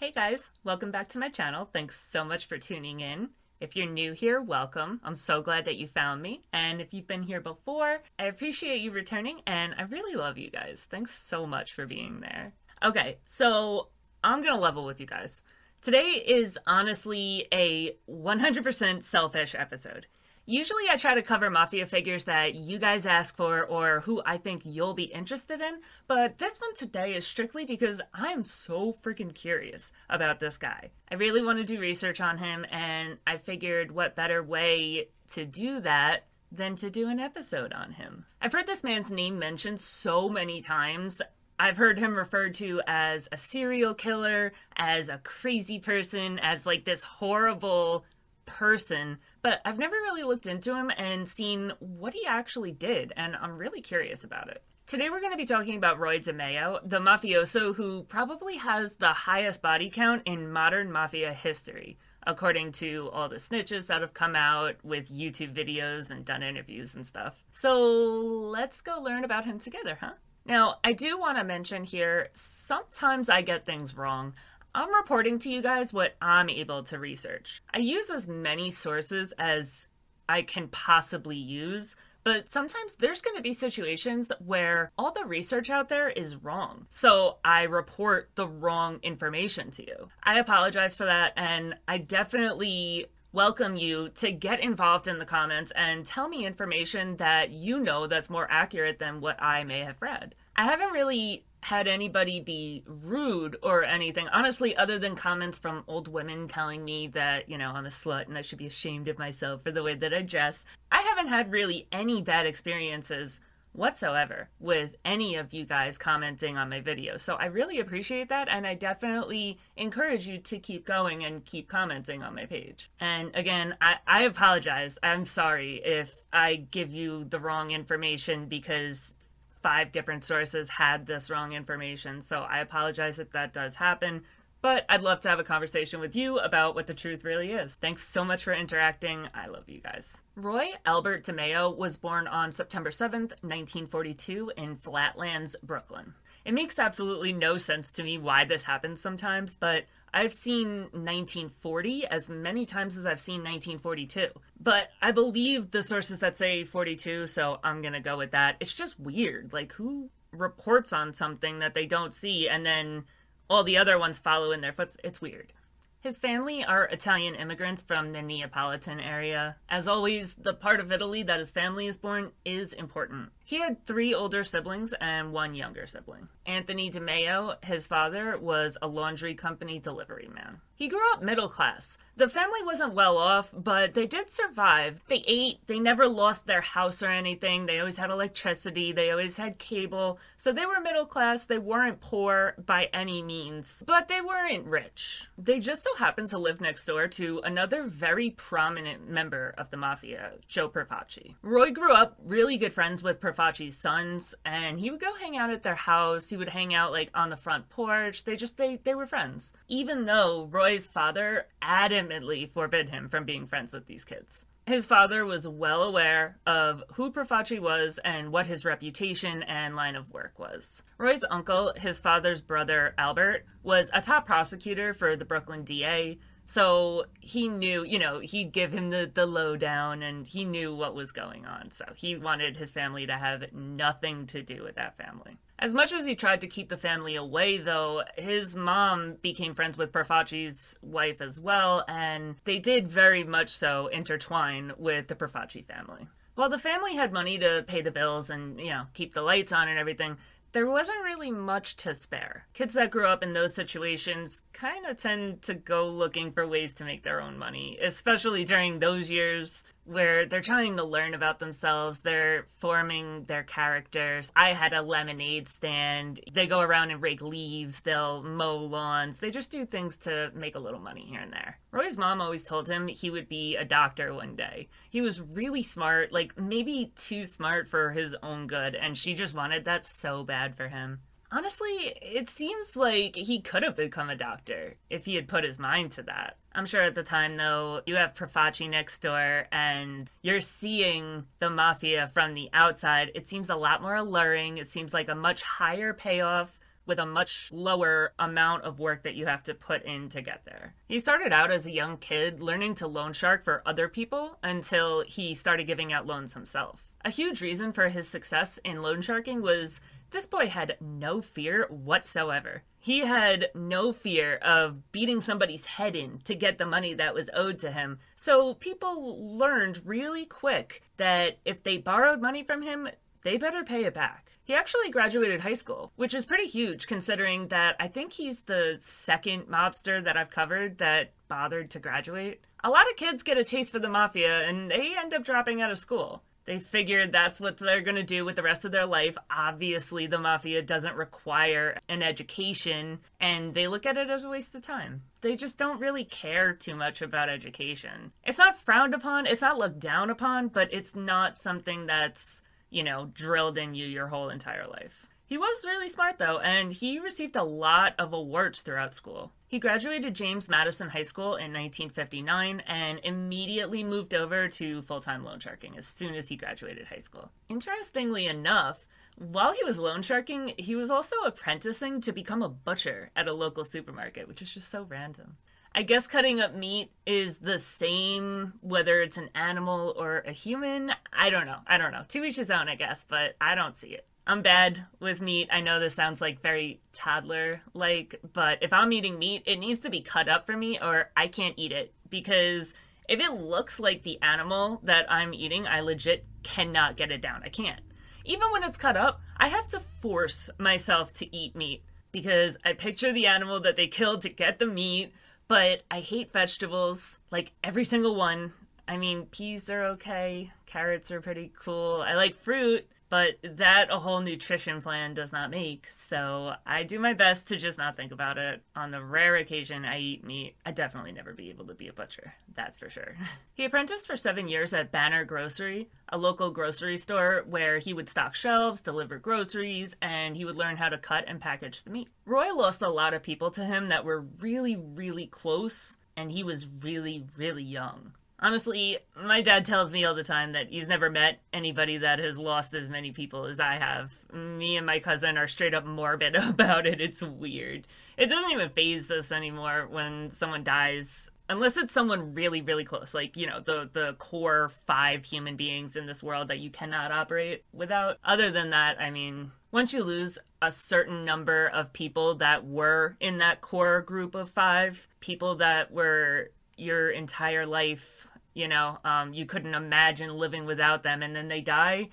Hey 0.00 0.12
guys, 0.12 0.50
welcome 0.64 0.90
back 0.90 1.10
to 1.10 1.18
my 1.18 1.28
channel. 1.28 1.68
Thanks 1.74 2.00
so 2.00 2.24
much 2.24 2.46
for 2.46 2.56
tuning 2.56 3.00
in. 3.00 3.28
If 3.60 3.76
you're 3.76 3.84
new 3.84 4.14
here, 4.14 4.40
welcome. 4.40 4.98
I'm 5.04 5.14
so 5.14 5.42
glad 5.42 5.66
that 5.66 5.76
you 5.76 5.88
found 5.88 6.22
me. 6.22 6.40
And 6.54 6.80
if 6.80 6.94
you've 6.94 7.06
been 7.06 7.22
here 7.22 7.42
before, 7.42 8.02
I 8.18 8.24
appreciate 8.24 8.80
you 8.80 8.92
returning 8.92 9.42
and 9.46 9.74
I 9.76 9.82
really 9.82 10.16
love 10.16 10.38
you 10.38 10.48
guys. 10.48 10.86
Thanks 10.88 11.22
so 11.22 11.46
much 11.46 11.74
for 11.74 11.84
being 11.84 12.20
there. 12.20 12.54
Okay, 12.82 13.18
so 13.26 13.88
I'm 14.24 14.42
gonna 14.42 14.58
level 14.58 14.86
with 14.86 15.00
you 15.00 15.06
guys. 15.06 15.42
Today 15.82 16.24
is 16.26 16.58
honestly 16.66 17.46
a 17.52 17.94
100% 18.08 19.02
selfish 19.02 19.54
episode. 19.54 20.06
Usually, 20.46 20.84
I 20.90 20.96
try 20.96 21.14
to 21.14 21.22
cover 21.22 21.48
mafia 21.48 21.86
figures 21.86 22.24
that 22.24 22.54
you 22.54 22.78
guys 22.78 23.06
ask 23.06 23.36
for 23.36 23.64
or 23.64 24.00
who 24.00 24.20
I 24.26 24.36
think 24.36 24.62
you'll 24.64 24.94
be 24.94 25.04
interested 25.04 25.60
in, 25.60 25.80
but 26.08 26.38
this 26.38 26.58
one 26.60 26.74
today 26.74 27.14
is 27.14 27.26
strictly 27.26 27.64
because 27.66 28.00
I'm 28.12 28.44
so 28.44 28.96
freaking 29.04 29.32
curious 29.32 29.92
about 30.08 30.40
this 30.40 30.56
guy. 30.56 30.90
I 31.10 31.14
really 31.14 31.42
want 31.42 31.58
to 31.58 31.64
do 31.64 31.78
research 31.78 32.20
on 32.20 32.38
him, 32.38 32.66
and 32.70 33.18
I 33.26 33.36
figured 33.36 33.92
what 33.92 34.16
better 34.16 34.42
way 34.42 35.10
to 35.32 35.44
do 35.44 35.80
that 35.80 36.24
than 36.50 36.74
to 36.76 36.90
do 36.90 37.08
an 37.08 37.20
episode 37.20 37.72
on 37.72 37.92
him. 37.92 38.26
I've 38.42 38.52
heard 38.52 38.66
this 38.66 38.82
man's 38.82 39.10
name 39.10 39.38
mentioned 39.38 39.80
so 39.80 40.28
many 40.28 40.60
times. 40.60 41.22
I've 41.60 41.76
heard 41.76 41.98
him 41.98 42.16
referred 42.16 42.54
to 42.56 42.80
as 42.86 43.28
a 43.30 43.36
serial 43.36 43.94
killer, 43.94 44.52
as 44.76 45.08
a 45.08 45.18
crazy 45.18 45.78
person, 45.78 46.38
as 46.40 46.66
like 46.66 46.84
this 46.84 47.04
horrible 47.04 48.04
person, 48.50 49.18
but 49.42 49.60
I've 49.64 49.78
never 49.78 49.94
really 49.94 50.24
looked 50.24 50.46
into 50.46 50.74
him 50.74 50.90
and 50.96 51.28
seen 51.28 51.72
what 51.78 52.14
he 52.14 52.26
actually 52.26 52.72
did, 52.72 53.12
and 53.16 53.36
I'm 53.36 53.56
really 53.56 53.80
curious 53.80 54.24
about 54.24 54.48
it. 54.48 54.62
Today 54.86 55.08
we're 55.08 55.20
going 55.20 55.32
to 55.32 55.36
be 55.36 55.46
talking 55.46 55.76
about 55.76 56.00
Roy 56.00 56.18
DeMeo, 56.18 56.80
the 56.84 56.98
mafioso 56.98 57.76
who 57.76 58.02
probably 58.02 58.56
has 58.56 58.94
the 58.94 59.12
highest 59.12 59.62
body 59.62 59.88
count 59.88 60.22
in 60.26 60.50
modern 60.50 60.90
mafia 60.90 61.32
history, 61.32 61.96
according 62.26 62.72
to 62.72 63.08
all 63.12 63.28
the 63.28 63.36
snitches 63.36 63.86
that 63.86 64.00
have 64.00 64.14
come 64.14 64.34
out 64.34 64.74
with 64.82 65.08
YouTube 65.08 65.54
videos 65.54 66.10
and 66.10 66.24
done 66.24 66.42
interviews 66.42 66.96
and 66.96 67.06
stuff. 67.06 67.44
So 67.52 67.78
let's 67.80 68.80
go 68.80 69.00
learn 69.00 69.22
about 69.22 69.44
him 69.44 69.60
together, 69.60 69.96
huh? 70.00 70.14
Now, 70.44 70.78
I 70.82 70.92
do 70.94 71.18
want 71.18 71.38
to 71.38 71.44
mention 71.44 71.84
here 71.84 72.30
sometimes 72.32 73.28
I 73.28 73.42
get 73.42 73.66
things 73.66 73.96
wrong. 73.96 74.34
I'm 74.74 74.94
reporting 74.94 75.40
to 75.40 75.50
you 75.50 75.62
guys 75.62 75.92
what 75.92 76.14
I'm 76.22 76.48
able 76.48 76.84
to 76.84 76.98
research. 76.98 77.62
I 77.74 77.78
use 77.78 78.08
as 78.08 78.28
many 78.28 78.70
sources 78.70 79.32
as 79.32 79.88
I 80.28 80.42
can 80.42 80.68
possibly 80.68 81.36
use, 81.36 81.96
but 82.22 82.48
sometimes 82.48 82.94
there's 82.94 83.20
going 83.20 83.36
to 83.36 83.42
be 83.42 83.52
situations 83.52 84.30
where 84.38 84.92
all 84.96 85.10
the 85.10 85.24
research 85.24 85.70
out 85.70 85.88
there 85.88 86.08
is 86.08 86.36
wrong. 86.36 86.86
So 86.88 87.38
I 87.44 87.64
report 87.64 88.30
the 88.36 88.46
wrong 88.46 89.00
information 89.02 89.72
to 89.72 89.86
you. 89.86 90.08
I 90.22 90.38
apologize 90.38 90.94
for 90.94 91.06
that, 91.06 91.32
and 91.36 91.74
I 91.88 91.98
definitely 91.98 93.06
welcome 93.32 93.76
you 93.76 94.10
to 94.10 94.30
get 94.30 94.60
involved 94.60 95.08
in 95.08 95.18
the 95.18 95.24
comments 95.24 95.72
and 95.74 96.06
tell 96.06 96.28
me 96.28 96.46
information 96.46 97.16
that 97.16 97.50
you 97.50 97.80
know 97.80 98.06
that's 98.06 98.30
more 98.30 98.46
accurate 98.50 98.98
than 98.98 99.20
what 99.20 99.40
I 99.42 99.64
may 99.64 99.80
have 99.80 100.00
read. 100.00 100.34
I 100.56 100.64
haven't 100.64 100.92
really 100.92 101.44
had 101.62 101.86
anybody 101.86 102.40
be 102.40 102.82
rude 102.86 103.56
or 103.62 103.84
anything, 103.84 104.28
honestly, 104.28 104.76
other 104.76 104.98
than 104.98 105.14
comments 105.14 105.58
from 105.58 105.84
old 105.86 106.08
women 106.08 106.48
telling 106.48 106.84
me 106.84 107.08
that, 107.08 107.48
you 107.48 107.58
know, 107.58 107.70
I'm 107.70 107.86
a 107.86 107.90
slut 107.90 108.28
and 108.28 108.38
I 108.38 108.42
should 108.42 108.58
be 108.58 108.66
ashamed 108.66 109.08
of 109.08 109.18
myself 109.18 109.62
for 109.62 109.70
the 109.70 109.82
way 109.82 109.94
that 109.94 110.14
I 110.14 110.22
dress. 110.22 110.64
I 110.90 111.02
haven't 111.02 111.28
had 111.28 111.52
really 111.52 111.86
any 111.92 112.22
bad 112.22 112.46
experiences 112.46 113.40
whatsoever 113.72 114.48
with 114.58 114.96
any 115.04 115.36
of 115.36 115.54
you 115.54 115.64
guys 115.64 115.96
commenting 115.96 116.58
on 116.58 116.68
my 116.68 116.80
videos. 116.80 117.20
So 117.20 117.36
I 117.36 117.46
really 117.46 117.78
appreciate 117.78 118.28
that 118.28 118.48
and 118.48 118.66
I 118.66 118.74
definitely 118.74 119.58
encourage 119.76 120.26
you 120.26 120.38
to 120.38 120.58
keep 120.58 120.84
going 120.84 121.24
and 121.24 121.44
keep 121.44 121.68
commenting 121.68 122.22
on 122.22 122.34
my 122.34 122.46
page. 122.46 122.90
And 122.98 123.34
again, 123.34 123.76
I, 123.80 123.96
I 124.06 124.22
apologize. 124.24 124.98
I'm 125.02 125.24
sorry 125.24 125.76
if 125.84 126.10
I 126.32 126.56
give 126.56 126.90
you 126.90 127.24
the 127.24 127.38
wrong 127.38 127.70
information 127.70 128.46
because 128.46 129.14
five 129.62 129.92
different 129.92 130.24
sources 130.24 130.70
had 130.70 131.06
this 131.06 131.30
wrong 131.30 131.52
information. 131.52 132.22
So 132.22 132.40
I 132.40 132.58
apologize 132.58 133.18
if 133.18 133.32
that 133.32 133.52
does 133.52 133.76
happen. 133.76 134.22
But 134.62 134.84
I'd 134.90 135.00
love 135.02 135.20
to 135.20 135.30
have 135.30 135.38
a 135.38 135.44
conversation 135.44 136.00
with 136.00 136.14
you 136.14 136.38
about 136.38 136.74
what 136.74 136.86
the 136.86 136.92
truth 136.92 137.24
really 137.24 137.52
is. 137.52 137.76
Thanks 137.76 138.06
so 138.06 138.24
much 138.24 138.44
for 138.44 138.52
interacting. 138.52 139.26
I 139.34 139.46
love 139.46 139.68
you 139.68 139.80
guys. 139.80 140.18
Roy 140.36 140.68
Albert 140.84 141.24
DeMeo 141.24 141.74
was 141.74 141.96
born 141.96 142.26
on 142.26 142.52
September 142.52 142.90
7th, 142.90 143.32
1942, 143.42 144.52
in 144.58 144.76
Flatlands, 144.76 145.56
Brooklyn. 145.62 146.12
It 146.44 146.52
makes 146.52 146.78
absolutely 146.78 147.32
no 147.32 147.56
sense 147.56 147.90
to 147.92 148.02
me 148.02 148.18
why 148.18 148.44
this 148.44 148.64
happens 148.64 149.00
sometimes, 149.00 149.56
but 149.56 149.84
I've 150.12 150.32
seen 150.32 150.88
1940 150.92 152.06
as 152.06 152.28
many 152.28 152.66
times 152.66 152.96
as 152.96 153.06
I've 153.06 153.20
seen 153.20 153.42
1942. 153.44 154.28
But 154.58 154.88
I 155.00 155.12
believe 155.12 155.70
the 155.70 155.82
sources 155.82 156.18
that 156.20 156.36
say 156.36 156.64
42, 156.64 157.26
so 157.26 157.58
I'm 157.62 157.82
going 157.82 157.94
to 157.94 158.00
go 158.00 158.16
with 158.16 158.32
that. 158.32 158.56
It's 158.60 158.72
just 158.72 158.98
weird. 158.98 159.52
Like, 159.52 159.72
who 159.72 160.10
reports 160.32 160.92
on 160.92 161.14
something 161.14 161.60
that 161.60 161.74
they 161.74 161.86
don't 161.86 162.14
see 162.14 162.48
and 162.48 162.64
then 162.64 163.04
all 163.48 163.64
the 163.64 163.78
other 163.78 163.98
ones 163.98 164.18
follow 164.18 164.52
in 164.52 164.60
their 164.60 164.72
footsteps? 164.72 165.04
It's 165.04 165.20
weird. 165.20 165.52
His 166.00 166.16
family 166.16 166.64
are 166.64 166.84
Italian 166.84 167.34
immigrants 167.34 167.82
from 167.82 168.12
the 168.12 168.22
Neapolitan 168.22 169.00
area. 169.00 169.56
As 169.68 169.86
always, 169.86 170.32
the 170.32 170.54
part 170.54 170.80
of 170.80 170.90
Italy 170.90 171.22
that 171.24 171.38
his 171.38 171.50
family 171.50 171.86
is 171.86 171.98
born 171.98 172.32
is 172.42 172.72
important. 172.72 173.28
He 173.50 173.58
had 173.58 173.84
three 173.84 174.14
older 174.14 174.44
siblings 174.44 174.92
and 175.00 175.32
one 175.32 175.56
younger 175.56 175.84
sibling. 175.84 176.28
Anthony 176.46 176.88
DeMeo, 176.88 177.56
his 177.64 177.84
father, 177.84 178.38
was 178.38 178.78
a 178.80 178.86
laundry 178.86 179.34
company 179.34 179.80
delivery 179.80 180.28
man. 180.32 180.60
He 180.76 180.86
grew 180.88 181.12
up 181.12 181.22
middle 181.22 181.48
class. 181.48 181.98
The 182.16 182.28
family 182.28 182.62
wasn't 182.64 182.94
well 182.94 183.18
off, 183.18 183.50
but 183.54 183.94
they 183.94 184.06
did 184.06 184.30
survive. 184.30 185.02
They 185.08 185.22
ate, 185.26 185.58
they 185.66 185.78
never 185.78 186.08
lost 186.08 186.46
their 186.46 186.60
house 186.60 187.02
or 187.02 187.08
anything. 187.08 187.66
They 187.66 187.78
always 187.78 187.96
had 187.96 188.10
electricity, 188.10 188.92
they 188.92 189.10
always 189.10 189.36
had 189.36 189.58
cable. 189.58 190.18
So 190.36 190.52
they 190.52 190.64
were 190.64 190.80
middle 190.80 191.04
class. 191.04 191.44
They 191.44 191.58
weren't 191.58 192.00
poor 192.00 192.54
by 192.64 192.88
any 192.92 193.22
means, 193.22 193.82
but 193.86 194.08
they 194.08 194.20
weren't 194.20 194.66
rich. 194.66 195.24
They 195.36 195.60
just 195.60 195.82
so 195.82 195.94
happened 195.96 196.28
to 196.28 196.38
live 196.38 196.60
next 196.60 196.84
door 196.86 197.08
to 197.08 197.40
another 197.44 197.84
very 197.84 198.30
prominent 198.30 199.08
member 199.08 199.54
of 199.58 199.70
the 199.70 199.76
mafia, 199.76 200.32
Joe 200.48 200.68
Profaci. 200.68 201.34
Roy 201.42 201.72
grew 201.72 201.92
up 201.92 202.18
really 202.24 202.56
good 202.56 202.72
friends 202.72 203.02
with 203.02 203.20
Profaci's 203.40 203.76
sons, 203.76 204.34
and 204.44 204.78
he 204.78 204.90
would 204.90 205.00
go 205.00 205.14
hang 205.14 205.36
out 205.36 205.50
at 205.50 205.62
their 205.62 205.74
house. 205.74 206.28
He 206.28 206.36
would 206.36 206.48
hang 206.48 206.74
out 206.74 206.92
like 206.92 207.10
on 207.14 207.30
the 207.30 207.36
front 207.36 207.68
porch. 207.70 208.24
They 208.24 208.36
just 208.36 208.56
they 208.56 208.76
they 208.76 208.94
were 208.94 209.06
friends. 209.06 209.54
Even 209.68 210.04
though 210.04 210.48
Roy's 210.50 210.86
father 210.86 211.46
adamantly 211.62 212.48
forbid 212.48 212.90
him 212.90 213.08
from 213.08 213.24
being 213.24 213.46
friends 213.46 213.72
with 213.72 213.86
these 213.86 214.04
kids. 214.04 214.46
His 214.66 214.86
father 214.86 215.24
was 215.24 215.48
well 215.48 215.82
aware 215.82 216.38
of 216.46 216.84
who 216.94 217.10
Profaci 217.10 217.58
was 217.58 217.98
and 218.04 218.30
what 218.30 218.46
his 218.46 218.64
reputation 218.64 219.42
and 219.42 219.74
line 219.74 219.96
of 219.96 220.10
work 220.10 220.38
was. 220.38 220.84
Roy's 220.98 221.24
uncle, 221.28 221.72
his 221.76 221.98
father's 221.98 222.40
brother 222.40 222.94
Albert, 222.96 223.46
was 223.62 223.90
a 223.92 224.02
top 224.02 224.26
prosecutor 224.26 224.92
for 224.92 225.16
the 225.16 225.24
Brooklyn 225.24 225.64
DA, 225.64 226.18
so 226.50 227.04
he 227.20 227.46
knew, 227.48 227.84
you 227.84 228.00
know, 228.00 228.18
he'd 228.18 228.50
give 228.50 228.72
him 228.72 228.90
the, 228.90 229.08
the 229.14 229.24
lowdown 229.24 230.02
and 230.02 230.26
he 230.26 230.44
knew 230.44 230.74
what 230.74 230.96
was 230.96 231.12
going 231.12 231.46
on. 231.46 231.70
So 231.70 231.84
he 231.94 232.16
wanted 232.16 232.56
his 232.56 232.72
family 232.72 233.06
to 233.06 233.12
have 233.12 233.52
nothing 233.52 234.26
to 234.26 234.42
do 234.42 234.64
with 234.64 234.74
that 234.74 234.96
family. 234.96 235.38
As 235.60 235.74
much 235.74 235.92
as 235.92 236.04
he 236.04 236.16
tried 236.16 236.40
to 236.40 236.48
keep 236.48 236.68
the 236.68 236.76
family 236.76 237.14
away, 237.14 237.58
though, 237.58 238.02
his 238.16 238.56
mom 238.56 239.14
became 239.22 239.54
friends 239.54 239.78
with 239.78 239.92
Profaci's 239.92 240.76
wife 240.82 241.20
as 241.20 241.38
well, 241.38 241.84
and 241.86 242.34
they 242.42 242.58
did 242.58 242.88
very 242.88 243.22
much 243.22 243.50
so 243.50 243.86
intertwine 243.86 244.72
with 244.76 245.06
the 245.06 245.14
Profaci 245.14 245.64
family. 245.64 246.08
While 246.34 246.48
the 246.48 246.58
family 246.58 246.96
had 246.96 247.12
money 247.12 247.38
to 247.38 247.64
pay 247.68 247.80
the 247.80 247.92
bills 247.92 248.28
and, 248.28 248.58
you 248.58 248.70
know, 248.70 248.86
keep 248.92 249.14
the 249.14 249.22
lights 249.22 249.52
on 249.52 249.68
and 249.68 249.78
everything, 249.78 250.16
there 250.52 250.66
wasn't 250.66 251.04
really 251.04 251.30
much 251.30 251.76
to 251.76 251.94
spare. 251.94 252.46
Kids 252.54 252.74
that 252.74 252.90
grew 252.90 253.06
up 253.06 253.22
in 253.22 253.32
those 253.32 253.54
situations 253.54 254.42
kind 254.52 254.86
of 254.86 254.96
tend 254.98 255.42
to 255.42 255.54
go 255.54 255.88
looking 255.88 256.32
for 256.32 256.46
ways 256.46 256.72
to 256.74 256.84
make 256.84 257.02
their 257.02 257.20
own 257.20 257.38
money, 257.38 257.78
especially 257.80 258.44
during 258.44 258.78
those 258.78 259.08
years 259.08 259.62
where 259.84 260.26
they're 260.26 260.40
trying 260.40 260.76
to 260.76 260.84
learn 260.84 261.14
about 261.14 261.38
themselves, 261.38 262.00
they're 262.00 262.46
forming 262.58 263.24
their 263.24 263.42
characters. 263.42 264.30
I 264.36 264.52
had 264.52 264.72
a 264.72 264.82
lemonade 264.82 265.48
stand. 265.48 266.20
They 266.32 266.46
go 266.46 266.60
around 266.60 266.90
and 266.90 267.02
rake 267.02 267.22
leaves, 267.22 267.80
they'll 267.80 268.22
mow 268.22 268.56
lawns, 268.56 269.18
they 269.18 269.30
just 269.30 269.50
do 269.50 269.64
things 269.66 269.96
to 269.98 270.30
make 270.34 270.54
a 270.54 270.60
little 270.60 270.80
money 270.80 271.04
here 271.04 271.20
and 271.20 271.32
there. 271.32 271.58
Roy's 271.72 271.96
mom 271.96 272.20
always 272.20 272.44
told 272.44 272.68
him 272.68 272.88
he 272.88 273.10
would 273.10 273.28
be 273.28 273.56
a 273.56 273.64
doctor 273.64 274.12
one 274.14 274.36
day. 274.36 274.68
He 274.90 275.00
was 275.00 275.20
really 275.20 275.62
smart, 275.62 276.12
like 276.12 276.38
maybe 276.38 276.92
too 276.96 277.26
smart 277.26 277.68
for 277.68 277.90
his 277.90 278.16
own 278.22 278.46
good, 278.46 278.74
and 278.74 278.96
she 278.96 279.14
just 279.14 279.34
wanted 279.34 279.64
that 279.64 279.84
so 279.84 280.24
bad 280.24 280.56
for 280.56 280.68
him. 280.68 281.00
Honestly, 281.32 281.96
it 282.02 282.28
seems 282.28 282.74
like 282.74 283.14
he 283.14 283.40
could 283.40 283.62
have 283.62 283.76
become 283.76 284.10
a 284.10 284.16
doctor 284.16 284.76
if 284.88 285.04
he 285.04 285.14
had 285.14 285.28
put 285.28 285.44
his 285.44 285.58
mind 285.58 285.92
to 285.92 286.02
that. 286.02 286.36
I'm 286.52 286.66
sure 286.66 286.82
at 286.82 286.96
the 286.96 287.04
time, 287.04 287.36
though, 287.36 287.82
you 287.86 287.94
have 287.94 288.14
Profaci 288.14 288.68
next 288.68 289.00
door 289.00 289.46
and 289.52 290.10
you're 290.22 290.40
seeing 290.40 291.26
the 291.38 291.48
mafia 291.48 292.10
from 292.12 292.34
the 292.34 292.50
outside. 292.52 293.12
It 293.14 293.28
seems 293.28 293.48
a 293.48 293.54
lot 293.54 293.80
more 293.80 293.94
alluring. 293.94 294.58
It 294.58 294.70
seems 294.70 294.92
like 294.92 295.08
a 295.08 295.14
much 295.14 295.42
higher 295.42 295.92
payoff 295.92 296.58
with 296.86 296.98
a 296.98 297.06
much 297.06 297.50
lower 297.52 298.12
amount 298.18 298.64
of 298.64 298.80
work 298.80 299.04
that 299.04 299.14
you 299.14 299.26
have 299.26 299.44
to 299.44 299.54
put 299.54 299.84
in 299.84 300.08
to 300.08 300.20
get 300.20 300.44
there. 300.44 300.74
He 300.88 300.98
started 300.98 301.32
out 301.32 301.52
as 301.52 301.64
a 301.64 301.70
young 301.70 301.98
kid 301.98 302.40
learning 302.40 302.74
to 302.76 302.88
loan 302.88 303.12
shark 303.12 303.44
for 303.44 303.62
other 303.64 303.88
people 303.88 304.36
until 304.42 305.04
he 305.06 305.34
started 305.34 305.68
giving 305.68 305.92
out 305.92 306.06
loans 306.06 306.34
himself. 306.34 306.88
A 307.04 307.10
huge 307.10 307.40
reason 307.40 307.72
for 307.72 307.88
his 307.88 308.08
success 308.08 308.58
in 308.64 308.82
loan 308.82 309.02
sharking 309.02 309.40
was 309.40 309.80
this 310.10 310.26
boy 310.26 310.48
had 310.48 310.76
no 310.80 311.20
fear 311.20 311.66
whatsoever. 311.68 312.62
He 312.78 313.00
had 313.00 313.50
no 313.54 313.92
fear 313.92 314.36
of 314.36 314.90
beating 314.92 315.20
somebody's 315.20 315.64
head 315.64 315.94
in 315.94 316.20
to 316.24 316.34
get 316.34 316.58
the 316.58 316.66
money 316.66 316.94
that 316.94 317.14
was 317.14 317.30
owed 317.34 317.58
to 317.60 317.70
him. 317.70 317.98
So 318.16 318.54
people 318.54 319.36
learned 319.36 319.82
really 319.84 320.24
quick 320.24 320.82
that 320.96 321.38
if 321.44 321.62
they 321.62 321.76
borrowed 321.76 322.20
money 322.20 322.42
from 322.42 322.62
him, 322.62 322.88
they 323.22 323.36
better 323.36 323.64
pay 323.64 323.84
it 323.84 323.94
back. 323.94 324.32
He 324.42 324.54
actually 324.54 324.90
graduated 324.90 325.40
high 325.40 325.54
school, 325.54 325.92
which 325.96 326.14
is 326.14 326.26
pretty 326.26 326.46
huge 326.46 326.86
considering 326.86 327.48
that 327.48 327.76
I 327.78 327.88
think 327.88 328.12
he's 328.12 328.40
the 328.40 328.78
second 328.80 329.42
mobster 329.42 330.02
that 330.02 330.16
I've 330.16 330.30
covered 330.30 330.78
that 330.78 331.12
bothered 331.28 331.70
to 331.70 331.78
graduate. 331.78 332.40
A 332.64 332.70
lot 332.70 332.90
of 332.90 332.96
kids 332.96 333.22
get 333.22 333.38
a 333.38 333.44
taste 333.44 333.70
for 333.70 333.78
the 333.78 333.88
mafia 333.88 334.48
and 334.48 334.70
they 334.70 334.94
end 334.96 335.14
up 335.14 335.22
dropping 335.22 335.62
out 335.62 335.70
of 335.70 335.78
school. 335.78 336.22
They 336.46 336.58
figured 336.58 337.12
that's 337.12 337.40
what 337.40 337.58
they're 337.58 337.82
going 337.82 337.96
to 337.96 338.02
do 338.02 338.24
with 338.24 338.36
the 338.36 338.42
rest 338.42 338.64
of 338.64 338.72
their 338.72 338.86
life. 338.86 339.16
Obviously, 339.30 340.06
the 340.06 340.18
mafia 340.18 340.62
doesn't 340.62 340.96
require 340.96 341.78
an 341.88 342.02
education, 342.02 343.00
and 343.20 343.54
they 343.54 343.68
look 343.68 343.86
at 343.86 343.96
it 343.96 344.10
as 344.10 344.24
a 344.24 344.28
waste 344.28 344.54
of 344.54 344.62
time. 344.62 345.02
They 345.20 345.36
just 345.36 345.58
don't 345.58 345.80
really 345.80 346.04
care 346.04 346.52
too 346.54 346.74
much 346.74 347.02
about 347.02 347.28
education. 347.28 348.12
It's 348.24 348.38
not 348.38 348.58
frowned 348.58 348.94
upon, 348.94 349.26
it's 349.26 349.42
not 349.42 349.58
looked 349.58 349.80
down 349.80 350.10
upon, 350.10 350.48
but 350.48 350.72
it's 350.72 350.96
not 350.96 351.38
something 351.38 351.86
that's, 351.86 352.42
you 352.70 352.82
know, 352.82 353.10
drilled 353.12 353.58
in 353.58 353.74
you 353.74 353.86
your 353.86 354.08
whole 354.08 354.30
entire 354.30 354.66
life. 354.66 355.06
He 355.30 355.38
was 355.38 355.64
really 355.64 355.88
smart 355.88 356.18
though, 356.18 356.40
and 356.40 356.72
he 356.72 356.98
received 356.98 357.36
a 357.36 357.44
lot 357.44 357.94
of 358.00 358.12
awards 358.12 358.62
throughout 358.62 358.94
school. 358.94 359.30
He 359.46 359.60
graduated 359.60 360.12
James 360.12 360.48
Madison 360.48 360.88
High 360.88 361.04
School 361.04 361.36
in 361.36 361.52
1959 361.52 362.64
and 362.66 362.98
immediately 363.04 363.84
moved 363.84 364.12
over 364.12 364.48
to 364.48 364.82
full 364.82 365.00
time 365.00 365.22
loan 365.24 365.38
sharking 365.38 365.78
as 365.78 365.86
soon 365.86 366.16
as 366.16 366.26
he 366.26 366.34
graduated 366.34 366.88
high 366.88 366.98
school. 366.98 367.30
Interestingly 367.48 368.26
enough, 368.26 368.84
while 369.14 369.52
he 369.52 369.62
was 369.62 369.78
loan 369.78 370.02
sharking, 370.02 370.52
he 370.58 370.74
was 370.74 370.90
also 370.90 371.14
apprenticing 371.24 372.00
to 372.00 372.12
become 372.12 372.42
a 372.42 372.48
butcher 372.48 373.12
at 373.14 373.28
a 373.28 373.32
local 373.32 373.64
supermarket, 373.64 374.26
which 374.26 374.42
is 374.42 374.50
just 374.50 374.68
so 374.68 374.82
random. 374.82 375.36
I 375.72 375.82
guess 375.82 376.08
cutting 376.08 376.40
up 376.40 376.56
meat 376.56 376.90
is 377.06 377.36
the 377.36 377.60
same 377.60 378.54
whether 378.62 379.00
it's 379.00 379.16
an 379.16 379.30
animal 379.36 379.94
or 379.96 380.24
a 380.26 380.32
human. 380.32 380.90
I 381.12 381.30
don't 381.30 381.46
know. 381.46 381.60
I 381.68 381.78
don't 381.78 381.92
know. 381.92 382.02
To 382.08 382.24
each 382.24 382.34
his 382.34 382.50
own, 382.50 382.68
I 382.68 382.74
guess, 382.74 383.06
but 383.08 383.36
I 383.40 383.54
don't 383.54 383.76
see 383.76 383.90
it. 383.90 384.08
I'm 384.30 384.42
bad 384.42 384.86
with 385.00 385.20
meat. 385.20 385.48
I 385.50 385.60
know 385.60 385.80
this 385.80 385.96
sounds 385.96 386.20
like 386.20 386.40
very 386.40 386.80
toddler 386.92 387.62
like, 387.74 388.14
but 388.32 388.62
if 388.62 388.72
I'm 388.72 388.92
eating 388.92 389.18
meat, 389.18 389.42
it 389.44 389.58
needs 389.58 389.80
to 389.80 389.90
be 389.90 390.02
cut 390.02 390.28
up 390.28 390.46
for 390.46 390.56
me 390.56 390.78
or 390.80 391.10
I 391.16 391.26
can't 391.26 391.58
eat 391.58 391.72
it 391.72 391.92
because 392.08 392.72
if 393.08 393.18
it 393.18 393.32
looks 393.32 393.80
like 393.80 394.04
the 394.04 394.22
animal 394.22 394.80
that 394.84 395.10
I'm 395.10 395.34
eating, 395.34 395.66
I 395.66 395.80
legit 395.80 396.24
cannot 396.44 396.96
get 396.96 397.10
it 397.10 397.20
down. 397.20 397.42
I 397.44 397.48
can't. 397.48 397.80
Even 398.24 398.52
when 398.52 398.62
it's 398.62 398.78
cut 398.78 398.96
up, 398.96 399.20
I 399.36 399.48
have 399.48 399.66
to 399.66 399.80
force 399.80 400.48
myself 400.60 401.12
to 401.14 401.36
eat 401.36 401.56
meat 401.56 401.82
because 402.12 402.56
I 402.64 402.74
picture 402.74 403.12
the 403.12 403.26
animal 403.26 403.58
that 403.62 403.74
they 403.74 403.88
killed 403.88 404.22
to 404.22 404.28
get 404.28 404.60
the 404.60 404.66
meat, 404.66 405.12
but 405.48 405.82
I 405.90 405.98
hate 405.98 406.32
vegetables, 406.32 407.18
like 407.32 407.50
every 407.64 407.84
single 407.84 408.14
one. 408.14 408.52
I 408.86 408.96
mean, 408.96 409.26
peas 409.26 409.68
are 409.68 409.86
okay, 409.86 410.52
carrots 410.66 411.10
are 411.10 411.20
pretty 411.20 411.50
cool. 411.58 412.04
I 412.06 412.14
like 412.14 412.36
fruit, 412.36 412.86
but 413.10 413.38
that 413.42 413.88
a 413.90 413.98
whole 413.98 414.20
nutrition 414.20 414.80
plan 414.80 415.14
does 415.14 415.32
not 415.32 415.50
make. 415.50 415.88
So 415.92 416.54
I 416.64 416.84
do 416.84 417.00
my 417.00 417.12
best 417.12 417.48
to 417.48 417.56
just 417.56 417.76
not 417.76 417.96
think 417.96 418.12
about 418.12 418.38
it. 418.38 418.62
On 418.76 418.92
the 418.92 419.04
rare 419.04 419.34
occasion 419.34 419.84
I 419.84 419.98
eat 419.98 420.24
meat, 420.24 420.54
I 420.64 420.70
definitely 420.70 421.10
never 421.10 421.32
be 421.34 421.50
able 421.50 421.66
to 421.66 421.74
be 421.74 421.88
a 421.88 421.92
butcher. 421.92 422.32
That's 422.54 422.78
for 422.78 422.88
sure. 422.88 423.16
he 423.54 423.64
apprenticed 423.64 424.06
for 424.06 424.16
seven 424.16 424.48
years 424.48 424.72
at 424.72 424.92
Banner 424.92 425.24
Grocery, 425.24 425.90
a 426.08 426.16
local 426.16 426.52
grocery 426.52 426.98
store 426.98 427.44
where 427.48 427.78
he 427.78 427.92
would 427.92 428.08
stock 428.08 428.34
shelves, 428.34 428.80
deliver 428.80 429.18
groceries, 429.18 429.94
and 430.00 430.36
he 430.36 430.44
would 430.44 430.56
learn 430.56 430.76
how 430.76 430.88
to 430.88 430.96
cut 430.96 431.24
and 431.26 431.40
package 431.40 431.82
the 431.82 431.90
meat. 431.90 432.08
Roy 432.24 432.54
lost 432.54 432.80
a 432.80 432.88
lot 432.88 433.12
of 433.12 433.24
people 433.24 433.50
to 433.50 433.64
him 433.64 433.88
that 433.88 434.04
were 434.04 434.20
really, 434.38 434.76
really 434.76 435.26
close, 435.26 435.98
and 436.16 436.30
he 436.30 436.44
was 436.44 436.66
really, 436.84 437.26
really 437.36 437.64
young. 437.64 438.12
Honestly, 438.42 438.98
my 439.22 439.42
dad 439.42 439.66
tells 439.66 439.92
me 439.92 440.04
all 440.04 440.14
the 440.14 440.24
time 440.24 440.52
that 440.52 440.70
he's 440.70 440.88
never 440.88 441.10
met 441.10 441.40
anybody 441.52 441.98
that 441.98 442.18
has 442.18 442.38
lost 442.38 442.72
as 442.72 442.88
many 442.88 443.12
people 443.12 443.44
as 443.44 443.60
I 443.60 443.74
have. 443.74 444.12
Me 444.32 444.76
and 444.76 444.86
my 444.86 444.98
cousin 444.98 445.36
are 445.36 445.46
straight 445.46 445.74
up 445.74 445.84
morbid 445.84 446.34
about 446.36 446.86
it. 446.86 447.00
It's 447.00 447.22
weird. 447.22 447.86
It 448.16 448.28
doesn't 448.28 448.50
even 448.50 448.70
phase 448.70 449.10
us 449.10 449.30
anymore 449.30 449.86
when 449.90 450.32
someone 450.32 450.64
dies. 450.64 451.30
Unless 451.50 451.76
it's 451.76 451.92
someone 451.92 452.32
really, 452.32 452.62
really 452.62 452.84
close, 452.84 453.12
like, 453.12 453.36
you 453.36 453.46
know, 453.46 453.58
the, 453.58 453.90
the 453.92 454.14
core 454.18 454.70
five 454.86 455.24
human 455.24 455.56
beings 455.56 455.96
in 455.96 456.06
this 456.06 456.22
world 456.22 456.46
that 456.48 456.60
you 456.60 456.70
cannot 456.70 457.10
operate 457.10 457.64
without. 457.72 458.18
Other 458.24 458.52
than 458.52 458.70
that, 458.70 459.00
I 459.00 459.10
mean, 459.10 459.50
once 459.72 459.92
you 459.92 460.04
lose 460.04 460.38
a 460.62 460.70
certain 460.70 461.24
number 461.24 461.66
of 461.66 461.92
people 461.92 462.36
that 462.36 462.64
were 462.64 463.16
in 463.18 463.38
that 463.38 463.62
core 463.62 464.00
group 464.00 464.36
of 464.36 464.48
five, 464.48 465.08
people 465.18 465.56
that 465.56 465.90
were 465.90 466.52
your 466.76 467.10
entire 467.10 467.66
life 467.66 468.28
you 468.54 468.68
know 468.68 468.98
um, 469.04 469.32
you 469.32 469.46
couldn't 469.46 469.74
imagine 469.74 470.36
living 470.36 470.66
without 470.66 471.02
them 471.02 471.22
and 471.22 471.34
then 471.34 471.48
they 471.48 471.60
die 471.60 472.08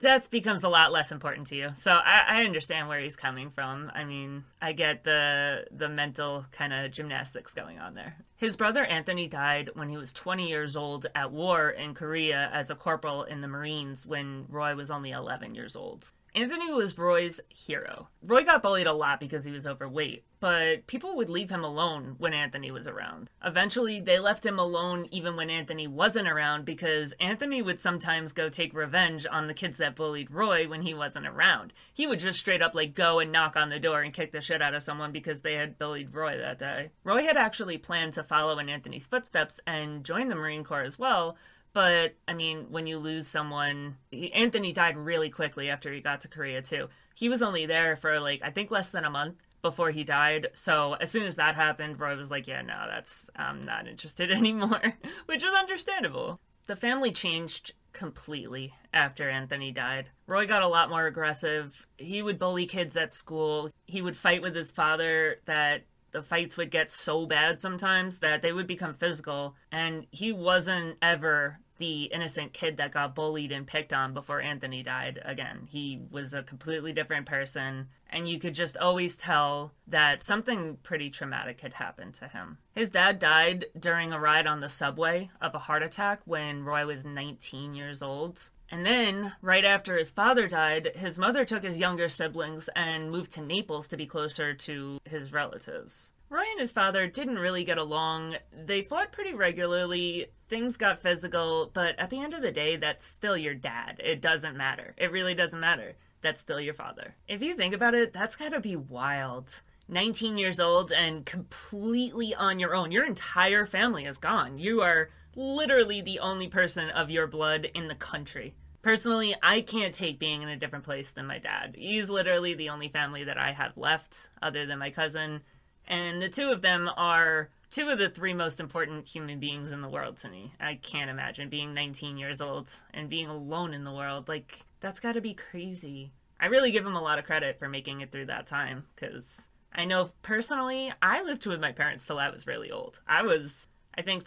death 0.00 0.30
becomes 0.30 0.64
a 0.64 0.68
lot 0.68 0.90
less 0.90 1.12
important 1.12 1.46
to 1.48 1.56
you. 1.56 1.70
So 1.74 1.92
i, 1.92 2.24
I 2.26 2.44
understand 2.44 2.88
where 2.88 3.00
he's 3.00 3.16
coming 3.16 3.50
from. 3.50 3.90
I 3.94 4.04
mean 4.04 4.44
i 4.60 4.72
get 4.72 5.04
the 5.04 5.66
the 5.70 5.88
mental 5.88 6.46
kind 6.52 6.72
of 6.72 6.90
gymnastics 6.90 7.52
going 7.52 7.78
on 7.78 7.94
there. 7.94 8.16
His 8.36 8.56
brother 8.56 8.84
anthony 8.84 9.28
died 9.28 9.70
when 9.74 9.88
he 9.88 9.96
was 9.96 10.12
20 10.12 10.48
years 10.48 10.76
old 10.76 11.06
at 11.14 11.30
war 11.30 11.70
in 11.70 11.94
korea 11.94 12.50
as 12.52 12.70
a 12.70 12.74
corporal 12.74 13.24
in 13.24 13.42
the 13.42 13.48
marines 13.48 14.06
when 14.06 14.46
roy 14.48 14.74
was 14.74 14.90
only 14.90 15.10
11 15.10 15.54
years 15.54 15.76
old 15.76 16.10
Anthony 16.34 16.72
was 16.72 16.96
Roy's 16.96 17.40
hero. 17.48 18.08
Roy 18.22 18.44
got 18.44 18.62
bullied 18.62 18.86
a 18.86 18.92
lot 18.92 19.18
because 19.18 19.44
he 19.44 19.50
was 19.50 19.66
overweight, 19.66 20.24
but 20.38 20.86
people 20.86 21.16
would 21.16 21.28
leave 21.28 21.50
him 21.50 21.64
alone 21.64 22.14
when 22.18 22.32
Anthony 22.32 22.70
was 22.70 22.86
around. 22.86 23.28
Eventually, 23.44 24.00
they 24.00 24.18
left 24.18 24.46
him 24.46 24.58
alone 24.58 25.08
even 25.10 25.34
when 25.34 25.50
Anthony 25.50 25.88
wasn't 25.88 26.28
around 26.28 26.64
because 26.64 27.12
Anthony 27.14 27.62
would 27.62 27.80
sometimes 27.80 28.32
go 28.32 28.48
take 28.48 28.72
revenge 28.74 29.26
on 29.30 29.48
the 29.48 29.54
kids 29.54 29.78
that 29.78 29.96
bullied 29.96 30.30
Roy 30.30 30.68
when 30.68 30.82
he 30.82 30.94
wasn't 30.94 31.26
around. 31.26 31.72
He 31.92 32.06
would 32.06 32.20
just 32.20 32.38
straight 32.38 32.62
up 32.62 32.74
like 32.74 32.94
go 32.94 33.18
and 33.18 33.32
knock 33.32 33.56
on 33.56 33.68
the 33.68 33.80
door 33.80 34.02
and 34.02 34.14
kick 34.14 34.30
the 34.30 34.40
shit 34.40 34.62
out 34.62 34.74
of 34.74 34.84
someone 34.84 35.10
because 35.10 35.40
they 35.40 35.54
had 35.54 35.78
bullied 35.78 36.14
Roy 36.14 36.38
that 36.38 36.58
day. 36.58 36.90
Roy 37.02 37.24
had 37.24 37.36
actually 37.36 37.78
planned 37.78 38.12
to 38.12 38.22
follow 38.22 38.58
in 38.58 38.68
Anthony's 38.68 39.06
footsteps 39.06 39.60
and 39.66 40.04
join 40.04 40.28
the 40.28 40.36
Marine 40.36 40.62
Corps 40.62 40.82
as 40.82 40.98
well, 40.98 41.36
but 41.72 42.14
I 42.26 42.34
mean, 42.34 42.66
when 42.70 42.86
you 42.86 42.98
lose 42.98 43.28
someone, 43.28 43.96
Anthony 44.34 44.72
died 44.72 44.96
really 44.96 45.30
quickly 45.30 45.70
after 45.70 45.92
he 45.92 46.00
got 46.00 46.22
to 46.22 46.28
Korea 46.28 46.62
too. 46.62 46.88
He 47.14 47.28
was 47.28 47.42
only 47.42 47.66
there 47.66 47.96
for 47.96 48.18
like 48.20 48.40
I 48.42 48.50
think 48.50 48.70
less 48.70 48.90
than 48.90 49.04
a 49.04 49.10
month 49.10 49.36
before 49.62 49.90
he 49.90 50.04
died. 50.04 50.48
So 50.54 50.94
as 50.94 51.10
soon 51.10 51.24
as 51.24 51.36
that 51.36 51.54
happened, 51.54 52.00
Roy 52.00 52.16
was 52.16 52.30
like, 52.30 52.46
"Yeah, 52.46 52.62
no, 52.62 52.86
that's 52.88 53.30
I'm 53.36 53.64
not 53.64 53.86
interested 53.86 54.30
anymore," 54.32 54.94
which 55.26 55.44
is 55.44 55.54
understandable. 55.54 56.40
The 56.66 56.76
family 56.76 57.12
changed 57.12 57.72
completely 57.92 58.72
after 58.92 59.28
Anthony 59.28 59.72
died. 59.72 60.10
Roy 60.26 60.46
got 60.46 60.62
a 60.62 60.68
lot 60.68 60.90
more 60.90 61.06
aggressive. 61.06 61.86
He 61.98 62.22
would 62.22 62.38
bully 62.38 62.66
kids 62.66 62.96
at 62.96 63.12
school. 63.12 63.70
He 63.86 64.02
would 64.02 64.16
fight 64.16 64.42
with 64.42 64.54
his 64.54 64.70
father 64.70 65.40
that 65.46 65.82
the 66.12 66.22
fights 66.22 66.56
would 66.56 66.70
get 66.70 66.90
so 66.90 67.26
bad 67.26 67.60
sometimes 67.60 68.18
that 68.18 68.42
they 68.42 68.52
would 68.52 68.66
become 68.66 68.94
physical. 68.94 69.56
And 69.70 70.06
he 70.10 70.32
wasn't 70.32 70.96
ever 71.02 71.58
the 71.80 72.04
innocent 72.04 72.52
kid 72.52 72.76
that 72.76 72.92
got 72.92 73.14
bullied 73.14 73.50
and 73.50 73.66
picked 73.66 73.92
on 73.92 74.12
before 74.12 74.40
Anthony 74.40 74.82
died 74.82 75.18
again. 75.24 75.66
He 75.68 75.98
was 76.10 76.34
a 76.34 76.42
completely 76.42 76.92
different 76.92 77.24
person, 77.24 77.88
and 78.10 78.28
you 78.28 78.38
could 78.38 78.54
just 78.54 78.76
always 78.76 79.16
tell 79.16 79.72
that 79.88 80.22
something 80.22 80.76
pretty 80.82 81.08
traumatic 81.08 81.62
had 81.62 81.72
happened 81.72 82.14
to 82.14 82.28
him. 82.28 82.58
His 82.74 82.90
dad 82.90 83.18
died 83.18 83.64
during 83.78 84.12
a 84.12 84.20
ride 84.20 84.46
on 84.46 84.60
the 84.60 84.68
subway 84.68 85.30
of 85.40 85.54
a 85.54 85.58
heart 85.58 85.82
attack 85.82 86.20
when 86.26 86.64
Roy 86.64 86.84
was 86.84 87.06
19 87.06 87.74
years 87.74 88.02
old. 88.02 88.50
And 88.70 88.86
then, 88.86 89.32
right 89.42 89.64
after 89.64 89.98
his 89.98 90.10
father 90.10 90.46
died, 90.46 90.92
his 90.94 91.18
mother 91.18 91.44
took 91.44 91.64
his 91.64 91.78
younger 91.78 92.08
siblings 92.08 92.68
and 92.76 93.10
moved 93.10 93.32
to 93.32 93.42
Naples 93.42 93.88
to 93.88 93.96
be 93.96 94.06
closer 94.06 94.54
to 94.54 95.00
his 95.04 95.32
relatives. 95.32 96.12
Roy 96.28 96.44
and 96.52 96.60
his 96.60 96.70
father 96.70 97.08
didn't 97.08 97.40
really 97.40 97.64
get 97.64 97.78
along. 97.78 98.36
They 98.52 98.82
fought 98.82 99.10
pretty 99.10 99.34
regularly. 99.34 100.26
Things 100.48 100.76
got 100.76 101.02
physical, 101.02 101.70
but 101.74 101.98
at 101.98 102.10
the 102.10 102.20
end 102.20 102.34
of 102.34 102.42
the 102.42 102.52
day, 102.52 102.76
that's 102.76 103.04
still 103.04 103.36
your 103.36 103.54
dad. 103.54 104.00
It 104.04 104.20
doesn't 104.20 104.56
matter. 104.56 104.94
It 104.96 105.10
really 105.10 105.34
doesn't 105.34 105.58
matter. 105.58 105.96
That's 106.22 106.40
still 106.40 106.60
your 106.60 106.74
father. 106.74 107.16
If 107.26 107.42
you 107.42 107.56
think 107.56 107.74
about 107.74 107.94
it, 107.94 108.12
that's 108.12 108.36
gotta 108.36 108.60
be 108.60 108.76
wild. 108.76 109.62
19 109.88 110.38
years 110.38 110.60
old 110.60 110.92
and 110.92 111.26
completely 111.26 112.32
on 112.36 112.60
your 112.60 112.76
own. 112.76 112.92
Your 112.92 113.04
entire 113.04 113.66
family 113.66 114.04
is 114.04 114.18
gone. 114.18 114.56
You 114.58 114.82
are 114.82 115.10
literally 115.34 116.00
the 116.00 116.20
only 116.20 116.48
person 116.48 116.90
of 116.90 117.10
your 117.10 117.26
blood 117.26 117.70
in 117.74 117.88
the 117.88 117.94
country. 117.94 118.54
Personally, 118.82 119.34
I 119.42 119.60
can't 119.60 119.94
take 119.94 120.18
being 120.18 120.42
in 120.42 120.48
a 120.48 120.56
different 120.56 120.84
place 120.84 121.10
than 121.10 121.26
my 121.26 121.38
dad. 121.38 121.74
He's 121.76 122.08
literally 122.08 122.54
the 122.54 122.70
only 122.70 122.88
family 122.88 123.24
that 123.24 123.36
I 123.36 123.52
have 123.52 123.76
left, 123.76 124.30
other 124.40 124.64
than 124.64 124.78
my 124.78 124.90
cousin. 124.90 125.42
And 125.86 126.22
the 126.22 126.28
two 126.28 126.48
of 126.48 126.62
them 126.62 126.88
are 126.96 127.50
two 127.70 127.88
of 127.88 127.98
the 127.98 128.08
three 128.08 128.32
most 128.32 128.58
important 128.58 129.06
human 129.06 129.38
beings 129.38 129.72
in 129.72 129.82
the 129.82 129.88
world 129.88 130.16
to 130.18 130.30
me. 130.30 130.52
I 130.58 130.76
can't 130.76 131.10
imagine 131.10 131.50
being 131.50 131.74
19 131.74 132.16
years 132.16 132.40
old 132.40 132.72
and 132.94 133.10
being 133.10 133.26
alone 133.26 133.74
in 133.74 133.84
the 133.84 133.92
world. 133.92 134.28
Like, 134.28 134.64
that's 134.80 135.00
gotta 135.00 135.20
be 135.20 135.34
crazy. 135.34 136.12
I 136.40 136.46
really 136.46 136.70
give 136.70 136.86
him 136.86 136.96
a 136.96 137.02
lot 137.02 137.18
of 137.18 137.26
credit 137.26 137.58
for 137.58 137.68
making 137.68 138.00
it 138.00 138.10
through 138.10 138.26
that 138.26 138.46
time 138.46 138.84
because 138.94 139.50
I 139.74 139.84
know 139.84 140.10
personally, 140.22 140.92
I 141.02 141.22
lived 141.22 141.46
with 141.46 141.60
my 141.60 141.72
parents 141.72 142.06
till 142.06 142.18
I 142.18 142.30
was 142.30 142.46
really 142.46 142.70
old. 142.70 143.00
I 143.06 143.22
was, 143.22 143.68
I 143.94 144.02
think, 144.02 144.24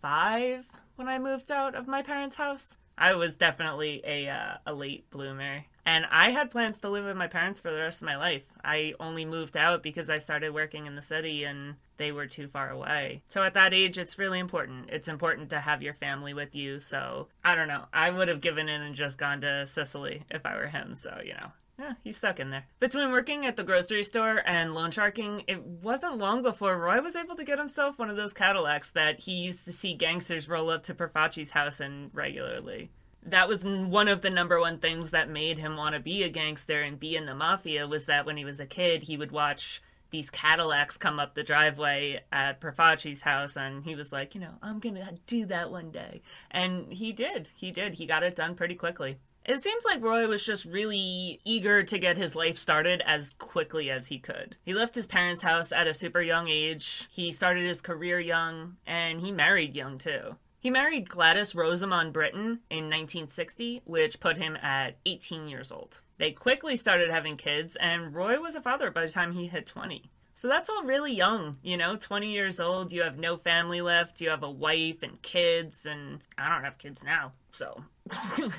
25 0.00 0.66
when 0.96 1.08
I 1.08 1.18
moved 1.18 1.50
out 1.50 1.74
of 1.74 1.86
my 1.86 2.02
parents' 2.02 2.36
house. 2.36 2.78
I 2.96 3.14
was 3.14 3.36
definitely 3.36 4.02
a 4.04 4.28
uh, 4.28 4.56
a 4.66 4.74
late 4.74 5.08
bloomer, 5.10 5.64
and 5.86 6.06
I 6.10 6.30
had 6.30 6.50
plans 6.50 6.80
to 6.80 6.90
live 6.90 7.04
with 7.04 7.16
my 7.16 7.28
parents 7.28 7.60
for 7.60 7.70
the 7.70 7.78
rest 7.78 8.02
of 8.02 8.06
my 8.06 8.16
life. 8.16 8.42
I 8.62 8.94
only 9.00 9.24
moved 9.24 9.56
out 9.56 9.82
because 9.82 10.10
I 10.10 10.18
started 10.18 10.52
working 10.52 10.86
in 10.86 10.96
the 10.96 11.02
city, 11.02 11.44
and 11.44 11.76
they 11.96 12.12
were 12.12 12.26
too 12.26 12.46
far 12.46 12.70
away. 12.70 13.22
So 13.28 13.42
at 13.42 13.54
that 13.54 13.72
age, 13.72 13.96
it's 13.96 14.18
really 14.18 14.38
important. 14.38 14.90
It's 14.90 15.08
important 15.08 15.50
to 15.50 15.60
have 15.60 15.82
your 15.82 15.94
family 15.94 16.34
with 16.34 16.54
you. 16.54 16.78
So 16.78 17.28
I 17.42 17.54
don't 17.54 17.68
know. 17.68 17.84
I 17.92 18.10
would 18.10 18.28
have 18.28 18.42
given 18.42 18.68
in 18.68 18.82
and 18.82 18.94
just 18.94 19.18
gone 19.18 19.40
to 19.42 19.66
Sicily 19.66 20.24
if 20.30 20.44
I 20.44 20.56
were 20.56 20.66
him. 20.66 20.94
So 20.94 21.20
you 21.24 21.32
know, 21.32 21.52
yeah, 21.80 21.94
he's 22.04 22.18
stuck 22.18 22.38
in 22.38 22.50
there. 22.50 22.66
Between 22.78 23.10
working 23.10 23.46
at 23.46 23.56
the 23.56 23.64
grocery 23.64 24.04
store 24.04 24.42
and 24.44 24.74
loan 24.74 24.90
sharking, 24.90 25.44
it 25.48 25.64
wasn't 25.64 26.18
long 26.18 26.42
before 26.42 26.76
Roy 26.76 27.00
was 27.00 27.16
able 27.16 27.36
to 27.36 27.44
get 27.44 27.58
himself 27.58 27.98
one 27.98 28.10
of 28.10 28.16
those 28.16 28.34
Cadillacs 28.34 28.90
that 28.90 29.20
he 29.20 29.32
used 29.32 29.64
to 29.64 29.72
see 29.72 29.94
gangsters 29.94 30.48
roll 30.48 30.70
up 30.70 30.82
to 30.84 30.94
Profaci's 30.94 31.50
house 31.50 31.80
in 31.80 32.10
regularly. 32.12 32.90
That 33.22 33.48
was 33.48 33.64
one 33.64 34.08
of 34.08 34.22
the 34.22 34.30
number 34.30 34.60
one 34.60 34.78
things 34.78 35.10
that 35.10 35.28
made 35.28 35.58
him 35.58 35.76
want 35.76 35.94
to 35.94 36.00
be 36.00 36.22
a 36.22 36.28
gangster 36.28 36.82
and 36.82 37.00
be 37.00 37.16
in 37.16 37.26
the 37.26 37.34
mafia 37.34 37.86
was 37.86 38.04
that 38.04 38.26
when 38.26 38.36
he 38.36 38.44
was 38.44 38.60
a 38.60 38.66
kid, 38.66 39.02
he 39.02 39.16
would 39.16 39.32
watch 39.32 39.82
these 40.10 40.30
Cadillacs 40.30 40.96
come 40.96 41.18
up 41.18 41.34
the 41.34 41.42
driveway 41.42 42.20
at 42.32 42.60
Profaci's 42.60 43.22
house, 43.22 43.56
and 43.56 43.84
he 43.84 43.94
was 43.94 44.12
like, 44.12 44.34
you 44.34 44.40
know, 44.40 44.54
I'm 44.62 44.80
gonna 44.80 45.14
do 45.26 45.46
that 45.46 45.70
one 45.70 45.90
day. 45.90 46.22
And 46.50 46.92
he 46.92 47.12
did. 47.12 47.48
He 47.54 47.70
did. 47.70 47.94
He 47.94 48.06
got 48.06 48.22
it 48.22 48.36
done 48.36 48.54
pretty 48.54 48.74
quickly. 48.74 49.18
It 49.44 49.62
seems 49.62 49.84
like 49.84 50.02
Roy 50.02 50.26
was 50.26 50.44
just 50.44 50.64
really 50.64 51.40
eager 51.44 51.82
to 51.82 51.98
get 51.98 52.16
his 52.16 52.36
life 52.36 52.58
started 52.58 53.02
as 53.06 53.34
quickly 53.34 53.90
as 53.90 54.06
he 54.06 54.18
could. 54.18 54.56
He 54.62 54.74
left 54.74 54.94
his 54.94 55.06
parents' 55.06 55.42
house 55.42 55.72
at 55.72 55.86
a 55.86 55.94
super 55.94 56.20
young 56.20 56.48
age, 56.48 57.08
he 57.10 57.32
started 57.32 57.66
his 57.66 57.80
career 57.80 58.20
young, 58.20 58.76
and 58.86 59.20
he 59.20 59.32
married 59.32 59.74
young 59.74 59.98
too. 59.98 60.36
He 60.60 60.68
married 60.68 61.08
Gladys 61.08 61.54
Rosamond 61.54 62.12
Brittain 62.12 62.58
in 62.68 62.84
1960, 62.90 63.80
which 63.86 64.20
put 64.20 64.36
him 64.36 64.56
at 64.56 64.98
18 65.06 65.48
years 65.48 65.72
old. 65.72 66.02
They 66.18 66.32
quickly 66.32 66.76
started 66.76 67.10
having 67.10 67.38
kids, 67.38 67.76
and 67.76 68.14
Roy 68.14 68.38
was 68.38 68.54
a 68.54 68.60
father 68.60 68.90
by 68.90 69.06
the 69.06 69.12
time 69.12 69.32
he 69.32 69.46
hit 69.46 69.66
20. 69.66 70.10
So 70.34 70.48
that's 70.48 70.68
all 70.68 70.84
really 70.84 71.14
young, 71.14 71.56
you 71.62 71.78
know, 71.78 71.96
20 71.96 72.30
years 72.30 72.60
old, 72.60 72.92
you 72.92 73.02
have 73.02 73.18
no 73.18 73.38
family 73.38 73.80
left, 73.80 74.20
you 74.20 74.28
have 74.28 74.42
a 74.42 74.50
wife 74.50 75.02
and 75.02 75.20
kids, 75.22 75.86
and 75.86 76.20
I 76.36 76.48
don't 76.50 76.64
have 76.64 76.78
kids 76.78 77.02
now, 77.02 77.32
so. 77.52 77.82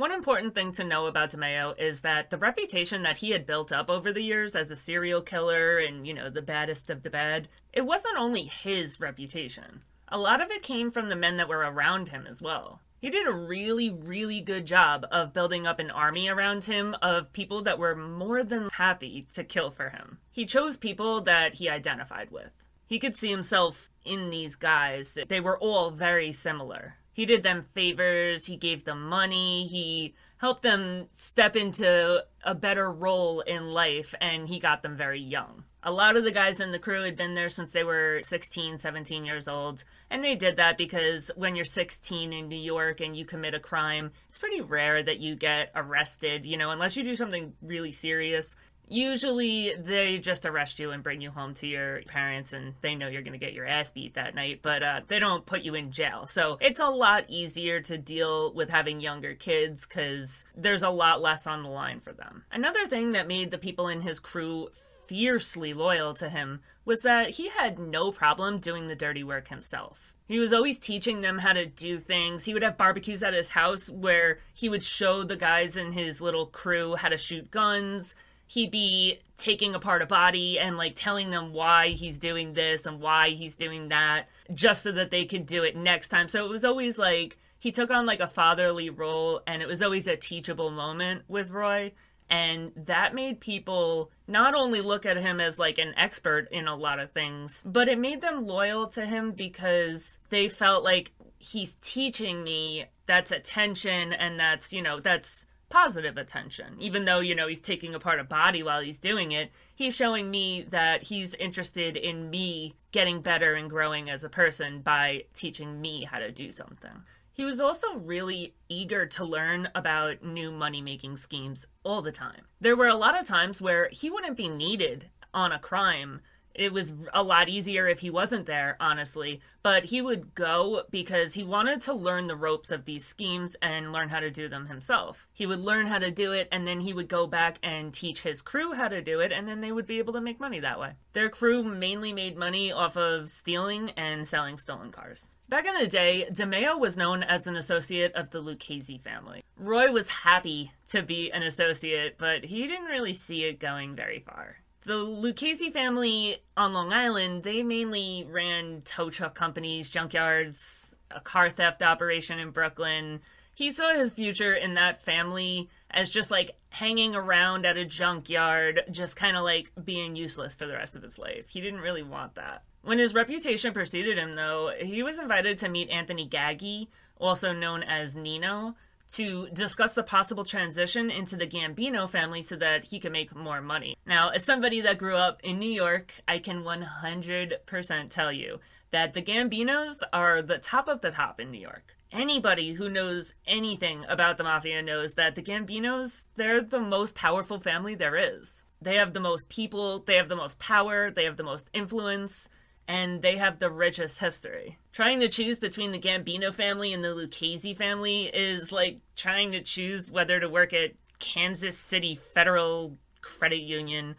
One 0.00 0.12
important 0.12 0.54
thing 0.54 0.72
to 0.72 0.82
know 0.82 1.04
about 1.04 1.32
DeMeo 1.32 1.78
is 1.78 2.00
that 2.00 2.30
the 2.30 2.38
reputation 2.38 3.02
that 3.02 3.18
he 3.18 3.32
had 3.32 3.44
built 3.44 3.70
up 3.70 3.90
over 3.90 4.14
the 4.14 4.22
years 4.22 4.56
as 4.56 4.70
a 4.70 4.74
serial 4.74 5.20
killer 5.20 5.76
and, 5.76 6.06
you 6.06 6.14
know, 6.14 6.30
the 6.30 6.40
baddest 6.40 6.88
of 6.88 7.02
the 7.02 7.10
bad, 7.10 7.48
it 7.74 7.82
wasn't 7.82 8.16
only 8.16 8.44
his 8.44 8.98
reputation. 8.98 9.82
A 10.08 10.16
lot 10.16 10.40
of 10.40 10.50
it 10.50 10.62
came 10.62 10.90
from 10.90 11.10
the 11.10 11.16
men 11.16 11.36
that 11.36 11.50
were 11.50 11.58
around 11.58 12.08
him 12.08 12.26
as 12.26 12.40
well. 12.40 12.80
He 12.98 13.10
did 13.10 13.28
a 13.28 13.32
really, 13.32 13.90
really 13.90 14.40
good 14.40 14.64
job 14.64 15.04
of 15.12 15.34
building 15.34 15.66
up 15.66 15.78
an 15.78 15.90
army 15.90 16.28
around 16.28 16.64
him 16.64 16.96
of 17.02 17.34
people 17.34 17.60
that 17.64 17.78
were 17.78 17.94
more 17.94 18.42
than 18.42 18.70
happy 18.72 19.26
to 19.34 19.44
kill 19.44 19.70
for 19.70 19.90
him. 19.90 20.16
He 20.32 20.46
chose 20.46 20.78
people 20.78 21.20
that 21.24 21.56
he 21.56 21.68
identified 21.68 22.30
with. 22.30 22.52
He 22.86 22.98
could 22.98 23.16
see 23.16 23.28
himself 23.28 23.90
in 24.06 24.30
these 24.30 24.54
guys. 24.54 25.18
They 25.28 25.40
were 25.40 25.58
all 25.58 25.90
very 25.90 26.32
similar. 26.32 26.94
He 27.12 27.26
did 27.26 27.42
them 27.42 27.62
favors, 27.74 28.46
he 28.46 28.56
gave 28.56 28.84
them 28.84 29.08
money, 29.08 29.66
he 29.66 30.14
helped 30.38 30.62
them 30.62 31.06
step 31.14 31.54
into 31.54 32.24
a 32.44 32.54
better 32.54 32.90
role 32.90 33.40
in 33.40 33.74
life, 33.74 34.14
and 34.20 34.48
he 34.48 34.58
got 34.58 34.82
them 34.82 34.96
very 34.96 35.20
young. 35.20 35.64
A 35.82 35.92
lot 35.92 36.16
of 36.16 36.24
the 36.24 36.30
guys 36.30 36.60
in 36.60 36.72
the 36.72 36.78
crew 36.78 37.02
had 37.02 37.16
been 37.16 37.34
there 37.34 37.48
since 37.48 37.70
they 37.70 37.84
were 37.84 38.20
16, 38.22 38.78
17 38.78 39.24
years 39.24 39.48
old. 39.48 39.84
And 40.10 40.22
they 40.22 40.34
did 40.34 40.56
that 40.56 40.76
because 40.76 41.30
when 41.36 41.56
you're 41.56 41.64
16 41.64 42.32
in 42.34 42.48
New 42.48 42.58
York 42.58 43.00
and 43.00 43.16
you 43.16 43.24
commit 43.24 43.54
a 43.54 43.60
crime, 43.60 44.10
it's 44.28 44.38
pretty 44.38 44.60
rare 44.60 45.02
that 45.02 45.20
you 45.20 45.36
get 45.36 45.70
arrested, 45.74 46.44
you 46.44 46.58
know, 46.58 46.70
unless 46.70 46.96
you 46.96 47.02
do 47.02 47.16
something 47.16 47.54
really 47.62 47.92
serious. 47.92 48.56
Usually 48.90 49.72
they 49.76 50.18
just 50.18 50.44
arrest 50.44 50.80
you 50.80 50.90
and 50.90 51.02
bring 51.02 51.20
you 51.20 51.30
home 51.30 51.54
to 51.54 51.66
your 51.66 52.02
parents 52.08 52.52
and 52.52 52.74
they 52.80 52.96
know 52.96 53.06
you're 53.06 53.22
going 53.22 53.38
to 53.38 53.38
get 53.38 53.52
your 53.52 53.66
ass 53.66 53.92
beat 53.92 54.14
that 54.14 54.34
night, 54.34 54.60
but 54.62 54.82
uh, 54.82 55.00
they 55.06 55.20
don't 55.20 55.46
put 55.46 55.62
you 55.62 55.76
in 55.76 55.92
jail. 55.92 56.26
So 56.26 56.58
it's 56.60 56.80
a 56.80 56.88
lot 56.88 57.24
easier 57.28 57.80
to 57.82 57.96
deal 57.96 58.52
with 58.52 58.68
having 58.68 59.00
younger 59.00 59.34
kids 59.34 59.86
because 59.86 60.44
there's 60.56 60.82
a 60.82 60.90
lot 60.90 61.22
less 61.22 61.46
on 61.46 61.62
the 61.62 61.68
line 61.68 62.00
for 62.00 62.12
them. 62.12 62.44
Another 62.50 62.84
thing 62.86 63.12
that 63.12 63.28
made 63.28 63.52
the 63.52 63.58
people 63.58 63.86
in 63.86 64.00
his 64.00 64.18
crew 64.18 64.68
fiercely 65.06 65.72
loyal 65.72 66.14
to 66.14 66.28
him 66.28 66.60
was 66.84 67.00
that 67.02 67.30
he 67.30 67.48
had 67.48 67.78
no 67.78 68.10
problem 68.10 68.58
doing 68.58 68.88
the 68.88 68.96
dirty 68.96 69.22
work 69.22 69.46
himself. 69.46 70.14
He 70.26 70.38
was 70.38 70.52
always 70.52 70.78
teaching 70.78 71.20
them 71.20 71.38
how 71.38 71.52
to 71.52 71.66
do 71.66 71.98
things. 71.98 72.44
He 72.44 72.54
would 72.54 72.62
have 72.62 72.76
barbecues 72.76 73.22
at 73.22 73.34
his 73.34 73.50
house 73.50 73.90
where 73.90 74.38
he 74.54 74.68
would 74.68 74.82
show 74.82 75.24
the 75.24 75.36
guys 75.36 75.76
in 75.76 75.92
his 75.92 76.20
little 76.20 76.46
crew 76.46 76.94
how 76.94 77.08
to 77.08 77.18
shoot 77.18 77.50
guns 77.50 78.14
he'd 78.50 78.72
be 78.72 79.20
taking 79.36 79.76
apart 79.76 80.02
a 80.02 80.06
body 80.06 80.58
and 80.58 80.76
like 80.76 80.96
telling 80.96 81.30
them 81.30 81.52
why 81.52 81.90
he's 81.90 82.18
doing 82.18 82.52
this 82.52 82.84
and 82.84 83.00
why 83.00 83.30
he's 83.30 83.54
doing 83.54 83.90
that 83.90 84.28
just 84.52 84.82
so 84.82 84.90
that 84.90 85.12
they 85.12 85.24
could 85.24 85.46
do 85.46 85.62
it 85.62 85.76
next 85.76 86.08
time. 86.08 86.28
So 86.28 86.44
it 86.44 86.48
was 86.48 86.64
always 86.64 86.98
like 86.98 87.38
he 87.60 87.70
took 87.70 87.92
on 87.92 88.06
like 88.06 88.18
a 88.18 88.26
fatherly 88.26 88.90
role 88.90 89.40
and 89.46 89.62
it 89.62 89.68
was 89.68 89.82
always 89.82 90.08
a 90.08 90.16
teachable 90.16 90.72
moment 90.72 91.22
with 91.28 91.50
Roy. 91.50 91.92
And 92.28 92.72
that 92.74 93.14
made 93.14 93.38
people 93.38 94.10
not 94.26 94.56
only 94.56 94.80
look 94.80 95.06
at 95.06 95.16
him 95.16 95.38
as 95.38 95.56
like 95.56 95.78
an 95.78 95.94
expert 95.96 96.48
in 96.50 96.66
a 96.66 96.74
lot 96.74 96.98
of 96.98 97.12
things, 97.12 97.62
but 97.64 97.88
it 97.88 98.00
made 98.00 98.20
them 98.20 98.46
loyal 98.46 98.88
to 98.88 99.06
him 99.06 99.30
because 99.30 100.18
they 100.30 100.48
felt 100.48 100.82
like 100.82 101.12
he's 101.38 101.76
teaching 101.82 102.42
me 102.42 102.86
that's 103.06 103.30
attention 103.30 104.12
and 104.12 104.40
that's, 104.40 104.72
you 104.72 104.82
know, 104.82 104.98
that's 104.98 105.46
positive 105.70 106.18
attention. 106.18 106.74
Even 106.78 107.06
though, 107.06 107.20
you 107.20 107.34
know, 107.34 107.46
he's 107.46 107.60
taking 107.60 107.94
apart 107.94 108.20
a 108.20 108.24
body 108.24 108.62
while 108.62 108.82
he's 108.82 108.98
doing 108.98 109.32
it, 109.32 109.50
he's 109.74 109.94
showing 109.94 110.30
me 110.30 110.66
that 110.70 111.04
he's 111.04 111.34
interested 111.36 111.96
in 111.96 112.28
me 112.28 112.74
getting 112.92 113.22
better 113.22 113.54
and 113.54 113.70
growing 113.70 114.10
as 114.10 114.22
a 114.22 114.28
person 114.28 114.82
by 114.82 115.24
teaching 115.32 115.80
me 115.80 116.04
how 116.04 116.18
to 116.18 116.30
do 116.30 116.52
something. 116.52 117.02
He 117.32 117.44
was 117.44 117.60
also 117.60 117.94
really 117.94 118.54
eager 118.68 119.06
to 119.06 119.24
learn 119.24 119.68
about 119.74 120.22
new 120.22 120.50
money 120.50 120.82
making 120.82 121.16
schemes 121.16 121.66
all 121.84 122.02
the 122.02 122.12
time. 122.12 122.42
There 122.60 122.76
were 122.76 122.88
a 122.88 122.94
lot 122.94 123.18
of 123.18 123.26
times 123.26 123.62
where 123.62 123.88
he 123.90 124.10
wouldn't 124.10 124.36
be 124.36 124.48
needed 124.48 125.08
on 125.32 125.52
a 125.52 125.58
crime 125.58 126.20
it 126.54 126.72
was 126.72 126.92
a 127.12 127.22
lot 127.22 127.48
easier 127.48 127.88
if 127.88 128.00
he 128.00 128.10
wasn't 128.10 128.46
there, 128.46 128.76
honestly. 128.80 129.40
But 129.62 129.84
he 129.84 130.00
would 130.00 130.34
go 130.34 130.82
because 130.90 131.34
he 131.34 131.44
wanted 131.44 131.80
to 131.82 131.94
learn 131.94 132.24
the 132.24 132.36
ropes 132.36 132.70
of 132.70 132.84
these 132.84 133.04
schemes 133.04 133.56
and 133.62 133.92
learn 133.92 134.08
how 134.08 134.20
to 134.20 134.30
do 134.30 134.48
them 134.48 134.66
himself. 134.66 135.26
He 135.32 135.46
would 135.46 135.60
learn 135.60 135.86
how 135.86 135.98
to 135.98 136.10
do 136.10 136.32
it, 136.32 136.48
and 136.50 136.66
then 136.66 136.80
he 136.80 136.92
would 136.92 137.08
go 137.08 137.26
back 137.26 137.58
and 137.62 137.92
teach 137.92 138.22
his 138.22 138.42
crew 138.42 138.72
how 138.72 138.88
to 138.88 139.02
do 139.02 139.20
it, 139.20 139.32
and 139.32 139.46
then 139.46 139.60
they 139.60 139.72
would 139.72 139.86
be 139.86 139.98
able 139.98 140.12
to 140.14 140.20
make 140.20 140.40
money 140.40 140.60
that 140.60 140.80
way. 140.80 140.92
Their 141.12 141.28
crew 141.28 141.62
mainly 141.62 142.12
made 142.12 142.36
money 142.36 142.72
off 142.72 142.96
of 142.96 143.28
stealing 143.28 143.90
and 143.90 144.26
selling 144.26 144.58
stolen 144.58 144.90
cars. 144.90 145.26
Back 145.48 145.66
in 145.66 145.74
the 145.74 145.88
day, 145.88 146.28
DeMeo 146.30 146.78
was 146.78 146.96
known 146.96 147.22
as 147.22 147.46
an 147.46 147.56
associate 147.56 148.12
of 148.14 148.30
the 148.30 148.40
Lucchese 148.40 148.98
family. 148.98 149.42
Roy 149.56 149.90
was 149.90 150.08
happy 150.08 150.72
to 150.90 151.02
be 151.02 151.30
an 151.32 151.42
associate, 151.42 152.16
but 152.18 152.44
he 152.44 152.66
didn't 152.66 152.86
really 152.86 153.12
see 153.12 153.44
it 153.44 153.58
going 153.58 153.96
very 153.96 154.20
far 154.20 154.58
the 154.90 154.96
Lucchese 154.96 155.70
family 155.70 156.38
on 156.56 156.72
Long 156.72 156.92
Island, 156.92 157.44
they 157.44 157.62
mainly 157.62 158.26
ran 158.28 158.82
tow 158.84 159.08
truck 159.08 159.36
companies, 159.36 159.88
junkyards, 159.88 160.96
a 161.12 161.20
car 161.20 161.48
theft 161.48 161.80
operation 161.80 162.40
in 162.40 162.50
Brooklyn. 162.50 163.20
He 163.54 163.70
saw 163.70 163.94
his 163.94 164.12
future 164.12 164.52
in 164.52 164.74
that 164.74 165.00
family 165.04 165.70
as 165.92 166.10
just 166.10 166.32
like 166.32 166.56
hanging 166.70 167.14
around 167.14 167.66
at 167.66 167.76
a 167.76 167.84
junkyard, 167.84 168.82
just 168.90 169.14
kind 169.14 169.36
of 169.36 169.44
like 169.44 169.70
being 169.84 170.16
useless 170.16 170.56
for 170.56 170.66
the 170.66 170.74
rest 170.74 170.96
of 170.96 171.04
his 171.04 171.18
life. 171.20 171.44
He 171.46 171.60
didn't 171.60 171.82
really 171.82 172.02
want 172.02 172.34
that. 172.34 172.64
When 172.82 172.98
his 172.98 173.14
reputation 173.14 173.72
preceded 173.72 174.18
him, 174.18 174.34
though, 174.34 174.72
he 174.76 175.04
was 175.04 175.20
invited 175.20 175.58
to 175.58 175.68
meet 175.68 175.90
Anthony 175.90 176.28
Gaggi, 176.28 176.88
also 177.16 177.52
known 177.52 177.84
as 177.84 178.16
Nino, 178.16 178.74
to 179.14 179.48
discuss 179.52 179.92
the 179.94 180.02
possible 180.02 180.44
transition 180.44 181.10
into 181.10 181.36
the 181.36 181.46
Gambino 181.46 182.08
family 182.08 182.42
so 182.42 182.56
that 182.56 182.84
he 182.84 183.00
could 183.00 183.12
make 183.12 183.34
more 183.34 183.60
money. 183.60 183.96
Now, 184.06 184.30
as 184.30 184.44
somebody 184.44 184.80
that 184.82 184.98
grew 184.98 185.16
up 185.16 185.40
in 185.42 185.58
New 185.58 185.70
York, 185.70 186.12
I 186.28 186.38
can 186.38 186.62
100% 186.62 188.10
tell 188.10 188.32
you 188.32 188.60
that 188.92 189.14
the 189.14 189.22
Gambinos 189.22 189.96
are 190.12 190.42
the 190.42 190.58
top 190.58 190.88
of 190.88 191.00
the 191.00 191.10
top 191.10 191.40
in 191.40 191.50
New 191.50 191.60
York. 191.60 191.96
anybody 192.12 192.72
who 192.72 192.88
knows 192.88 193.34
anything 193.46 194.04
about 194.08 194.36
the 194.36 194.44
mafia 194.44 194.82
knows 194.82 195.14
that 195.14 195.34
the 195.34 195.42
Gambinos, 195.42 196.22
they're 196.36 196.60
the 196.60 196.80
most 196.80 197.14
powerful 197.14 197.60
family 197.60 197.94
there 197.94 198.16
is. 198.16 198.64
They 198.82 198.96
have 198.96 199.12
the 199.12 199.20
most 199.20 199.48
people, 199.48 200.00
they 200.00 200.16
have 200.16 200.28
the 200.28 200.36
most 200.36 200.58
power, 200.58 201.10
they 201.10 201.24
have 201.24 201.36
the 201.36 201.42
most 201.42 201.68
influence, 201.72 202.48
and 202.90 203.22
they 203.22 203.36
have 203.36 203.60
the 203.60 203.70
richest 203.70 204.18
history. 204.18 204.76
Trying 204.92 205.20
to 205.20 205.28
choose 205.28 205.60
between 205.60 205.92
the 205.92 206.00
Gambino 206.00 206.52
family 206.52 206.92
and 206.92 207.04
the 207.04 207.14
Lucchese 207.14 207.74
family 207.74 208.24
is 208.24 208.72
like 208.72 208.98
trying 209.14 209.52
to 209.52 209.62
choose 209.62 210.10
whether 210.10 210.40
to 210.40 210.48
work 210.48 210.72
at 210.72 210.94
Kansas 211.20 211.78
City 211.78 212.16
Federal 212.16 212.98
Credit 213.20 213.60
Union 213.60 214.16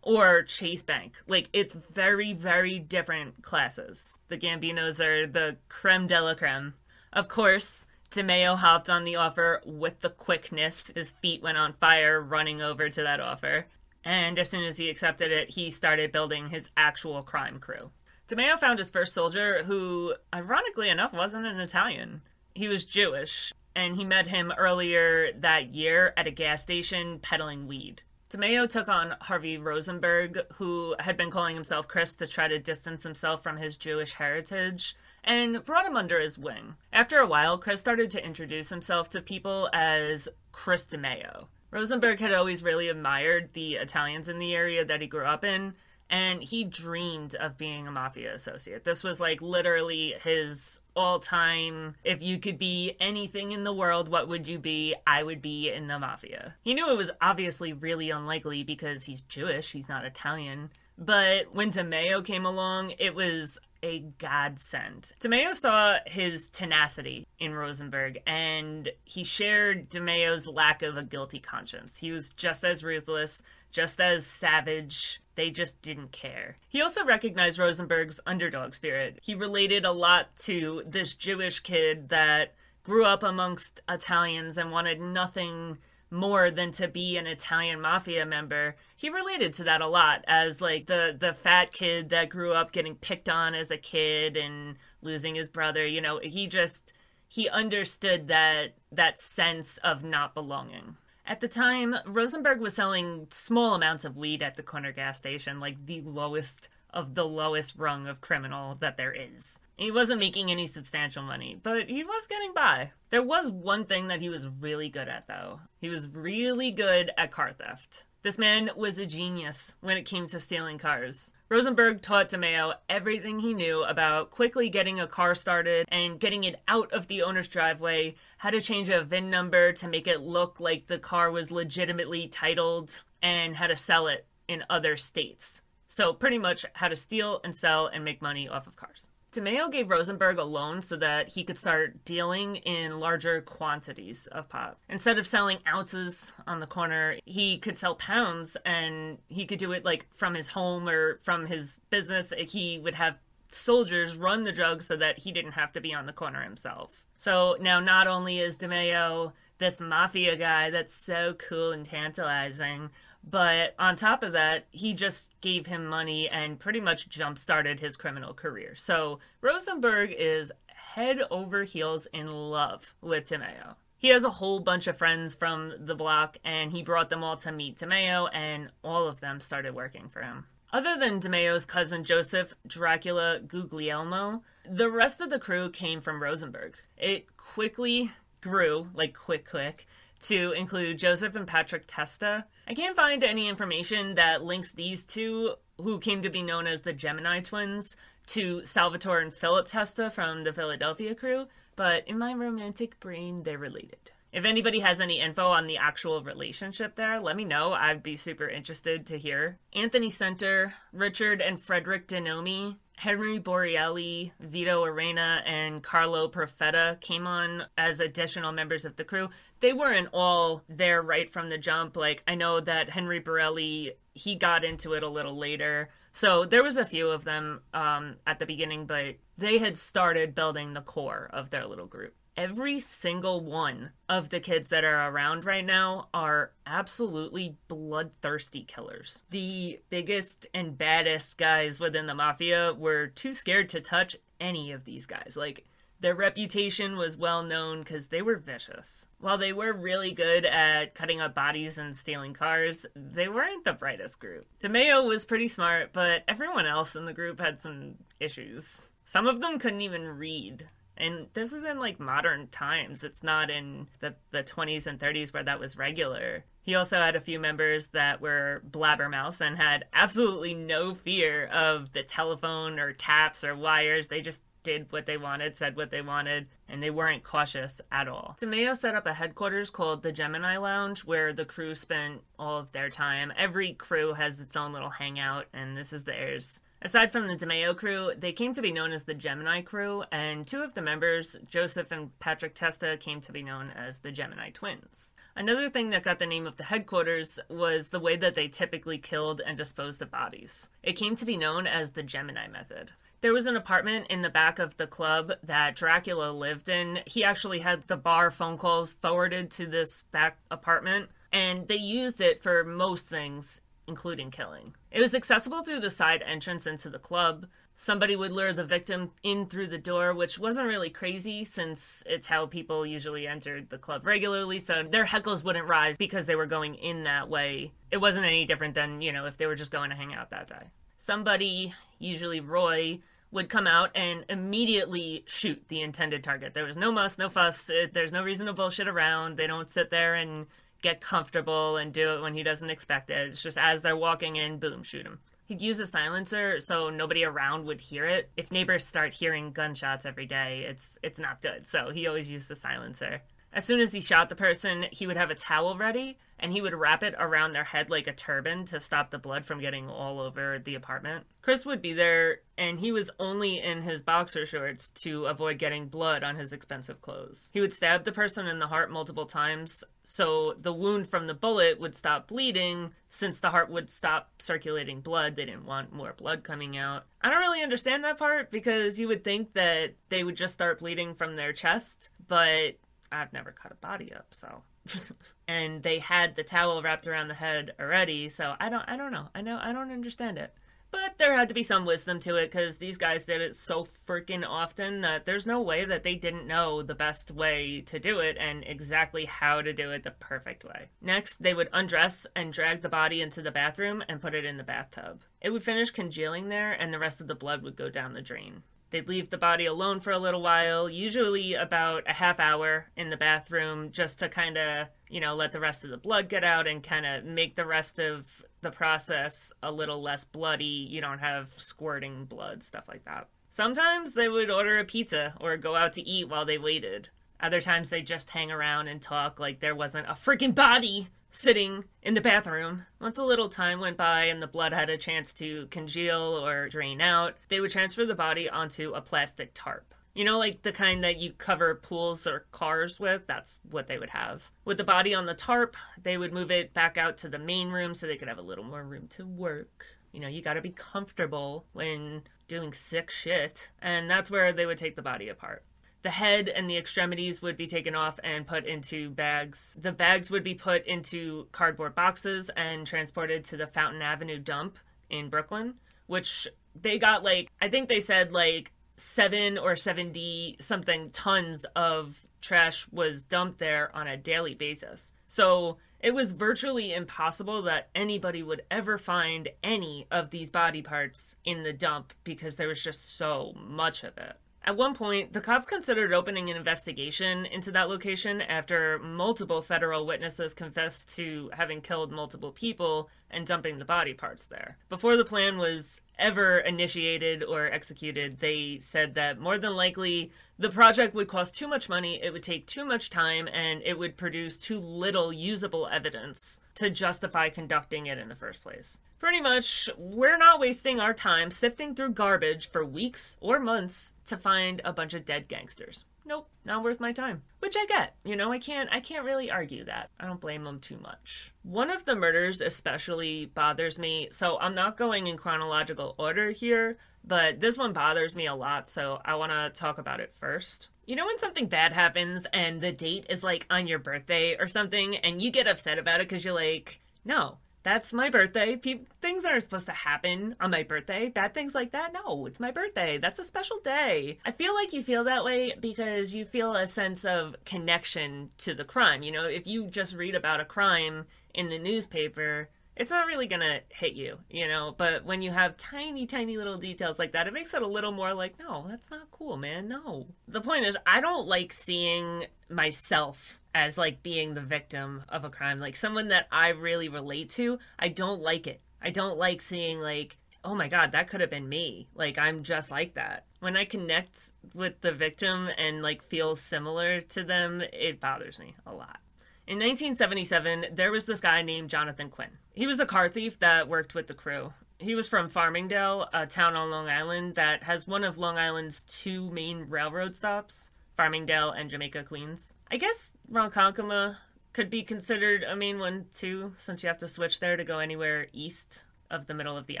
or 0.00 0.42
Chase 0.42 0.80
Bank. 0.80 1.16
Like, 1.28 1.50
it's 1.52 1.74
very, 1.74 2.32
very 2.32 2.78
different 2.78 3.42
classes. 3.42 4.18
The 4.28 4.38
Gambinos 4.38 5.00
are 5.04 5.26
the 5.26 5.58
creme 5.68 6.06
de 6.06 6.18
la 6.18 6.34
creme. 6.34 6.72
Of 7.12 7.28
course, 7.28 7.84
DeMeo 8.10 8.56
hopped 8.56 8.88
on 8.88 9.04
the 9.04 9.16
offer 9.16 9.60
with 9.66 10.00
the 10.00 10.08
quickness. 10.08 10.90
His 10.94 11.10
feet 11.10 11.42
went 11.42 11.58
on 11.58 11.74
fire 11.74 12.22
running 12.22 12.62
over 12.62 12.88
to 12.88 13.02
that 13.02 13.20
offer. 13.20 13.66
And 14.02 14.38
as 14.38 14.48
soon 14.48 14.64
as 14.64 14.78
he 14.78 14.88
accepted 14.88 15.30
it, 15.30 15.50
he 15.50 15.68
started 15.68 16.10
building 16.10 16.48
his 16.48 16.70
actual 16.74 17.22
crime 17.22 17.58
crew. 17.58 17.90
DeMeo 18.28 18.58
found 18.58 18.78
his 18.78 18.90
first 18.90 19.12
soldier, 19.12 19.64
who, 19.64 20.14
ironically 20.32 20.88
enough, 20.88 21.12
wasn't 21.12 21.46
an 21.46 21.60
Italian. 21.60 22.22
He 22.54 22.68
was 22.68 22.84
Jewish, 22.84 23.52
and 23.76 23.96
he 23.96 24.04
met 24.04 24.28
him 24.28 24.52
earlier 24.56 25.32
that 25.40 25.74
year 25.74 26.14
at 26.16 26.26
a 26.26 26.30
gas 26.30 26.62
station 26.62 27.18
peddling 27.18 27.66
weed. 27.66 28.02
DeMeo 28.30 28.68
took 28.68 28.88
on 28.88 29.14
Harvey 29.20 29.58
Rosenberg, 29.58 30.40
who 30.54 30.96
had 30.98 31.16
been 31.16 31.30
calling 31.30 31.54
himself 31.54 31.86
Chris 31.86 32.14
to 32.16 32.26
try 32.26 32.48
to 32.48 32.58
distance 32.58 33.02
himself 33.02 33.42
from 33.42 33.58
his 33.58 33.76
Jewish 33.76 34.14
heritage, 34.14 34.96
and 35.22 35.64
brought 35.64 35.86
him 35.86 35.96
under 35.96 36.18
his 36.18 36.38
wing. 36.38 36.74
After 36.92 37.18
a 37.18 37.26
while, 37.26 37.58
Chris 37.58 37.80
started 37.80 38.10
to 38.12 38.24
introduce 38.24 38.70
himself 38.70 39.10
to 39.10 39.20
people 39.20 39.68
as 39.72 40.28
Chris 40.50 40.86
DeMeo. 40.86 41.46
Rosenberg 41.70 42.20
had 42.20 42.32
always 42.32 42.62
really 42.62 42.88
admired 42.88 43.50
the 43.52 43.74
Italians 43.74 44.28
in 44.28 44.38
the 44.38 44.54
area 44.54 44.84
that 44.84 45.00
he 45.00 45.06
grew 45.06 45.24
up 45.24 45.44
in, 45.44 45.74
and 46.10 46.42
he 46.42 46.64
dreamed 46.64 47.34
of 47.34 47.56
being 47.58 47.86
a 47.86 47.90
mafia 47.90 48.34
associate. 48.34 48.84
This 48.84 49.02
was 49.02 49.20
like 49.20 49.40
literally 49.40 50.14
his 50.22 50.80
all 50.96 51.18
time 51.18 51.96
if 52.04 52.22
you 52.22 52.38
could 52.38 52.58
be 52.58 52.96
anything 53.00 53.52
in 53.52 53.64
the 53.64 53.72
world, 53.72 54.08
what 54.08 54.28
would 54.28 54.46
you 54.46 54.58
be? 54.58 54.94
I 55.06 55.22
would 55.22 55.42
be 55.42 55.70
in 55.70 55.88
the 55.88 55.98
mafia. 55.98 56.54
He 56.62 56.74
knew 56.74 56.90
it 56.90 56.96
was 56.96 57.10
obviously 57.20 57.72
really 57.72 58.10
unlikely 58.10 58.62
because 58.62 59.04
he's 59.04 59.22
Jewish, 59.22 59.72
he's 59.72 59.88
not 59.88 60.04
Italian. 60.04 60.70
But 60.96 61.52
when 61.52 61.72
DeMeo 61.72 62.24
came 62.24 62.46
along, 62.46 62.92
it 62.98 63.14
was 63.16 63.58
a 63.82 64.00
godsend. 64.18 65.12
DeMeo 65.20 65.54
saw 65.54 65.96
his 66.06 66.48
tenacity 66.48 67.26
in 67.38 67.52
Rosenberg 67.52 68.20
and 68.26 68.90
he 69.04 69.24
shared 69.24 69.90
DeMeo's 69.90 70.46
lack 70.46 70.82
of 70.82 70.96
a 70.96 71.04
guilty 71.04 71.40
conscience. 71.40 71.98
He 71.98 72.12
was 72.12 72.30
just 72.30 72.64
as 72.64 72.84
ruthless, 72.84 73.42
just 73.72 74.00
as 74.00 74.26
savage. 74.26 75.20
They 75.34 75.50
just 75.50 75.80
didn't 75.82 76.12
care. 76.12 76.56
He 76.68 76.80
also 76.80 77.04
recognized 77.04 77.58
Rosenberg's 77.58 78.20
underdog 78.26 78.74
spirit. 78.74 79.18
He 79.22 79.34
related 79.34 79.84
a 79.84 79.92
lot 79.92 80.36
to 80.38 80.82
this 80.86 81.14
Jewish 81.14 81.60
kid 81.60 82.08
that 82.10 82.54
grew 82.84 83.04
up 83.04 83.22
amongst 83.22 83.80
Italians 83.88 84.58
and 84.58 84.70
wanted 84.70 85.00
nothing 85.00 85.78
more 86.10 86.50
than 86.50 86.70
to 86.72 86.86
be 86.86 87.16
an 87.16 87.26
Italian 87.26 87.80
mafia 87.80 88.24
member. 88.24 88.76
He 88.96 89.08
related 89.08 89.52
to 89.54 89.64
that 89.64 89.80
a 89.80 89.88
lot 89.88 90.24
as 90.28 90.60
like 90.60 90.86
the 90.86 91.16
the 91.18 91.34
fat 91.34 91.72
kid 91.72 92.10
that 92.10 92.28
grew 92.28 92.52
up 92.52 92.72
getting 92.72 92.94
picked 92.94 93.28
on 93.28 93.54
as 93.54 93.70
a 93.70 93.76
kid 93.76 94.36
and 94.36 94.76
losing 95.02 95.34
his 95.34 95.48
brother, 95.48 95.86
you 95.86 96.00
know, 96.00 96.20
he 96.22 96.46
just 96.46 96.92
he 97.26 97.48
understood 97.48 98.28
that 98.28 98.74
that 98.92 99.18
sense 99.18 99.78
of 99.78 100.04
not 100.04 100.34
belonging. 100.34 100.96
At 101.26 101.40
the 101.40 101.48
time, 101.48 101.96
Rosenberg 102.06 102.60
was 102.60 102.74
selling 102.74 103.28
small 103.30 103.74
amounts 103.74 104.04
of 104.04 104.16
weed 104.16 104.42
at 104.42 104.56
the 104.56 104.62
corner 104.62 104.92
gas 104.92 105.16
station, 105.16 105.58
like 105.58 105.86
the 105.86 106.02
lowest 106.02 106.68
of 106.90 107.14
the 107.14 107.26
lowest 107.26 107.76
rung 107.76 108.06
of 108.06 108.20
criminal 108.20 108.76
that 108.80 108.96
there 108.96 109.12
is. 109.12 109.58
He 109.76 109.90
wasn't 109.90 110.20
making 110.20 110.50
any 110.50 110.66
substantial 110.66 111.22
money, 111.22 111.58
but 111.60 111.88
he 111.88 112.04
was 112.04 112.28
getting 112.28 112.54
by. 112.54 112.92
There 113.10 113.22
was 113.22 113.50
one 113.50 113.84
thing 113.84 114.06
that 114.08 114.20
he 114.20 114.28
was 114.28 114.46
really 114.46 114.88
good 114.88 115.08
at, 115.08 115.26
though. 115.26 115.60
He 115.80 115.88
was 115.88 116.08
really 116.08 116.70
good 116.70 117.10
at 117.18 117.32
car 117.32 117.52
theft. 117.52 118.04
This 118.22 118.38
man 118.38 118.70
was 118.76 118.96
a 118.98 119.04
genius 119.04 119.74
when 119.80 119.96
it 119.96 120.06
came 120.06 120.28
to 120.28 120.38
stealing 120.38 120.78
cars. 120.78 121.33
Rosenberg 121.50 122.00
taught 122.00 122.30
DeMeo 122.30 122.74
everything 122.88 123.38
he 123.38 123.52
knew 123.52 123.84
about 123.84 124.30
quickly 124.30 124.70
getting 124.70 124.98
a 124.98 125.06
car 125.06 125.34
started 125.34 125.86
and 125.90 126.18
getting 126.18 126.44
it 126.44 126.62
out 126.66 126.90
of 126.90 127.06
the 127.06 127.22
owner's 127.22 127.48
driveway, 127.48 128.14
how 128.38 128.48
to 128.48 128.62
change 128.62 128.88
a 128.88 129.04
VIN 129.04 129.28
number 129.28 129.70
to 129.74 129.86
make 129.86 130.06
it 130.06 130.22
look 130.22 130.58
like 130.58 130.86
the 130.86 130.98
car 130.98 131.30
was 131.30 131.50
legitimately 131.50 132.28
titled, 132.28 133.04
and 133.22 133.56
how 133.56 133.66
to 133.66 133.76
sell 133.76 134.06
it 134.06 134.26
in 134.48 134.64
other 134.70 134.96
states. 134.96 135.62
So, 135.86 136.14
pretty 136.14 136.38
much 136.38 136.64
how 136.72 136.88
to 136.88 136.96
steal 136.96 137.42
and 137.44 137.54
sell 137.54 137.88
and 137.88 138.04
make 138.04 138.22
money 138.22 138.48
off 138.48 138.66
of 138.66 138.76
cars. 138.76 139.08
DeMeo 139.34 139.70
gave 139.70 139.90
Rosenberg 139.90 140.38
a 140.38 140.44
loan 140.44 140.80
so 140.82 140.96
that 140.96 141.28
he 141.28 141.44
could 141.44 141.58
start 141.58 142.04
dealing 142.04 142.56
in 142.56 143.00
larger 143.00 143.40
quantities 143.40 144.26
of 144.28 144.48
pot. 144.48 144.78
Instead 144.88 145.18
of 145.18 145.26
selling 145.26 145.58
ounces 145.68 146.32
on 146.46 146.60
the 146.60 146.66
corner, 146.66 147.16
he 147.24 147.58
could 147.58 147.76
sell 147.76 147.94
pounds 147.96 148.56
and 148.64 149.18
he 149.28 149.44
could 149.44 149.58
do 149.58 149.72
it 149.72 149.84
like 149.84 150.06
from 150.14 150.34
his 150.34 150.48
home 150.48 150.88
or 150.88 151.18
from 151.22 151.46
his 151.46 151.80
business. 151.90 152.32
He 152.48 152.78
would 152.78 152.94
have 152.94 153.20
soldiers 153.48 154.16
run 154.16 154.44
the 154.44 154.52
drugs 154.52 154.86
so 154.86 154.96
that 154.96 155.18
he 155.18 155.32
didn't 155.32 155.52
have 155.52 155.72
to 155.72 155.80
be 155.80 155.94
on 155.94 156.06
the 156.06 156.12
corner 156.12 156.42
himself. 156.42 157.04
So 157.16 157.56
now 157.60 157.80
not 157.80 158.06
only 158.06 158.38
is 158.40 158.58
DeMeo 158.58 159.32
this 159.58 159.80
mafia 159.80 160.36
guy 160.36 160.70
that's 160.70 160.94
so 160.94 161.34
cool 161.34 161.72
and 161.72 161.86
tantalizing, 161.86 162.90
but 163.28 163.74
on 163.78 163.96
top 163.96 164.22
of 164.22 164.32
that, 164.32 164.66
he 164.70 164.94
just 164.94 165.30
gave 165.40 165.66
him 165.66 165.86
money 165.86 166.28
and 166.28 166.58
pretty 166.58 166.80
much 166.80 167.08
jump 167.08 167.38
started 167.38 167.80
his 167.80 167.96
criminal 167.96 168.34
career. 168.34 168.74
So 168.76 169.18
Rosenberg 169.40 170.14
is 170.16 170.52
head 170.66 171.20
over 171.30 171.64
heels 171.64 172.06
in 172.12 172.28
love 172.28 172.94
with 173.00 173.28
DeMeo. 173.28 173.76
He 173.98 174.08
has 174.08 174.24
a 174.24 174.30
whole 174.30 174.60
bunch 174.60 174.86
of 174.86 174.98
friends 174.98 175.34
from 175.34 175.72
the 175.78 175.94
block, 175.94 176.36
and 176.44 176.72
he 176.72 176.82
brought 176.82 177.08
them 177.08 177.24
all 177.24 177.38
to 177.38 177.50
meet 177.50 177.78
DeMeo, 177.78 178.28
and 178.34 178.70
all 178.82 179.08
of 179.08 179.20
them 179.20 179.40
started 179.40 179.74
working 179.74 180.10
for 180.10 180.20
him. 180.20 180.46
Other 180.74 180.98
than 180.98 181.20
DeMeo's 181.20 181.64
cousin 181.64 182.04
Joseph 182.04 182.54
Dracula 182.66 183.40
Guglielmo, 183.40 184.42
the 184.68 184.90
rest 184.90 185.20
of 185.22 185.30
the 185.30 185.38
crew 185.38 185.70
came 185.70 186.00
from 186.00 186.22
Rosenberg. 186.22 186.74
It 186.98 187.34
quickly 187.36 188.10
grew, 188.42 188.88
like 188.92 189.14
quick, 189.14 189.48
quick, 189.48 189.86
to 190.22 190.52
include 190.52 190.98
Joseph 190.98 191.34
and 191.34 191.46
Patrick 191.46 191.84
Testa. 191.86 192.44
I 192.66 192.74
can't 192.74 192.96
find 192.96 193.22
any 193.22 193.48
information 193.48 194.14
that 194.14 194.42
links 194.42 194.72
these 194.72 195.04
two, 195.04 195.54
who 195.76 195.98
came 195.98 196.22
to 196.22 196.30
be 196.30 196.42
known 196.42 196.66
as 196.66 196.80
the 196.80 196.92
Gemini 196.92 197.40
twins, 197.40 197.96
to 198.28 198.64
Salvatore 198.64 199.20
and 199.20 199.34
Philip 199.34 199.66
Testa 199.66 200.10
from 200.10 200.44
the 200.44 200.52
Philadelphia 200.52 201.14
crew, 201.14 201.46
but 201.76 202.08
in 202.08 202.18
my 202.18 202.32
romantic 202.32 202.98
brain, 203.00 203.42
they're 203.42 203.58
related. 203.58 204.12
If 204.32 204.44
anybody 204.44 204.80
has 204.80 205.00
any 205.00 205.20
info 205.20 205.46
on 205.46 205.66
the 205.66 205.76
actual 205.76 206.22
relationship 206.24 206.96
there, 206.96 207.20
let 207.20 207.36
me 207.36 207.44
know. 207.44 207.72
I'd 207.72 208.02
be 208.02 208.16
super 208.16 208.48
interested 208.48 209.06
to 209.06 209.18
hear. 209.18 209.58
Anthony 209.74 210.08
Senter, 210.08 210.72
Richard 210.92 211.40
and 211.40 211.60
Frederick 211.60 212.08
DiNome 212.08 212.76
Henry 212.96 213.38
Borelli, 213.38 214.32
Vito 214.40 214.84
Arena, 214.84 215.42
and 215.44 215.82
Carlo 215.82 216.28
Profeta 216.28 217.00
came 217.00 217.26
on 217.26 217.64
as 217.76 218.00
additional 218.00 218.52
members 218.52 218.84
of 218.84 218.96
the 218.96 219.04
crew. 219.04 219.28
They 219.60 219.72
weren't 219.72 220.08
all 220.12 220.62
there 220.68 221.02
right 221.02 221.28
from 221.28 221.48
the 221.48 221.58
jump. 221.58 221.96
Like, 221.96 222.22
I 222.26 222.34
know 222.34 222.60
that 222.60 222.90
Henry 222.90 223.18
Borelli, 223.18 223.92
he 224.14 224.36
got 224.36 224.64
into 224.64 224.94
it 224.94 225.02
a 225.02 225.08
little 225.08 225.36
later. 225.36 225.90
So 226.12 226.44
there 226.44 226.62
was 226.62 226.76
a 226.76 226.86
few 226.86 227.08
of 227.08 227.24
them 227.24 227.62
um, 227.74 228.16
at 228.26 228.38
the 228.38 228.46
beginning, 228.46 228.86
but 228.86 229.16
they 229.36 229.58
had 229.58 229.76
started 229.76 230.34
building 230.34 230.72
the 230.72 230.80
core 230.80 231.28
of 231.32 231.50
their 231.50 231.66
little 231.66 231.86
group 231.86 232.14
every 232.36 232.80
single 232.80 233.40
one 233.40 233.90
of 234.08 234.30
the 234.30 234.40
kids 234.40 234.68
that 234.68 234.84
are 234.84 235.10
around 235.10 235.44
right 235.44 235.64
now 235.64 236.08
are 236.12 236.52
absolutely 236.66 237.56
bloodthirsty 237.68 238.64
killers. 238.64 239.22
The 239.30 239.80
biggest 239.90 240.46
and 240.54 240.76
baddest 240.76 241.36
guys 241.36 241.80
within 241.80 242.06
the 242.06 242.14
mafia 242.14 242.74
were 242.74 243.08
too 243.08 243.34
scared 243.34 243.68
to 243.70 243.80
touch 243.80 244.16
any 244.40 244.72
of 244.72 244.84
these 244.84 245.06
guys. 245.06 245.34
Like, 245.36 245.64
their 246.00 246.14
reputation 246.14 246.98
was 246.98 247.16
well 247.16 247.42
known 247.42 247.78
because 247.78 248.08
they 248.08 248.20
were 248.20 248.36
vicious. 248.36 249.08
While 249.20 249.38
they 249.38 249.54
were 249.54 249.72
really 249.72 250.12
good 250.12 250.44
at 250.44 250.94
cutting 250.94 251.20
up 251.20 251.34
bodies 251.34 251.78
and 251.78 251.96
stealing 251.96 252.34
cars, 252.34 252.84
they 252.94 253.28
weren't 253.28 253.64
the 253.64 253.72
brightest 253.72 254.18
group. 254.18 254.46
DeMeo 254.60 255.06
was 255.06 255.24
pretty 255.24 255.48
smart, 255.48 255.94
but 255.94 256.22
everyone 256.28 256.66
else 256.66 256.94
in 256.94 257.06
the 257.06 257.14
group 257.14 257.40
had 257.40 257.58
some 257.58 257.94
issues. 258.20 258.82
Some 259.04 259.26
of 259.26 259.40
them 259.40 259.58
couldn't 259.58 259.80
even 259.80 260.06
read. 260.06 260.68
And 260.96 261.26
this 261.34 261.52
is 261.52 261.64
in 261.64 261.78
like 261.78 261.98
modern 261.98 262.48
times. 262.48 263.04
It's 263.04 263.22
not 263.22 263.50
in 263.50 263.88
the, 264.00 264.14
the 264.30 264.44
20s 264.44 264.86
and 264.86 264.98
30s 264.98 265.32
where 265.32 265.42
that 265.42 265.60
was 265.60 265.76
regular. 265.76 266.44
He 266.62 266.74
also 266.74 266.96
had 266.96 267.16
a 267.16 267.20
few 267.20 267.38
members 267.38 267.88
that 267.88 268.20
were 268.20 268.62
blabbermouths 268.70 269.40
and 269.40 269.56
had 269.56 269.84
absolutely 269.92 270.54
no 270.54 270.94
fear 270.94 271.46
of 271.46 271.92
the 271.92 272.02
telephone 272.02 272.78
or 272.78 272.92
taps 272.92 273.44
or 273.44 273.54
wires. 273.54 274.08
They 274.08 274.22
just 274.22 274.40
did 274.64 274.90
what 274.90 275.06
they 275.06 275.18
wanted, 275.18 275.56
said 275.56 275.76
what 275.76 275.90
they 275.90 276.00
wanted, 276.00 276.48
and 276.68 276.82
they 276.82 276.90
weren't 276.90 277.22
cautious 277.22 277.80
at 277.92 278.08
all. 278.08 278.36
DeMeo 278.40 278.76
set 278.76 278.94
up 278.94 279.06
a 279.06 279.12
headquarters 279.12 279.70
called 279.70 280.02
the 280.02 280.10
Gemini 280.10 280.56
Lounge 280.56 281.04
where 281.04 281.32
the 281.32 281.44
crew 281.44 281.74
spent 281.74 282.22
all 282.38 282.58
of 282.58 282.72
their 282.72 282.88
time. 282.88 283.32
Every 283.36 283.74
crew 283.74 284.14
has 284.14 284.40
its 284.40 284.56
own 284.56 284.72
little 284.72 284.90
hangout, 284.90 285.46
and 285.52 285.76
this 285.76 285.92
is 285.92 286.04
theirs. 286.04 286.60
Aside 286.84 287.10
from 287.10 287.26
the 287.26 287.34
DeMeo 287.34 287.74
crew, 287.74 288.12
they 288.14 288.32
came 288.32 288.52
to 288.52 288.60
be 288.60 288.70
known 288.70 288.92
as 288.92 289.04
the 289.04 289.14
Gemini 289.14 289.62
crew, 289.62 290.04
and 290.12 290.46
two 290.46 290.62
of 290.62 290.74
the 290.74 290.82
members, 290.82 291.34
Joseph 291.48 291.90
and 291.90 292.16
Patrick 292.18 292.54
Testa, 292.54 292.98
came 293.00 293.22
to 293.22 293.32
be 293.32 293.42
known 293.42 293.70
as 293.70 294.00
the 294.00 294.12
Gemini 294.12 294.50
twins. 294.50 295.10
Another 295.34 295.70
thing 295.70 295.88
that 295.90 296.02
got 296.02 296.18
the 296.18 296.26
name 296.26 296.46
of 296.46 296.58
the 296.58 296.64
headquarters 296.64 297.40
was 297.48 297.88
the 297.88 297.98
way 297.98 298.16
that 298.16 298.34
they 298.34 298.48
typically 298.48 298.98
killed 298.98 299.40
and 299.46 299.56
disposed 299.56 300.02
of 300.02 300.10
bodies. 300.10 300.68
It 300.82 300.92
came 300.92 301.16
to 301.16 301.24
be 301.24 301.38
known 301.38 301.66
as 301.66 301.92
the 301.92 302.02
Gemini 302.02 302.48
method. 302.48 302.90
There 303.22 303.32
was 303.32 303.46
an 303.46 303.56
apartment 303.56 304.08
in 304.10 304.20
the 304.20 304.28
back 304.28 304.58
of 304.58 304.76
the 304.76 304.86
club 304.86 305.32
that 305.42 305.76
Dracula 305.76 306.32
lived 306.32 306.68
in. 306.68 307.00
He 307.06 307.24
actually 307.24 307.60
had 307.60 307.88
the 307.88 307.96
bar 307.96 308.30
phone 308.30 308.58
calls 308.58 308.92
forwarded 308.92 309.50
to 309.52 309.66
this 309.66 310.02
back 310.12 310.36
apartment, 310.50 311.08
and 311.32 311.66
they 311.66 311.76
used 311.76 312.20
it 312.20 312.42
for 312.42 312.62
most 312.62 313.08
things, 313.08 313.62
including 313.86 314.30
killing. 314.30 314.74
It 314.90 315.00
was 315.00 315.14
accessible 315.14 315.62
through 315.62 315.80
the 315.80 315.90
side 315.90 316.22
entrance 316.26 316.66
into 316.66 316.90
the 316.90 316.98
club. 316.98 317.46
Somebody 317.76 318.14
would 318.14 318.30
lure 318.30 318.52
the 318.52 318.64
victim 318.64 319.10
in 319.24 319.46
through 319.46 319.66
the 319.66 319.78
door, 319.78 320.14
which 320.14 320.38
wasn't 320.38 320.68
really 320.68 320.90
crazy 320.90 321.42
since 321.42 322.04
it's 322.06 322.28
how 322.28 322.46
people 322.46 322.86
usually 322.86 323.26
entered 323.26 323.68
the 323.68 323.78
club 323.78 324.06
regularly, 324.06 324.60
so 324.60 324.84
their 324.88 325.04
heckles 325.04 325.42
wouldn't 325.42 325.68
rise 325.68 325.96
because 325.96 326.26
they 326.26 326.36
were 326.36 326.46
going 326.46 326.76
in 326.76 327.04
that 327.04 327.28
way. 327.28 327.72
It 327.90 327.96
wasn't 327.96 328.26
any 328.26 328.44
different 328.44 328.74
than, 328.74 329.02
you 329.02 329.12
know, 329.12 329.26
if 329.26 329.36
they 329.36 329.46
were 329.46 329.56
just 329.56 329.72
going 329.72 329.90
to 329.90 329.96
hang 329.96 330.14
out 330.14 330.30
that 330.30 330.46
day. 330.46 330.70
Somebody, 330.98 331.74
usually 331.98 332.40
Roy, 332.40 333.00
would 333.32 333.48
come 333.48 333.66
out 333.66 333.90
and 333.96 334.24
immediately 334.28 335.24
shoot 335.26 335.60
the 335.66 335.82
intended 335.82 336.22
target. 336.22 336.54
There 336.54 336.64
was 336.64 336.76
no 336.76 336.92
muss, 336.92 337.18
no 337.18 337.28
fuss. 337.28 337.68
There's 337.92 338.12
no 338.12 338.22
reason 338.22 338.46
to 338.46 338.52
bullshit 338.52 338.86
around. 338.86 339.36
They 339.36 339.48
don't 339.48 339.72
sit 339.72 339.90
there 339.90 340.14
and 340.14 340.46
get 340.84 341.00
comfortable 341.00 341.78
and 341.78 341.92
do 341.92 342.14
it 342.14 342.20
when 342.20 342.34
he 342.34 342.42
doesn't 342.42 342.70
expect 342.70 343.10
it. 343.10 343.28
It's 343.28 343.42
just 343.42 343.58
as 343.58 343.80
they're 343.80 343.96
walking 343.96 344.36
in, 344.36 344.58
boom, 344.58 344.82
shoot 344.82 345.06
him. 345.06 345.18
He'd 345.46 345.62
use 345.62 345.80
a 345.80 345.86
silencer 345.86 346.60
so 346.60 346.90
nobody 346.90 347.24
around 347.24 347.64
would 347.64 347.80
hear 347.80 348.04
it. 348.04 348.30
If 348.36 348.52
neighbors 348.52 348.86
start 348.86 349.12
hearing 349.12 349.52
gunshots 349.52 350.06
every 350.06 350.26
day, 350.26 350.66
it's 350.68 350.98
it's 351.02 351.18
not 351.18 351.42
good. 351.42 351.66
So 351.66 351.90
he 351.90 352.06
always 352.06 352.30
used 352.30 352.48
the 352.48 352.56
silencer. 352.56 353.22
As 353.52 353.64
soon 353.64 353.80
as 353.80 353.92
he 353.92 354.00
shot 354.00 354.28
the 354.28 354.34
person, 354.34 354.86
he 354.90 355.06
would 355.06 355.16
have 355.16 355.30
a 355.30 355.36
towel 355.36 355.76
ready 355.76 356.18
and 356.40 356.52
he 356.52 356.60
would 356.60 356.74
wrap 356.74 357.04
it 357.04 357.14
around 357.18 357.52
their 357.52 357.62
head 357.64 357.88
like 357.88 358.08
a 358.08 358.12
turban 358.12 358.64
to 358.66 358.80
stop 358.80 359.10
the 359.10 359.18
blood 359.18 359.44
from 359.44 359.60
getting 359.60 359.88
all 359.88 360.18
over 360.18 360.58
the 360.58 360.74
apartment. 360.74 361.24
Chris 361.40 361.64
would 361.64 361.80
be 361.80 361.92
there 361.92 362.38
and 362.58 362.80
he 362.80 362.90
was 362.90 363.10
only 363.20 363.60
in 363.60 363.82
his 363.82 364.02
boxer 364.02 364.44
shorts 364.44 364.90
to 364.90 365.26
avoid 365.26 365.58
getting 365.58 365.86
blood 365.86 366.24
on 366.24 366.34
his 366.34 366.52
expensive 366.52 367.00
clothes. 367.00 367.50
He 367.54 367.60
would 367.60 367.72
stab 367.72 368.04
the 368.04 368.12
person 368.12 368.48
in 368.48 368.58
the 368.58 368.66
heart 368.66 368.90
multiple 368.90 369.26
times 369.26 369.84
so 370.04 370.54
the 370.60 370.72
wound 370.72 371.08
from 371.08 371.26
the 371.26 371.34
bullet 371.34 371.80
would 371.80 371.96
stop 371.96 372.28
bleeding 372.28 372.92
since 373.08 373.40
the 373.40 373.50
heart 373.50 373.70
would 373.70 373.88
stop 373.88 374.30
circulating 374.38 375.00
blood. 375.00 375.34
They 375.34 375.46
didn't 375.46 375.64
want 375.64 375.94
more 375.94 376.12
blood 376.12 376.44
coming 376.44 376.76
out. 376.76 377.06
I 377.22 377.30
don't 377.30 377.40
really 377.40 377.62
understand 377.62 378.04
that 378.04 378.18
part 378.18 378.50
because 378.50 378.98
you 378.98 379.08
would 379.08 379.24
think 379.24 379.54
that 379.54 379.94
they 380.10 380.22
would 380.22 380.36
just 380.36 380.54
start 380.54 380.78
bleeding 380.78 381.14
from 381.14 381.36
their 381.36 381.54
chest, 381.54 382.10
but 382.28 382.74
I've 383.10 383.32
never 383.32 383.50
cut 383.50 383.72
a 383.72 383.76
body 383.76 384.12
up, 384.12 384.26
so. 384.32 384.62
and 385.48 385.82
they 385.82 385.98
had 385.98 386.36
the 386.36 386.44
towel 386.44 386.82
wrapped 386.82 387.06
around 387.06 387.28
the 387.28 387.34
head 387.34 387.72
already, 387.80 388.28
so 388.28 388.54
I 388.60 388.68
don't 388.68 388.84
I 388.86 388.98
don't 388.98 389.12
know. 389.12 389.28
I 389.34 389.40
know 389.40 389.58
I 389.60 389.72
don't 389.72 389.90
understand 389.90 390.36
it. 390.36 390.52
But 390.94 391.18
there 391.18 391.34
had 391.34 391.48
to 391.48 391.54
be 391.54 391.64
some 391.64 391.86
wisdom 391.86 392.20
to 392.20 392.36
it 392.36 392.52
because 392.52 392.76
these 392.76 392.98
guys 392.98 393.24
did 393.24 393.40
it 393.40 393.56
so 393.56 393.84
freaking 394.06 394.44
often 394.46 395.00
that 395.00 395.26
there's 395.26 395.44
no 395.44 395.60
way 395.60 395.84
that 395.84 396.04
they 396.04 396.14
didn't 396.14 396.46
know 396.46 396.82
the 396.82 396.94
best 396.94 397.32
way 397.32 397.80
to 397.86 397.98
do 397.98 398.20
it 398.20 398.36
and 398.38 398.62
exactly 398.64 399.24
how 399.24 399.60
to 399.60 399.72
do 399.72 399.90
it 399.90 400.04
the 400.04 400.12
perfect 400.12 400.62
way. 400.64 400.86
Next, 401.02 401.42
they 401.42 401.52
would 401.52 401.68
undress 401.72 402.28
and 402.36 402.52
drag 402.52 402.82
the 402.82 402.88
body 402.88 403.22
into 403.22 403.42
the 403.42 403.50
bathroom 403.50 404.04
and 404.08 404.20
put 404.20 404.34
it 404.34 404.44
in 404.44 404.56
the 404.56 404.62
bathtub. 404.62 405.24
It 405.40 405.50
would 405.50 405.64
finish 405.64 405.90
congealing 405.90 406.48
there, 406.48 406.70
and 406.70 406.94
the 406.94 407.00
rest 407.00 407.20
of 407.20 407.26
the 407.26 407.34
blood 407.34 407.64
would 407.64 407.74
go 407.74 407.90
down 407.90 408.14
the 408.14 408.22
drain. 408.22 408.62
They'd 408.90 409.08
leave 409.08 409.30
the 409.30 409.38
body 409.38 409.66
alone 409.66 409.98
for 409.98 410.12
a 410.12 410.18
little 410.20 410.42
while, 410.42 410.88
usually 410.88 411.54
about 411.54 412.04
a 412.06 412.12
half 412.12 412.38
hour 412.38 412.86
in 412.96 413.10
the 413.10 413.16
bathroom, 413.16 413.90
just 413.90 414.20
to 414.20 414.28
kind 414.28 414.56
of, 414.56 414.86
you 415.08 415.20
know, 415.20 415.34
let 415.34 415.50
the 415.50 415.58
rest 415.58 415.82
of 415.82 415.90
the 415.90 415.96
blood 415.96 416.28
get 416.28 416.44
out 416.44 416.68
and 416.68 416.80
kind 416.80 417.04
of 417.04 417.24
make 417.24 417.56
the 417.56 417.66
rest 417.66 417.98
of 417.98 418.44
the 418.64 418.72
process 418.72 419.52
a 419.62 419.70
little 419.70 420.02
less 420.02 420.24
bloody. 420.24 420.64
You 420.64 421.00
don't 421.00 421.20
have 421.20 421.50
squirting 421.56 422.24
blood, 422.24 422.64
stuff 422.64 422.84
like 422.88 423.04
that. 423.04 423.28
Sometimes 423.50 424.14
they 424.14 424.28
would 424.28 424.50
order 424.50 424.80
a 424.80 424.84
pizza 424.84 425.34
or 425.40 425.56
go 425.56 425.76
out 425.76 425.92
to 425.92 426.02
eat 426.02 426.28
while 426.28 426.44
they 426.44 426.58
waited. 426.58 427.10
Other 427.40 427.60
times 427.60 427.90
they 427.90 428.02
just 428.02 428.30
hang 428.30 428.50
around 428.50 428.88
and 428.88 429.00
talk 429.00 429.38
like 429.38 429.60
there 429.60 429.76
wasn't 429.76 430.08
a 430.08 430.14
freaking 430.14 430.54
body 430.54 431.08
sitting 431.30 431.84
in 432.02 432.14
the 432.14 432.20
bathroom. 432.20 432.86
Once 433.00 433.18
a 433.18 433.24
little 433.24 433.48
time 433.48 433.80
went 433.80 433.96
by 433.96 434.24
and 434.24 434.42
the 434.42 434.46
blood 434.46 434.72
had 434.72 434.88
a 434.88 434.98
chance 434.98 435.32
to 435.34 435.66
congeal 435.66 436.44
or 436.44 436.68
drain 436.68 437.00
out, 437.00 437.34
they 437.48 437.60
would 437.60 437.70
transfer 437.70 438.04
the 438.04 438.14
body 438.14 438.48
onto 438.48 438.92
a 438.92 439.00
plastic 439.00 439.50
tarp. 439.54 439.94
You 440.14 440.24
know, 440.24 440.38
like 440.38 440.62
the 440.62 440.72
kind 440.72 441.02
that 441.02 441.18
you 441.18 441.32
cover 441.32 441.74
pools 441.74 442.24
or 442.26 442.46
cars 442.52 443.00
with? 443.00 443.26
That's 443.26 443.58
what 443.68 443.88
they 443.88 443.98
would 443.98 444.10
have. 444.10 444.52
With 444.64 444.78
the 444.78 444.84
body 444.84 445.12
on 445.12 445.26
the 445.26 445.34
tarp, 445.34 445.76
they 446.00 446.16
would 446.16 446.32
move 446.32 446.52
it 446.52 446.72
back 446.72 446.96
out 446.96 447.18
to 447.18 447.28
the 447.28 447.38
main 447.38 447.70
room 447.70 447.94
so 447.94 448.06
they 448.06 448.16
could 448.16 448.28
have 448.28 448.38
a 448.38 448.42
little 448.42 448.64
more 448.64 448.84
room 448.84 449.08
to 449.08 449.26
work. 449.26 449.86
You 450.12 450.20
know, 450.20 450.28
you 450.28 450.40
gotta 450.40 450.60
be 450.60 450.70
comfortable 450.70 451.66
when 451.72 452.22
doing 452.46 452.72
sick 452.72 453.10
shit. 453.10 453.72
And 453.82 454.08
that's 454.08 454.30
where 454.30 454.52
they 454.52 454.66
would 454.66 454.78
take 454.78 454.94
the 454.94 455.02
body 455.02 455.28
apart. 455.28 455.64
The 456.02 456.10
head 456.10 456.48
and 456.48 456.68
the 456.68 456.76
extremities 456.76 457.42
would 457.42 457.56
be 457.56 457.66
taken 457.66 457.94
off 457.94 458.20
and 458.22 458.46
put 458.46 458.66
into 458.66 459.10
bags. 459.10 459.76
The 459.80 459.90
bags 459.90 460.30
would 460.30 460.44
be 460.44 460.54
put 460.54 460.86
into 460.86 461.48
cardboard 461.50 461.94
boxes 461.94 462.50
and 462.56 462.86
transported 462.86 463.44
to 463.46 463.56
the 463.56 463.66
Fountain 463.66 464.02
Avenue 464.02 464.38
dump 464.38 464.78
in 465.10 465.30
Brooklyn, 465.30 465.74
which 466.06 466.46
they 466.80 466.98
got 466.98 467.24
like, 467.24 467.50
I 467.60 467.68
think 467.68 467.88
they 467.88 468.00
said 468.00 468.32
like 468.32 468.70
seven 468.96 469.58
or 469.58 469.76
70 469.76 470.56
something 470.60 471.10
tons 471.10 471.66
of 471.76 472.26
trash 472.40 472.86
was 472.92 473.24
dumped 473.24 473.58
there 473.58 473.94
on 473.94 474.06
a 474.06 474.16
daily 474.16 474.54
basis. 474.54 475.14
So 475.26 475.78
it 476.00 476.14
was 476.14 476.32
virtually 476.32 476.92
impossible 476.92 477.62
that 477.62 477.88
anybody 477.94 478.42
would 478.42 478.62
ever 478.70 478.98
find 478.98 479.48
any 479.62 480.06
of 480.10 480.30
these 480.30 480.50
body 480.50 480.82
parts 480.82 481.36
in 481.44 481.62
the 481.62 481.72
dump 481.72 482.12
because 482.24 482.56
there 482.56 482.68
was 482.68 482.82
just 482.82 483.16
so 483.16 483.54
much 483.56 484.04
of 484.04 484.18
it. 484.18 484.36
At 484.66 484.78
one 484.78 484.94
point, 484.94 485.34
the 485.34 485.42
cops 485.42 485.66
considered 485.66 486.14
opening 486.14 486.48
an 486.48 486.56
investigation 486.56 487.44
into 487.44 487.70
that 487.72 487.90
location 487.90 488.40
after 488.40 488.98
multiple 488.98 489.60
federal 489.60 490.06
witnesses 490.06 490.54
confessed 490.54 491.14
to 491.16 491.50
having 491.52 491.82
killed 491.82 492.10
multiple 492.10 492.50
people 492.50 493.10
and 493.30 493.46
dumping 493.46 493.78
the 493.78 493.84
body 493.84 494.14
parts 494.14 494.46
there. 494.46 494.78
Before 494.88 495.18
the 495.18 495.24
plan 495.24 495.58
was 495.58 496.00
ever 496.18 496.60
initiated 496.60 497.42
or 497.42 497.66
executed, 497.66 498.40
they 498.40 498.78
said 498.80 499.14
that 499.16 499.38
more 499.38 499.58
than 499.58 499.74
likely 499.74 500.32
the 500.58 500.70
project 500.70 501.14
would 501.14 501.28
cost 501.28 501.54
too 501.54 501.68
much 501.68 501.90
money, 501.90 502.22
it 502.22 502.32
would 502.32 502.42
take 502.42 502.66
too 502.66 502.86
much 502.86 503.10
time, 503.10 503.48
and 503.48 503.82
it 503.82 503.98
would 503.98 504.16
produce 504.16 504.56
too 504.56 504.78
little 504.78 505.30
usable 505.30 505.88
evidence 505.88 506.60
to 506.76 506.88
justify 506.88 507.50
conducting 507.50 508.06
it 508.06 508.16
in 508.16 508.30
the 508.30 508.34
first 508.34 508.62
place. 508.62 509.02
Pretty 509.18 509.40
much, 509.40 509.88
we're 509.96 510.36
not 510.36 510.60
wasting 510.60 511.00
our 511.00 511.14
time 511.14 511.50
sifting 511.50 511.94
through 511.94 512.12
garbage 512.12 512.70
for 512.70 512.84
weeks 512.84 513.36
or 513.40 513.58
months 513.58 514.16
to 514.26 514.36
find 514.36 514.80
a 514.84 514.92
bunch 514.92 515.14
of 515.14 515.24
dead 515.24 515.48
gangsters. 515.48 516.04
Nope, 516.26 516.48
not 516.64 516.82
worth 516.82 517.00
my 517.00 517.12
time. 517.12 517.42
Which 517.58 517.76
I 517.76 517.84
get. 517.86 518.16
You 518.24 518.36
know, 518.36 518.50
I 518.50 518.58
can't 518.58 518.88
I 518.90 519.00
can't 519.00 519.24
really 519.24 519.50
argue 519.50 519.84
that. 519.84 520.10
I 520.18 520.26
don't 520.26 520.40
blame 520.40 520.64
them 520.64 520.80
too 520.80 520.98
much. 520.98 521.52
One 521.62 521.90
of 521.90 522.04
the 522.04 522.16
murders 522.16 522.60
especially 522.60 523.46
bothers 523.46 523.98
me. 523.98 524.28
So, 524.30 524.58
I'm 524.58 524.74
not 524.74 524.96
going 524.96 525.26
in 525.26 525.36
chronological 525.36 526.14
order 526.18 526.50
here, 526.50 526.96
but 527.22 527.60
this 527.60 527.76
one 527.76 527.92
bothers 527.92 528.34
me 528.34 528.46
a 528.46 528.54
lot, 528.54 528.88
so 528.88 529.20
I 529.24 529.34
want 529.36 529.52
to 529.52 529.78
talk 529.78 529.98
about 529.98 530.20
it 530.20 530.32
first. 530.38 530.88
You 531.06 531.16
know 531.16 531.26
when 531.26 531.38
something 531.38 531.66
bad 531.66 531.92
happens 531.92 532.46
and 532.52 532.80
the 532.80 532.92
date 532.92 533.26
is 533.28 533.44
like 533.44 533.66
on 533.68 533.86
your 533.86 533.98
birthday 533.98 534.56
or 534.56 534.68
something 534.68 535.16
and 535.16 535.42
you 535.42 535.50
get 535.50 535.66
upset 535.66 535.98
about 535.98 536.20
it 536.20 536.28
cuz 536.28 536.44
you're 536.44 536.54
like, 536.54 537.00
"No, 537.24 537.58
that's 537.84 538.12
my 538.12 538.30
birthday. 538.30 538.76
Pe- 538.76 539.04
things 539.20 539.44
aren't 539.44 539.62
supposed 539.62 539.86
to 539.86 539.92
happen 539.92 540.56
on 540.58 540.70
my 540.70 540.82
birthday. 540.82 541.28
Bad 541.28 541.52
things 541.52 541.74
like 541.74 541.92
that. 541.92 542.12
No, 542.12 542.46
it's 542.46 542.58
my 542.58 542.70
birthday. 542.70 543.18
That's 543.18 543.38
a 543.38 543.44
special 543.44 543.78
day. 543.84 544.38
I 544.44 544.52
feel 544.52 544.74
like 544.74 544.92
you 544.94 545.02
feel 545.02 545.22
that 545.24 545.44
way 545.44 545.74
because 545.78 546.34
you 546.34 546.46
feel 546.46 546.74
a 546.74 546.86
sense 546.86 547.24
of 547.26 547.54
connection 547.66 548.50
to 548.58 548.74
the 548.74 548.84
crime. 548.84 549.22
You 549.22 549.32
know, 549.32 549.44
if 549.44 549.66
you 549.66 549.86
just 549.86 550.14
read 550.14 550.34
about 550.34 550.60
a 550.60 550.64
crime 550.64 551.26
in 551.52 551.68
the 551.68 551.78
newspaper, 551.78 552.70
it's 552.96 553.10
not 553.10 553.26
really 553.26 553.46
gonna 553.46 553.80
hit 553.88 554.14
you, 554.14 554.38
you 554.48 554.68
know. 554.68 554.94
But 554.96 555.24
when 555.24 555.42
you 555.42 555.50
have 555.50 555.76
tiny, 555.76 556.26
tiny 556.26 556.56
little 556.56 556.78
details 556.78 557.18
like 557.18 557.32
that, 557.32 557.46
it 557.46 557.52
makes 557.52 557.74
it 557.74 557.82
a 557.82 557.86
little 557.86 558.12
more 558.12 558.34
like, 558.34 558.58
no, 558.58 558.86
that's 558.88 559.10
not 559.10 559.30
cool, 559.30 559.56
man. 559.56 559.88
No. 559.88 560.26
The 560.48 560.60
point 560.60 560.86
is, 560.86 560.96
I 561.06 561.20
don't 561.20 561.46
like 561.46 561.72
seeing 561.72 562.46
myself 562.68 563.60
as 563.74 563.98
like 563.98 564.22
being 564.22 564.54
the 564.54 564.60
victim 564.60 565.24
of 565.28 565.44
a 565.44 565.50
crime, 565.50 565.80
like 565.80 565.96
someone 565.96 566.28
that 566.28 566.46
I 566.52 566.68
really 566.68 567.08
relate 567.08 567.50
to. 567.50 567.78
I 567.98 568.08
don't 568.08 568.40
like 568.40 568.66
it. 568.66 568.80
I 569.02 569.10
don't 569.10 569.36
like 569.36 569.60
seeing 569.60 570.00
like 570.00 570.38
oh 570.64 570.74
my 570.74 570.88
god, 570.88 571.12
that 571.12 571.28
could 571.28 571.40
have 571.40 571.50
been 571.50 571.68
me. 571.68 572.08
Like 572.14 572.38
I'm 572.38 572.62
just 572.62 572.90
like 572.90 573.14
that. 573.14 573.44
When 573.60 573.76
I 573.76 573.84
connect 573.84 574.52
with 574.74 575.00
the 575.02 575.12
victim 575.12 575.68
and 575.76 576.02
like 576.02 576.22
feel 576.22 576.56
similar 576.56 577.20
to 577.20 577.44
them, 577.44 577.82
it 577.92 578.20
bothers 578.20 578.58
me 578.58 578.74
a 578.86 578.92
lot. 578.94 579.18
In 579.66 579.78
1977, 579.78 580.86
there 580.92 581.12
was 581.12 581.24
this 581.24 581.40
guy 581.40 581.62
named 581.62 581.90
Jonathan 581.90 582.28
Quinn. 582.28 582.58
He 582.74 582.88
was 582.88 582.98
a 582.98 583.06
car 583.06 583.28
thief 583.28 583.60
that 583.60 583.88
worked 583.88 584.14
with 584.14 584.26
the 584.26 584.34
crew. 584.34 584.72
He 584.98 585.14
was 585.14 585.28
from 585.28 585.48
Farmingdale, 585.48 586.28
a 586.32 586.46
town 586.46 586.74
on 586.74 586.90
Long 586.90 587.08
Island 587.08 587.54
that 587.54 587.84
has 587.84 588.08
one 588.08 588.24
of 588.24 588.36
Long 588.36 588.58
Island's 588.58 589.02
two 589.02 589.48
main 589.50 589.86
railroad 589.88 590.34
stops, 590.34 590.90
Farmingdale 591.16 591.70
and 591.70 591.88
Jamaica 591.88 592.24
Queens. 592.24 592.74
I 592.90 592.96
guess 592.96 593.30
Ronkonkoma 593.50 594.38
could 594.72 594.90
be 594.90 595.04
considered 595.04 595.62
a 595.62 595.76
main 595.76 596.00
one 596.00 596.26
too, 596.34 596.72
since 596.76 597.02
you 597.02 597.06
have 597.06 597.18
to 597.18 597.28
switch 597.28 597.60
there 597.60 597.76
to 597.76 597.84
go 597.84 598.00
anywhere 598.00 598.48
east 598.52 599.04
of 599.30 599.46
the 599.46 599.54
middle 599.54 599.76
of 599.76 599.86
the 599.86 600.00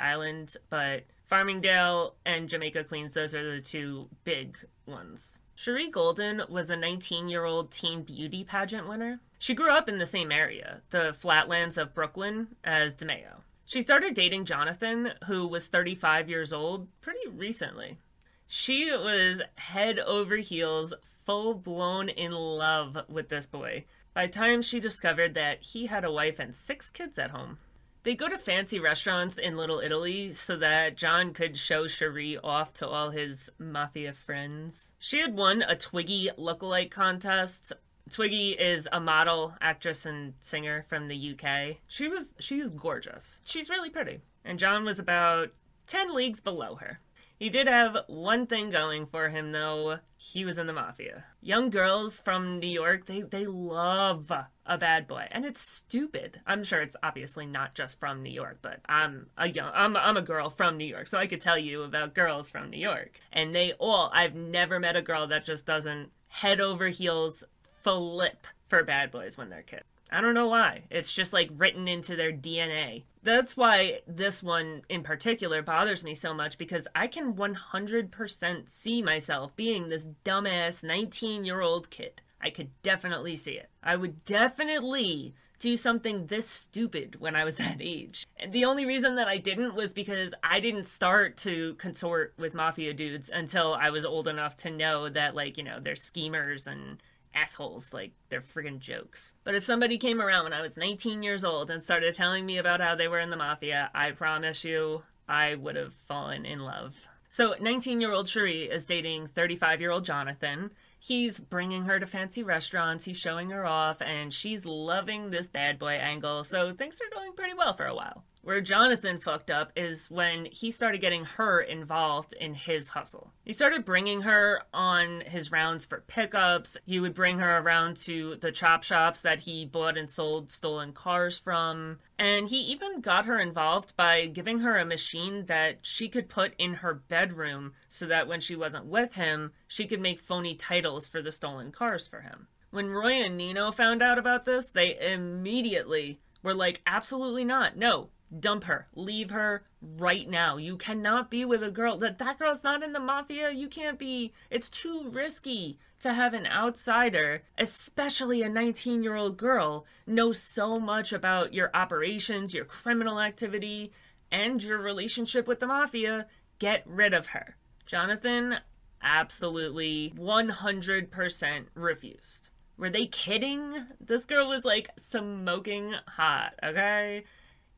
island. 0.00 0.56
But 0.68 1.04
Farmingdale 1.30 2.14
and 2.26 2.48
Jamaica 2.48 2.84
Queens, 2.84 3.14
those 3.14 3.36
are 3.36 3.54
the 3.54 3.60
two 3.60 4.08
big 4.24 4.58
ones. 4.84 5.40
Cherie 5.56 5.88
Golden 5.90 6.42
was 6.48 6.70
a 6.70 6.76
19 6.76 7.28
year 7.28 7.44
old 7.44 7.70
teen 7.70 8.02
beauty 8.02 8.44
pageant 8.44 8.88
winner. 8.88 9.20
She 9.38 9.54
grew 9.54 9.70
up 9.70 9.88
in 9.88 9.98
the 9.98 10.06
same 10.06 10.32
area, 10.32 10.82
the 10.90 11.12
flatlands 11.12 11.78
of 11.78 11.94
Brooklyn, 11.94 12.56
as 12.64 12.94
DeMeo. 12.94 13.42
She 13.64 13.80
started 13.80 14.14
dating 14.14 14.44
Jonathan, 14.44 15.12
who 15.26 15.46
was 15.46 15.66
35 15.66 16.28
years 16.28 16.52
old, 16.52 16.88
pretty 17.00 17.28
recently. 17.28 17.98
She 18.46 18.90
was 18.90 19.42
head 19.56 19.98
over 19.98 20.36
heels, 20.36 20.92
full 21.24 21.54
blown 21.54 22.08
in 22.08 22.32
love 22.32 22.98
with 23.08 23.28
this 23.28 23.46
boy 23.46 23.84
by 24.12 24.26
the 24.26 24.32
time 24.32 24.62
she 24.62 24.80
discovered 24.80 25.34
that 25.34 25.62
he 25.62 25.86
had 25.86 26.04
a 26.04 26.12
wife 26.12 26.38
and 26.38 26.54
six 26.54 26.90
kids 26.90 27.18
at 27.18 27.30
home. 27.30 27.58
They 28.04 28.14
go 28.14 28.28
to 28.28 28.36
fancy 28.36 28.78
restaurants 28.78 29.38
in 29.38 29.56
Little 29.56 29.80
Italy 29.80 30.34
so 30.34 30.56
that 30.58 30.94
John 30.94 31.32
could 31.32 31.56
show 31.56 31.86
Cherie 31.86 32.36
off 32.36 32.74
to 32.74 32.86
all 32.86 33.10
his 33.10 33.50
mafia 33.58 34.12
friends. 34.12 34.92
She 34.98 35.20
had 35.20 35.34
won 35.34 35.62
a 35.62 35.74
Twiggy 35.74 36.28
lookalike 36.36 36.90
contest. 36.90 37.72
Twiggy 38.10 38.50
is 38.50 38.86
a 38.92 39.00
model, 39.00 39.54
actress, 39.62 40.04
and 40.04 40.34
singer 40.42 40.84
from 40.86 41.08
the 41.08 41.34
UK. 41.34 41.78
She 41.88 42.06
was 42.06 42.34
she's 42.38 42.68
gorgeous. 42.68 43.40
She's 43.46 43.70
really 43.70 43.88
pretty. 43.88 44.20
And 44.44 44.58
John 44.58 44.84
was 44.84 44.98
about 44.98 45.52
10 45.86 46.14
leagues 46.14 46.42
below 46.42 46.74
her. 46.74 47.00
He 47.38 47.48
did 47.48 47.66
have 47.66 47.96
one 48.06 48.46
thing 48.46 48.68
going 48.68 49.06
for 49.06 49.30
him, 49.30 49.52
though. 49.52 50.00
He 50.26 50.46
was 50.46 50.56
in 50.56 50.66
the 50.66 50.72
mafia. 50.72 51.24
Young 51.42 51.68
girls 51.68 52.18
from 52.18 52.58
New 52.58 52.66
York, 52.66 53.04
they, 53.04 53.20
they 53.20 53.44
love 53.44 54.32
a 54.64 54.78
bad 54.78 55.06
boy. 55.06 55.28
And 55.30 55.44
it's 55.44 55.60
stupid. 55.60 56.40
I'm 56.46 56.64
sure 56.64 56.80
it's 56.80 56.96
obviously 57.02 57.44
not 57.44 57.74
just 57.74 58.00
from 58.00 58.22
New 58.22 58.32
York, 58.32 58.58
but 58.62 58.80
I'm 58.88 59.26
a 59.36 59.50
young 59.50 59.70
I'm, 59.74 59.94
I'm 59.98 60.16
a 60.16 60.22
girl 60.22 60.48
from 60.48 60.78
New 60.78 60.86
York, 60.86 61.08
so 61.08 61.18
I 61.18 61.26
could 61.26 61.42
tell 61.42 61.58
you 61.58 61.82
about 61.82 62.14
girls 62.14 62.48
from 62.48 62.70
New 62.70 62.78
York. 62.78 63.20
And 63.34 63.54
they 63.54 63.72
all 63.74 64.10
I've 64.14 64.34
never 64.34 64.80
met 64.80 64.96
a 64.96 65.02
girl 65.02 65.26
that 65.26 65.44
just 65.44 65.66
doesn't 65.66 66.10
head 66.28 66.58
over 66.58 66.88
heels 66.88 67.44
flip 67.82 68.46
for 68.66 68.82
bad 68.82 69.10
boys 69.10 69.36
when 69.36 69.50
they're 69.50 69.62
kids. 69.62 69.84
I 70.10 70.20
don't 70.20 70.34
know 70.34 70.48
why. 70.48 70.82
It's 70.90 71.12
just 71.12 71.32
like 71.32 71.50
written 71.56 71.88
into 71.88 72.14
their 72.16 72.32
DNA. 72.32 73.04
That's 73.22 73.56
why 73.56 74.00
this 74.06 74.42
one 74.42 74.82
in 74.88 75.02
particular 75.02 75.62
bothers 75.62 76.04
me 76.04 76.14
so 76.14 76.34
much 76.34 76.58
because 76.58 76.86
I 76.94 77.06
can 77.06 77.34
100% 77.34 78.68
see 78.68 79.02
myself 79.02 79.56
being 79.56 79.88
this 79.88 80.06
dumbass 80.24 80.84
19 80.84 81.44
year 81.44 81.60
old 81.60 81.90
kid. 81.90 82.20
I 82.40 82.50
could 82.50 82.70
definitely 82.82 83.36
see 83.36 83.52
it. 83.52 83.70
I 83.82 83.96
would 83.96 84.24
definitely 84.26 85.34
do 85.64 85.76
something 85.78 86.26
this 86.26 86.46
stupid 86.46 87.16
when 87.18 87.34
I 87.34 87.44
was 87.44 87.56
that 87.56 87.78
age. 87.80 88.26
And 88.36 88.52
the 88.52 88.66
only 88.66 88.84
reason 88.84 89.14
that 89.16 89.28
I 89.28 89.38
didn't 89.38 89.74
was 89.74 89.94
because 89.94 90.34
I 90.42 90.60
didn't 90.60 90.86
start 90.86 91.38
to 91.38 91.74
consort 91.74 92.34
with 92.38 92.54
mafia 92.54 92.92
dudes 92.92 93.30
until 93.32 93.72
I 93.74 93.88
was 93.88 94.04
old 94.04 94.28
enough 94.28 94.58
to 94.58 94.70
know 94.70 95.08
that, 95.08 95.34
like, 95.34 95.56
you 95.56 95.64
know, 95.64 95.80
they're 95.80 95.96
schemers 95.96 96.66
and 96.66 96.98
assholes. 97.34 97.92
Like, 97.92 98.12
they're 98.28 98.40
friggin' 98.40 98.78
jokes. 98.78 99.34
But 99.44 99.54
if 99.54 99.64
somebody 99.64 99.98
came 99.98 100.20
around 100.20 100.44
when 100.44 100.52
I 100.52 100.62
was 100.62 100.76
19 100.76 101.22
years 101.22 101.44
old 101.44 101.70
and 101.70 101.82
started 101.82 102.14
telling 102.14 102.46
me 102.46 102.58
about 102.58 102.80
how 102.80 102.94
they 102.94 103.08
were 103.08 103.20
in 103.20 103.30
the 103.30 103.36
mafia, 103.36 103.90
I 103.94 104.12
promise 104.12 104.64
you, 104.64 105.02
I 105.28 105.54
would 105.54 105.76
have 105.76 105.94
fallen 105.94 106.44
in 106.44 106.60
love. 106.60 106.94
So, 107.28 107.56
19 107.60 108.00
year 108.00 108.12
old 108.12 108.28
Cherie 108.28 108.70
is 108.70 108.86
dating 108.86 109.26
35 109.26 109.80
year 109.80 109.90
old 109.90 110.04
Jonathan. 110.04 110.70
He's 110.98 111.40
bringing 111.40 111.84
her 111.84 112.00
to 112.00 112.06
fancy 112.06 112.42
restaurants, 112.42 113.04
he's 113.04 113.18
showing 113.18 113.50
her 113.50 113.66
off, 113.66 114.00
and 114.00 114.32
she's 114.32 114.64
loving 114.64 115.30
this 115.30 115.48
bad 115.48 115.78
boy 115.78 115.94
angle, 115.94 116.44
so 116.44 116.72
things 116.72 116.98
are 117.00 117.14
going 117.14 117.34
pretty 117.34 117.52
well 117.52 117.74
for 117.74 117.84
a 117.84 117.94
while. 117.94 118.24
Where 118.44 118.60
Jonathan 118.60 119.16
fucked 119.16 119.50
up 119.50 119.72
is 119.74 120.10
when 120.10 120.44
he 120.44 120.70
started 120.70 121.00
getting 121.00 121.24
her 121.24 121.62
involved 121.62 122.34
in 122.34 122.52
his 122.52 122.88
hustle. 122.88 123.32
He 123.42 123.54
started 123.54 123.86
bringing 123.86 124.20
her 124.20 124.64
on 124.74 125.22
his 125.22 125.50
rounds 125.50 125.86
for 125.86 126.04
pickups. 126.06 126.76
He 126.84 127.00
would 127.00 127.14
bring 127.14 127.38
her 127.38 127.56
around 127.56 127.96
to 128.02 128.36
the 128.36 128.52
chop 128.52 128.82
shops 128.82 129.22
that 129.22 129.40
he 129.40 129.64
bought 129.64 129.96
and 129.96 130.10
sold 130.10 130.52
stolen 130.52 130.92
cars 130.92 131.38
from. 131.38 132.00
And 132.18 132.50
he 132.50 132.58
even 132.58 133.00
got 133.00 133.24
her 133.24 133.40
involved 133.40 133.96
by 133.96 134.26
giving 134.26 134.58
her 134.58 134.76
a 134.76 134.84
machine 134.84 135.46
that 135.46 135.78
she 135.80 136.10
could 136.10 136.28
put 136.28 136.52
in 136.58 136.74
her 136.74 136.92
bedroom 136.92 137.72
so 137.88 138.04
that 138.04 138.28
when 138.28 138.40
she 138.40 138.56
wasn't 138.56 138.84
with 138.84 139.14
him, 139.14 139.52
she 139.66 139.86
could 139.86 140.02
make 140.02 140.20
phony 140.20 140.54
titles 140.54 141.08
for 141.08 141.22
the 141.22 141.32
stolen 141.32 141.72
cars 141.72 142.06
for 142.06 142.20
him. 142.20 142.48
When 142.70 142.90
Roy 142.90 143.22
and 143.22 143.38
Nino 143.38 143.72
found 143.72 144.02
out 144.02 144.18
about 144.18 144.44
this, 144.44 144.66
they 144.66 144.98
immediately 145.00 146.20
were 146.42 146.54
like, 146.54 146.82
absolutely 146.86 147.44
not. 147.44 147.76
No, 147.76 148.10
dump 148.40 148.64
her. 148.64 148.88
Leave 148.94 149.30
her 149.30 149.64
right 149.80 150.28
now. 150.28 150.56
You 150.56 150.76
cannot 150.76 151.30
be 151.30 151.44
with 151.44 151.62
a 151.62 151.70
girl. 151.70 151.98
That 151.98 152.18
that 152.18 152.38
girl's 152.38 152.64
not 152.64 152.82
in 152.82 152.92
the 152.92 153.00
mafia. 153.00 153.50
You 153.50 153.68
can't 153.68 153.98
be. 153.98 154.32
It's 154.50 154.70
too 154.70 155.08
risky 155.10 155.78
to 156.00 156.12
have 156.12 156.34
an 156.34 156.46
outsider 156.46 157.42
especially 157.56 158.42
a 158.42 158.48
19 158.48 159.02
year 159.02 159.16
old 159.16 159.38
girl 159.38 159.86
know 160.06 160.32
so 160.32 160.76
much 160.76 161.14
about 161.14 161.54
your 161.54 161.70
operations 161.72 162.52
your 162.52 162.66
criminal 162.66 163.18
activity 163.18 163.90
and 164.30 164.62
your 164.62 164.78
relationship 164.78 165.48
with 165.48 165.60
the 165.60 165.66
mafia. 165.66 166.26
Get 166.58 166.82
rid 166.86 167.14
of 167.14 167.28
her. 167.28 167.56
Jonathan 167.86 168.56
absolutely 169.00 170.12
100% 170.16 171.64
refused. 171.74 172.50
Were 172.76 172.90
they 172.90 173.06
kidding? 173.06 173.86
This 174.00 174.24
girl 174.24 174.48
was 174.48 174.64
like 174.64 174.90
smoking 174.98 175.94
hot 176.06 176.54
okay 176.62 177.24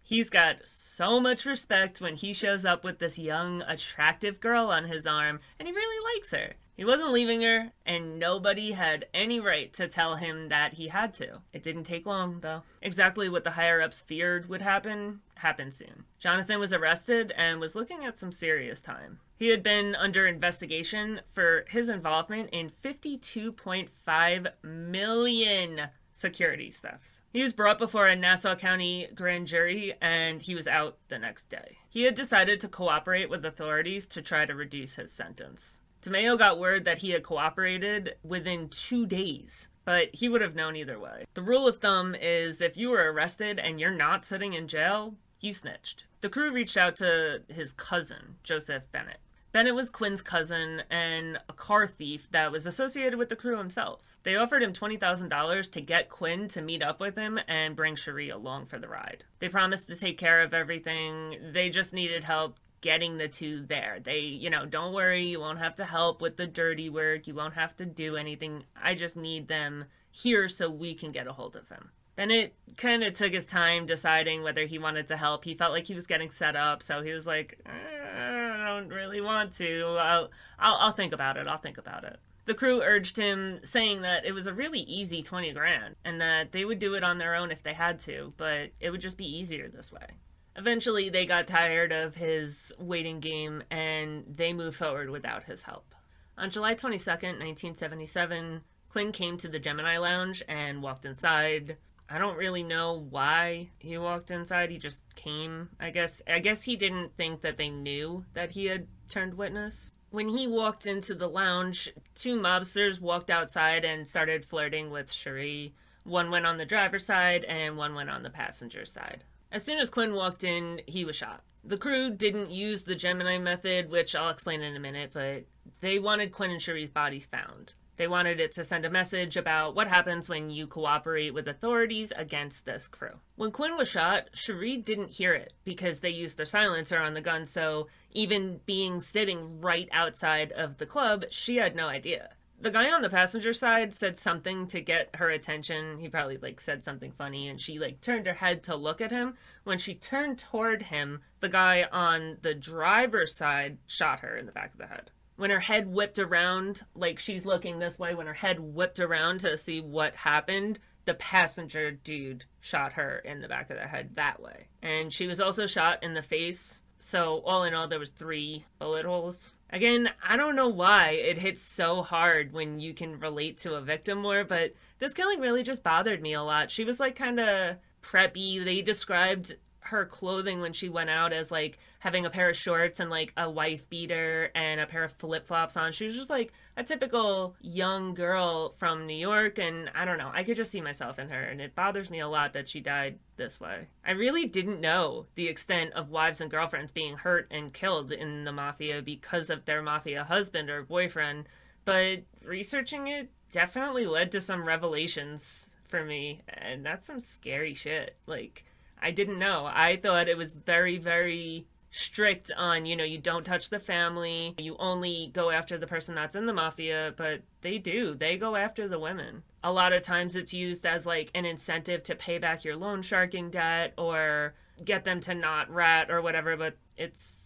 He's 0.09 0.31
got 0.31 0.59
so 0.69 1.19
much 1.19 1.45
respect 1.45 2.01
when 2.01 2.15
he 2.15 2.33
shows 2.33 2.65
up 2.65 2.85
with 2.85 3.01
this 3.01 3.19
young, 3.19 3.63
attractive 3.63 4.39
girl 4.39 4.67
on 4.67 4.85
his 4.85 5.05
arm, 5.05 5.41
and 5.59 5.67
he 5.67 5.75
really 5.75 6.15
likes 6.15 6.31
her. 6.31 6.55
He 6.77 6.85
wasn't 6.85 7.11
leaving 7.11 7.43
her, 7.43 7.73
and 7.85 8.17
nobody 8.17 8.71
had 8.71 9.07
any 9.13 9.41
right 9.41 9.73
to 9.73 9.89
tell 9.89 10.15
him 10.15 10.49
that 10.49 10.75
he 10.75 10.87
had 10.87 11.13
to. 11.15 11.41
It 11.53 11.65
didn't 11.65 11.85
take 11.85 12.07
long, 12.07 12.39
though. 12.39 12.63
Exactly 12.81 13.29
what 13.29 13.43
the 13.43 13.51
higher 13.51 13.83
ups 13.83 14.01
feared 14.01 14.49
would 14.49 14.63
happen 14.63 15.23
happened 15.35 15.75
soon. 15.75 16.05
Jonathan 16.21 16.61
was 16.61 16.73
arrested 16.73 17.33
and 17.37 17.59
was 17.59 17.75
looking 17.75 18.05
at 18.05 18.17
some 18.17 18.31
serious 18.31 18.81
time. 18.81 19.19
He 19.37 19.49
had 19.49 19.65
been 19.65 19.97
under 19.97 20.25
investigation 20.25 21.21
for 21.33 21.65
his 21.69 21.89
involvement 21.89 22.51
in 22.53 22.71
52.5 22.71 24.47
million 24.63 25.89
security 26.13 26.71
thefts. 26.71 27.16
He 27.37 27.43
was 27.43 27.53
brought 27.53 27.77
before 27.77 28.07
a 28.07 28.17
Nassau 28.17 28.57
County 28.57 29.09
grand 29.15 29.47
jury 29.47 29.93
and 30.01 30.41
he 30.41 30.55
was 30.55 30.67
out 30.67 30.97
the 31.09 31.19
next 31.19 31.51
day. 31.51 31.77
He 31.91 32.05
had 32.05 32.15
decided 32.15 32.63
to 32.63 32.69
cooperate 32.69 33.29
with 33.29 33.45
authorities 33.45 34.07
to 34.07 34.23
try 34.23 34.47
to 34.47 34.55
reduce 34.55 34.95
his 34.95 35.13
sentence. 35.13 35.83
DeMeo 36.01 36.39
got 36.39 36.59
word 36.59 36.87
that 36.87 37.01
he 37.01 37.11
had 37.11 37.23
cooperated 37.23 38.17
within 38.23 38.71
two 38.71 39.05
days, 39.05 39.69
but 39.85 40.09
he 40.15 40.31
would 40.31 40.41
have 40.41 40.55
known 40.55 40.77
either 40.77 40.99
way. 40.99 41.27
The 41.35 41.43
rule 41.43 41.69
of 41.69 41.77
thumb 41.77 42.15
is 42.15 42.63
if 42.63 42.79
you 42.79 42.89
were 42.89 43.13
arrested 43.13 43.59
and 43.59 43.79
you're 43.79 43.91
not 43.91 44.25
sitting 44.25 44.55
in 44.55 44.67
jail, 44.67 45.17
you 45.39 45.53
snitched. 45.53 46.05
The 46.23 46.31
crew 46.31 46.51
reached 46.51 46.79
out 46.79 46.97
to 46.97 47.43
his 47.49 47.75
cousin, 47.75 48.37
Joseph 48.45 48.91
Bennett. 48.93 49.21
Bennett 49.57 49.75
was 49.75 49.91
Quinn's 49.91 50.21
cousin 50.21 50.83
and 50.91 51.39
a 51.49 51.53
car 51.55 51.87
thief 51.87 52.29
that 52.31 52.53
was 52.53 52.67
associated 52.67 53.19
with 53.19 53.31
the 53.31 53.37
crew 53.37 53.57
himself. 53.57 54.19
They 54.23 54.37
offered 54.37 54.63
him 54.63 54.75
$20,000 54.75 55.73
to 55.73 55.81
get 55.81 56.11
Quinn 56.11 56.47
to 56.49 56.61
meet 56.61 56.83
up 56.83 57.01
with 57.01 57.17
him 57.17 57.41
and 57.49 57.75
bring 57.75 57.97
Cherie 57.97 58.29
along 58.29 58.67
for 58.67 58.79
the 58.79 58.87
ride. 58.87 59.25
They 59.39 59.49
promised 59.49 59.89
to 59.89 59.97
take 59.97 60.19
care 60.19 60.43
of 60.43 60.53
everything. 60.53 61.39
They 61.55 61.71
just 61.71 61.95
needed 61.95 62.23
help 62.23 62.59
getting 62.83 63.17
the 63.17 63.29
two 63.29 63.65
there. 63.65 63.97
They, 63.99 64.19
you 64.19 64.51
know, 64.51 64.67
don't 64.67 64.93
worry, 64.93 65.25
you 65.25 65.41
won't 65.41 65.59
have 65.59 65.77
to 65.77 65.87
help 65.87 66.21
with 66.21 66.37
the 66.37 66.47
dirty 66.47 66.91
work. 66.91 67.27
You 67.27 67.35
won't 67.35 67.55
have 67.55 67.75
to 67.79 67.87
do 67.87 68.17
anything. 68.17 68.65
I 68.79 68.95
just 68.95 69.17
need 69.17 69.49
them 69.49 69.87
here 70.11 70.51
so 70.51 70.69
we 70.69 70.93
can 70.93 71.13
get 71.13 71.29
a 71.29 71.33
hold 71.33 71.57
of 71.57 71.67
him. 71.71 71.93
Bennett 72.15 72.53
kind 72.77 73.03
of 73.03 73.15
took 73.15 73.33
his 73.33 73.47
time 73.47 73.87
deciding 73.87 74.43
whether 74.43 74.67
he 74.67 74.79
wanted 74.79 75.09
to 75.09 75.17
help. 75.17 75.45
He 75.47 75.55
felt 75.55 75.73
like 75.73 75.87
he 75.87 75.95
was 75.95 76.07
getting 76.07 76.31
set 76.31 76.57
up, 76.57 76.83
so 76.83 77.01
he 77.01 77.13
was 77.13 77.27
like, 77.27 77.59
eh 77.65 78.46
don't 78.67 78.89
really 78.89 79.21
want 79.21 79.55
to. 79.55 79.97
I'll, 79.99 80.31
I'll, 80.59 80.75
I'll 80.77 80.93
think 80.93 81.13
about 81.13 81.37
it. 81.37 81.47
I'll 81.47 81.59
think 81.59 81.79
about 81.79 82.05
it. 82.05 82.19
The 82.47 82.55
crew 82.55 82.81
urged 82.83 83.17
him, 83.17 83.61
saying 83.65 84.03
that 84.03 84.25
it 84.25 84.33
was 84.33 84.47
a 84.47 84.55
really 84.55 84.81
easy 84.81 85.23
20 85.23 85.53
grand 85.53 85.97
and 86.05 86.21
that 86.21 86.53
they 86.53 86.65
would 86.65 86.79
do 86.79 86.95
it 86.95 87.03
on 87.03 87.19
their 87.19 87.35
own 87.35 87.51
if 87.51 87.63
they 87.63 87.75
had 87.75 87.99
to, 88.01 88.33
but 88.37 88.71
it 88.81 88.91
would 88.91 89.01
just 89.01 89.19
be 89.19 89.27
easier 89.27 89.69
this 89.69 89.91
way. 89.91 90.07
Eventually, 90.55 91.09
they 91.09 91.27
got 91.27 91.49
tired 91.49 91.93
of 91.93 92.15
his 92.15 92.73
waiting 92.79 93.21
game 93.21 93.63
and 93.71 94.25
they 94.37 94.53
moved 94.53 94.77
forward 94.79 95.11
without 95.11 95.45
his 95.45 95.63
help. 95.63 95.95
On 96.39 96.51
July 96.51 96.75
22nd, 96.75 97.41
1977, 97.41 98.63
Quinn 98.89 99.13
came 99.13 99.37
to 99.39 99.49
the 99.49 99.59
Gemini 99.59 99.99
Lounge 99.99 100.43
and 100.49 100.83
walked 100.83 101.05
inside. 101.05 101.77
I 102.09 102.19
don't 102.19 102.37
really 102.37 102.63
know 102.63 103.07
why 103.11 103.71
he 103.79 103.99
walked 103.99 104.31
inside. 104.31 104.71
He 104.71 104.79
just 104.79 105.03
came, 105.17 105.71
I 105.81 105.91
guess. 105.91 106.23
I 106.27 106.39
guess 106.39 106.63
he 106.63 106.77
didn't 106.77 107.17
think 107.17 107.41
that 107.41 107.57
they 107.57 107.71
knew 107.71 108.25
that 108.35 108.53
he 108.53 108.67
had 108.67 108.87
turned 109.09 109.35
witness. 109.35 109.93
When 110.11 110.29
he 110.29 110.47
walked 110.47 110.87
into 110.87 111.15
the 111.15 111.29
lounge, 111.29 111.93
two 112.15 112.41
mobsters 112.41 113.01
walked 113.01 113.29
outside 113.29 113.85
and 113.85 114.09
started 114.09 114.45
flirting 114.45 114.91
with 114.91 115.13
Cherie. 115.13 115.75
One 116.05 116.31
went 116.31 116.47
on 116.47 116.59
the 116.59 116.65
driver's 116.65 117.05
side 117.05 117.45
and 117.45 117.77
one 117.77 117.95
went 117.95 118.11
on 118.11 118.23
the 118.23 118.31
passenger 118.31 118.85
side. 118.85 119.25
As 119.51 119.65
soon 119.65 119.79
as 119.79 119.91
Quinn 119.91 120.15
walked 120.15 120.45
in, 120.45 120.81
he 120.87 121.05
was 121.05 121.17
shot. 121.17 121.43
The 121.65 121.77
crew 121.79 122.11
didn't 122.11 122.51
use 122.51 122.85
the 122.85 122.95
Gemini 122.95 123.39
method, 123.39 123.91
which 123.91 124.15
I'll 124.15 124.31
explain 124.31 124.63
in 124.63 124.77
a 124.77 124.81
minute, 124.81 125.11
but 125.13 125.45
they 125.81 125.99
wanted 125.99 126.31
Quinn 126.31 126.53
and 126.53 126.61
Cherie's 126.61 126.91
bodies 126.91 127.27
found. 127.27 127.75
They 127.97 128.09
wanted 128.09 128.41
it 128.41 128.53
to 128.53 128.65
send 128.65 128.85
a 128.85 128.91
message 128.91 129.37
about 129.37 129.75
what 129.75 129.89
happens 129.89 130.29
when 130.29 130.51
you 130.51 130.67
cooperate 130.67 131.33
with 131.35 131.49
authorities 131.49 132.13
against 132.17 132.65
this 132.65 132.87
crew. 132.87 133.21
When 133.37 133.51
Quinn 133.51 133.77
was 133.77 133.89
shot, 133.89 134.29
Cherie 134.35 134.77
didn't 134.77 135.13
hear 135.13 135.35
it 135.35 135.53
because 135.65 136.01
they 136.01 136.11
used 136.11 136.37
the 136.37 136.47
silencer 136.47 136.99
on 136.99 137.15
the 137.15 137.21
gun, 137.21 137.47
so 137.47 137.89
even 138.13 138.61
being 138.67 139.01
sitting 139.01 139.61
right 139.61 139.89
outside 139.93 140.53
of 140.53 140.79
the 140.79 140.87
club, 140.87 141.25
she 141.31 141.57
had 141.57 141.75
no 141.75 141.89
idea 141.89 142.31
the 142.61 142.71
guy 142.71 142.91
on 142.91 143.03
the 143.03 143.11
passenger 143.11 143.53
side 143.53 143.93
said 143.93 144.19
something 144.19 144.67
to 144.69 144.81
get 144.81 145.15
her 145.17 145.29
attention. 145.29 145.99
He 145.99 146.09
probably 146.09 146.39
like 146.39 146.61
said 146.61 146.83
something 146.83 147.13
funny 147.13 147.49
and 147.49 147.61
she 147.61 147.79
like 147.79 148.01
turned 148.01 148.27
her 148.27 148.35
head 148.35 148.63
to 148.65 148.77
look 148.77 149.01
at 149.01 149.11
him. 149.11 149.35
When 149.65 149.79
she 149.79 149.95
turned 149.95 150.39
toward 150.39 150.83
him, 150.83 151.21
the 151.41 151.49
guy 151.49 151.87
on 151.93 152.39
the 152.43 152.55
driver's 152.55 153.37
side 153.37 153.79
shot 153.87 154.21
her 154.21 154.37
in 154.37 154.47
the 154.47 154.53
back 154.53 154.73
of 154.73 154.79
the 154.79 154.87
head. 154.87 155.11
When 155.37 155.51
her 155.51 155.61
head 155.61 155.87
whipped 155.87 156.19
around, 156.19 156.83
like 156.95 157.19
she's 157.19 157.47
looking 157.47 157.79
this 157.79 157.99
way, 157.99 158.15
when 158.15 158.27
her 158.27 158.35
head 158.35 158.59
whipped 158.59 159.01
around 159.01 159.41
to 159.41 159.59
see 159.59 159.81
what 159.81 160.17
happened, 160.17 160.79
the 161.05 161.15
passenger 161.15 161.91
dude 161.91 162.45
shot 162.61 162.95
her 162.95 163.19
in 163.19 163.41
the 163.41 163.49
back 163.49 163.71
of 163.71 163.77
the 163.77 163.87
head 163.87 164.11
that 164.17 164.41
way. 164.41 164.69
And 164.83 165.13
she 165.13 165.27
was 165.27 165.41
also 165.41 165.67
shot 165.67 166.03
in 166.03 166.15
the 166.15 166.23
face. 166.23 166.83
So 166.99 167.43
all 167.45 167.65
in 167.65 167.75
all 167.75 167.87
there 167.87 167.99
was 167.99 168.11
3 168.11 168.65
bullet 168.79 169.05
holes 169.05 169.53
Again, 169.71 170.11
I 170.27 170.37
don't 170.37 170.55
know 170.55 170.69
why 170.69 171.11
it 171.11 171.39
hits 171.39 171.63
so 171.63 172.03
hard 172.03 172.53
when 172.53 172.79
you 172.79 172.95
can 172.95 173.19
relate 173.19 173.57
to 173.59 173.75
a 173.75 173.81
victim 173.81 174.19
more, 174.19 174.45
but 174.45 174.75
this 175.01 175.13
killing 175.13 175.41
really 175.41 175.65
just 175.65 175.83
bothered 175.83 176.23
me 176.23 176.35
a 176.35 176.43
lot. 176.43 176.71
She 176.71 176.85
was 176.85 177.01
like 177.01 177.17
kind 177.17 177.41
of 177.41 177.77
preppy. 178.01 178.65
They 178.65 178.81
described 178.81 179.57
her 179.87 180.05
clothing 180.05 180.61
when 180.61 180.73
she 180.73 180.89
went 180.89 181.11
out 181.11 181.33
as 181.33 181.51
like 181.51 181.79
having 182.01 182.27
a 182.27 182.31
pair 182.31 182.51
of 182.51 182.57
shorts 182.57 183.01
and 183.01 183.11
like 183.11 183.33
a 183.37 183.51
wife 183.51 183.89
beater 183.89 184.51
and 184.55 184.81
a 184.81 184.87
pair 184.87 185.05
of 185.05 185.13
flip 185.13 185.47
flops 185.47 185.77
on. 185.77 185.93
She 185.93 186.07
was 186.07 186.15
just 186.15 186.31
like 186.31 186.53
a 186.77 186.85
typical 186.85 187.57
young 187.61 188.15
girl 188.15 188.75
from 188.79 189.07
New 189.07 189.17
York, 189.17 189.59
and 189.59 189.91
I 189.95 190.05
don't 190.05 190.19
know. 190.19 190.31
I 190.33 190.45
could 190.45 190.57
just 190.57 190.71
see 190.71 190.81
myself 190.81 191.19
in 191.19 191.29
her, 191.31 191.43
and 191.43 191.61
it 191.61 191.75
bothers 191.75 192.11
me 192.11 192.21
a 192.21 192.29
lot 192.29 192.53
that 192.53 192.69
she 192.69 192.81
died 192.81 193.19
this 193.37 193.61
way. 193.61 193.87
I 194.05 194.13
really 194.13 194.47
didn't 194.47 194.81
know 194.81 195.27
the 195.35 195.49
extent 195.49 195.95
of 195.95 196.11
wives 196.11 196.41
and 196.41 196.51
girlfriends 196.51 196.93
being 196.93 197.17
hurt 197.17 197.47
and 197.51 197.73
killed 197.73 198.13
in 198.13 198.45
the 198.45 198.53
mafia 198.53 199.03
because 199.03 199.51
of 199.51 199.65
their 199.65 199.83
mafia 199.83 200.25
husband 200.25 200.69
or 200.69 200.83
boyfriend, 200.83 201.47
but 201.85 202.21
researching 202.45 203.09
it 203.09 203.31
definitely 203.51 204.07
led 204.07 204.33
to 204.33 204.41
some 204.41 204.67
revelations 204.67 205.71
for 205.89 206.05
me, 206.05 206.43
and 206.49 206.85
that's 206.85 207.07
some 207.07 207.21
scary 207.21 207.75
shit. 207.75 208.17
Like, 208.27 208.65
I 209.01 209.11
didn't 209.11 209.39
know. 209.39 209.67
I 209.67 209.97
thought 209.97 210.29
it 210.29 210.37
was 210.37 210.53
very, 210.53 210.99
very 210.99 211.67
strict 211.91 212.51
on, 212.57 212.85
you 212.87 212.95
know, 212.95 213.05
you 213.05 213.19
don't 213.19 213.45
touch 213.45 213.71
the 213.71 213.79
family, 213.79 214.55
you 214.59 214.77
only 214.79 215.31
go 215.33 215.51
after 215.51 215.79
the 215.79 215.87
person 215.87 216.15
that's 216.15 216.37
in 216.37 216.47
the 216.47 216.53
mafia, 216.53 217.15
but 217.17 217.41
they 217.63 217.79
do. 217.79 218.15
They 218.15 218.37
go 218.37 218.57
after 218.57 218.87
the 218.87 218.99
women. 218.99 219.43
A 219.65 219.73
lot 219.73 219.93
of 219.93 220.03
times 220.03 220.37
it's 220.37 220.53
used 220.53 220.85
as 220.85 221.07
like 221.07 221.31
an 221.35 221.45
incentive 221.45 222.03
to 222.05 222.15
pay 222.15 222.39
back 222.39 222.65
your 222.65 222.77
loan 222.77 223.03
sharking 223.03 223.51
debt 223.51 223.95
or 223.97 224.55
get 224.85 225.05
them 225.05 225.21
to 225.23 225.35
not 225.35 225.71
rat 225.71 226.11
or 226.11 226.21
whatever, 226.21 226.57
but 226.57 226.77
it's 226.97 227.46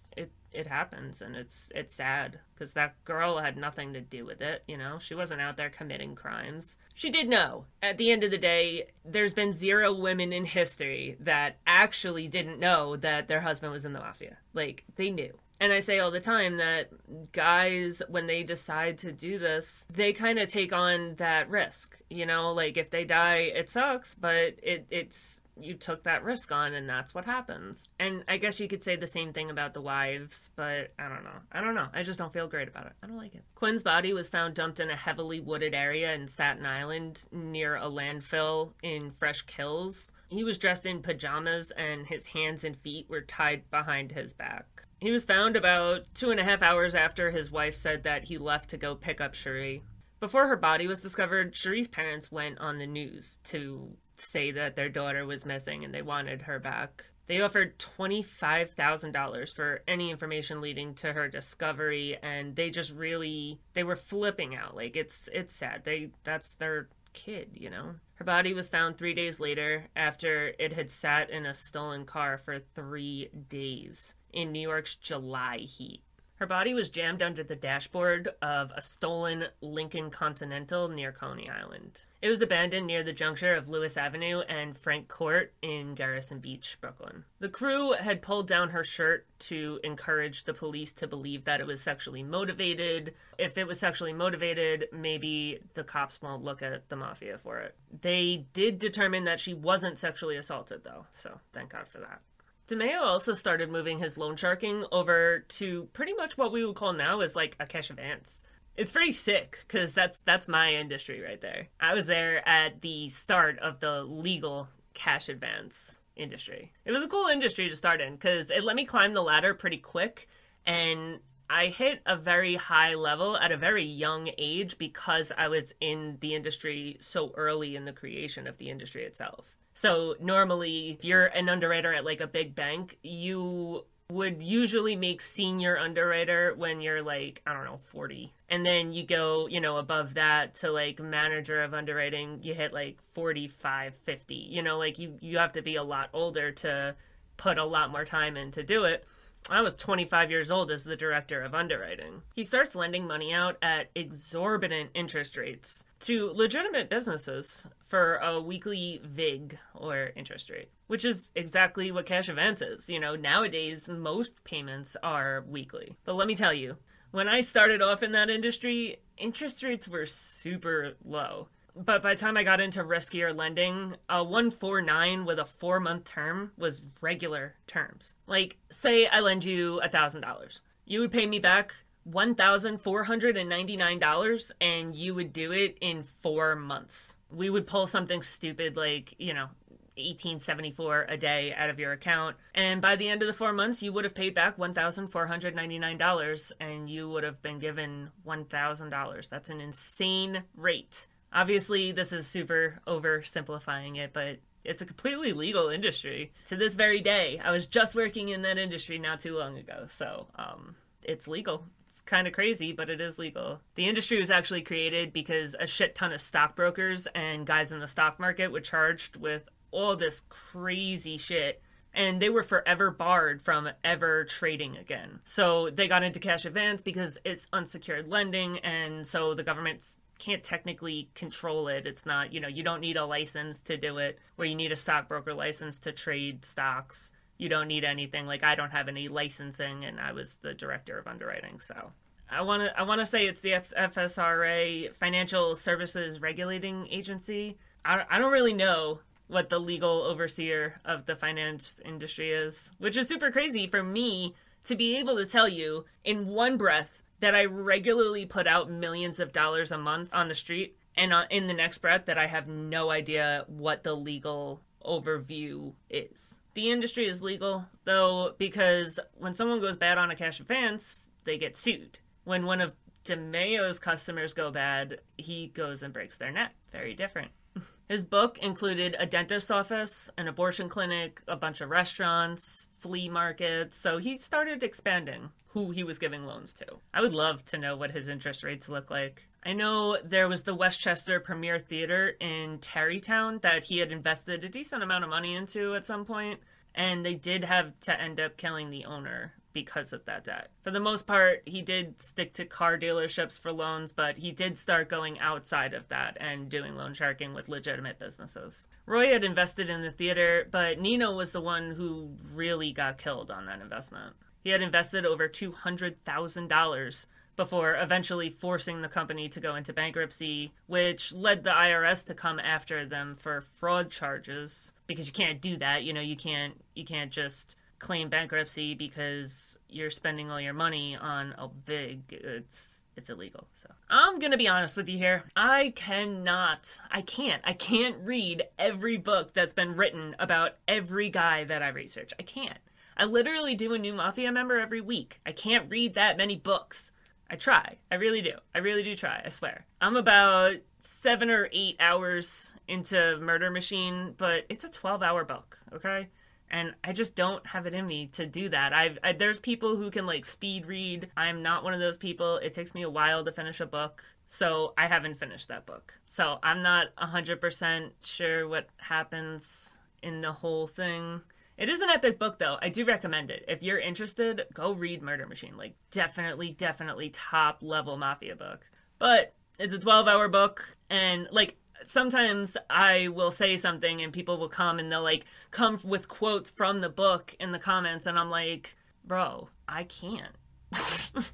it 0.53 0.67
happens 0.67 1.23
and 1.23 1.37
it's 1.37 1.71
it's 1.75 1.95
sad 1.95 2.41
because 2.55 2.73
that 2.73 3.03
girl 3.05 3.39
had 3.39 3.57
nothing 3.57 3.93
to 3.93 4.01
do 4.01 4.25
with 4.25 4.41
it 4.41 4.63
you 4.67 4.77
know? 4.77 4.99
She 4.99 5.15
wasn't 5.15 5.41
out 5.41 5.57
there 5.57 5.71
committing 5.71 6.15
crimes. 6.15 6.79
She 6.95 7.11
did 7.11 7.29
know. 7.29 7.65
At 7.83 7.99
the 7.99 8.11
end 8.11 8.25
of 8.25 8.31
the 8.31 8.39
day 8.39 8.89
there's 9.05 9.35
been 9.35 9.53
zero 9.53 9.93
women 9.93 10.33
in 10.33 10.45
history 10.45 11.17
that 11.21 11.57
actually 11.67 12.29
didn't 12.29 12.61
know 12.61 12.97
that 12.97 13.29
their 13.29 13.41
husband 13.41 13.73
was 13.73 13.85
in 13.85 13.93
the 13.93 14.01
mafia. 14.01 14.39
Like 14.55 14.85
they 14.97 15.11
knew. 15.11 15.39
And 15.61 15.75
I 15.75 15.81
say 15.81 15.99
all 15.99 16.11
the 16.11 16.21
time 16.21 16.57
that 16.57 16.89
guys, 17.33 18.01
when 18.09 18.27
they 18.27 18.43
decide 18.43 18.97
to 18.99 19.13
do 19.13 19.39
this, 19.39 19.87
they 19.93 20.15
kind 20.15 20.39
of 20.39 20.49
take 20.49 20.73
on 20.73 21.17
that 21.17 21.51
risk. 21.51 22.01
You 22.09 22.25
know, 22.25 22.53
like 22.53 22.79
if 22.79 22.89
they 22.89 23.05
die, 23.05 23.53
it 23.55 23.69
sucks, 23.69 24.15
but 24.15 24.55
it 24.63 24.87
it's 24.91 25.40
you 25.59 25.75
took 25.75 26.03
that 26.05 26.25
risk 26.25 26.53
on 26.53 26.75
and 26.75 26.89
that's 26.89 27.15
what 27.15 27.25
happens. 27.25 27.89
And 27.99 28.25
I 28.29 28.37
guess 28.37 28.61
you 28.61 28.69
could 28.69 28.83
say 28.83 28.97
the 28.97 29.07
same 29.07 29.33
thing 29.33 29.51
about 29.51 29.75
the 29.75 29.81
wives, 29.81 30.51
but 30.57 30.93
I 30.99 31.09
don't 31.09 31.25
know. 31.25 31.41
I 31.53 31.61
don't 31.61 31.75
know. 31.75 31.89
I 31.93 32.03
just 32.03 32.19
don't 32.19 32.33
feel 32.33 32.49
great 32.49 32.69
about 32.69 32.87
it. 32.87 32.93
I 33.03 33.07
don't 33.07 33.17
like 33.17 33.35
it. 33.35 33.45
Quinn's 33.55 33.83
body 33.83 34.13
was 34.13 34.29
found 34.29 34.55
dumped 34.55 34.81
in 34.81 34.91
a 34.91 34.97
heavily 34.97 35.41
wooded 35.41 35.75
area 35.75 36.15
in 36.15 36.29
Staten 36.29 36.67
Island 36.67 37.25
near 37.33 37.77
a 37.77 37.85
landfill 37.85 38.73
in 38.83 39.11
Fresh 39.11 39.43
Kills. 39.43 40.13
He 40.29 40.45
was 40.45 40.59
dressed 40.59 40.87
in 40.87 41.03
pajamas 41.03 41.73
and 41.77 42.07
his 42.07 42.27
hands 42.27 42.65
and 42.65 42.77
feet 42.77 43.09
were 43.09 43.21
tied 43.21 43.71
behind 43.71 44.13
his 44.13 44.33
back. 44.33 44.85
He 45.01 45.11
was 45.11 45.25
found 45.25 45.57
about 45.57 46.03
two 46.15 46.31
and 46.31 46.39
a 46.39 46.45
half 46.45 46.63
hours 46.63 46.95
after 46.95 47.31
his 47.31 47.51
wife 47.51 47.75
said 47.75 48.05
that 48.05 48.25
he 48.25 48.39
left 48.39 48.71
to 48.71 48.77
go 48.77 48.95
pick 48.95 49.21
up 49.21 49.35
Cherie. 49.35 49.83
Before 50.21 50.47
her 50.47 50.57
body 50.57 50.87
was 50.87 51.01
discovered, 51.01 51.55
Cherie's 51.55 51.89
parents 51.89 52.31
went 52.31 52.59
on 52.59 52.79
the 52.79 52.87
news 52.87 53.41
to 53.45 53.97
say 54.21 54.51
that 54.53 54.77
their 54.77 54.89
daughter 54.89 55.27
was 55.27 55.47
missing 55.47 55.85
and 55.85 55.95
they 55.95 56.03
wanted 56.03 56.43
her 56.43 56.59
back. 56.59 57.05
They 57.27 57.41
offered 57.41 57.79
$25,000 57.79 59.55
for 59.55 59.83
any 59.87 60.11
information 60.11 60.61
leading 60.61 60.95
to 60.95 61.13
her 61.13 61.29
discovery 61.29 62.19
and 62.23 62.57
they 62.57 62.71
just 62.71 62.93
really 62.93 63.61
they 63.75 63.85
were 63.85 63.97
flipping 63.97 64.57
out. 64.57 64.75
Like 64.75 64.97
it's 64.97 65.29
it's 65.33 65.55
sad. 65.55 65.83
They 65.85 66.11
that's 66.25 66.53
their 66.55 66.89
kid, 67.13 67.51
you 67.55 67.71
know. 67.71 67.95
Her 68.15 68.25
body 68.25 68.53
was 68.53 68.69
found 68.69 68.99
3 68.99 69.15
days 69.15 69.41
later 69.41 69.89
after 69.97 70.53
it 70.59 70.73
had 70.73 70.91
sat 70.91 71.31
in 71.31 71.47
a 71.47 71.55
stolen 71.55 72.05
car 72.05 72.37
for 72.37 72.59
3 72.59 73.31
days 73.49 74.17
in 74.33 74.53
New 74.53 74.61
York's 74.61 74.97
July 74.97 75.59
heat. 75.59 76.03
Her 76.35 76.47
body 76.47 76.75
was 76.75 76.91
jammed 76.91 77.23
under 77.23 77.43
the 77.45 77.57
dashboard 77.57 78.31
of 78.43 78.73
a 78.75 78.83
stolen 78.83 79.47
Lincoln 79.61 80.11
Continental 80.11 80.89
near 80.89 81.13
Coney 81.13 81.49
Island. 81.49 82.07
It 82.23 82.29
was 82.29 82.43
abandoned 82.43 82.87
near 82.87 83.03
the 83.03 83.15
juncture 83.15 83.55
of 83.55 83.71
Lois 83.71 83.97
Avenue 83.97 84.41
and 84.41 84.77
Frank 84.77 85.09
Court 85.09 85.55
in 85.63 85.95
Gerritsen 85.95 86.43
Beach, 86.43 86.77
Brooklyn. 86.79 87.25
The 87.39 87.49
crew 87.49 87.93
had 87.93 88.21
pulled 88.21 88.47
down 88.47 88.71
her 88.71 88.85
shirt 88.85 89.27
to 89.41 89.81
encourage 89.83 90.45
the 90.45 90.53
police 90.53 90.93
to 90.95 91.07
believe 91.07 91.47
that 91.47 91.61
it 91.61 91.67
was 91.67 91.83
sexually 91.83 92.23
motivated. 92.23 93.15
If 93.39 93.57
it 93.57 93.67
was 93.67 93.81
sexually 93.81 94.13
motivated, 94.13 94.89
maybe 94.93 95.61
the 95.73 95.85
cops 95.85 96.21
won't 96.21 96.45
look 96.45 96.61
at 96.61 96.91
the 96.91 96.97
mafia 96.97 97.39
for 97.39 97.59
it. 97.61 97.75
They 98.03 98.45
did 98.53 98.79
determine 98.79 99.25
that 99.25 99.41
she 99.41 99.55
wasn't 99.55 99.99
sexually 99.99 100.37
assaulted, 100.37 100.85
though, 100.85 101.07
so 101.15 101.41
thank 101.55 101.71
God 101.71 101.89
for 101.89 102.01
that. 102.01 102.21
DeMeo 102.69 103.01
also 103.01 103.33
started 103.35 103.71
moving 103.71 103.99
his 103.99 104.17
loan 104.17 104.37
sharking 104.37 104.85
over 104.93 105.41
to 105.49 105.89
pretty 105.93 106.13
much 106.15 106.39
what 106.39 106.53
we 106.53 106.65
would 106.65 106.77
call 106.77 106.93
now 106.93 107.21
is 107.21 107.35
like 107.35 107.57
a 107.59 107.67
cash 107.67 107.91
advance. 107.91 108.43
It's 108.77 108.93
pretty 108.93 109.13
sick 109.13 109.65
because 109.67 109.93
that's 109.93 110.21
that's 110.21 110.49
my 110.49 110.75
industry 110.75 111.21
right 111.21 111.41
there. 111.41 111.69
I 111.81 111.95
was 111.95 112.07
there 112.07 112.47
at 112.49 112.81
the 112.81 113.09
start 113.09 113.59
of 113.59 113.81
the 113.81 114.03
legal 114.05 114.69
cash 114.95 115.29
advance 115.29 115.99
industry. 116.17 116.73
It 116.85 116.93
was 116.93 117.03
a 117.03 117.09
cool 117.09 117.29
industry 117.29 117.69
to 117.69 117.77
start 117.77 118.01
in 118.01 118.15
because 118.15 118.51
it 118.51 118.65
let 118.65 118.77
me 118.77 118.85
climb 118.85 119.15
the 119.15 119.23
ladder 119.23 119.55
pretty 119.55 119.79
quick 119.79 120.29
and 120.67 121.21
I 121.49 121.67
hit 121.67 122.01
a 122.07 122.17
very 122.17 122.55
high 122.55 122.95
level 122.95 123.37
at 123.37 123.51
a 123.51 123.57
very 123.57 123.85
young 123.85 124.31
age 124.39 124.79
because 124.79 125.33
I 125.37 125.49
was 125.49 125.73
in 125.81 126.19
the 126.21 126.37
industry 126.37 126.97
so 127.01 127.33
early 127.37 127.75
in 127.75 127.87
the 127.87 127.93
creation 127.93 128.47
of 128.47 128.57
the 128.59 128.71
industry 128.71 129.05
itself. 129.05 129.47
So 129.75 130.15
normally, 130.21 130.91
if 130.91 131.05
you're 131.05 131.27
an 131.27 131.49
underwriter 131.49 131.93
at 131.93 132.05
like 132.05 132.21
a 132.21 132.29
big 132.29 132.55
bank, 132.55 132.99
you 133.03 133.85
would 134.11 134.43
usually 134.43 134.97
make 134.97 135.21
senior 135.21 135.79
underwriter 135.79 136.55
when 136.57 136.81
you're 136.81 137.03
like, 137.03 137.43
I 137.47 137.53
don't 137.53 137.65
know, 137.65 137.81
40. 137.85 138.33
And 138.49 138.67
then 138.67 138.93
you 138.93 139.05
go, 139.05 139.47
you 139.47 139.61
know, 139.61 139.77
above 139.77 140.15
that 140.15 140.57
to 140.57 140.71
like 140.71 140.99
manager 140.99 141.63
of 141.63 141.75
underwriting, 141.75 142.41
you 142.43 142.55
hit 142.55 142.73
like 142.73 142.99
45, 143.15 143.95
50. 144.05 144.35
You 144.35 144.63
know, 144.63 144.79
like 144.79 144.99
you 144.99 145.17
you 145.21 145.39
have 145.39 145.53
to 145.53 145.63
be 145.63 145.77
a 145.77 145.83
lot 145.83 146.11
older 146.13 146.51
to 146.53 146.97
put 147.37 147.59
a 147.59 147.65
lot 147.65 147.91
more 147.91 148.05
time 148.05 148.37
in 148.37 148.51
to 148.53 148.63
do 148.63 148.85
it. 148.85 149.05
I 149.49 149.63
was 149.63 149.75
25 149.75 150.31
years 150.31 150.51
old 150.51 150.71
as 150.71 150.85
the 150.85 150.97
director 150.97 151.41
of 151.41 151.55
underwriting. 151.55 152.23
He 152.35 152.45
starts 152.45 152.75
lending 152.75 153.07
money 153.07 153.33
out 153.33 153.57
at 153.63 153.91
exorbitant 153.95 154.91
interest 154.95 155.37
rates 155.37 155.87
to 156.01 156.33
legitimate 156.33 156.89
businesses 156.89 157.69
for 157.87 158.17
a 158.17 158.41
weekly 158.41 159.01
VIG 159.05 159.59
or 159.75 160.11
interest 160.17 160.51
rate, 160.51 160.71
which 160.87 161.05
is 161.05 161.31
exactly 161.35 161.91
what 161.93 162.07
cash 162.07 162.29
advance 162.29 162.63
is. 162.63 162.89
You 162.89 163.01
know, 163.01 163.17
nowadays 163.17 163.89
most 163.89 164.43
payments 164.45 164.97
are 165.03 165.45
weekly. 165.49 165.97
But 166.05 166.17
let 166.17 166.27
me 166.27 166.35
tell 166.35 166.55
you, 166.55 166.77
when 167.11 167.29
I 167.29 167.41
started 167.41 167.83
off 167.83 168.03
in 168.03 168.13
that 168.13 168.31
industry, 168.31 169.01
interest 169.17 169.63
rates 169.63 169.89
were 169.89 170.07
super 170.07 170.93
low 171.05 171.49
but 171.77 172.03
by 172.03 172.15
the 172.15 172.21
time 172.21 172.37
I 172.37 172.45
got 172.45 172.61
into 172.61 172.83
riskier 172.83 173.37
lending, 173.37 173.97
a 174.09 174.23
149 174.23 175.25
with 175.25 175.39
a 175.39 175.45
four 175.45 175.81
month 175.81 176.05
term 176.05 176.53
was 176.57 176.83
regular 177.01 177.55
terms. 177.67 178.15
Like, 178.27 178.59
say 178.71 179.07
I 179.07 179.21
lend 179.21 179.45
you 179.45 179.81
$1,000. 179.85 180.61
You 180.85 181.01
would 181.01 181.13
pay 181.13 181.27
me 181.27 181.39
back 181.39 181.75
$1,499 182.11 184.53
and 184.61 184.97
you 184.97 185.15
would 185.15 185.33
do 185.33 185.53
it 185.53 185.79
in 185.81 186.03
four 186.03 186.57
months. 186.57 187.17
We 187.31 187.49
would 187.51 187.67
pull 187.67 187.87
something 187.87 188.23
stupid 188.23 188.77
like, 188.77 189.15
you 189.19 189.35
know, 189.35 189.49
1874 189.97 191.07
a 191.09 191.17
day 191.17 191.53
out 191.55 191.69
of 191.69 191.79
your 191.79 191.93
account 191.93 192.37
and 192.55 192.81
by 192.81 192.97
the 192.97 193.09
end 193.09 193.23
of 193.23 193.29
the 193.29 193.35
4 193.35 193.53
months 193.53 193.83
you 193.83 193.93
would 193.93 194.05
have 194.05 194.15
paid 194.15 194.33
back 194.33 194.57
$1499 194.57 196.53
and 196.59 196.89
you 196.89 197.11
would 197.11 197.23
have 197.23 197.43
been 197.43 197.59
given 197.59 198.11
$1000 198.25 199.29
that's 199.29 199.51
an 199.51 199.61
insane 199.61 200.45
rate 200.57 201.07
Obviously, 201.33 201.93
this 201.93 202.13
is 202.13 202.27
super 202.27 202.81
oversimplifying 202.87 203.97
it, 203.97 204.13
but 204.13 204.39
it's 204.65 204.83
a 204.83 204.87
completely 204.87 205.33
legal 205.33 205.69
industry 205.69 206.33
to 206.47 206.57
this 206.57 206.75
very 206.75 207.01
day. 207.01 207.41
I 207.43 207.53
was 207.53 207.67
just 207.67 207.95
working 207.95 208.31
in 208.31 208.43
that 208.43 208.59
industry 208.59 208.99
not 208.99 209.21
too 209.21 209.39
long 209.39 209.57
ago, 209.57 209.87
so 209.89 210.27
um, 210.35 210.75
it's 211.03 211.29
legal. 211.29 211.65
Kind 212.07 212.27
of 212.27 212.33
crazy, 212.33 212.73
but 212.73 212.91
it 212.91 213.01
is 213.01 213.19
legal. 213.19 213.61
The 213.75 213.89
industry 213.89 214.19
was 214.19 214.31
actually 214.31 214.63
created 214.63 215.13
because 215.13 215.55
a 215.59 215.67
shit 215.67 215.95
ton 215.95 216.13
of 216.13 216.21
stockbrokers 216.21 217.07
and 217.15 217.47
guys 217.47 217.73
in 217.73 217.81
the 217.81 217.89
stock 217.89 218.19
market 218.19 218.51
were 218.51 218.61
charged 218.61 219.17
with 219.17 219.49
all 219.71 219.97
this 219.97 220.23
crazy 220.29 221.17
shit 221.17 221.63
and 221.95 222.21
they 222.21 222.29
were 222.29 222.43
forever 222.43 222.91
barred 222.91 223.43
from 223.43 223.69
ever 223.85 224.25
trading 224.25 224.77
again. 224.77 225.21
So 225.25 225.71
they 225.71 225.89
got 225.89 226.03
into 226.03 226.21
cash 226.21 226.45
advance 226.45 226.83
because 226.83 227.19
it's 227.25 227.47
unsecured 227.53 228.09
lending, 228.09 228.59
and 228.59 229.07
so 229.07 229.35
the 229.35 229.43
government 229.43 229.83
can't 230.19 230.45
technically 230.45 231.09
control 231.15 231.69
it. 231.69 231.87
It's 231.87 232.07
not, 232.07 232.33
you 232.33 232.41
know, 232.41 232.49
you 232.49 232.63
don't 232.63 232.81
need 232.81 232.97
a 232.97 233.05
license 233.05 233.59
to 233.61 233.77
do 233.77 233.99
it 233.99 234.19
where 234.37 234.47
you 234.47 234.55
need 234.55 234.71
a 234.71 234.77
stockbroker 234.77 235.35
license 235.35 235.79
to 235.81 235.93
trade 235.93 236.45
stocks. 236.45 237.13
You 237.41 237.49
don't 237.49 237.69
need 237.69 237.85
anything. 237.85 238.27
Like 238.27 238.45
I 238.45 238.55
don't 238.55 238.73
have 238.73 238.87
any 238.87 239.09
licensing 239.09 239.87
and 239.87 239.99
I 239.99 240.13
was 240.13 240.37
the 240.43 240.53
director 240.53 240.99
of 240.99 241.07
underwriting, 241.07 241.59
so 241.59 241.93
I 242.29 242.43
want 242.43 242.63
to 242.65 242.79
I 242.79 242.83
want 242.83 243.01
to 243.01 243.07
say 243.07 243.27
it's 243.27 243.41
the 243.41 243.53
FSRA 243.53 244.95
Financial 244.95 245.57
Services 245.57 246.21
Regulating 246.21 246.87
Agency. 246.91 247.57
I, 247.83 248.05
I 248.11 248.19
don't 248.19 248.31
really 248.31 248.53
know 248.53 249.01
what 249.27 249.49
the 249.49 249.59
legal 249.59 250.03
overseer 250.03 250.83
of 250.85 251.07
the 251.07 251.17
finance 251.17 251.77
industry 251.83 252.31
is, 252.31 252.73
which 252.77 252.99
is 252.99 253.09
super 253.09 253.31
crazy 253.31 253.67
for 253.67 253.83
me 253.83 254.35
to 254.65 254.77
be 254.77 254.99
able 254.99 255.17
to 255.17 255.25
tell 255.25 255.49
you 255.49 255.87
in 256.05 256.27
one 256.27 256.59
breath 256.59 257.01
that 257.21 257.35
I 257.35 257.47
regularly 257.47 258.27
put 258.27 258.47
out 258.47 258.71
millions 258.71 259.19
of 259.19 259.33
dollars 259.33 259.73
a 259.73 259.79
month 259.79 260.11
on 260.13 260.29
the 260.29 260.35
street, 260.35 260.77
and 260.95 261.15
in 261.31 261.47
the 261.47 261.55
next 261.55 261.79
breath, 261.79 262.05
that 262.05 262.19
I 262.19 262.27
have 262.27 262.49
no 262.49 262.91
idea 262.91 263.47
what 263.47 263.83
the 263.83 263.95
legal 263.95 264.61
overview 264.85 265.73
is. 265.89 266.40
The 266.55 266.71
industry 266.71 267.07
is 267.07 267.23
legal, 267.23 267.67
though, 267.85 268.35
because 268.39 268.99
when 269.15 269.35
someone 269.35 269.61
goes 269.61 269.77
bad 269.77 269.99
on 269.99 270.11
a 270.11 270.17
cash 270.17 270.41
advance, 270.41 271.09
they 271.25 271.39
get 271.39 271.57
sued. 271.57 271.99
When 272.25 272.45
one 272.45 272.61
of 272.61 272.75
DeMeo's 273.05 273.79
customers 273.79 274.35
go 274.35 274.51
bad, 274.51 275.01
he 275.17 275.49
goes 275.49 275.83
and 275.83 275.93
breaks 275.93 276.17
their 276.17 276.33
neck. 276.33 276.55
Very 276.73 276.95
different. 276.95 277.31
His 277.89 278.05
book 278.05 278.39
included 278.39 278.95
a 278.99 279.07
dentist's 279.07 279.51
office, 279.51 280.11
an 280.19 280.29
abortion 280.29 280.69
clinic, 280.69 281.23
a 281.27 281.37
bunch 281.37 281.61
of 281.61 281.71
restaurants, 281.71 282.71
flea 282.79 283.09
markets, 283.09 283.81
so 283.81 283.99
he 283.99 284.17
started 284.19 284.63
expanding 284.63 285.31
who 285.49 285.71
he 285.71 285.83
was 285.83 285.99
giving 285.99 286.27
loans 286.27 286.53
to. 286.55 286.67
I 286.95 287.01
would 287.01 287.15
love 287.15 287.45
to 287.47 287.59
know 287.59 287.77
what 287.77 287.91
his 287.91 288.09
interest 288.09 288.45
rates 288.45 288.69
look 288.69 288.91
like. 288.91 289.27
I 289.43 289.55
know 289.55 289.97
there 290.05 290.29
was 290.29 290.43
the 290.43 290.55
Westchester 290.55 291.19
Premier 291.19 291.59
Theater 291.59 292.15
in 292.21 292.59
Tarrytown 292.59 293.39
that 293.39 293.65
he 293.65 293.79
had 293.79 293.91
invested 293.91 294.45
a 294.45 294.49
decent 294.49 294.83
amount 294.83 295.05
of 295.05 295.11
money 295.11 295.35
into 295.35 295.75
at 295.75 295.87
some 295.87 296.05
point, 296.05 296.41
and 296.75 297.05
they 297.05 297.15
did 297.15 297.45
have 297.45 297.79
to 297.81 298.01
end 298.01 298.21
up 298.21 298.37
killing 298.37 298.71
the 298.71 298.85
owner 298.85 299.33
because 299.53 299.93
of 299.93 300.05
that 300.05 300.25
debt. 300.25 300.51
For 300.63 300.71
the 300.71 300.79
most 300.79 301.07
part, 301.07 301.43
he 301.45 301.63
did 301.63 302.01
stick 302.01 302.35
to 302.35 302.45
car 302.45 302.79
dealerships 302.79 303.41
for 303.41 303.51
loans, 303.51 303.93
but 303.93 304.19
he 304.19 304.31
did 304.31 304.59
start 304.59 304.89
going 304.89 305.19
outside 305.19 305.75
of 305.75 305.89
that 305.89 306.17
and 306.21 306.49
doing 306.49 306.77
loan 306.77 306.95
sharking 306.95 307.35
with 307.35 307.49
legitimate 307.49 307.99
businesses. 307.99 308.69
Roy 308.87 309.13
had 309.13 309.25
invested 309.25 309.69
in 309.69 309.83
the 309.83 309.91
theater, 309.91 310.47
but 310.51 310.79
Nino 310.79 311.15
was 311.15 311.33
the 311.33 311.41
one 311.41 311.73
who 311.73 312.11
really 312.35 312.73
got 312.73 312.99
killed 312.99 313.31
on 313.31 313.47
that 313.47 313.61
investment. 313.61 314.15
He 314.45 314.51
had 314.51 314.63
invested 314.63 315.05
over 315.05 315.29
$200,000 315.29 317.07
before 317.41 317.75
eventually 317.75 318.29
forcing 318.29 318.83
the 318.83 318.89
company 318.89 319.27
to 319.27 319.41
go 319.41 319.55
into 319.55 319.73
bankruptcy, 319.73 320.53
which 320.67 321.15
led 321.15 321.43
the 321.43 321.49
IRS 321.49 322.05
to 322.05 322.13
come 322.13 322.39
after 322.39 322.85
them 322.85 323.17
for 323.19 323.41
fraud 323.41 323.91
charges 323.91 324.75
because 324.87 325.07
you 325.07 325.13
can't 325.15 325.41
do 325.41 325.57
that. 325.57 325.83
You 325.83 325.95
know, 325.95 326.03
you 326.03 326.17
can't 326.17 326.53
you 326.75 326.85
can't 326.85 327.11
just 327.11 327.57
claim 327.79 328.11
bankruptcy 328.11 328.75
because 328.75 329.59
you're 329.71 329.89
spending 329.89 330.31
all 330.31 330.39
your 330.39 330.53
money 330.53 330.97
on 330.97 331.35
a 331.39 331.49
VIG. 331.65 332.03
It's 332.11 332.83
it's 332.95 333.09
illegal. 333.09 333.47
So 333.55 333.71
I'm 333.89 334.19
gonna 334.19 334.37
be 334.37 334.47
honest 334.49 334.77
with 334.77 334.91
you 334.91 334.99
here. 334.99 335.25
I 335.35 335.73
cannot, 335.75 336.79
I 336.91 337.01
can't, 337.01 337.41
I 337.43 337.55
can't 337.55 337.97
read 338.05 338.43
every 338.59 338.99
book 338.99 339.33
that's 339.33 339.55
been 339.55 339.77
written 339.77 340.15
about 340.19 340.59
every 340.69 341.09
guy 341.09 341.45
that 341.45 341.63
I 341.63 341.69
research. 341.69 342.13
I 342.19 342.23
can't. 342.23 342.59
I 342.99 343.05
literally 343.07 343.55
do 343.55 343.73
a 343.73 343.79
new 343.79 343.95
mafia 343.95 344.31
member 344.31 344.61
every 344.61 344.83
week. 344.83 345.21
I 345.25 345.33
can't 345.33 345.71
read 345.71 345.95
that 345.95 346.19
many 346.19 346.37
books. 346.37 346.93
I 347.31 347.37
try. 347.37 347.77
I 347.91 347.95
really 347.95 348.23
do. 348.23 348.33
I 348.55 348.59
really 348.59 348.83
do 348.83 348.97
try. 348.97 349.23
I 349.25 349.29
swear. 349.29 349.65
I'm 349.81 349.97
about 349.97 350.57
seven 350.81 351.31
or 351.31 351.49
eight 351.53 351.77
hours 351.79 352.53
into 352.67 353.19
Murder 353.21 353.51
Machine, 353.51 354.15
but 354.19 354.45
it's 354.49 354.65
a 354.65 354.71
12 354.71 355.03
hour 355.03 355.25
book, 355.25 355.59
okay? 355.73 356.09
and 356.51 356.75
I 356.83 356.93
just 356.93 357.15
don't 357.15 357.47
have 357.47 357.67
it 357.67 357.75
in 357.75 357.87
me 357.87 358.09
to 358.15 358.27
do 358.27 358.49
that. 358.49 358.73
I've 358.73 358.99
I, 359.05 359.13
there's 359.13 359.39
people 359.39 359.77
who 359.77 359.91
can 359.91 360.05
like 360.05 360.25
speed 360.25 360.67
read. 360.67 361.09
I'm 361.17 361.43
not 361.43 361.63
one 361.63 361.75
of 361.75 361.81
those 361.81 361.97
people. 361.97 362.37
It 362.37 362.53
takes 362.53 362.75
me 362.75 362.83
a 362.83 362.91
while 362.91 363.25
to 363.25 363.33
finish 363.33 363.61
a 363.61 363.67
book. 363.67 364.03
So 364.27 364.75
I 364.77 364.87
haven't 364.87 365.19
finished 365.19 365.49
that 365.49 365.67
book. 365.67 365.95
So 366.07 366.39
I'm 366.43 366.63
not 366.63 366.95
100% 366.97 367.91
sure 368.03 368.49
what 368.49 368.69
happens 368.79 369.79
in 370.03 370.21
the 370.21 370.33
whole 370.33 370.67
thing. 370.67 371.21
It 371.61 371.69
is 371.69 371.83
an 371.83 371.91
epic 371.91 372.19
book 372.19 372.39
though. 372.39 372.57
I 372.63 372.71
do 372.71 372.87
recommend 372.87 373.31
it. 373.31 373.45
If 373.47 373.63
you're 373.63 373.79
interested, 373.79 374.47
go 374.55 374.73
read 374.73 375.03
Murder 375.03 375.27
Machine. 375.27 375.59
Like 375.59 375.75
definitely 375.91 376.53
definitely 376.53 377.11
top 377.11 377.59
level 377.61 377.99
mafia 377.99 378.35
book. 378.35 378.65
But 378.99 379.35
it's 379.59 379.75
a 379.75 379.79
12 379.79 380.09
hour 380.09 380.27
book 380.27 380.75
and 380.89 381.29
like 381.31 381.57
sometimes 381.87 382.57
I 382.71 383.09
will 383.09 383.31
say 383.31 383.59
something 383.59 384.01
and 384.01 384.11
people 384.11 384.39
will 384.39 384.49
come 384.49 384.79
and 384.79 384.91
they'll 384.91 385.03
like 385.03 385.27
come 385.51 385.79
with 385.85 386.09
quotes 386.09 386.51
from 386.51 386.81
the 386.81 386.89
book 386.89 387.37
in 387.39 387.53
the 387.53 387.59
comments 387.59 388.07
and 388.07 388.19
I'm 388.19 388.31
like, 388.31 388.75
bro, 389.05 389.51
I 389.69 389.85
can't. 389.85 390.35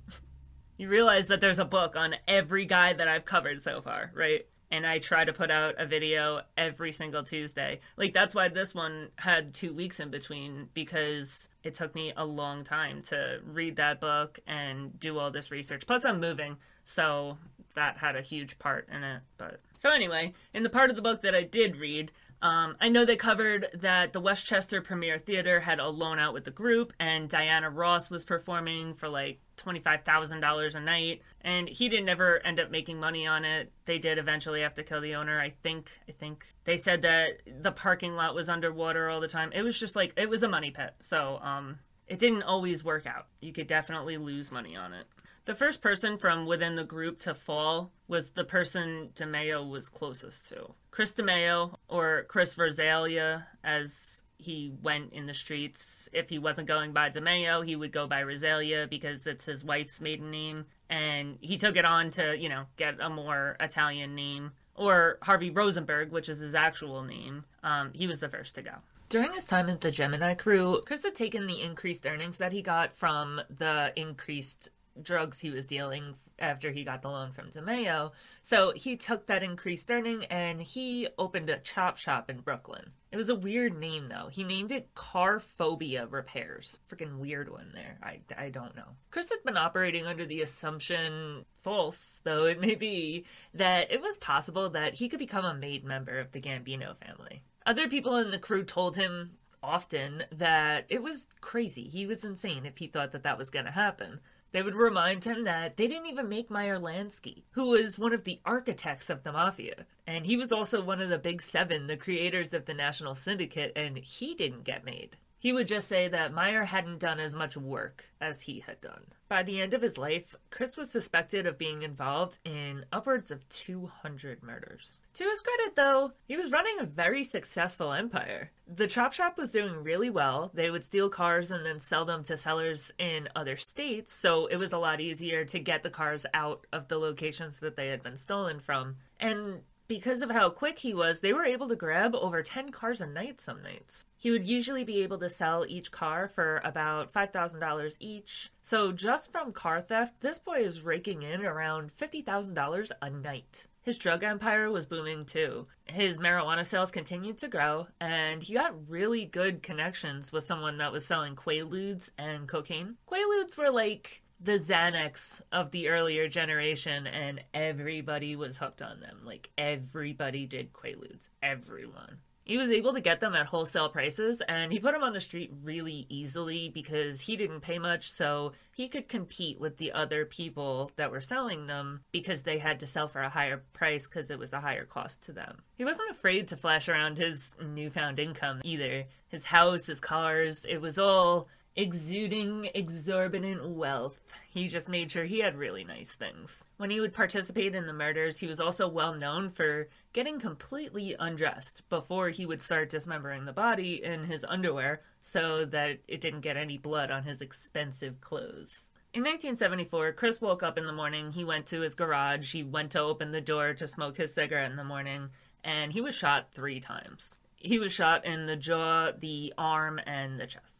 you 0.77 0.89
realize 0.89 1.29
that 1.29 1.41
there's 1.41 1.61
a 1.61 1.65
book 1.65 1.95
on 1.95 2.17
every 2.27 2.67
guy 2.67 2.93
that 2.95 3.07
I've 3.07 3.27
covered 3.27 3.63
so 3.63 3.81
far, 3.81 4.11
right? 4.13 4.45
And 4.71 4.85
I 4.85 4.99
try 4.99 5.25
to 5.25 5.33
put 5.33 5.51
out 5.51 5.77
a 5.79 5.87
video 5.87 6.43
every 6.59 6.91
single 6.91 7.23
Tuesday. 7.23 7.81
Like 7.97 8.13
that's 8.13 8.35
why 8.35 8.49
this 8.49 8.75
one 8.75 9.11
had 9.17 9.55
2 9.55 9.73
weeks 9.73 10.01
in 10.01 10.11
between 10.11 10.69
because 10.75 11.49
it 11.63 11.75
took 11.75 11.95
me 11.95 12.13
a 12.17 12.25
long 12.25 12.65
time 12.65 13.03
to 13.05 13.41
read 13.47 13.77
that 13.77 14.01
book 14.01 14.41
and 14.47 14.99
do 14.99 15.19
all 15.19 15.31
this 15.31 15.51
research. 15.51 15.87
Plus 15.87 16.05
I'm 16.05 16.21
moving, 16.21 16.57
so 16.85 17.39
that 17.75 17.99
had 17.99 18.17
a 18.17 18.23
huge 18.23 18.59
part 18.59 18.89
in 18.93 19.05
it. 19.05 19.23
But 19.39 19.61
so 19.77 19.91
anyway, 19.91 20.35
in 20.53 20.63
the 20.65 20.71
part 20.71 20.91
of 20.91 20.97
the 20.97 21.03
book 21.03 21.23
that 21.23 21.35
I 21.35 21.43
did 21.43 21.77
read, 21.77 22.11
um, 22.43 22.77
I 22.81 22.89
know 22.89 23.05
they 23.05 23.17
covered 23.17 23.67
that 23.75 24.13
the 24.13 24.21
Westchester 24.21 24.83
Premier 24.83 25.19
Theater 25.19 25.61
had 25.61 25.79
a 25.79 25.89
loan 25.89 26.19
out 26.19 26.35
with 26.35 26.45
the 26.45 26.51
group, 26.51 26.93
and 27.01 27.29
Diana 27.29 27.71
Ross 27.71 28.11
was 28.11 28.25
performing 28.25 28.95
for 28.95 29.09
like 29.09 29.41
twenty-five 29.57 30.05
thousand 30.05 30.41
dollars 30.41 30.75
a 30.75 30.81
night, 30.81 31.23
and 31.41 31.69
he 31.69 31.89
didn't 31.89 32.09
ever 32.09 32.41
end 32.45 32.61
up 32.61 32.71
making 32.71 33.01
money 33.01 33.27
on 33.27 33.45
it. 33.45 33.73
They 33.87 33.99
did 33.99 34.19
eventually 34.19 34.61
have 34.61 34.75
to 34.75 34.83
kill 34.83 35.01
the 35.01 35.15
owner. 35.15 35.41
I 35.41 35.55
think. 35.63 35.91
I 36.09 36.13
think 36.13 36.47
they 36.65 36.77
said 36.77 37.03
that 37.03 37.41
the 37.63 37.73
parking 37.73 38.15
lot 38.15 38.35
was 38.35 38.49
underwater 38.49 39.09
all 39.09 39.21
the 39.21 39.29
time. 39.29 39.51
It 39.53 39.63
was 39.63 39.79
just 39.79 39.97
like 39.97 40.13
it 40.17 40.29
was 40.29 40.43
a 40.43 40.49
money 40.49 40.71
pit. 40.71 40.95
So 41.01 41.39
um, 41.43 41.79
it 42.07 42.19
didn't 42.19 42.43
always 42.43 42.85
work 42.85 43.07
out. 43.07 43.27
You 43.41 43.53
could 43.53 43.67
definitely 43.67 44.19
lose 44.19 44.53
money 44.53 44.77
on 44.77 44.93
it. 44.93 45.07
The 45.47 45.55
first 45.55 45.81
person 45.81 46.19
from 46.19 46.45
within 46.45 46.75
the 46.75 46.85
group 46.85 47.21
to 47.21 47.33
fall 47.33 47.93
was 48.09 48.31
the 48.31 48.45
person 48.45 49.11
DeMeo 49.15 49.69
was 49.69 49.89
closest 49.89 50.49
to. 50.49 50.75
Chris 50.91 51.15
DeMeo, 51.15 51.77
or 51.89 52.25
Chris 52.29 52.57
Verzalia, 52.57 53.45
as 53.63 54.25
he 54.39 54.73
went 54.83 55.13
in 55.13 55.27
the 55.27 55.35
streets. 55.35 56.09
If 56.13 56.31
he 56.31 56.41
wasn't 56.41 56.67
going 56.67 56.93
by 56.93 57.11
DeMeo, 57.11 57.65
he 57.65 57.77
would 57.77 57.93
go 57.93 58.09
by 58.09 58.25
Rosalia 58.25 58.89
because 58.91 59.25
it's 59.29 59.45
his 59.45 59.65
wife's 59.65 60.01
maiden 60.01 60.33
name. 60.33 60.67
And 60.91 61.39
he 61.41 61.57
took 61.57 61.77
it 61.77 61.85
on 61.85 62.11
to, 62.13 62.37
you 62.37 62.49
know, 62.49 62.65
get 62.77 62.97
a 63.01 63.09
more 63.09 63.57
Italian 63.61 64.17
name. 64.17 64.51
Or 64.75 65.19
Harvey 65.23 65.51
Rosenberg, 65.51 66.11
which 66.11 66.29
is 66.29 66.41
his 66.41 66.57
actual 66.57 67.03
name. 67.03 67.45
Um, 67.63 67.93
he 67.95 68.09
was 68.09 68.19
the 68.19 68.29
first 68.29 68.57
to 68.57 68.63
go. 68.63 68.73
During 69.09 69.33
his 69.35 69.47
time 69.47 69.71
at 69.71 69.81
the 69.81 69.93
Gemini 69.93 70.35
crew, 70.35 70.83
Chris 70.85 71.05
had 71.05 71.15
taken 71.15 71.47
the 71.47 71.63
increased 71.63 72.05
earnings 72.05 72.39
that 72.39 72.53
he 72.53 72.61
got 72.61 72.93
from 72.93 73.41
the 73.49 73.93
increased 73.95 74.71
drugs 75.03 75.41
he 75.41 75.51
was 75.51 75.67
dealing 75.67 76.15
after 76.39 76.71
he 76.71 76.85
got 76.85 77.03
the 77.03 77.11
loan 77.11 77.33
from 77.33 77.51
DeMeo. 77.51 78.13
So 78.43 78.73
he 78.75 78.97
took 78.97 79.27
that 79.27 79.43
increased 79.43 79.91
earning 79.91 80.25
and 80.27 80.61
he 80.61 81.09
opened 81.19 81.51
a 81.51 81.59
chop 81.59 81.97
shop 81.97 82.31
in 82.31 82.41
Brooklyn. 82.41 82.91
It 83.11 83.17
was 83.17 83.31
a 83.31 83.35
weird 83.35 83.79
name 83.79 84.09
though. 84.09 84.29
He 84.31 84.45
named 84.45 84.71
it 84.71 84.95
Car 84.95 85.41
Phobia 85.41 86.07
Repairs. 86.07 86.81
Freaking 86.91 87.19
weird 87.19 87.51
one 87.51 87.73
there. 87.75 87.99
I, 88.03 88.21
I 88.37 88.51
don't 88.51 88.77
know. 88.77 88.97
Chris 89.11 89.31
had 89.31 89.43
been 89.45 89.57
operating 89.57 90.07
under 90.07 90.27
the 90.27 90.43
assumption, 90.43 91.47
false 91.63 92.21
though 92.25 92.45
it 92.45 92.61
may 92.61 92.75
be, 92.75 93.25
that 93.55 93.91
it 93.91 94.03
was 94.03 94.19
possible 94.19 94.69
that 94.71 94.95
he 94.95 95.09
could 95.09 95.19
become 95.19 95.45
a 95.45 95.55
made 95.55 95.85
member 95.85 96.19
of 96.19 96.33
the 96.33 96.41
Gambino 96.41 96.97
family. 96.97 97.43
Other 97.65 97.89
people 97.89 98.17
in 98.17 98.31
the 98.31 98.39
crew 98.39 98.65
told 98.65 98.97
him 98.97 99.33
often 99.63 100.25
that 100.31 100.87
it 100.89 101.03
was 101.03 101.27
crazy. 101.41 101.85
He 101.85 102.07
was 102.07 102.25
insane 102.25 102.65
if 102.65 102.79
he 102.79 102.87
thought 102.87 103.13
that 103.13 103.25
that 103.25 103.39
was 103.39 103.51
going 103.51 103.65
to 103.65 103.73
happen. 103.73 104.21
They 104.53 104.63
would 104.63 104.75
remind 104.75 105.25
him 105.25 105.45
that 105.45 105.77
they 105.77 105.87
didn't 105.87 106.07
even 106.07 106.29
make 106.29 106.51
Meyer 106.51 106.79
Lansky, 106.79 107.43
who 107.53 107.71
was 107.71 107.99
one 107.99 108.13
of 108.13 108.25
the 108.25 108.41
architects 108.45 109.11
of 109.11 109.23
the 109.23 109.33
Mafia. 109.33 109.87
And 110.07 110.25
he 110.25 110.37
was 110.37 110.53
also 110.53 110.83
one 110.83 111.03
of 111.03 111.09
the 111.09 111.19
Big 111.19 111.43
Seven, 111.43 111.87
the 111.87 111.97
creators 111.97 112.55
of 112.55 112.65
the 112.65 112.75
National 112.75 113.15
Syndicate, 113.15 113.73
and 113.77 113.99
he 113.99 114.35
didn't 114.35 114.65
get 114.65 114.85
made. 114.85 115.17
He 115.47 115.53
would 115.53 115.69
just 115.69 115.87
say 115.87 116.09
that 116.09 116.35
Meyer 116.35 116.65
hadn't 116.65 116.99
done 116.99 117.21
as 117.21 117.37
much 117.37 117.57
work 117.57 118.11
as 118.21 118.43
he 118.43 118.65
had 118.67 118.81
done. 118.81 119.05
By 119.29 119.45
the 119.45 119.61
end 119.61 119.75
of 119.75 119.83
his 119.83 119.97
life, 119.97 120.35
Chris 120.51 120.77
was 120.77 120.91
suspected 120.91 121.47
of 121.47 121.57
being 121.57 121.83
involved 121.83 122.41
in 122.45 122.85
upwards 122.91 123.31
of 123.31 123.49
200 123.49 124.43
murders. 124.43 124.99
To 125.15 125.23
his 125.23 125.41
credit, 125.41 125.77
though, 125.77 126.11
he 126.27 126.37
was 126.37 126.51
running 126.51 126.81
a 126.81 126.85
very 126.85 127.23
successful 127.23 127.93
empire. 127.93 128.51
The 128.67 128.89
chop 128.89 129.13
shop 129.13 129.39
was 129.39 129.53
doing 129.53 129.85
really 129.85 130.11
well. 130.11 130.51
They 130.53 130.69
would 130.69 130.83
steal 130.83 131.09
cars 131.09 131.53
and 131.53 131.65
then 131.65 131.79
sell 131.79 132.05
them 132.05 132.25
to 132.25 132.37
sellers 132.37 132.91
in 132.99 133.29
other 133.37 133.57
states, 133.57 134.13
so 134.13 134.47
it 134.47 134.57
was 134.57 134.73
a 134.73 134.79
lot 134.79 135.01
easier 135.01 135.45
to 135.45 135.61
get 135.61 135.85
the 135.85 135.91
cars 135.91 136.27
out 136.35 136.67
of 136.73 136.89
the 136.89 136.99
locations 136.99 137.61
that 137.61 137.77
they 137.77 137.87
had 137.87 138.03
been 138.03 138.17
stolen 138.17 138.59
from. 138.59 138.97
And 139.21 139.61
because 139.89 140.23
of 140.23 140.31
how 140.31 140.51
quick 140.51 140.79
he 140.79 140.95
was, 140.95 141.21
they 141.21 141.33
were 141.33 141.45
able 141.45 141.69
to 141.69 141.77
grab 141.77 142.15
over 142.15 142.43
10 142.43 142.71
cars 142.71 143.01
a 143.01 143.07
night 143.07 143.41
some 143.41 143.63
nights. 143.63 144.05
He 144.17 144.31
would 144.31 144.45
usually 144.45 144.85
be 144.85 145.03
able 145.03 145.19
to 145.19 145.29
sell 145.29 145.65
each 145.69 145.91
car 145.91 146.29
for 146.29 146.61
about 146.65 147.13
$5,000 147.13 147.97
each. 148.01 148.51
So, 148.63 148.93
just 148.93 149.31
from 149.31 149.53
car 149.53 149.81
theft, 149.81 150.21
this 150.21 150.39
boy 150.39 150.59
is 150.59 150.83
raking 150.83 151.23
in 151.23 151.45
around 151.45 151.91
$50,000 151.97 152.93
a 153.03 153.11
night. 153.11 153.67
His 153.83 153.99
drug 153.99 154.25
empire 154.25 154.69
was 154.69 154.85
booming 154.85 155.27
too. 155.27 155.69
His 155.85 156.19
marijuana 156.19 156.67
sales 156.67 156.91
continued 156.91 157.39
to 157.39 157.47
grow, 157.47 157.87
and 158.01 158.43
he 158.43 158.55
got 158.55 158.89
really 158.89 159.27
good 159.27 159.63
connections 159.63 160.33
with 160.33 160.45
someone 160.45 160.79
that 160.79 160.91
was 160.91 161.07
selling 161.07 161.37
Quaaludes 161.37 162.11
and 162.19 162.49
cocaine. 162.49 162.97
Quaaludes 163.09 163.57
were 163.57 163.71
like 163.71 164.23
the 164.41 164.59
Xanax 164.59 165.41
of 165.53 165.71
the 165.71 165.89
earlier 165.89 166.29
generation, 166.29 167.07
and 167.07 167.43
everybody 167.55 168.37
was 168.37 168.59
hooked 168.59 168.83
on 168.83 169.01
them. 169.01 169.21
Like 169.25 169.51
everybody 169.57 170.47
did 170.47 170.73
Quaaludes. 170.73 171.31
Everyone. 171.43 172.19
He 172.47 172.59
was 172.59 172.71
able 172.71 172.95
to 172.95 173.01
get 173.01 173.19
them 173.19 173.35
at 173.35 173.47
wholesale 173.47 173.89
prices, 173.89 174.41
and 174.47 174.71
he 174.71 174.79
put 174.79 174.93
them 174.93 175.03
on 175.03 175.13
the 175.13 175.21
street 175.21 175.53
really 175.65 176.07
easily 176.09 176.69
because 176.69 177.21
he 177.21 177.37
didn't 177.37 177.63
pay 177.63 177.81
much, 177.81 178.09
so 178.09 178.53
he 178.73 178.87
could 178.87 179.09
compete 179.09 179.59
with 179.59 179.79
the 179.79 179.91
other 179.91 180.25
people 180.25 180.93
that 180.95 181.11
were 181.11 181.21
selling 181.21 181.67
them 181.67 182.03
because 182.13 182.43
they 182.43 182.59
had 182.59 182.79
to 182.81 182.87
sell 182.87 183.09
for 183.09 183.21
a 183.21 183.29
higher 183.29 183.65
price 183.73 184.07
because 184.07 184.31
it 184.31 184.39
was 184.39 184.53
a 184.53 184.61
higher 184.61 184.85
cost 184.85 185.25
to 185.25 185.33
them. 185.33 185.57
He 185.75 185.85
wasn't 185.85 186.13
afraid 186.13 186.47
to 186.49 186.57
flash 186.57 186.89
around 186.89 187.19
his 187.19 187.53
newfound 187.61 188.21
income 188.21 188.61
either. 188.63 189.07
His 189.27 189.45
house, 189.45 189.87
his 189.87 189.99
cars, 189.99 190.65
it 190.69 190.81
was 190.81 191.01
all 191.01 191.49
exuding 191.77 192.71
exorbitant 192.75 193.69
wealth. 193.69 194.19
He 194.49 194.69
just 194.69 194.89
made 194.89 195.11
sure 195.11 195.25
he 195.25 195.41
had 195.41 195.57
really 195.57 195.85
nice 195.85 196.13
things. 196.13 196.65
When 196.79 196.91
he 196.91 197.01
would 197.01 197.13
participate 197.13 197.75
in 197.75 197.87
the 197.87 197.93
murders, 197.93 198.39
he 198.39 198.47
was 198.47 198.61
also 198.61 198.89
well 198.89 199.15
known 199.15 199.51
for 199.51 199.89
getting 200.15 200.41
completely 200.41 201.15
undressed 201.19 201.83
before 201.91 202.31
he 202.31 202.47
would 202.47 202.63
start 202.63 202.89
dismembering 202.89 203.45
the 203.45 203.53
body 203.53 204.03
in 204.03 204.25
his 204.25 204.45
underwear 204.49 205.03
so 205.21 205.67
that 205.67 205.99
it 206.09 206.23
didn't 206.23 206.41
get 206.41 206.57
any 206.57 206.79
blood 206.79 207.11
on 207.11 207.25
his 207.25 207.43
expensive 207.43 208.21
clothes. 208.23 208.91
In 209.13 209.23
1974, 209.23 210.13
Chris 210.13 210.41
woke 210.41 210.63
up 210.63 210.79
in 210.79 210.87
the 210.87 210.93
morning. 210.93 211.33
He 211.33 211.45
went 211.45 211.67
to 211.67 211.81
his 211.81 211.95
garage. 211.95 212.53
He 212.53 212.63
went 212.63 212.93
to 212.93 213.01
open 213.01 213.33
the 213.33 213.41
door 213.41 213.75
to 213.75 213.89
smoke 213.89 214.17
his 214.17 214.33
cigarette 214.33 214.71
in 214.71 214.77
the 214.77 214.85
morning, 214.85 215.31
and 215.65 215.93
he 215.93 216.01
was 216.01 216.15
shot 216.15 216.49
three 216.53 216.81
times. 216.81 217.39
He 217.57 217.79
was 217.79 217.93
shot 217.93 218.25
in 218.25 218.47
the 218.47 218.57
jaw, 218.57 219.13
the 219.19 219.53
arm, 219.57 220.01
and 220.07 220.39
the 220.39 220.47
chest. 220.47 220.76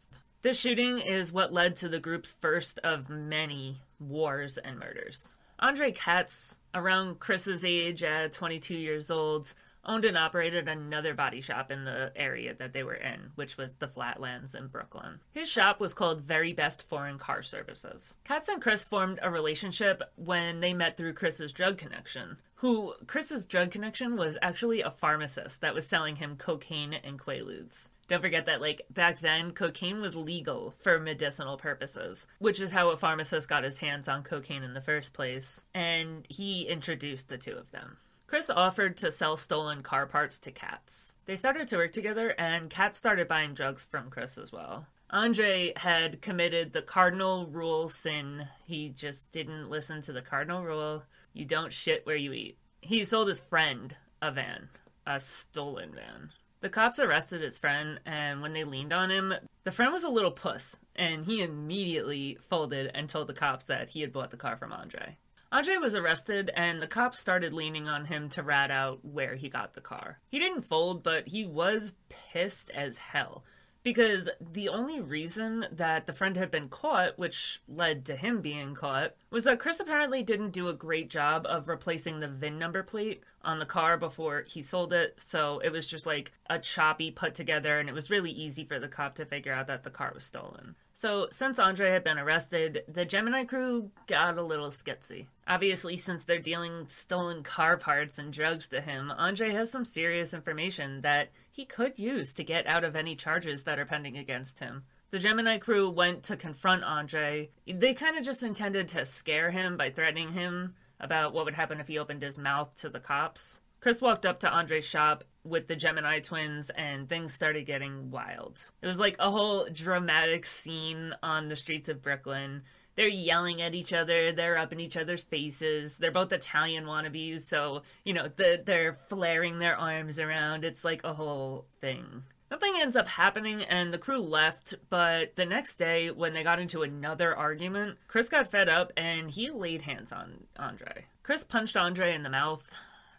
This 0.47 0.61
shooting 0.61 1.01
is 1.01 1.33
what 1.33 1.53
led 1.53 1.75
to 1.75 1.89
the 1.89 1.99
group's 1.99 2.37
first 2.41 2.79
of 2.85 3.11
many 3.11 3.81
wars 3.99 4.59
and 4.59 4.79
murders. 4.79 5.35
Andre 5.59 5.91
Katz, 5.91 6.61
around 6.73 7.19
Chris's 7.19 7.65
age 7.65 8.05
at 8.05 8.33
22 8.33 8.77
years 8.77 9.11
old, 9.11 9.53
owned 9.87 10.05
and 10.05 10.19
operated 10.19 10.69
another 10.69 11.15
body 11.15 11.41
shop 11.41 11.71
in 11.71 11.85
the 11.85 12.13
area 12.17 12.55
that 12.55 12.73
they 12.73 12.83
were 12.83 12.95
in, 12.95 13.31
which 13.37 13.57
was 13.57 13.75
the 13.79 13.89
Flatlands 13.89 14.55
in 14.55 14.67
Brooklyn. 14.67 15.21
His 15.33 15.49
shop 15.49 15.81
was 15.81 15.95
called 15.95 16.21
Very 16.21 16.53
Best 16.53 16.83
Foreign 16.83 17.19
Car 17.19 17.43
Services. 17.43 18.17
Katz 18.25 18.49
and 18.49 18.61
Chris 18.61 18.85
formed 18.85 19.19
a 19.23 19.31
relationship 19.31 20.03
when 20.17 20.61
they 20.61 20.75
met 20.75 20.97
through 20.97 21.15
Chris's 21.15 21.53
drug 21.53 21.79
connection, 21.79 22.37
who 22.57 22.95
Chris's 23.07 23.47
drug 23.47 23.71
connection 23.71 24.17
was 24.17 24.39
actually 24.43 24.81
a 24.81 24.91
pharmacist 24.91 25.61
that 25.61 25.75
was 25.75 25.87
selling 25.87 26.17
him 26.17 26.37
cocaine 26.37 26.95
and 26.95 27.19
quaaludes. 27.19 27.91
Don't 28.09 28.23
forget 28.23 28.47
that, 28.47 28.61
like, 28.61 28.83
back 28.89 29.21
then, 29.21 29.51
cocaine 29.51 30.01
was 30.01 30.15
legal 30.15 30.75
for 30.79 30.99
medicinal 31.01 31.57
purposes, 31.57 32.29
which 32.39 32.61
is 32.61 32.71
how 32.71 32.91
a 32.91 32.97
pharmacist 32.97 33.49
got 33.49 33.65
his 33.65 33.79
hands 33.79 34.07
on 34.07 34.23
cocaine 34.23 34.63
in 34.63 34.75
the 34.75 34.81
first 34.81 35.13
place. 35.13 35.65
And 35.75 36.25
he 36.29 36.63
introduced 36.63 37.29
the 37.29 37.37
two 37.37 37.57
of 37.57 37.73
them. 37.73 37.99
Chris 38.27 38.51
offered 38.51 38.97
to 38.97 39.13
sell 39.13 39.37
stolen 39.37 39.83
car 39.83 40.07
parts 40.07 40.39
to 40.41 40.51
Katz. 40.51 41.15
They 41.27 41.37
started 41.37 41.69
to 41.69 41.77
work 41.77 41.93
together, 41.93 42.31
and 42.39 42.69
Katz 42.69 42.99
started 42.99 43.29
buying 43.29 43.55
drugs 43.55 43.85
from 43.85 44.11
Chris 44.11 44.37
as 44.37 44.51
well. 44.51 44.87
Andre 45.11 45.73
had 45.77 46.21
committed 46.21 46.73
the 46.73 46.83
cardinal 46.83 47.47
rule 47.47 47.89
sin. 47.89 48.49
He 48.65 48.89
just 48.89 49.31
didn't 49.31 49.71
listen 49.71 50.03
to 50.03 50.13
the 50.13 50.23
cardinal 50.23 50.65
rule 50.65 51.05
you 51.33 51.45
don't 51.45 51.73
shit 51.73 52.05
where 52.05 52.17
you 52.17 52.33
eat. 52.33 52.59
He 52.81 53.05
sold 53.05 53.29
his 53.29 53.41
friend 53.41 53.95
a 54.21 54.33
van, 54.33 54.71
a 55.07 55.21
stolen 55.21 55.93
van. 55.95 56.33
The 56.61 56.69
cops 56.71 56.99
arrested 56.99 57.43
his 57.43 57.59
friend, 57.59 58.01
and 58.07 58.43
when 58.43 58.55
they 58.55 58.65
leaned 58.65 58.93
on 58.93 59.11
him, 59.11 59.35
the 59.63 59.71
friend 59.71 59.93
was 59.93 60.03
a 60.03 60.09
little 60.09 60.31
puss, 60.31 60.77
and 60.97 61.27
he 61.27 61.43
immediately 61.43 62.39
folded 62.49 62.91
and 62.95 63.09
told 63.09 63.29
the 63.29 63.35
cops 63.35 63.67
that 63.67 63.91
he 63.91 64.01
had 64.01 64.13
bought 64.13 64.31
the 64.31 64.37
car 64.37 64.57
from 64.57 64.73
Andre. 64.73 65.17
Andre 65.53 65.77
was 65.77 65.95
arrested, 65.95 66.51
and 66.55 66.83
the 66.83 66.87
cops 66.89 67.19
started 67.19 67.53
leaning 67.53 67.89
on 67.89 68.07
him 68.07 68.29
to 68.31 68.43
rat 68.43 68.71
out 68.71 69.05
where 69.05 69.37
he 69.37 69.49
got 69.49 69.75
the 69.75 69.81
car. 69.81 70.19
He 70.29 70.39
didn't 70.39 70.63
fold, 70.63 71.03
but 71.03 71.29
he 71.29 71.47
was 71.47 71.95
pissed 72.09 72.71
as 72.71 72.99
hell 72.99 73.45
because 73.87 74.29
the 74.41 74.69
only 74.69 75.01
reason 75.01 75.65
that 75.71 76.09
the 76.09 76.13
friend 76.13 76.37
had 76.37 76.51
been 76.51 76.69
caught, 76.69 77.17
which 77.17 77.63
led 77.69 78.05
to 78.07 78.17
him 78.17 78.41
being 78.41 78.75
caught, 78.75 79.15
was 79.31 79.45
that 79.45 79.61
Chris 79.61 79.79
apparently 79.79 80.25
didn't 80.25 80.51
do 80.51 80.67
a 80.67 80.75
great 80.75 81.09
job 81.09 81.47
of 81.47 81.69
replacing 81.69 82.19
the 82.19 82.27
VIN 82.27 82.59
number 82.59 82.83
plate 82.83 83.23
on 83.47 83.61
the 83.61 83.65
car 83.65 83.97
before 83.97 84.45
he 84.47 84.61
sold 84.61 84.93
it. 84.93 85.19
So 85.19 85.61
it 85.61 85.71
was 85.71 85.87
just 85.87 86.05
like 86.05 86.33
a 86.51 86.59
choppy 86.59 87.11
put 87.11 87.35
together, 87.35 87.79
and 87.79 87.89
it 87.89 87.95
was 87.95 88.11
really 88.11 88.33
easy 88.33 88.65
for 88.65 88.79
the 88.79 88.89
cop 88.89 89.15
to 89.15 89.25
figure 89.25 89.53
out 89.53 89.69
that 89.69 89.85
the 89.85 89.91
car 89.91 90.13
was 90.15 90.25
stolen. 90.25 90.75
So, 90.93 91.29
since 91.31 91.59
Andre 91.59 91.91
had 91.91 92.05
been 92.05 92.19
arrested, 92.19 92.83
the 92.89 93.05
Gemini 93.05 93.45
crew 93.45 93.91
got 94.07 94.39
a 94.39 94.43
little 94.43 94.71
skitsy. 94.71 95.27
Obviously, 95.47 95.97
since 95.97 96.25
they're 96.25 96.39
dealing 96.39 96.87
stolen 96.89 97.43
car 97.43 97.77
parts 97.77 98.19
and 98.19 98.33
drugs 98.33 98.67
to 98.69 98.81
him, 98.81 99.11
Andre 99.11 99.51
has 99.53 99.71
some 99.71 99.85
serious 99.85 100.33
information 100.33 101.03
that 101.03 101.29
he 101.53 101.65
could 101.65 101.99
use 101.99 102.33
to 102.35 102.45
get 102.45 102.67
out 102.67 102.83
of 102.83 102.97
any 102.97 103.15
charges 103.15 103.65
that 103.65 103.79
are 103.79 103.87
pending 103.87 104.17
against 104.17 104.59
him. 104.61 104.85
The 105.11 105.19
Gemini 105.19 105.59
crew 105.59 105.89
went 105.89 106.25
to 106.25 106.37
confront 106.37 106.83
Andre. 106.83 107.51
They 107.67 107.95
kind 107.95 108.17
of 108.17 108.25
just 108.25 108.43
intended 108.43 108.89
to 108.89 109.05
scare 109.05 109.51
him 109.51 109.77
by 109.77 109.91
threatening 109.91 110.33
him 110.33 110.75
about 111.01 111.33
what 111.33 111.45
would 111.45 111.55
happen 111.55 111.81
if 111.81 111.89
he 111.89 111.99
opened 111.99 112.23
his 112.23 112.39
mouth 112.39 112.75
to 112.77 112.89
the 112.89 113.01
cops. 113.01 113.61
Chris 113.81 114.01
walked 114.01 114.27
up 114.27 114.41
to 114.41 114.51
Andre's 114.51 114.85
shop 114.85 115.25
with 115.45 115.69
the 115.69 115.77
Gemini 115.77 116.21
twins 116.21 116.71
and 116.71 117.09
things 117.09 117.33
started 117.33 117.67
getting 117.67 118.11
wild. 118.11 118.59
It 118.83 118.87
was 118.87 118.99
like 118.99 119.17
a 119.19 119.31
whole 119.31 119.69
dramatic 119.73 120.47
scene 120.47 121.15
on 121.23 121.49
the 121.49 121.57
streets 121.57 121.89
of 121.89 122.03
Brooklyn. 122.03 122.63
They're 122.97 123.07
yelling 123.07 123.61
at 123.61 123.75
each 123.75 123.93
other. 123.93 124.33
They're 124.33 124.59
up 124.59 124.73
in 124.73 124.81
each 124.81 124.97
other's 124.97 125.25
faces. 125.25 125.99
They're 125.99 126.11
both 126.11 126.33
italian 126.33 126.87
wannabes 126.87 127.43
so 127.43 127.83
you 128.05 128.15
know 128.15 128.29
the, 128.35 128.63
they're 128.65 128.99
flaring 129.09 129.59
their 129.59 129.77
arms 129.77 130.19
around. 130.19 130.65
It's 130.65 130.85
like 130.85 131.03
a 131.05 131.15
whole 131.15 131.67
thing 131.81 132.25
Nothing 132.51 132.75
ends 132.77 132.95
up 132.95 133.09
happening 133.09 133.63
and 133.63 133.93
the 133.93 133.99
crew 133.99 134.21
left, 134.21 134.75
but 134.89 135.35
the 135.35 135.47
next 135.47 135.77
day, 135.77 136.11
when 136.11 136.33
they 136.33 136.45
got 136.45 136.61
into 136.61 136.83
another 136.83 137.35
argument, 137.35 137.99
Chris 138.07 138.29
got 138.29 138.51
fed 138.51 138.69
up 138.69 138.93
and 138.97 139.31
he 139.31 139.51
laid 139.51 139.83
hands 139.83 140.13
on 140.13 140.45
Andre. 140.57 141.07
Chris 141.25 141.43
punched 141.43 141.77
Andre 141.77 142.15
in 142.15 142.23
the 142.23 142.31
mouth. 142.31 142.65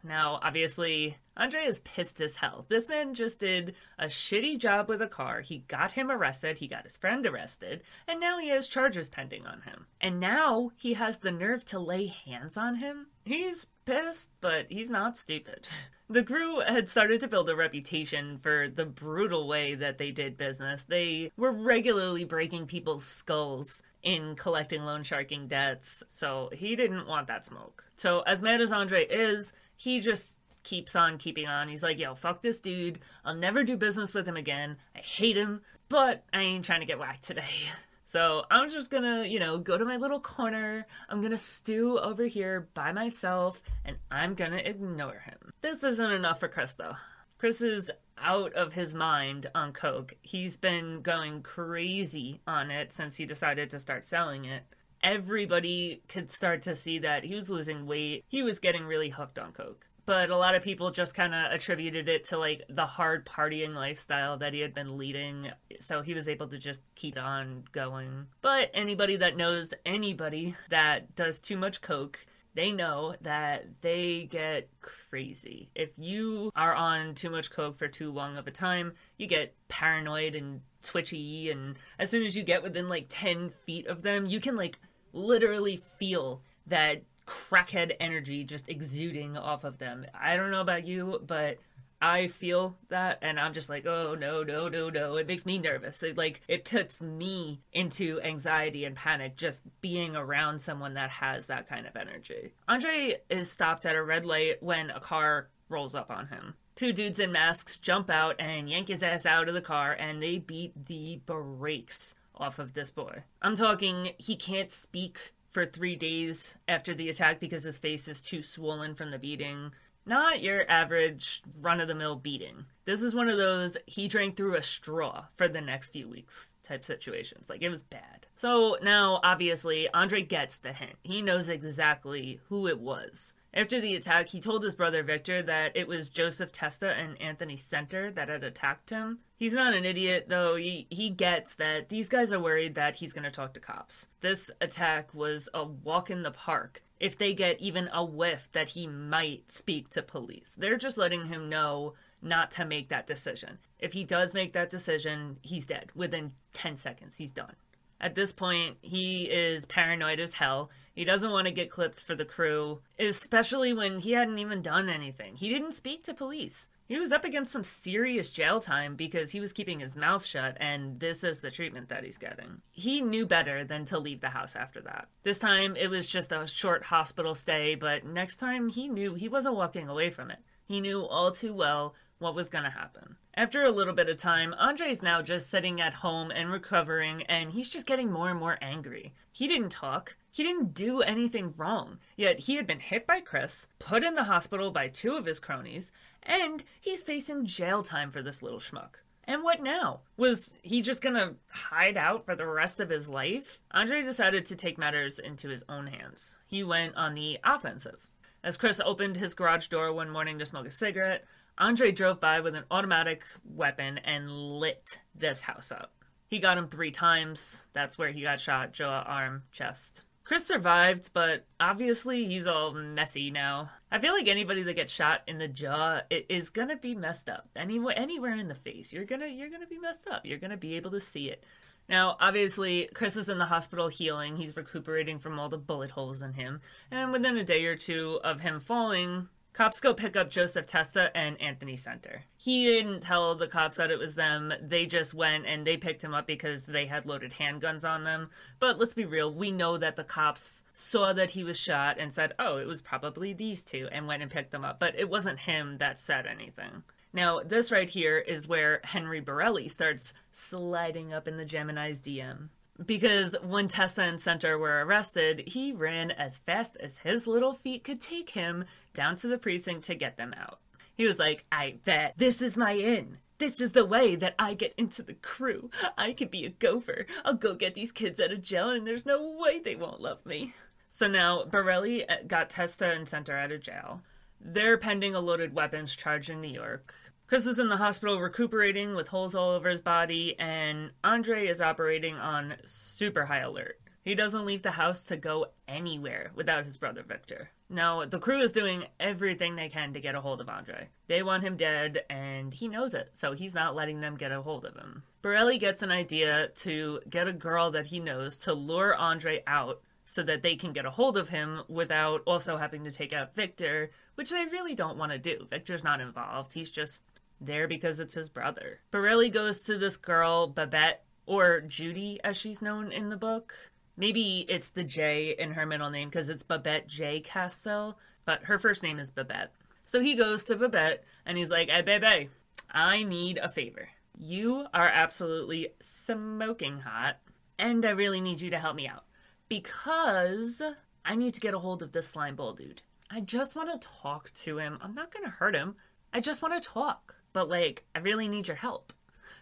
Now, 0.02 0.40
obviously, 0.42 1.18
Andre 1.36 1.66
is 1.66 1.82
pissed 1.82 2.22
as 2.22 2.36
hell. 2.36 2.66
This 2.70 2.88
man 2.88 3.14
just 3.14 3.40
did 3.40 3.76
a 4.00 4.06
shitty 4.06 4.60
job 4.60 4.88
with 4.88 5.02
a 5.02 5.08
car. 5.08 5.42
He 5.42 5.60
got 5.68 5.92
him 5.92 6.10
arrested, 6.10 6.60
he 6.60 6.68
got 6.68 6.84
his 6.84 6.96
friend 6.96 7.26
arrested, 7.26 7.84
and 8.08 8.22
now 8.22 8.40
he 8.40 8.48
has 8.50 8.68
charges 8.68 9.10
pending 9.10 9.46
on 9.46 9.62
him. 9.62 9.88
And 10.00 10.22
now 10.22 10.72
he 10.78 10.94
has 10.94 11.18
the 11.18 11.32
nerve 11.32 11.66
to 11.66 11.80
lay 11.80 12.08
hands 12.08 12.56
on 12.56 12.76
him? 12.76 13.08
He's 13.26 13.66
pissed, 13.86 14.32
but 14.40 14.70
he's 14.70 14.90
not 14.90 15.18
stupid. 15.18 15.68
The 16.10 16.24
crew 16.24 16.62
had 16.62 16.90
started 16.90 17.20
to 17.22 17.28
build 17.28 17.50
a 17.50 17.56
reputation 17.56 18.40
for 18.40 18.70
the 18.70 18.86
brutal 18.86 19.46
way 19.46 19.76
that 19.76 19.98
they 19.98 20.12
did 20.12 20.38
business. 20.38 20.84
They 20.84 21.34
were 21.36 21.52
regularly 21.52 22.24
breaking 22.24 22.68
people's 22.68 23.04
skulls 23.04 23.84
in 24.04 24.36
collecting 24.36 24.84
loan 24.84 25.04
sharking 25.04 25.50
debts, 25.50 26.04
so 26.08 26.50
he 26.54 26.78
didn't 26.78 27.08
want 27.08 27.28
that 27.28 27.46
smoke. 27.46 27.84
So, 27.98 28.22
as 28.22 28.42
mad 28.42 28.62
as 28.62 28.72
Andre 28.72 29.06
is, 29.06 29.52
he 29.76 30.00
just 30.00 30.38
keeps 30.64 30.96
on 30.96 31.18
keeping 31.18 31.48
on. 31.48 31.68
He's 31.68 31.84
like, 31.84 32.00
yo, 32.00 32.16
fuck 32.16 32.42
this 32.42 32.60
dude. 32.60 33.00
I'll 33.26 33.36
never 33.36 33.66
do 33.66 33.76
business 33.76 34.14
with 34.14 34.26
him 34.26 34.38
again. 34.38 34.78
I 34.96 35.00
hate 35.00 35.36
him, 35.36 35.62
but 35.90 36.24
I 36.32 36.42
ain't 36.42 36.64
trying 36.64 36.80
to 36.80 36.86
get 36.86 37.00
whacked 37.00 37.26
today. 37.26 37.44
So 38.18 38.46
I'm 38.50 38.72
just 38.72 38.90
gonna, 38.90 39.26
you 39.26 39.40
know, 39.40 39.60
go 39.60 39.78
to 39.78 39.86
my 39.86 39.98
little 39.98 40.20
corner. 40.20 40.88
I'm 41.08 41.22
gonna 41.22 41.38
stew 41.38 42.00
over 42.00 42.26
here 42.26 42.68
by 42.74 42.92
myself 42.92 43.62
and 43.86 43.98
I'm 44.10 44.34
gonna 44.34 44.58
ignore 44.58 45.20
him. 45.20 45.54
This 45.62 45.84
isn't 45.84 46.12
enough 46.12 46.40
for 46.40 46.48
Chris 46.48 46.74
though. 46.74 46.96
Chris 47.38 47.62
is 47.62 47.92
out 48.18 48.54
of 48.54 48.74
his 48.74 48.96
mind 48.96 49.52
on 49.54 49.72
Coke. 49.72 50.16
He's 50.24 50.58
been 50.58 51.04
going 51.04 51.44
crazy 51.44 52.42
on 52.48 52.72
it 52.72 52.92
since 52.92 53.18
he 53.18 53.28
decided 53.28 53.70
to 53.70 53.80
start 53.80 54.08
selling 54.08 54.46
it. 54.46 54.64
Everybody 55.04 56.02
could 56.08 56.32
start 56.32 56.64
to 56.64 56.76
see 56.76 56.98
that 56.98 57.24
he 57.24 57.36
was 57.36 57.52
losing 57.52 57.86
weight. 57.86 58.26
He 58.30 58.42
was 58.42 58.58
getting 58.58 58.86
really 58.86 59.10
hooked 59.10 59.38
on 59.38 59.52
Coke 59.52 59.87
but 60.08 60.32
a 60.32 60.38
lot 60.38 60.56
of 60.56 60.64
people 60.64 60.90
just 60.90 61.14
kind 61.14 61.36
of 61.36 61.52
attributed 61.52 62.10
it 62.10 62.24
to 62.24 62.38
like 62.40 62.64
the 62.70 62.86
hard 62.88 63.28
partying 63.28 63.76
lifestyle 63.76 64.38
that 64.38 64.54
he 64.54 64.62
had 64.62 64.74
been 64.74 64.98
leading 64.98 65.52
so 65.80 66.02
he 66.02 66.16
was 66.16 66.28
able 66.28 66.48
to 66.48 66.58
just 66.58 66.82
keep 66.96 67.16
on 67.18 67.64
going 67.72 68.26
but 68.42 68.72
anybody 68.74 69.18
that 69.18 69.38
knows 69.38 69.76
anybody 69.86 70.56
that 70.72 71.16
does 71.16 71.40
too 71.40 71.58
much 71.58 71.82
coke 71.82 72.26
they 72.56 72.72
know 72.72 73.16
that 73.22 73.66
they 73.82 74.24
get 74.24 74.68
crazy. 74.82 75.70
If 75.76 75.92
you 75.96 76.52
are 76.56 76.74
on 76.74 77.14
too 77.14 77.30
much 77.30 77.52
coke 77.52 77.78
for 77.78 77.88
too 77.88 78.12
long 78.12 78.36
of 78.36 78.48
a 78.48 78.52
time, 78.52 78.94
you 79.16 79.28
get 79.28 79.54
paranoid 79.68 80.34
and 80.34 80.62
twitchy, 80.82 81.52
and 81.52 81.78
as 82.00 82.10
soon 82.10 82.26
as 82.26 82.36
you 82.36 82.42
get 82.42 82.64
within 82.64 82.90
like 82.90 83.06
10 83.10 83.52
feet 83.68 83.86
of 83.86 84.02
them, 84.02 84.26
you 84.26 84.40
can 84.40 84.56
like 84.56 84.80
literally 85.14 85.84
feel 86.00 86.42
that 86.66 87.04
crackhead 87.28 87.96
energy 88.00 88.44
just 88.44 88.70
exuding 88.70 89.38
off 89.38 89.64
of 89.64 89.78
them. 89.78 90.06
I 90.14 90.36
don't 90.38 90.52
know 90.52 90.62
about 90.62 90.88
you, 90.88 91.22
but 91.28 91.58
I 92.02 92.28
feel 92.28 92.78
that 92.90 93.20
and 93.22 93.40
I'm 93.40 93.54
just 93.54 93.70
like, 93.70 93.86
oh 93.86 94.16
no, 94.16 94.44
no, 94.44 94.70
no, 94.70 94.90
no. 94.90 95.16
It 95.18 95.28
makes 95.28 95.46
me 95.46 95.58
nervous. 95.58 96.04
It 96.04 96.18
like 96.18 96.42
it 96.48 96.66
puts 96.66 97.02
me 97.02 97.62
into 97.74 98.22
anxiety 98.22 98.86
and 98.86 98.96
panic 98.96 99.36
just 99.36 99.64
being 99.82 100.16
around 100.16 100.60
someone 100.60 100.94
that 100.94 101.10
has 101.10 101.48
that 101.48 101.68
kind 101.68 101.88
of 101.88 101.96
energy. 101.96 102.54
Andre 102.68 103.18
is 103.30 103.52
stopped 103.52 103.86
at 103.86 103.96
a 103.96 104.04
red 104.04 104.26
light 104.26 104.62
when 104.62 104.90
a 104.90 105.00
car 105.00 105.50
rolls 105.70 105.96
up 105.96 106.10
on 106.10 106.28
him. 106.28 106.56
Two 106.76 106.94
dudes 106.94 107.20
in 107.20 107.32
masks 107.32 107.78
jump 107.78 108.10
out 108.10 108.36
and 108.40 108.70
yank 108.70 108.88
his 108.88 109.02
ass 109.02 109.26
out 109.26 109.48
of 109.48 109.56
the 109.56 109.62
car 109.62 109.94
and 109.94 110.22
they 110.22 110.38
beat 110.38 110.86
the 110.86 111.20
brakes 111.26 112.14
off 112.36 112.60
of 112.60 112.74
this 112.74 112.92
boy. 112.92 113.24
I'm 113.42 113.56
talking 113.56 114.12
he 114.20 114.36
can't 114.36 114.72
speak 114.72 115.34
for 115.58 115.66
three 115.66 115.96
days 115.96 116.54
after 116.68 116.94
the 116.94 117.10
attack 117.10 117.40
because 117.40 117.64
his 117.64 117.80
face 117.80 118.08
is 118.08 118.22
too 118.22 118.44
swollen 118.44 118.94
from 118.94 119.10
the 119.10 119.18
beating. 119.18 119.72
Not 120.08 120.42
your 120.42 120.70
average 120.72 121.44
run 121.60 121.82
of 121.82 121.90
the 121.90 121.96
mill 121.96 122.16
beating. 122.16 122.66
This 122.86 123.02
is 123.02 123.14
one 123.14 123.28
of 123.28 123.38
those 123.38 123.76
he 123.86 124.08
drank 124.08 124.38
through 124.38 124.56
a 124.56 124.64
straw 124.64 125.26
for 125.36 125.50
the 125.50 125.60
next 125.60 125.90
few 125.90 126.08
weeks 126.08 126.52
type 126.64 126.86
situations. 126.86 127.50
Like 127.50 127.62
it 127.62 127.70
was 127.70 127.84
bad. 127.84 128.28
So 128.38 128.78
now, 128.82 129.20
obviously, 129.22 129.90
Andre 129.90 130.22
gets 130.22 130.60
the 130.60 130.72
hint. 130.72 130.96
He 131.04 131.22
knows 131.22 131.50
exactly 131.50 132.40
who 132.48 132.68
it 132.68 132.80
was. 132.80 133.34
After 133.54 133.82
the 133.82 133.96
attack, 133.96 134.30
he 134.30 134.40
told 134.40 134.64
his 134.64 134.76
brother 134.76 135.04
Victor 135.04 135.42
that 135.42 135.76
it 135.76 135.88
was 135.88 136.10
Joseph 136.10 136.52
Testa 136.52 136.94
and 136.94 137.20
Anthony 137.22 137.58
Senter 137.58 138.14
that 138.14 138.30
had 138.30 138.44
attacked 138.44 138.92
him. 138.92 139.20
He's 139.36 139.54
not 139.54 139.74
an 139.74 139.84
idiot, 139.84 140.28
though. 140.30 140.56
He, 140.56 140.88
he 140.90 141.10
gets 141.10 141.56
that 141.56 141.90
these 141.90 142.08
guys 142.08 142.32
are 142.32 142.40
worried 142.40 142.76
that 142.76 142.98
he's 142.98 143.14
going 143.14 143.24
to 143.24 143.32
talk 143.32 143.54
to 143.56 143.60
cops. 143.60 144.08
This 144.22 144.52
attack 144.62 145.14
was 145.14 145.50
a 145.54 145.66
walk 145.66 146.12
in 146.12 146.24
the 146.24 146.32
park 146.32 146.84
if 147.00 147.18
they 147.18 147.34
get 147.34 147.62
even 147.62 147.90
a 147.94 148.04
whiff 148.04 148.50
that 148.54 148.70
he 148.70 148.88
might 148.88 149.52
speak 149.52 149.90
to 149.90 150.02
police. 150.02 150.54
They're 150.58 150.78
just 150.78 150.98
letting 150.98 151.28
him 151.28 151.50
know 151.50 151.94
not 152.22 152.52
to 152.52 152.66
make 152.66 152.90
that 152.90 153.08
decision. 153.08 153.60
If 153.80 153.94
he 153.94 154.04
does 154.04 154.34
make 154.34 154.54
that 154.54 154.70
decision, 154.70 155.38
he's 155.42 155.66
dead. 155.66 155.92
Within 155.94 156.34
10 156.54 156.78
seconds, 156.78 157.18
he's 157.18 157.32
done. 157.32 157.54
At 158.00 158.16
this 158.16 158.32
point, 158.32 158.78
he 158.82 159.24
is 159.24 159.66
paranoid 159.66 160.20
as 160.20 160.34
hell. 160.34 160.70
He 160.94 161.04
doesn't 161.04 161.32
want 161.32 161.46
to 161.46 161.54
get 161.54 161.72
clipped 161.72 162.04
for 162.04 162.16
the 162.16 162.26
crew, 162.26 162.82
especially 163.00 163.74
when 163.74 164.00
he 164.00 164.12
hadn't 164.12 164.40
even 164.40 164.62
done 164.62 164.90
anything. 164.90 165.36
He 165.36 165.50
didn't 165.50 165.74
speak 165.74 166.04
to 166.04 166.14
police. 166.14 166.70
He 166.88 166.98
was 166.98 167.12
up 167.12 167.26
against 167.26 167.52
some 167.52 167.66
serious 167.66 168.30
jail 168.30 168.62
time 168.62 168.96
because 168.96 169.32
he 169.32 169.42
was 169.42 169.52
keeping 169.52 169.82
his 169.82 169.98
mouth 169.98 170.26
shut, 170.26 170.56
and 170.60 171.02
this 171.02 171.22
is 171.22 171.42
the 171.42 171.52
treatment 171.52 171.90
that 171.90 172.06
he's 172.06 172.18
getting. 172.18 172.62
He 172.72 173.02
knew 173.02 173.26
better 173.26 173.66
than 173.66 173.84
to 173.86 174.00
leave 174.00 174.22
the 174.22 174.30
house 174.30 174.56
after 174.56 174.80
that. 174.82 175.10
This 175.24 175.38
time, 175.38 175.76
it 175.76 175.90
was 175.90 176.08
just 176.08 176.32
a 176.32 176.48
short 176.48 176.86
hospital 176.86 177.36
stay, 177.36 177.76
but 177.76 178.06
next 178.06 178.38
time, 178.38 178.70
he 178.70 178.88
knew 178.88 179.16
he 179.16 179.28
wasn't 179.28 179.56
walking 179.56 179.90
away 179.90 180.10
from 180.10 180.32
it. 180.32 180.40
He 180.66 180.80
knew 180.80 181.06
all 181.06 181.32
too 181.32 181.54
well 181.54 181.94
what 182.20 182.36
was 182.36 182.50
going 182.50 182.64
to 182.64 182.70
happen. 182.70 183.18
After 183.34 183.64
a 183.64 183.72
little 183.72 183.94
bit 183.94 184.10
of 184.10 184.18
time, 184.18 184.56
Andre's 184.58 185.04
now 185.04 185.22
just 185.22 185.50
sitting 185.50 185.80
at 185.80 185.94
home 185.94 186.32
and 186.32 186.52
recovering, 186.52 187.24
and 187.24 187.52
he's 187.52 187.70
just 187.70 187.86
getting 187.86 188.12
more 188.12 188.30
and 188.30 188.40
more 188.40 188.58
angry. 188.62 189.14
He 189.32 189.48
didn't 189.48 189.70
talk. 189.70 190.16
He 190.32 190.42
didn't 190.42 190.74
do 190.74 191.02
anything 191.02 191.54
wrong. 191.56 192.00
Yet 192.16 192.40
he 192.40 192.56
had 192.56 192.66
been 192.66 192.80
hit 192.80 193.06
by 193.06 193.20
Chris, 193.20 193.68
put 193.78 194.04
in 194.04 194.16
the 194.16 194.24
hospital 194.24 194.72
by 194.72 194.88
two 194.88 195.16
of 195.16 195.26
his 195.26 195.40
cronies, 195.40 195.92
and 196.28 196.64
he's 196.80 197.02
facing 197.02 197.46
jail 197.46 197.82
time 197.82 198.12
for 198.12 198.22
this 198.22 198.44
little 198.44 198.60
schmuck. 198.60 198.98
And 199.24 199.44
what 199.44 199.62
now? 199.62 200.02
Was 200.16 200.54
he 200.62 200.82
just 200.82 201.02
gonna 201.02 201.36
hide 201.50 201.98
out 201.98 202.26
for 202.26 202.36
the 202.36 202.46
rest 202.46 202.80
of 202.80 202.90
his 202.90 203.10
life? 203.10 203.60
Andre 203.72 204.04
decided 204.04 204.46
to 204.46 204.56
take 204.56 204.78
matters 204.78 205.20
into 205.20 205.50
his 205.50 205.64
own 205.68 205.88
hands. 205.88 206.38
He 206.48 206.64
went 206.64 206.96
on 206.96 207.16
the 207.16 207.40
offensive. 207.44 208.08
As 208.44 208.56
Chris 208.56 208.80
opened 208.80 209.18
his 209.18 209.34
garage 209.34 209.68
door 209.68 209.92
one 209.92 210.10
morning 210.10 210.40
to 210.40 210.46
smoke 210.46 210.68
a 210.68 210.72
cigarette, 210.72 211.26
Andre 211.58 211.92
drove 211.92 212.22
by 212.22 212.40
with 212.40 212.56
an 212.56 212.66
automatic 212.70 213.24
weapon 213.44 213.98
and 213.98 214.30
lit 214.32 215.02
this 215.16 215.42
house 215.42 215.72
up. 215.72 215.92
He 216.28 216.40
got 216.40 216.58
him 216.58 216.68
three 216.68 216.92
times. 216.92 217.64
That's 217.74 217.98
where 217.98 218.12
he 218.12 218.22
got 218.22 218.40
shot 218.40 218.74
jaw, 218.74 219.02
arm, 219.02 219.44
chest. 219.52 220.06
Chris 220.28 220.46
survived, 220.46 221.12
but 221.14 221.46
obviously 221.58 222.26
he's 222.26 222.48
all 222.48 222.74
messy 222.74 223.32
now. 223.32 223.70
I 223.90 223.98
feel 223.98 224.12
like 224.12 224.28
anybody 224.28 224.62
that 224.64 224.74
gets 224.74 224.92
shot 224.92 225.22
in 225.26 225.38
the 225.38 225.48
jaw 225.48 226.02
is 226.10 226.50
gonna 226.50 226.76
be 226.76 226.96
messed 226.96 227.30
up. 227.30 227.48
Anywhere, 227.56 227.98
anywhere 227.98 228.36
in 228.36 228.50
the 228.50 228.56
face, 228.56 228.92
you're 228.92 229.06
gonna 229.06 229.28
you're 229.28 229.50
gonna 229.50 229.68
be 229.68 229.80
messed 229.80 230.06
up. 230.06 230.26
You're 230.26 230.38
gonna 230.38 230.58
be 230.58 230.76
able 230.76 230.92
to 230.92 231.00
see 231.00 231.30
it. 231.30 231.46
Now, 231.88 232.18
obviously, 232.20 232.90
Chris 232.94 233.16
is 233.16 233.30
in 233.30 233.38
the 233.38 233.46
hospital 233.46 233.88
healing. 233.88 234.36
He's 234.36 234.58
recuperating 234.58 235.18
from 235.18 235.40
all 235.40 235.48
the 235.48 235.58
bullet 235.58 235.92
holes 235.92 236.22
in 236.22 236.34
him. 236.34 236.60
And 236.92 237.14
within 237.14 237.38
a 237.38 237.46
day 237.46 237.64
or 237.64 237.78
two 237.78 238.20
of 238.22 238.42
him 238.42 238.60
falling, 238.60 239.30
Cops 239.58 239.80
go 239.80 239.92
pick 239.92 240.16
up 240.16 240.30
Joseph 240.30 240.68
Testa 240.68 241.10
and 241.18 241.42
Anthony 241.42 241.76
Senter. 241.76 242.20
He 242.36 242.66
didn't 242.66 243.02
tell 243.02 243.34
the 243.34 243.48
cops 243.48 243.78
that 243.78 243.90
it 243.90 243.98
was 243.98 244.14
them. 244.14 244.54
They 244.62 244.86
just 244.86 245.16
went 245.16 245.48
and 245.48 245.66
they 245.66 245.78
picked 245.78 246.04
him 246.04 246.14
up 246.14 246.28
because 246.28 246.62
they 246.62 246.86
had 246.86 247.08
loaded 247.08 247.34
handguns 247.34 247.84
on 247.84 248.04
them. 248.04 248.30
But 248.60 248.78
let's 248.78 248.94
be 248.94 249.06
real, 249.06 249.34
we 249.34 249.50
know 249.50 249.80
that 249.80 249.96
the 249.96 250.04
cops 250.04 250.64
saw 250.74 251.12
that 251.14 251.32
he 251.32 251.44
was 251.44 251.60
shot 251.60 251.98
and 252.00 252.14
said, 252.14 252.36
oh, 252.38 252.58
it 252.58 252.68
was 252.68 252.84
probably 252.84 253.34
these 253.34 253.64
two, 253.64 253.90
and 253.92 254.06
went 254.06 254.22
and 254.22 254.30
picked 254.30 254.52
them 254.52 254.64
up. 254.64 254.80
But 254.80 254.94
it 254.94 255.10
wasn't 255.10 255.40
him 255.40 255.80
that 255.80 256.00
said 256.00 256.28
anything. 256.28 256.84
Now, 257.12 257.40
this 257.44 257.72
right 257.72 257.90
here 257.90 258.20
is 258.20 258.48
where 258.48 258.80
Henry 258.84 259.22
Borelli 259.22 259.70
starts 259.70 260.14
sliding 260.32 261.14
up 261.14 261.28
in 261.28 261.38
the 261.38 261.46
Gemini's 261.46 261.98
DM 261.98 262.50
because 262.86 263.36
when 263.44 263.68
Testa 263.68 264.04
and 264.04 264.20
Senter 264.20 264.60
were 264.60 264.86
arrested, 264.86 265.44
he 265.48 265.74
ran 265.74 266.12
as 266.12 266.38
fast 266.40 266.78
as 266.80 267.00
his 267.00 267.28
little 267.28 267.54
feet 267.54 267.84
could 267.84 268.02
take 268.02 268.32
him 268.32 268.66
down 268.94 269.16
to 269.18 269.28
the 269.28 269.38
precinct 269.38 269.86
to 269.86 269.96
get 269.96 270.18
them 270.18 270.34
out. 270.38 270.60
He 270.96 271.06
was 271.06 271.20
like, 271.20 271.46
I 271.52 271.80
bet 271.86 272.14
this 272.18 272.42
is 272.42 272.58
my 272.58 272.72
in. 272.72 273.20
This 273.40 273.62
is 273.62 273.72
the 273.72 273.86
way 273.86 274.16
that 274.16 274.34
I 274.40 274.56
get 274.56 274.74
into 274.78 275.04
the 275.04 275.14
crew. 275.14 275.70
I 275.96 276.14
could 276.14 276.32
be 276.32 276.46
a 276.46 276.50
gopher. 276.50 277.06
I'll 277.24 277.36
go 277.36 277.54
get 277.54 277.76
these 277.76 277.92
kids 277.92 278.20
out 278.20 278.32
of 278.32 278.42
jail, 278.42 278.70
and 278.70 278.86
there's 278.86 279.06
no 279.06 279.38
way 279.38 279.60
they 279.60 279.76
won't 279.76 280.02
love 280.02 280.26
me. 280.26 280.54
So 280.90 281.08
now 281.08 281.46
Borelli 281.46 282.08
uh, 282.10 282.16
got 282.26 282.50
Testa 282.50 282.92
and 282.92 283.06
Senter 283.06 283.38
out 283.38 283.52
of 283.52 283.62
jail. 283.62 284.02
They're 284.42 284.78
pending 284.78 285.14
a 285.14 285.20
loaded 285.20 285.54
weapons 285.54 285.96
charge 285.96 286.30
in 286.30 286.42
New 286.42 286.48
York. 286.48 286.96
Chris 287.28 287.46
is 287.46 287.60
in 287.60 287.68
the 287.68 287.76
hospital 287.76 288.22
recuperating 288.22 288.96
with 288.96 289.10
holes 289.10 289.36
all 289.36 289.50
over 289.50 289.68
his 289.70 289.82
body, 289.82 290.40
and 290.40 290.92
Andre 291.04 291.48
is 291.48 291.60
operating 291.60 292.16
on 292.16 292.56
super 292.64 293.26
high 293.26 293.40
alert. 293.40 293.78
He 294.02 294.16
doesn't 294.16 294.46
leave 294.46 294.62
the 294.62 294.72
house 294.72 295.04
to 295.04 295.18
go 295.18 295.48
anywhere 295.68 296.32
without 296.36 296.64
his 296.64 296.78
brother 296.78 297.04
Victor. 297.06 297.50
Now, 297.70 298.06
the 298.06 298.20
crew 298.20 298.40
is 298.40 298.54
doing 298.54 298.86
everything 298.98 299.58
they 299.58 299.68
can 299.68 299.92
to 299.92 300.00
get 300.00 300.16
a 300.16 300.22
hold 300.22 300.40
of 300.40 300.48
Andre. 300.48 300.88
They 301.10 301.22
want 301.22 301.44
him 301.44 301.58
dead, 301.58 302.06
and 302.10 302.54
he 302.54 302.70
knows 302.70 302.94
it, 302.94 303.10
so 303.12 303.34
he's 303.34 303.54
not 303.54 303.76
letting 303.76 304.00
them 304.00 304.16
get 304.16 304.32
a 304.32 304.42
hold 304.42 304.64
of 304.64 304.78
him. 304.78 305.04
Borelli 305.22 305.58
gets 305.58 305.84
an 305.84 305.92
idea 305.92 306.48
to 306.60 307.02
get 307.10 307.28
a 307.28 307.34
girl 307.34 307.72
that 307.72 307.88
he 307.88 308.00
knows 308.00 308.38
to 308.38 308.54
lure 308.54 308.96
Andre 308.96 309.44
out 309.46 309.82
so 310.06 310.24
that 310.24 310.44
they 310.44 310.56
can 310.56 310.72
get 310.72 310.86
a 310.86 310.92
hold 310.92 311.18
of 311.18 311.28
him 311.28 311.64
without 311.68 312.22
also 312.26 312.56
having 312.56 312.86
to 312.86 312.92
take 312.92 313.12
out 313.12 313.36
Victor, 313.36 313.92
which 314.16 314.30
they 314.30 314.46
really 314.46 314.74
don't 314.74 314.98
want 314.98 315.12
to 315.12 315.18
do. 315.18 315.46
Victor's 315.50 315.84
not 315.84 316.00
involved, 316.00 316.54
he's 316.54 316.72
just 316.72 317.04
there 317.40 317.68
because 317.68 318.00
it's 318.00 318.16
his 318.16 318.30
brother. 318.30 318.80
Borelli 318.92 319.30
goes 319.30 319.64
to 319.64 319.78
this 319.78 319.98
girl, 319.98 320.48
Babette, 320.48 321.04
or 321.26 321.62
Judy 321.62 322.20
as 322.24 322.38
she's 322.38 322.62
known 322.62 322.92
in 322.92 323.10
the 323.10 323.18
book. 323.18 323.54
Maybe 323.96 324.46
it's 324.48 324.70
the 324.70 324.84
J 324.84 325.36
in 325.38 325.52
her 325.52 325.66
middle 325.66 325.90
name 325.90 326.10
because 326.10 326.30
it's 326.30 326.44
Babette 326.44 326.88
J. 326.88 327.22
Questel, 327.22 327.96
but 328.26 328.44
her 328.44 328.60
first 328.60 328.84
name 328.84 329.00
is 329.00 329.12
Babette. 329.12 329.52
So 329.86 330.00
he 330.00 330.16
goes 330.16 330.44
to 330.46 330.56
Babette 330.56 331.04
and 331.26 331.38
he's 331.38 331.50
like, 331.50 331.70
Hey, 331.70 331.82
Bebe, 331.82 332.30
I 332.72 333.04
need 333.04 333.38
a 333.38 333.50
favor. 333.50 333.90
You 334.18 334.68
are 334.74 334.88
absolutely 334.88 335.70
smoking 335.80 336.80
hot, 336.80 337.18
and 337.60 337.86
I 337.86 337.92
really 337.92 338.20
need 338.20 338.42
you 338.42 338.50
to 338.50 338.60
help 338.60 338.76
me 338.76 338.88
out 338.88 339.04
because 339.48 340.62
I 341.06 341.16
need 341.16 341.34
to 341.36 341.40
get 341.40 341.54
a 341.54 341.60
hold 341.60 341.82
of 341.82 341.92
this 341.92 342.08
slime 342.08 342.36
bowl 342.36 342.54
dude. 342.54 342.82
I 343.10 343.22
just 343.22 343.56
want 343.56 343.70
to 343.82 343.88
talk 344.02 344.32
to 344.32 344.58
him. 344.58 344.80
I'm 344.82 344.94
not 344.94 345.14
going 345.14 345.24
to 345.24 345.32
hurt 345.32 345.56
him. 345.56 345.76
I 346.14 346.20
just 346.20 346.42
want 346.42 346.62
to 346.62 346.70
talk 346.70 347.16
but 347.38 347.50
like, 347.50 347.84
I 347.94 348.00
really 348.00 348.28
need 348.28 348.48
your 348.48 348.58
help. 348.58 348.92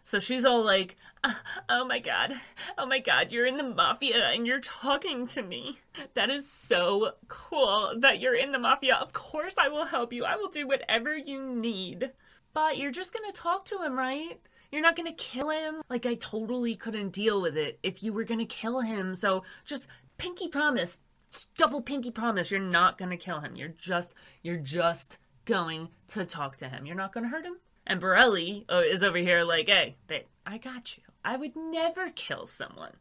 So 0.04 0.20
she's 0.20 0.44
all 0.44 0.66
like, 0.66 0.98
Oh 1.70 1.86
my 1.86 2.00
god, 2.00 2.34
oh 2.78 2.86
my 2.86 3.00
god, 3.00 3.32
you're 3.32 3.46
in 3.46 3.56
the 3.56 3.64
mafia 3.64 4.32
and 4.32 4.46
you're 4.46 4.60
talking 4.60 5.28
to 5.28 5.42
me. 5.42 5.80
That 6.14 6.30
is 6.30 6.52
so 6.52 7.14
cool 7.30 7.94
that 8.00 8.20
you're 8.20 8.36
in 8.36 8.52
the 8.52 8.60
mafia. 8.60 8.96
Of 8.96 9.14
course, 9.14 9.56
I 9.58 9.70
will 9.70 9.86
help 9.86 10.12
you. 10.12 10.26
I 10.26 10.36
will 10.36 10.50
do 10.50 10.68
whatever 10.68 11.16
you 11.16 11.42
need. 11.42 12.12
But 12.54 12.78
you're 12.78 12.92
just 12.92 13.14
gonna 13.14 13.32
talk 13.32 13.64
to 13.68 13.82
him, 13.82 13.98
right? 13.98 14.42
You're 14.74 14.82
not 14.82 14.98
gonna 14.98 15.14
kill 15.14 15.50
him. 15.50 15.76
Like, 15.90 16.06
I 16.06 16.16
totally 16.16 16.76
couldn't 16.76 17.14
deal 17.14 17.42
with 17.42 17.56
it 17.56 17.80
if 17.82 18.04
you 18.04 18.12
were 18.12 18.26
gonna 18.26 18.46
kill 18.46 18.82
him. 18.82 19.16
So 19.16 19.46
just 19.64 19.88
pinky 20.18 20.50
promise, 20.50 20.98
double 21.58 21.82
pinky 21.82 22.12
promise, 22.12 22.52
you're 22.52 22.60
not 22.60 22.98
gonna 22.98 23.16
kill 23.16 23.40
him. 23.40 23.56
You're 23.56 23.70
just, 23.70 24.16
you're 24.44 24.58
just 24.58 25.18
going 25.46 25.90
to 26.08 26.26
talk 26.26 26.58
to 26.58 26.68
him. 26.68 26.86
You're 26.86 26.98
not 26.98 27.14
gonna 27.14 27.30
hurt 27.30 27.46
him. 27.46 27.56
And 27.88 28.00
Borelli 28.00 28.66
uh, 28.70 28.82
is 28.86 29.04
over 29.04 29.18
here 29.18 29.44
like, 29.44 29.68
hey, 29.68 29.96
babe, 30.08 30.26
I 30.46 30.58
got 30.58 30.98
you. 30.98 31.04
I 31.24 31.38
would 31.38 31.56
never 31.56 32.10
kill 32.12 32.46
someone. 32.46 32.94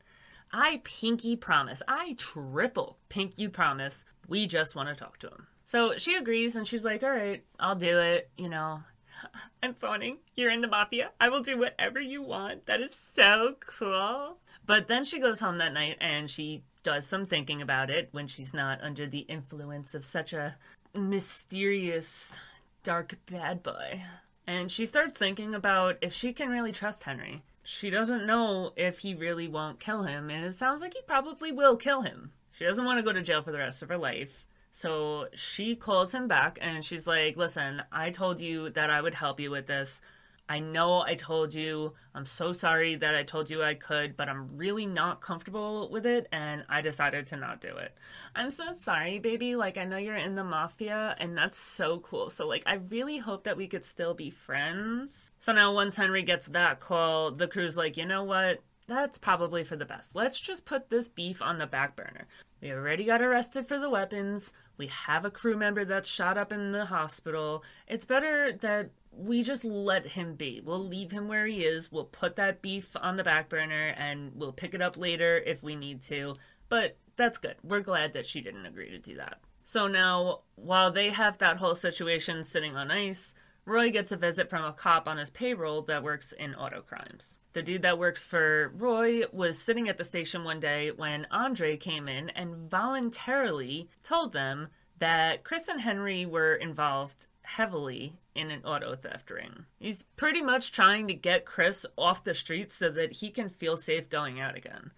I 0.53 0.81
pinky 0.85 1.37
promise. 1.37 1.83
I 1.89 2.15
triple 2.19 2.99
pinky 3.09 3.49
promise. 3.49 4.05
We 4.29 4.47
just 4.47 4.77
want 4.77 4.89
to 4.89 4.95
talk 4.95 5.19
to 5.19 5.29
him. 5.29 5.47
So 5.65 5.97
she 5.97 6.15
agrees 6.17 6.57
and 6.57 6.67
she's 6.67 6.85
like, 6.85 7.03
all 7.03 7.11
right, 7.11 7.43
I'll 7.59 7.75
do 7.75 7.99
it. 7.99 8.31
You 8.37 8.49
know, 8.49 8.81
I'm 9.63 9.75
phoning. 9.75 10.19
You're 10.37 10.51
in 10.51 10.61
the 10.61 10.69
mafia. 10.69 11.11
I 11.21 11.29
will 11.29 11.43
do 11.43 11.59
whatever 11.59 12.01
you 12.01 12.23
want. 12.23 12.67
That 12.67 12.81
is 12.81 12.95
so 13.15 13.57
cool. 13.61 14.39
But 14.67 14.89
then 14.89 15.05
she 15.05 15.19
goes 15.19 15.41
home 15.41 15.59
that 15.59 15.73
night 15.73 15.97
and 16.01 16.31
she 16.31 16.63
does 16.83 17.07
some 17.07 17.27
thinking 17.27 17.63
about 17.63 17.91
it 17.91 18.09
when 18.13 18.27
she's 18.27 18.55
not 18.55 18.83
under 18.83 19.07
the 19.07 19.21
influence 19.21 19.95
of 19.95 20.05
such 20.05 20.33
a 20.33 20.57
mysterious, 20.95 22.39
dark 22.83 23.17
bad 23.27 23.63
boy. 23.63 24.03
And 24.47 24.71
she 24.71 24.87
starts 24.87 25.15
thinking 25.15 25.55
about 25.55 25.97
if 26.01 26.13
she 26.13 26.33
can 26.33 26.51
really 26.51 26.73
trust 26.73 27.05
Henry. 27.05 27.43
She 27.63 27.89
doesn't 27.89 28.27
know 28.27 28.73
if 28.77 28.99
he 28.99 29.15
really 29.15 29.49
won't 29.49 29.81
kill 29.81 30.03
him, 30.03 30.29
and 30.29 30.45
it 30.45 30.53
sounds 30.53 30.83
like 30.83 30.95
he 30.95 31.01
probably 31.07 31.51
will 31.51 31.77
kill 31.77 32.03
him. 32.03 32.33
She 32.53 32.65
doesn't 32.65 32.85
want 32.85 32.99
to 32.99 33.03
go 33.03 33.13
to 33.13 33.23
jail 33.23 33.43
for 33.43 33.53
the 33.53 33.59
rest 33.59 33.83
of 33.83 33.89
her 33.89 33.97
life. 33.97 34.47
So 34.71 35.29
she 35.35 35.77
calls 35.77 36.13
him 36.13 36.27
back 36.27 36.59
and 36.61 36.85
she's 36.85 37.07
like, 37.07 37.37
Listen, 37.37 37.83
I 37.93 38.11
told 38.11 38.41
you 38.41 38.71
that 38.71 38.91
I 38.91 39.01
would 39.01 39.15
help 39.15 39.39
you 39.39 39.51
with 39.51 39.67
this. 39.67 40.01
I 40.49 40.61
know 40.61 41.01
I 41.01 41.15
told 41.15 41.55
you. 41.55 41.95
I'm 42.15 42.27
so 42.27 42.53
sorry 42.53 42.97
that 42.97 43.15
I 43.15 43.23
told 43.23 43.49
you 43.49 43.63
I 43.63 43.75
could, 43.75 44.17
but 44.17 44.29
I'm 44.29 44.57
really 44.57 44.85
not 44.85 45.23
comfortable 45.23 45.89
with 45.91 46.05
it 46.05 46.29
and 46.33 46.65
I 46.69 46.83
decided 46.83 47.27
to 47.29 47.37
not 47.37 47.61
do 47.61 47.75
it. 47.77 47.95
I'm 48.37 48.51
so 48.51 48.75
sorry, 48.79 49.19
baby. 49.19 49.57
Like, 49.57 49.79
I 49.79 49.85
know 49.85 49.97
you're 49.97 50.17
in 50.17 50.35
the 50.35 50.45
mafia 50.45 51.17
and 51.19 51.37
that's 51.37 51.59
so 51.59 52.01
cool. 52.01 52.29
So, 52.29 52.47
like, 52.47 52.63
I 52.67 52.75
really 52.75 53.19
hope 53.19 53.45
that 53.45 53.57
we 53.57 53.67
could 53.67 53.85
still 53.85 54.13
be 54.13 54.31
friends. 54.31 55.31
So 55.39 55.53
now, 55.53 55.73
once 55.73 55.97
Henry 55.97 56.23
gets 56.23 56.47
that 56.49 56.79
call, 56.79 57.31
the 57.31 57.49
crew's 57.49 57.77
like, 57.77 57.97
you 57.97 58.05
know 58.05 58.25
what? 58.25 58.61
That's 58.87 59.17
probably 59.17 59.65
for 59.65 59.77
the 59.77 59.87
best. 59.87 60.15
Let's 60.15 60.39
just 60.39 60.67
put 60.67 60.91
this 60.91 61.09
beef 61.09 61.41
on 61.41 61.57
the 61.57 61.67
back 61.67 61.97
burner. 61.97 62.27
We 62.61 62.71
already 62.71 63.05
got 63.05 63.23
arrested 63.23 63.67
for 63.67 63.79
the 63.79 63.89
weapons. 63.89 64.53
We 64.77 64.89
have 64.89 65.25
a 65.25 65.31
crew 65.31 65.57
member 65.57 65.85
that's 65.85 66.09
shot 66.09 66.37
up 66.37 66.53
in 66.53 66.73
the 66.73 66.85
hospital. 66.85 67.63
It's 67.87 68.05
better 68.05 68.53
that 68.61 68.91
we 69.17 69.43
just 69.43 69.65
let 69.65 70.07
him 70.07 70.35
be. 70.35 70.61
We'll 70.65 70.87
leave 70.87 71.11
him 71.11 71.29
where 71.29 71.47
he 71.47 71.65
is. 71.65 71.91
We'll 71.91 72.05
put 72.05 72.37
that 72.37 72.63
beef 72.63 72.97
on 73.01 73.17
the 73.17 73.25
back 73.25 73.49
burner 73.49 73.95
and 73.97 74.33
we'll 74.35 74.53
pick 74.53 74.75
it 74.75 74.83
up 74.83 74.97
later 74.97 75.37
if 75.37 75.63
we 75.63 75.77
need 75.77 76.03
to. 76.03 76.35
But 76.69 76.97
that's 77.17 77.39
good. 77.39 77.57
We're 77.63 77.81
glad 77.81 78.15
that 78.15 78.27
she 78.27 78.41
didn't 78.41 78.67
agree 78.67 78.91
to 78.91 78.99
do 78.99 79.17
that. 79.17 79.41
So 79.63 79.87
now, 79.87 80.41
while 80.57 80.93
they 80.93 81.11
have 81.11 81.39
that 81.39 81.57
whole 81.57 81.75
situation 81.75 82.45
sitting 82.45 82.77
on 82.77 82.91
ice, 82.91 83.35
Roy 83.65 83.91
gets 83.91 84.13
a 84.13 84.17
visit 84.17 84.51
from 84.51 84.65
a 84.65 84.75
cop 84.75 85.09
on 85.09 85.17
his 85.17 85.31
payroll 85.31 85.83
that 85.83 86.03
works 86.03 86.33
in 86.33 86.55
auto 86.55 86.83
crimes. 86.83 87.39
The 87.55 87.63
dude 87.63 87.83
that 87.83 87.99
works 87.99 88.23
for 88.23 88.73
Roy 88.77 89.23
was 89.33 89.59
sitting 89.59 89.89
at 89.89 89.97
the 89.97 90.05
station 90.05 90.45
one 90.45 90.61
day 90.61 90.91
when 90.91 91.27
Andre 91.31 91.77
came 91.77 92.09
in 92.09 92.29
and 92.31 92.69
voluntarily 92.71 93.89
told 94.03 94.33
them 94.33 94.69
that 94.99 95.45
Chris 95.45 95.69
and 95.69 95.81
Henry 95.81 96.27
were 96.27 96.55
involved 96.55 97.27
heavily 97.43 98.17
in 98.35 98.51
an 98.51 98.65
auto 98.65 98.97
theft 98.97 99.31
ring. 99.31 99.65
He's 99.79 100.03
pretty 100.17 100.43
much 100.43 100.73
trying 100.73 101.09
to 101.09 101.15
get 101.15 101.45
Chris 101.45 101.87
off 101.97 102.25
the 102.25 102.35
streets 102.35 102.75
so 102.75 102.91
that 102.91 103.15
he 103.15 103.31
can 103.31 103.49
feel 103.49 103.77
safe 103.77 104.09
going 104.09 104.41
out 104.41 104.57
again. 104.57 104.91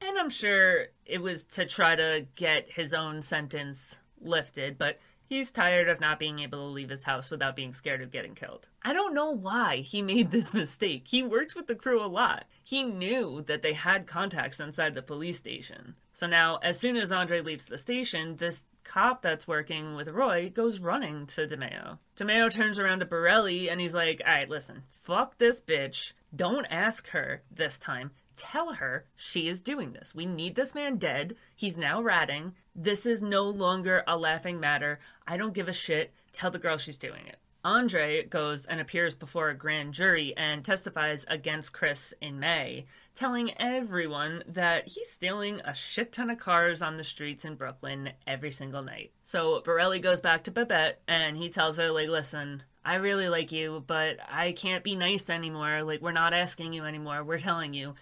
And 0.00 0.18
I'm 0.18 0.30
sure 0.30 0.86
it 1.06 1.22
was 1.22 1.44
to 1.44 1.66
try 1.66 1.96
to 1.96 2.26
get 2.34 2.74
his 2.74 2.92
own 2.92 3.22
sentence 3.22 4.00
lifted, 4.20 4.78
but 4.78 4.98
He's 5.26 5.50
tired 5.50 5.88
of 5.88 6.00
not 6.00 6.18
being 6.18 6.40
able 6.40 6.58
to 6.58 6.72
leave 6.72 6.90
his 6.90 7.04
house 7.04 7.30
without 7.30 7.56
being 7.56 7.72
scared 7.72 8.02
of 8.02 8.10
getting 8.10 8.34
killed. 8.34 8.68
I 8.82 8.92
don't 8.92 9.14
know 9.14 9.30
why 9.30 9.78
he 9.78 10.02
made 10.02 10.30
this 10.30 10.52
mistake. 10.54 11.08
He 11.08 11.22
worked 11.22 11.54
with 11.56 11.66
the 11.66 11.74
crew 11.74 12.04
a 12.04 12.06
lot. 12.06 12.44
He 12.62 12.82
knew 12.82 13.42
that 13.46 13.62
they 13.62 13.72
had 13.72 14.06
contacts 14.06 14.60
inside 14.60 14.94
the 14.94 15.02
police 15.02 15.38
station. 15.38 15.94
So 16.12 16.26
now, 16.26 16.58
as 16.62 16.78
soon 16.78 16.96
as 16.96 17.10
Andre 17.10 17.40
leaves 17.40 17.64
the 17.64 17.78
station, 17.78 18.36
this 18.36 18.66
cop 18.84 19.22
that's 19.22 19.48
working 19.48 19.94
with 19.94 20.08
Roy 20.08 20.50
goes 20.50 20.78
running 20.78 21.26
to 21.28 21.46
DeMeo. 21.46 21.98
DeMeo 22.16 22.50
turns 22.50 22.78
around 22.78 23.00
to 23.00 23.06
Borelli 23.06 23.68
and 23.68 23.80
he's 23.80 23.94
like, 23.94 24.20
Alright, 24.20 24.48
listen, 24.48 24.84
fuck 24.88 25.38
this 25.38 25.60
bitch. 25.60 26.12
Don't 26.34 26.66
ask 26.70 27.08
her 27.08 27.42
this 27.50 27.78
time. 27.78 28.12
Tell 28.36 28.74
her 28.74 29.06
she 29.16 29.48
is 29.48 29.60
doing 29.60 29.92
this. 29.92 30.14
We 30.14 30.26
need 30.26 30.56
this 30.56 30.74
man 30.74 30.96
dead. 30.96 31.36
He's 31.54 31.76
now 31.76 32.02
ratting. 32.02 32.54
This 32.74 33.06
is 33.06 33.22
no 33.22 33.44
longer 33.44 34.02
a 34.06 34.16
laughing 34.16 34.58
matter. 34.60 34.98
I 35.26 35.36
don't 35.36 35.54
give 35.54 35.68
a 35.68 35.72
shit. 35.72 36.12
Tell 36.32 36.50
the 36.50 36.58
girl 36.58 36.76
she's 36.76 36.98
doing 36.98 37.26
it. 37.26 37.38
Andre 37.64 38.24
goes 38.24 38.66
and 38.66 38.78
appears 38.78 39.14
before 39.14 39.48
a 39.48 39.54
grand 39.54 39.94
jury 39.94 40.34
and 40.36 40.62
testifies 40.62 41.24
against 41.28 41.72
Chris 41.72 42.12
in 42.20 42.38
May, 42.38 42.84
telling 43.14 43.56
everyone 43.58 44.42
that 44.48 44.88
he's 44.88 45.10
stealing 45.10 45.60
a 45.64 45.74
shit 45.74 46.12
ton 46.12 46.30
of 46.30 46.38
cars 46.38 46.82
on 46.82 46.96
the 46.96 47.04
streets 47.04 47.44
in 47.44 47.54
Brooklyn 47.54 48.10
every 48.26 48.52
single 48.52 48.82
night. 48.82 49.12
So 49.22 49.62
Borelli 49.64 50.00
goes 50.00 50.20
back 50.20 50.44
to 50.44 50.50
Babette 50.50 51.00
and 51.06 51.36
he 51.36 51.48
tells 51.48 51.78
her, 51.78 51.90
like, 51.90 52.08
listen, 52.08 52.62
I 52.84 52.96
really 52.96 53.28
like 53.28 53.52
you, 53.52 53.84
but 53.86 54.18
I 54.28 54.52
can't 54.52 54.84
be 54.84 54.96
nice 54.96 55.30
anymore. 55.30 55.82
Like, 55.82 56.02
we're 56.02 56.12
not 56.12 56.34
asking 56.34 56.72
you 56.72 56.84
anymore. 56.84 57.24
We're 57.24 57.38
telling 57.38 57.72
you 57.72 57.94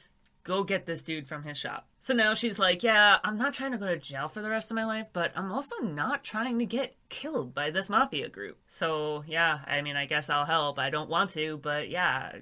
go 0.44 0.64
get 0.64 0.86
this 0.86 1.02
dude 1.02 1.28
from 1.28 1.44
his 1.44 1.56
shop. 1.56 1.86
So 2.00 2.14
now 2.14 2.34
she's 2.34 2.58
like, 2.58 2.82
yeah, 2.82 3.18
I'm 3.22 3.38
not 3.38 3.54
trying 3.54 3.72
to 3.72 3.78
go 3.78 3.86
to 3.86 3.96
jail 3.96 4.26
for 4.26 4.42
the 4.42 4.50
rest 4.50 4.70
of 4.70 4.74
my 4.74 4.84
life, 4.84 5.08
but 5.12 5.30
I'm 5.36 5.52
also 5.52 5.76
not 5.76 6.24
trying 6.24 6.58
to 6.58 6.66
get 6.66 6.96
killed 7.08 7.54
by 7.54 7.70
this 7.70 7.88
mafia 7.88 8.28
group. 8.28 8.58
So 8.66 9.22
yeah, 9.26 9.60
I 9.68 9.82
mean, 9.82 9.94
I 9.94 10.06
guess 10.06 10.28
I'll 10.28 10.44
help. 10.44 10.80
I 10.80 10.90
don't 10.90 11.10
want 11.10 11.30
to, 11.30 11.58
but 11.58 11.90
yeah, 11.90 12.32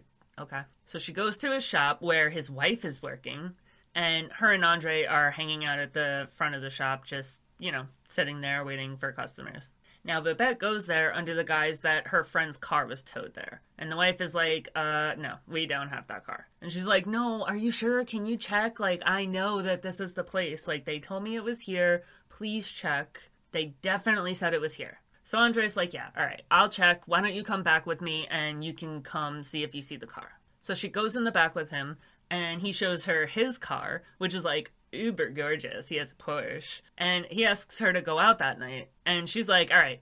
okay. 0.40 0.62
So 0.86 0.98
she 0.98 1.12
goes 1.12 1.38
to 1.38 1.52
his 1.52 1.64
shop 1.64 2.02
where 2.02 2.30
his 2.30 2.50
wife 2.50 2.84
is 2.84 3.02
working, 3.02 3.52
and 3.94 4.30
her 4.32 4.52
and 4.52 4.64
Andre 4.64 5.04
are 5.04 5.30
hanging 5.30 5.64
out 5.64 5.78
at 5.78 5.92
the 5.92 6.28
front 6.36 6.54
of 6.54 6.62
the 6.62 6.70
shop, 6.70 7.04
just, 7.04 7.42
you 7.58 7.72
know, 7.72 7.86
sitting 8.08 8.40
there 8.40 8.64
waiting 8.64 8.96
for 8.96 9.12
customers. 9.12 9.72
Now, 10.02 10.20
Babette 10.22 10.58
goes 10.58 10.86
there 10.86 11.14
under 11.14 11.34
the 11.34 11.44
guise 11.44 11.80
that 11.80 12.08
her 12.08 12.24
friend's 12.24 12.56
car 12.56 12.86
was 12.86 13.02
towed 13.02 13.34
there. 13.34 13.60
And 13.78 13.92
the 13.92 13.96
wife 13.96 14.20
is 14.22 14.34
like, 14.34 14.70
uh, 14.74 15.12
no, 15.18 15.34
we 15.46 15.66
don't 15.66 15.90
have 15.90 16.06
that 16.06 16.24
car. 16.24 16.46
And 16.62 16.72
she's 16.72 16.86
like, 16.86 17.06
no, 17.06 17.44
are 17.44 17.56
you 17.56 17.70
sure? 17.70 18.02
Can 18.04 18.24
you 18.24 18.38
check? 18.38 18.80
Like, 18.80 19.02
I 19.04 19.26
know 19.26 19.60
that 19.60 19.82
this 19.82 20.00
is 20.00 20.14
the 20.14 20.24
place. 20.24 20.66
Like, 20.66 20.86
they 20.86 21.00
told 21.00 21.22
me 21.22 21.36
it 21.36 21.44
was 21.44 21.60
here. 21.60 22.04
Please 22.30 22.66
check. 22.66 23.20
They 23.52 23.74
definitely 23.82 24.32
said 24.32 24.54
it 24.54 24.60
was 24.60 24.74
here. 24.74 25.00
So 25.30 25.38
Andre's 25.38 25.76
like, 25.76 25.94
yeah, 25.94 26.08
all 26.16 26.24
right, 26.24 26.42
I'll 26.50 26.68
check. 26.68 27.02
Why 27.06 27.20
don't 27.20 27.34
you 27.34 27.44
come 27.44 27.62
back 27.62 27.86
with 27.86 28.00
me 28.00 28.26
and 28.32 28.64
you 28.64 28.74
can 28.74 29.00
come 29.00 29.44
see 29.44 29.62
if 29.62 29.76
you 29.76 29.80
see 29.80 29.94
the 29.94 30.04
car? 30.04 30.28
So 30.60 30.74
she 30.74 30.88
goes 30.88 31.14
in 31.14 31.22
the 31.22 31.30
back 31.30 31.54
with 31.54 31.70
him 31.70 31.98
and 32.32 32.60
he 32.60 32.72
shows 32.72 33.04
her 33.04 33.26
his 33.26 33.56
car, 33.56 34.02
which 34.18 34.34
is 34.34 34.42
like 34.42 34.72
uber 34.90 35.30
gorgeous. 35.30 35.88
He 35.88 35.98
has 35.98 36.10
a 36.10 36.14
Porsche. 36.16 36.80
And 36.98 37.26
he 37.26 37.46
asks 37.46 37.78
her 37.78 37.92
to 37.92 38.02
go 38.02 38.18
out 38.18 38.40
that 38.40 38.58
night. 38.58 38.88
And 39.06 39.28
she's 39.28 39.48
like, 39.48 39.70
all 39.70 39.78
right, 39.78 40.00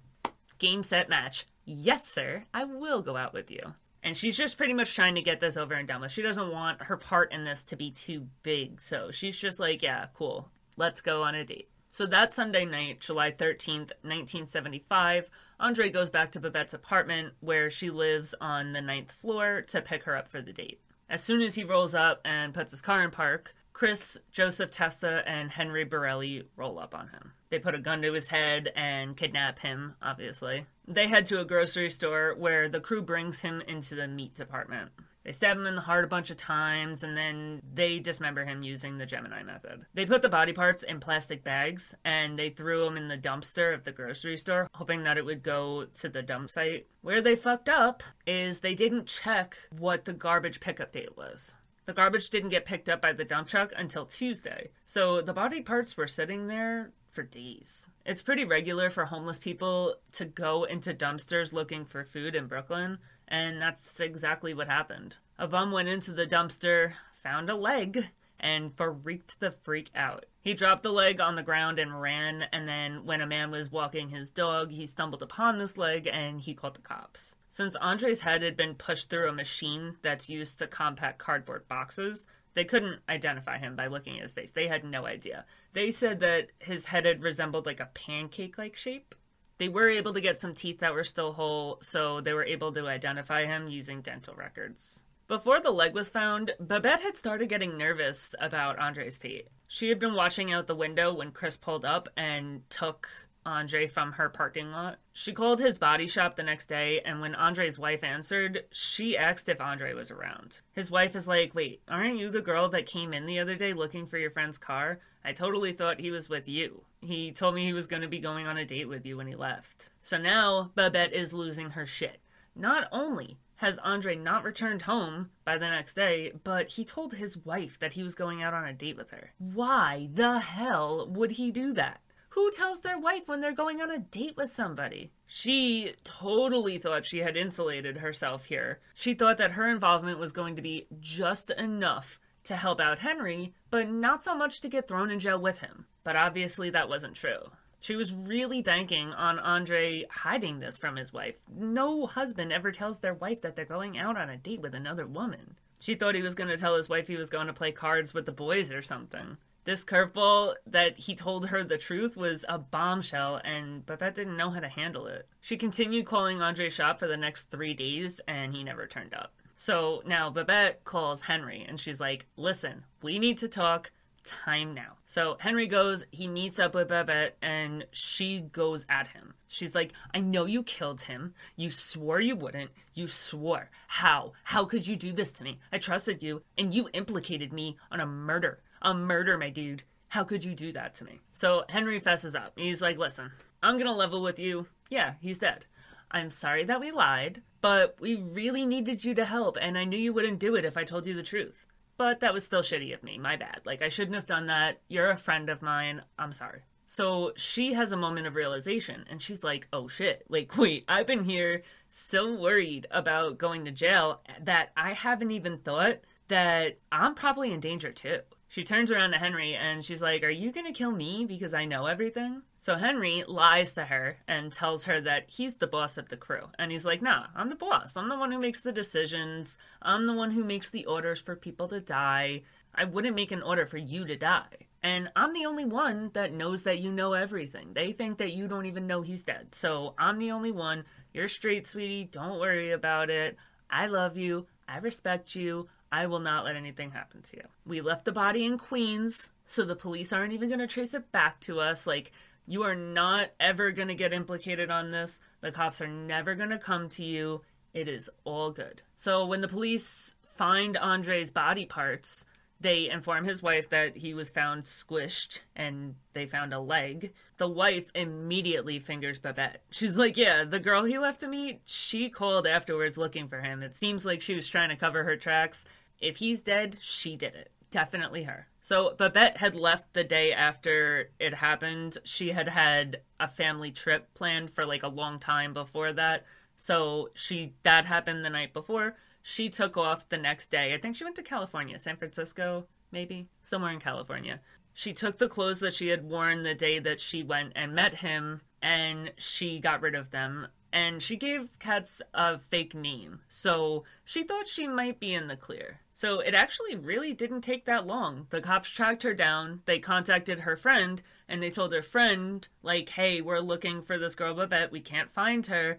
game, 0.58 0.82
set, 0.82 1.10
match. 1.10 1.46
Yes, 1.66 2.08
sir, 2.08 2.44
I 2.54 2.64
will 2.64 3.02
go 3.02 3.18
out 3.18 3.34
with 3.34 3.50
you. 3.50 3.74
And 4.02 4.16
she's 4.16 4.34
just 4.38 4.56
pretty 4.56 4.72
much 4.72 4.94
trying 4.94 5.16
to 5.16 5.20
get 5.20 5.40
this 5.40 5.58
over 5.58 5.74
and 5.74 5.86
done 5.86 6.00
with. 6.00 6.10
She 6.10 6.22
doesn't 6.22 6.50
want 6.50 6.84
her 6.84 6.96
part 6.96 7.34
in 7.34 7.44
this 7.44 7.62
to 7.64 7.76
be 7.76 7.90
too 7.90 8.28
big. 8.42 8.80
So 8.80 9.10
she's 9.10 9.36
just 9.36 9.60
like, 9.60 9.82
yeah, 9.82 10.06
cool. 10.14 10.48
Let's 10.78 11.02
go 11.02 11.22
on 11.22 11.34
a 11.34 11.44
date. 11.44 11.68
So 11.90 12.06
that 12.06 12.32
Sunday 12.32 12.64
night, 12.64 13.00
July 13.00 13.32
13th, 13.32 13.92
1975, 14.02 15.28
Andre 15.58 15.90
goes 15.90 16.10
back 16.10 16.30
to 16.32 16.40
Babette's 16.40 16.74
apartment 16.74 17.32
where 17.40 17.70
she 17.70 17.90
lives 17.90 18.34
on 18.40 18.72
the 18.72 18.82
ninth 18.82 19.10
floor 19.10 19.62
to 19.68 19.82
pick 19.82 20.04
her 20.04 20.16
up 20.16 20.28
for 20.28 20.40
the 20.40 20.52
date. 20.52 20.80
As 21.08 21.22
soon 21.22 21.40
as 21.40 21.54
he 21.54 21.64
rolls 21.64 21.94
up 21.94 22.20
and 22.24 22.52
puts 22.52 22.70
his 22.70 22.82
car 22.82 23.02
in 23.02 23.10
park, 23.10 23.54
Chris, 23.72 24.18
Joseph 24.32 24.70
Testa, 24.70 25.22
and 25.26 25.50
Henry 25.50 25.84
Borelli 25.84 26.42
roll 26.56 26.78
up 26.78 26.94
on 26.94 27.08
him. 27.08 27.32
They 27.48 27.58
put 27.58 27.74
a 27.74 27.78
gun 27.78 28.02
to 28.02 28.12
his 28.12 28.26
head 28.26 28.72
and 28.76 29.16
kidnap 29.16 29.60
him, 29.60 29.94
obviously. 30.02 30.66
They 30.86 31.06
head 31.06 31.26
to 31.26 31.40
a 31.40 31.44
grocery 31.44 31.88
store 31.90 32.34
where 32.36 32.68
the 32.68 32.80
crew 32.80 33.02
brings 33.02 33.40
him 33.40 33.62
into 33.66 33.94
the 33.94 34.08
meat 34.08 34.34
department. 34.34 34.90
They 35.28 35.32
stab 35.32 35.58
him 35.58 35.66
in 35.66 35.74
the 35.74 35.82
heart 35.82 36.06
a 36.06 36.08
bunch 36.08 36.30
of 36.30 36.38
times, 36.38 37.02
and 37.04 37.14
then 37.14 37.60
they 37.74 37.98
dismember 37.98 38.46
him 38.46 38.62
using 38.62 38.96
the 38.96 39.04
Gemini 39.04 39.42
method. 39.42 39.84
They 39.92 40.06
put 40.06 40.22
the 40.22 40.30
body 40.30 40.54
parts 40.54 40.84
in 40.84 41.00
plastic 41.00 41.44
bags, 41.44 41.94
and 42.02 42.38
they 42.38 42.48
threw 42.48 42.82
them 42.82 42.96
in 42.96 43.08
the 43.08 43.18
dumpster 43.18 43.74
of 43.74 43.84
the 43.84 43.92
grocery 43.92 44.38
store, 44.38 44.70
hoping 44.72 45.02
that 45.02 45.18
it 45.18 45.26
would 45.26 45.42
go 45.42 45.84
to 45.98 46.08
the 46.08 46.22
dump 46.22 46.50
site. 46.50 46.86
Where 47.02 47.20
they 47.20 47.36
fucked 47.36 47.68
up 47.68 48.02
is 48.26 48.60
they 48.60 48.74
didn't 48.74 49.04
check 49.04 49.58
what 49.70 50.06
the 50.06 50.14
garbage 50.14 50.60
pickup 50.60 50.92
date 50.92 51.14
was. 51.14 51.58
The 51.84 51.92
garbage 51.92 52.30
didn't 52.30 52.48
get 52.48 52.64
picked 52.64 52.88
up 52.88 53.02
by 53.02 53.12
the 53.12 53.26
dump 53.26 53.48
truck 53.48 53.70
until 53.76 54.06
Tuesday, 54.06 54.70
so 54.86 55.20
the 55.20 55.34
body 55.34 55.60
parts 55.60 55.94
were 55.94 56.08
sitting 56.08 56.46
there 56.46 56.92
for 57.10 57.22
days. 57.22 57.90
It's 58.06 58.22
pretty 58.22 58.44
regular 58.44 58.90
for 58.90 59.04
homeless 59.04 59.38
people 59.38 59.96
to 60.12 60.24
go 60.24 60.64
into 60.64 60.94
dumpsters 60.94 61.52
looking 61.52 61.84
for 61.84 62.04
food 62.04 62.34
in 62.34 62.46
Brooklyn, 62.46 62.98
and 63.28 63.60
that's 63.60 64.00
exactly 64.00 64.54
what 64.54 64.68
happened. 64.68 65.16
A 65.38 65.46
bum 65.46 65.70
went 65.70 65.88
into 65.88 66.12
the 66.12 66.26
dumpster, 66.26 66.94
found 67.14 67.48
a 67.48 67.54
leg, 67.54 68.08
and 68.40 68.72
freaked 68.76 69.40
the 69.40 69.50
freak 69.50 69.90
out. 69.94 70.26
He 70.40 70.54
dropped 70.54 70.82
the 70.82 70.92
leg 70.92 71.20
on 71.20 71.36
the 71.36 71.42
ground 71.42 71.78
and 71.78 72.00
ran, 72.00 72.46
and 72.52 72.68
then 72.68 73.04
when 73.04 73.20
a 73.20 73.26
man 73.26 73.50
was 73.50 73.70
walking 73.70 74.08
his 74.08 74.30
dog, 74.30 74.70
he 74.70 74.86
stumbled 74.86 75.22
upon 75.22 75.58
this 75.58 75.76
leg 75.76 76.08
and 76.10 76.40
he 76.40 76.54
called 76.54 76.76
the 76.76 76.82
cops. 76.82 77.36
Since 77.48 77.76
Andre's 77.76 78.20
head 78.20 78.42
had 78.42 78.56
been 78.56 78.74
pushed 78.74 79.10
through 79.10 79.28
a 79.28 79.32
machine 79.32 79.96
that's 80.02 80.28
used 80.28 80.58
to 80.58 80.66
compact 80.66 81.18
cardboard 81.18 81.68
boxes, 81.68 82.26
they 82.54 82.64
couldn't 82.64 83.00
identify 83.08 83.58
him 83.58 83.76
by 83.76 83.86
looking 83.86 84.16
at 84.16 84.22
his 84.22 84.32
face. 84.32 84.50
They 84.50 84.68
had 84.68 84.84
no 84.84 85.06
idea. 85.06 85.44
They 85.74 85.90
said 85.90 86.20
that 86.20 86.48
his 86.58 86.86
head 86.86 87.04
had 87.04 87.22
resembled 87.22 87.66
like 87.66 87.80
a 87.80 87.90
pancake 87.94 88.58
like 88.58 88.74
shape, 88.74 89.14
they 89.58 89.68
were 89.68 89.88
able 89.88 90.14
to 90.14 90.20
get 90.20 90.38
some 90.38 90.54
teeth 90.54 90.80
that 90.80 90.94
were 90.94 91.04
still 91.04 91.32
whole, 91.32 91.78
so 91.82 92.20
they 92.20 92.32
were 92.32 92.44
able 92.44 92.72
to 92.72 92.86
identify 92.86 93.44
him 93.44 93.68
using 93.68 94.00
dental 94.00 94.34
records. 94.34 95.04
Before 95.26 95.60
the 95.60 95.70
leg 95.70 95.92
was 95.94 96.08
found, 96.08 96.52
Babette 96.58 97.02
had 97.02 97.14
started 97.14 97.50
getting 97.50 97.76
nervous 97.76 98.34
about 98.40 98.78
Andre's 98.78 99.18
fate. 99.18 99.48
She 99.66 99.90
had 99.90 99.98
been 99.98 100.14
watching 100.14 100.50
out 100.52 100.66
the 100.66 100.74
window 100.74 101.12
when 101.12 101.32
Chris 101.32 101.56
pulled 101.56 101.84
up 101.84 102.08
and 102.16 102.62
took 102.70 103.10
Andre 103.48 103.86
from 103.86 104.12
her 104.12 104.28
parking 104.28 104.70
lot. 104.70 104.98
She 105.12 105.32
called 105.32 105.58
his 105.58 105.78
body 105.78 106.06
shop 106.06 106.36
the 106.36 106.42
next 106.42 106.68
day, 106.68 107.00
and 107.00 107.20
when 107.20 107.34
Andre's 107.34 107.78
wife 107.78 108.04
answered, 108.04 108.64
she 108.70 109.16
asked 109.16 109.48
if 109.48 109.60
Andre 109.60 109.94
was 109.94 110.10
around. 110.10 110.60
His 110.72 110.90
wife 110.90 111.16
is 111.16 111.26
like, 111.26 111.54
Wait, 111.54 111.80
aren't 111.88 112.18
you 112.18 112.30
the 112.30 112.42
girl 112.42 112.68
that 112.68 112.86
came 112.86 113.14
in 113.14 113.26
the 113.26 113.38
other 113.38 113.56
day 113.56 113.72
looking 113.72 114.06
for 114.06 114.18
your 114.18 114.30
friend's 114.30 114.58
car? 114.58 115.00
I 115.24 115.32
totally 115.32 115.72
thought 115.72 116.00
he 116.00 116.10
was 116.10 116.28
with 116.28 116.48
you. 116.48 116.82
He 117.00 117.32
told 117.32 117.54
me 117.54 117.64
he 117.64 117.72
was 117.72 117.86
going 117.86 118.02
to 118.02 118.08
be 118.08 118.18
going 118.18 118.46
on 118.46 118.56
a 118.56 118.64
date 118.64 118.88
with 118.88 119.06
you 119.06 119.16
when 119.16 119.26
he 119.26 119.34
left. 119.34 119.90
So 120.02 120.18
now 120.18 120.70
Babette 120.74 121.12
is 121.12 121.32
losing 121.32 121.70
her 121.70 121.86
shit. 121.86 122.20
Not 122.54 122.88
only 122.92 123.38
has 123.56 123.78
Andre 123.80 124.14
not 124.14 124.44
returned 124.44 124.82
home 124.82 125.30
by 125.44 125.58
the 125.58 125.68
next 125.68 125.94
day, 125.94 126.32
but 126.44 126.68
he 126.68 126.84
told 126.84 127.14
his 127.14 127.36
wife 127.36 127.78
that 127.80 127.94
he 127.94 128.02
was 128.02 128.14
going 128.14 128.42
out 128.42 128.54
on 128.54 128.64
a 128.64 128.72
date 128.72 128.96
with 128.96 129.10
her. 129.10 129.32
Why 129.38 130.08
the 130.12 130.38
hell 130.38 131.08
would 131.08 131.32
he 131.32 131.50
do 131.50 131.72
that? 131.74 132.00
Who 132.38 132.52
tells 132.52 132.82
their 132.82 133.00
wife 133.00 133.26
when 133.26 133.40
they're 133.40 133.50
going 133.50 133.80
on 133.80 133.90
a 133.90 133.98
date 133.98 134.36
with 134.36 134.52
somebody? 134.52 135.10
She 135.26 135.94
totally 136.04 136.78
thought 136.78 137.04
she 137.04 137.18
had 137.18 137.36
insulated 137.36 137.96
herself 137.96 138.44
here. 138.44 138.78
She 138.94 139.12
thought 139.12 139.38
that 139.38 139.50
her 139.50 139.68
involvement 139.68 140.20
was 140.20 140.30
going 140.30 140.54
to 140.54 140.62
be 140.62 140.86
just 141.00 141.50
enough 141.50 142.20
to 142.44 142.54
help 142.54 142.80
out 142.80 143.00
Henry, 143.00 143.54
but 143.70 143.90
not 143.90 144.22
so 144.22 144.36
much 144.36 144.60
to 144.60 144.68
get 144.68 144.86
thrown 144.86 145.10
in 145.10 145.18
jail 145.18 145.40
with 145.40 145.58
him. 145.58 145.86
But 146.04 146.14
obviously, 146.14 146.70
that 146.70 146.88
wasn't 146.88 147.16
true. 147.16 147.50
She 147.80 147.96
was 147.96 148.14
really 148.14 148.62
banking 148.62 149.08
on 149.08 149.40
Andre 149.40 150.06
hiding 150.08 150.60
this 150.60 150.78
from 150.78 150.94
his 150.94 151.12
wife. 151.12 151.34
No 151.52 152.06
husband 152.06 152.52
ever 152.52 152.70
tells 152.70 152.98
their 152.98 153.14
wife 153.14 153.40
that 153.40 153.56
they're 153.56 153.64
going 153.64 153.98
out 153.98 154.16
on 154.16 154.30
a 154.30 154.36
date 154.36 154.60
with 154.60 154.76
another 154.76 155.08
woman. 155.08 155.56
She 155.80 155.96
thought 155.96 156.14
he 156.14 156.22
was 156.22 156.36
going 156.36 156.50
to 156.50 156.56
tell 156.56 156.76
his 156.76 156.88
wife 156.88 157.08
he 157.08 157.16
was 157.16 157.30
going 157.30 157.48
to 157.48 157.52
play 157.52 157.72
cards 157.72 158.14
with 158.14 158.26
the 158.26 158.32
boys 158.32 158.70
or 158.70 158.82
something. 158.82 159.38
This 159.68 159.84
curveball 159.84 160.54
that 160.66 160.98
he 160.98 161.14
told 161.14 161.48
her 161.48 161.62
the 161.62 161.76
truth 161.76 162.16
was 162.16 162.42
a 162.48 162.56
bombshell, 162.56 163.38
and 163.44 163.84
Babette 163.84 164.14
didn't 164.14 164.38
know 164.38 164.48
how 164.48 164.60
to 164.60 164.68
handle 164.68 165.06
it. 165.06 165.28
She 165.42 165.58
continued 165.58 166.06
calling 166.06 166.40
Andre's 166.40 166.72
shop 166.72 166.98
for 166.98 167.06
the 167.06 167.18
next 167.18 167.50
three 167.50 167.74
days, 167.74 168.18
and 168.26 168.54
he 168.54 168.64
never 168.64 168.86
turned 168.86 169.12
up. 169.12 169.34
So 169.58 170.02
now 170.06 170.30
Babette 170.30 170.84
calls 170.84 171.20
Henry, 171.20 171.66
and 171.68 171.78
she's 171.78 172.00
like, 172.00 172.24
Listen, 172.38 172.84
we 173.02 173.18
need 173.18 173.36
to 173.40 173.46
talk 173.48 173.90
time 174.24 174.72
now. 174.72 174.94
So 175.04 175.36
Henry 175.38 175.66
goes, 175.66 176.06
he 176.12 176.28
meets 176.28 176.58
up 176.58 176.74
with 176.74 176.88
Babette, 176.88 177.36
and 177.42 177.84
she 177.90 178.40
goes 178.40 178.86
at 178.88 179.08
him. 179.08 179.34
She's 179.48 179.74
like, 179.74 179.92
I 180.14 180.20
know 180.20 180.46
you 180.46 180.62
killed 180.62 181.02
him. 181.02 181.34
You 181.56 181.70
swore 181.70 182.20
you 182.22 182.36
wouldn't. 182.36 182.70
You 182.94 183.06
swore. 183.06 183.68
How? 183.86 184.32
How 184.44 184.64
could 184.64 184.86
you 184.86 184.96
do 184.96 185.12
this 185.12 185.34
to 185.34 185.44
me? 185.44 185.58
I 185.70 185.76
trusted 185.76 186.22
you, 186.22 186.40
and 186.56 186.72
you 186.72 186.88
implicated 186.94 187.52
me 187.52 187.76
on 187.90 188.00
a 188.00 188.06
murder. 188.06 188.60
A 188.82 188.94
murder, 188.94 189.36
my 189.38 189.50
dude. 189.50 189.82
How 190.08 190.24
could 190.24 190.44
you 190.44 190.54
do 190.54 190.72
that 190.72 190.94
to 190.96 191.04
me? 191.04 191.20
So 191.32 191.64
Henry 191.68 192.00
fesses 192.00 192.34
up. 192.34 192.52
He's 192.56 192.80
like, 192.80 192.98
listen, 192.98 193.32
I'm 193.62 193.78
gonna 193.78 193.92
level 193.92 194.22
with 194.22 194.38
you. 194.38 194.66
Yeah, 194.88 195.14
he's 195.20 195.38
dead. 195.38 195.66
I'm 196.10 196.30
sorry 196.30 196.64
that 196.64 196.80
we 196.80 196.90
lied, 196.90 197.42
but 197.60 197.96
we 198.00 198.16
really 198.16 198.64
needed 198.64 199.04
you 199.04 199.14
to 199.14 199.24
help, 199.24 199.58
and 199.60 199.76
I 199.76 199.84
knew 199.84 199.98
you 199.98 200.12
wouldn't 200.12 200.38
do 200.38 200.54
it 200.54 200.64
if 200.64 200.76
I 200.76 200.84
told 200.84 201.06
you 201.06 201.14
the 201.14 201.22
truth. 201.22 201.66
But 201.98 202.20
that 202.20 202.32
was 202.32 202.44
still 202.44 202.62
shitty 202.62 202.94
of 202.94 203.02
me. 203.02 203.18
My 203.18 203.36
bad. 203.36 203.60
Like, 203.66 203.82
I 203.82 203.88
shouldn't 203.88 204.14
have 204.14 204.24
done 204.24 204.46
that. 204.46 204.80
You're 204.88 205.10
a 205.10 205.16
friend 205.16 205.50
of 205.50 205.62
mine. 205.62 206.02
I'm 206.18 206.32
sorry. 206.32 206.60
So 206.86 207.32
she 207.36 207.74
has 207.74 207.92
a 207.92 207.98
moment 207.98 208.26
of 208.26 208.34
realization 208.34 209.04
and 209.10 209.20
she's 209.20 209.44
like, 209.44 209.68
oh 209.74 209.88
shit, 209.88 210.24
like, 210.30 210.56
wait, 210.56 210.84
I've 210.88 211.06
been 211.06 211.24
here 211.24 211.62
so 211.90 212.32
worried 212.34 212.86
about 212.90 213.36
going 213.36 213.66
to 213.66 213.70
jail 213.70 214.22
that 214.42 214.70
I 214.74 214.94
haven't 214.94 215.30
even 215.30 215.58
thought 215.58 215.98
that 216.28 216.78
I'm 216.90 217.14
probably 217.14 217.52
in 217.52 217.60
danger 217.60 217.92
too. 217.92 218.20
She 218.50 218.64
turns 218.64 218.90
around 218.90 219.10
to 219.10 219.18
Henry 219.18 219.54
and 219.54 219.84
she's 219.84 220.00
like, 220.00 220.24
Are 220.24 220.30
you 220.30 220.50
gonna 220.50 220.72
kill 220.72 220.90
me 220.90 221.26
because 221.26 221.52
I 221.52 221.66
know 221.66 221.84
everything? 221.84 222.42
So 222.58 222.76
Henry 222.76 223.22
lies 223.28 223.74
to 223.74 223.84
her 223.84 224.16
and 224.26 224.52
tells 224.52 224.84
her 224.84 225.00
that 225.02 225.28
he's 225.28 225.58
the 225.58 225.66
boss 225.66 225.98
of 225.98 226.08
the 226.08 226.16
crew. 226.16 226.48
And 226.58 226.72
he's 226.72 226.84
like, 226.84 227.02
Nah, 227.02 227.26
I'm 227.36 227.50
the 227.50 227.54
boss. 227.56 227.96
I'm 227.96 228.08
the 228.08 228.16
one 228.16 228.32
who 228.32 228.38
makes 228.38 228.60
the 228.60 228.72
decisions. 228.72 229.58
I'm 229.82 230.06
the 230.06 230.14
one 230.14 230.30
who 230.30 230.44
makes 230.44 230.70
the 230.70 230.86
orders 230.86 231.20
for 231.20 231.36
people 231.36 231.68
to 231.68 231.80
die. 231.80 232.42
I 232.74 232.84
wouldn't 232.84 233.16
make 233.16 233.32
an 233.32 233.42
order 233.42 233.66
for 233.66 233.78
you 233.78 234.06
to 234.06 234.16
die. 234.16 234.66
And 234.82 235.10
I'm 235.14 235.34
the 235.34 235.46
only 235.46 235.64
one 235.66 236.10
that 236.14 236.32
knows 236.32 236.62
that 236.62 236.78
you 236.78 236.90
know 236.90 237.12
everything. 237.12 237.72
They 237.74 237.92
think 237.92 238.18
that 238.18 238.32
you 238.32 238.48
don't 238.48 238.66
even 238.66 238.86
know 238.86 239.02
he's 239.02 239.24
dead. 239.24 239.54
So 239.54 239.94
I'm 239.98 240.18
the 240.18 240.30
only 240.30 240.52
one. 240.52 240.84
You're 241.12 241.28
straight, 241.28 241.66
sweetie. 241.66 242.04
Don't 242.04 242.40
worry 242.40 242.70
about 242.70 243.10
it. 243.10 243.36
I 243.70 243.88
love 243.88 244.16
you. 244.16 244.46
I 244.66 244.78
respect 244.78 245.34
you. 245.34 245.68
I 245.90 246.06
will 246.06 246.18
not 246.18 246.44
let 246.44 246.56
anything 246.56 246.90
happen 246.90 247.22
to 247.22 247.36
you. 247.36 247.44
We 247.66 247.80
left 247.80 248.04
the 248.04 248.12
body 248.12 248.44
in 248.44 248.58
Queens, 248.58 249.32
so 249.46 249.64
the 249.64 249.76
police 249.76 250.12
aren't 250.12 250.32
even 250.32 250.48
going 250.48 250.58
to 250.60 250.66
trace 250.66 250.94
it 250.94 251.10
back 251.12 251.40
to 251.40 251.60
us. 251.60 251.86
Like, 251.86 252.12
you 252.46 252.62
are 252.62 252.74
not 252.74 253.30
ever 253.40 253.70
going 253.70 253.88
to 253.88 253.94
get 253.94 254.12
implicated 254.12 254.70
on 254.70 254.90
this. 254.90 255.20
The 255.40 255.52
cops 255.52 255.80
are 255.80 255.88
never 255.88 256.34
going 256.34 256.50
to 256.50 256.58
come 256.58 256.88
to 256.90 257.04
you. 257.04 257.42
It 257.74 257.88
is 257.88 258.10
all 258.24 258.50
good. 258.50 258.82
So, 258.96 259.24
when 259.26 259.40
the 259.40 259.48
police 259.48 260.16
find 260.36 260.76
Andre's 260.76 261.30
body 261.30 261.66
parts, 261.66 262.26
they 262.60 262.90
inform 262.90 263.24
his 263.24 263.42
wife 263.42 263.68
that 263.70 263.96
he 263.96 264.14
was 264.14 264.30
found 264.30 264.64
squished 264.64 265.40
and 265.54 265.94
they 266.12 266.26
found 266.26 266.52
a 266.52 266.58
leg. 266.58 267.12
The 267.36 267.48
wife 267.48 267.88
immediately 267.94 268.80
fingers 268.80 269.18
Babette. 269.18 269.62
She's 269.70 269.96
like, 269.96 270.16
Yeah, 270.16 270.44
the 270.44 270.58
girl 270.58 270.84
he 270.84 270.98
left 270.98 271.20
to 271.20 271.28
meet, 271.28 271.60
she 271.64 272.08
called 272.08 272.46
afterwards 272.46 272.98
looking 272.98 273.28
for 273.28 273.40
him. 273.40 273.62
It 273.62 273.76
seems 273.76 274.04
like 274.04 274.22
she 274.22 274.34
was 274.34 274.48
trying 274.48 274.70
to 274.70 274.76
cover 274.76 275.04
her 275.04 275.16
tracks. 275.16 275.64
If 276.00 276.18
he's 276.18 276.40
dead, 276.40 276.78
she 276.80 277.16
did 277.16 277.34
it. 277.34 277.50
Definitely 277.70 278.24
her. 278.24 278.48
So 278.62 278.94
Babette 278.96 279.38
had 279.38 279.54
left 279.54 279.94
the 279.94 280.04
day 280.04 280.32
after 280.32 281.10
it 281.18 281.34
happened. 281.34 281.98
She 282.04 282.30
had 282.30 282.48
had 282.48 283.00
a 283.18 283.28
family 283.28 283.70
trip 283.70 284.12
planned 284.14 284.52
for 284.52 284.64
like 284.64 284.82
a 284.82 284.88
long 284.88 285.18
time 285.18 285.52
before 285.52 285.92
that. 285.92 286.24
So 286.56 287.10
she 287.14 287.54
that 287.62 287.84
happened 287.86 288.24
the 288.24 288.30
night 288.30 288.52
before. 288.52 288.96
She 289.22 289.48
took 289.48 289.76
off 289.76 290.08
the 290.08 290.16
next 290.16 290.50
day. 290.50 290.74
I 290.74 290.78
think 290.78 290.96
she 290.96 291.04
went 291.04 291.16
to 291.16 291.22
California, 291.22 291.78
San 291.78 291.96
Francisco, 291.96 292.66
maybe, 292.90 293.28
somewhere 293.42 293.72
in 293.72 293.80
California. 293.80 294.40
She 294.72 294.92
took 294.92 295.18
the 295.18 295.28
clothes 295.28 295.60
that 295.60 295.74
she 295.74 295.88
had 295.88 296.08
worn 296.08 296.42
the 296.42 296.54
day 296.54 296.78
that 296.78 297.00
she 297.00 297.22
went 297.22 297.52
and 297.56 297.74
met 297.74 297.96
him 297.96 298.42
and 298.62 299.12
she 299.16 299.58
got 299.58 299.82
rid 299.82 299.94
of 299.94 300.10
them 300.10 300.48
and 300.72 301.02
she 301.02 301.16
gave 301.16 301.48
Katz 301.58 302.02
a 302.12 302.38
fake 302.38 302.74
name, 302.74 303.20
so 303.28 303.84
she 304.04 304.22
thought 304.22 304.46
she 304.46 304.68
might 304.68 305.00
be 305.00 305.14
in 305.14 305.28
the 305.28 305.36
clear. 305.36 305.80
So 305.98 306.20
it 306.20 306.32
actually 306.32 306.76
really 306.76 307.12
didn't 307.12 307.40
take 307.40 307.64
that 307.64 307.84
long. 307.84 308.28
The 308.30 308.40
cops 308.40 308.70
tracked 308.70 309.02
her 309.02 309.14
down, 309.14 309.62
they 309.66 309.80
contacted 309.80 310.38
her 310.38 310.56
friend, 310.56 311.02
and 311.28 311.42
they 311.42 311.50
told 311.50 311.72
her 311.72 311.82
friend, 311.82 312.48
like, 312.62 312.90
hey, 312.90 313.20
we're 313.20 313.40
looking 313.40 313.82
for 313.82 313.98
this 313.98 314.14
girl 314.14 314.32
Babette, 314.32 314.70
we 314.70 314.78
can't 314.78 315.10
find 315.10 315.44
her, 315.46 315.78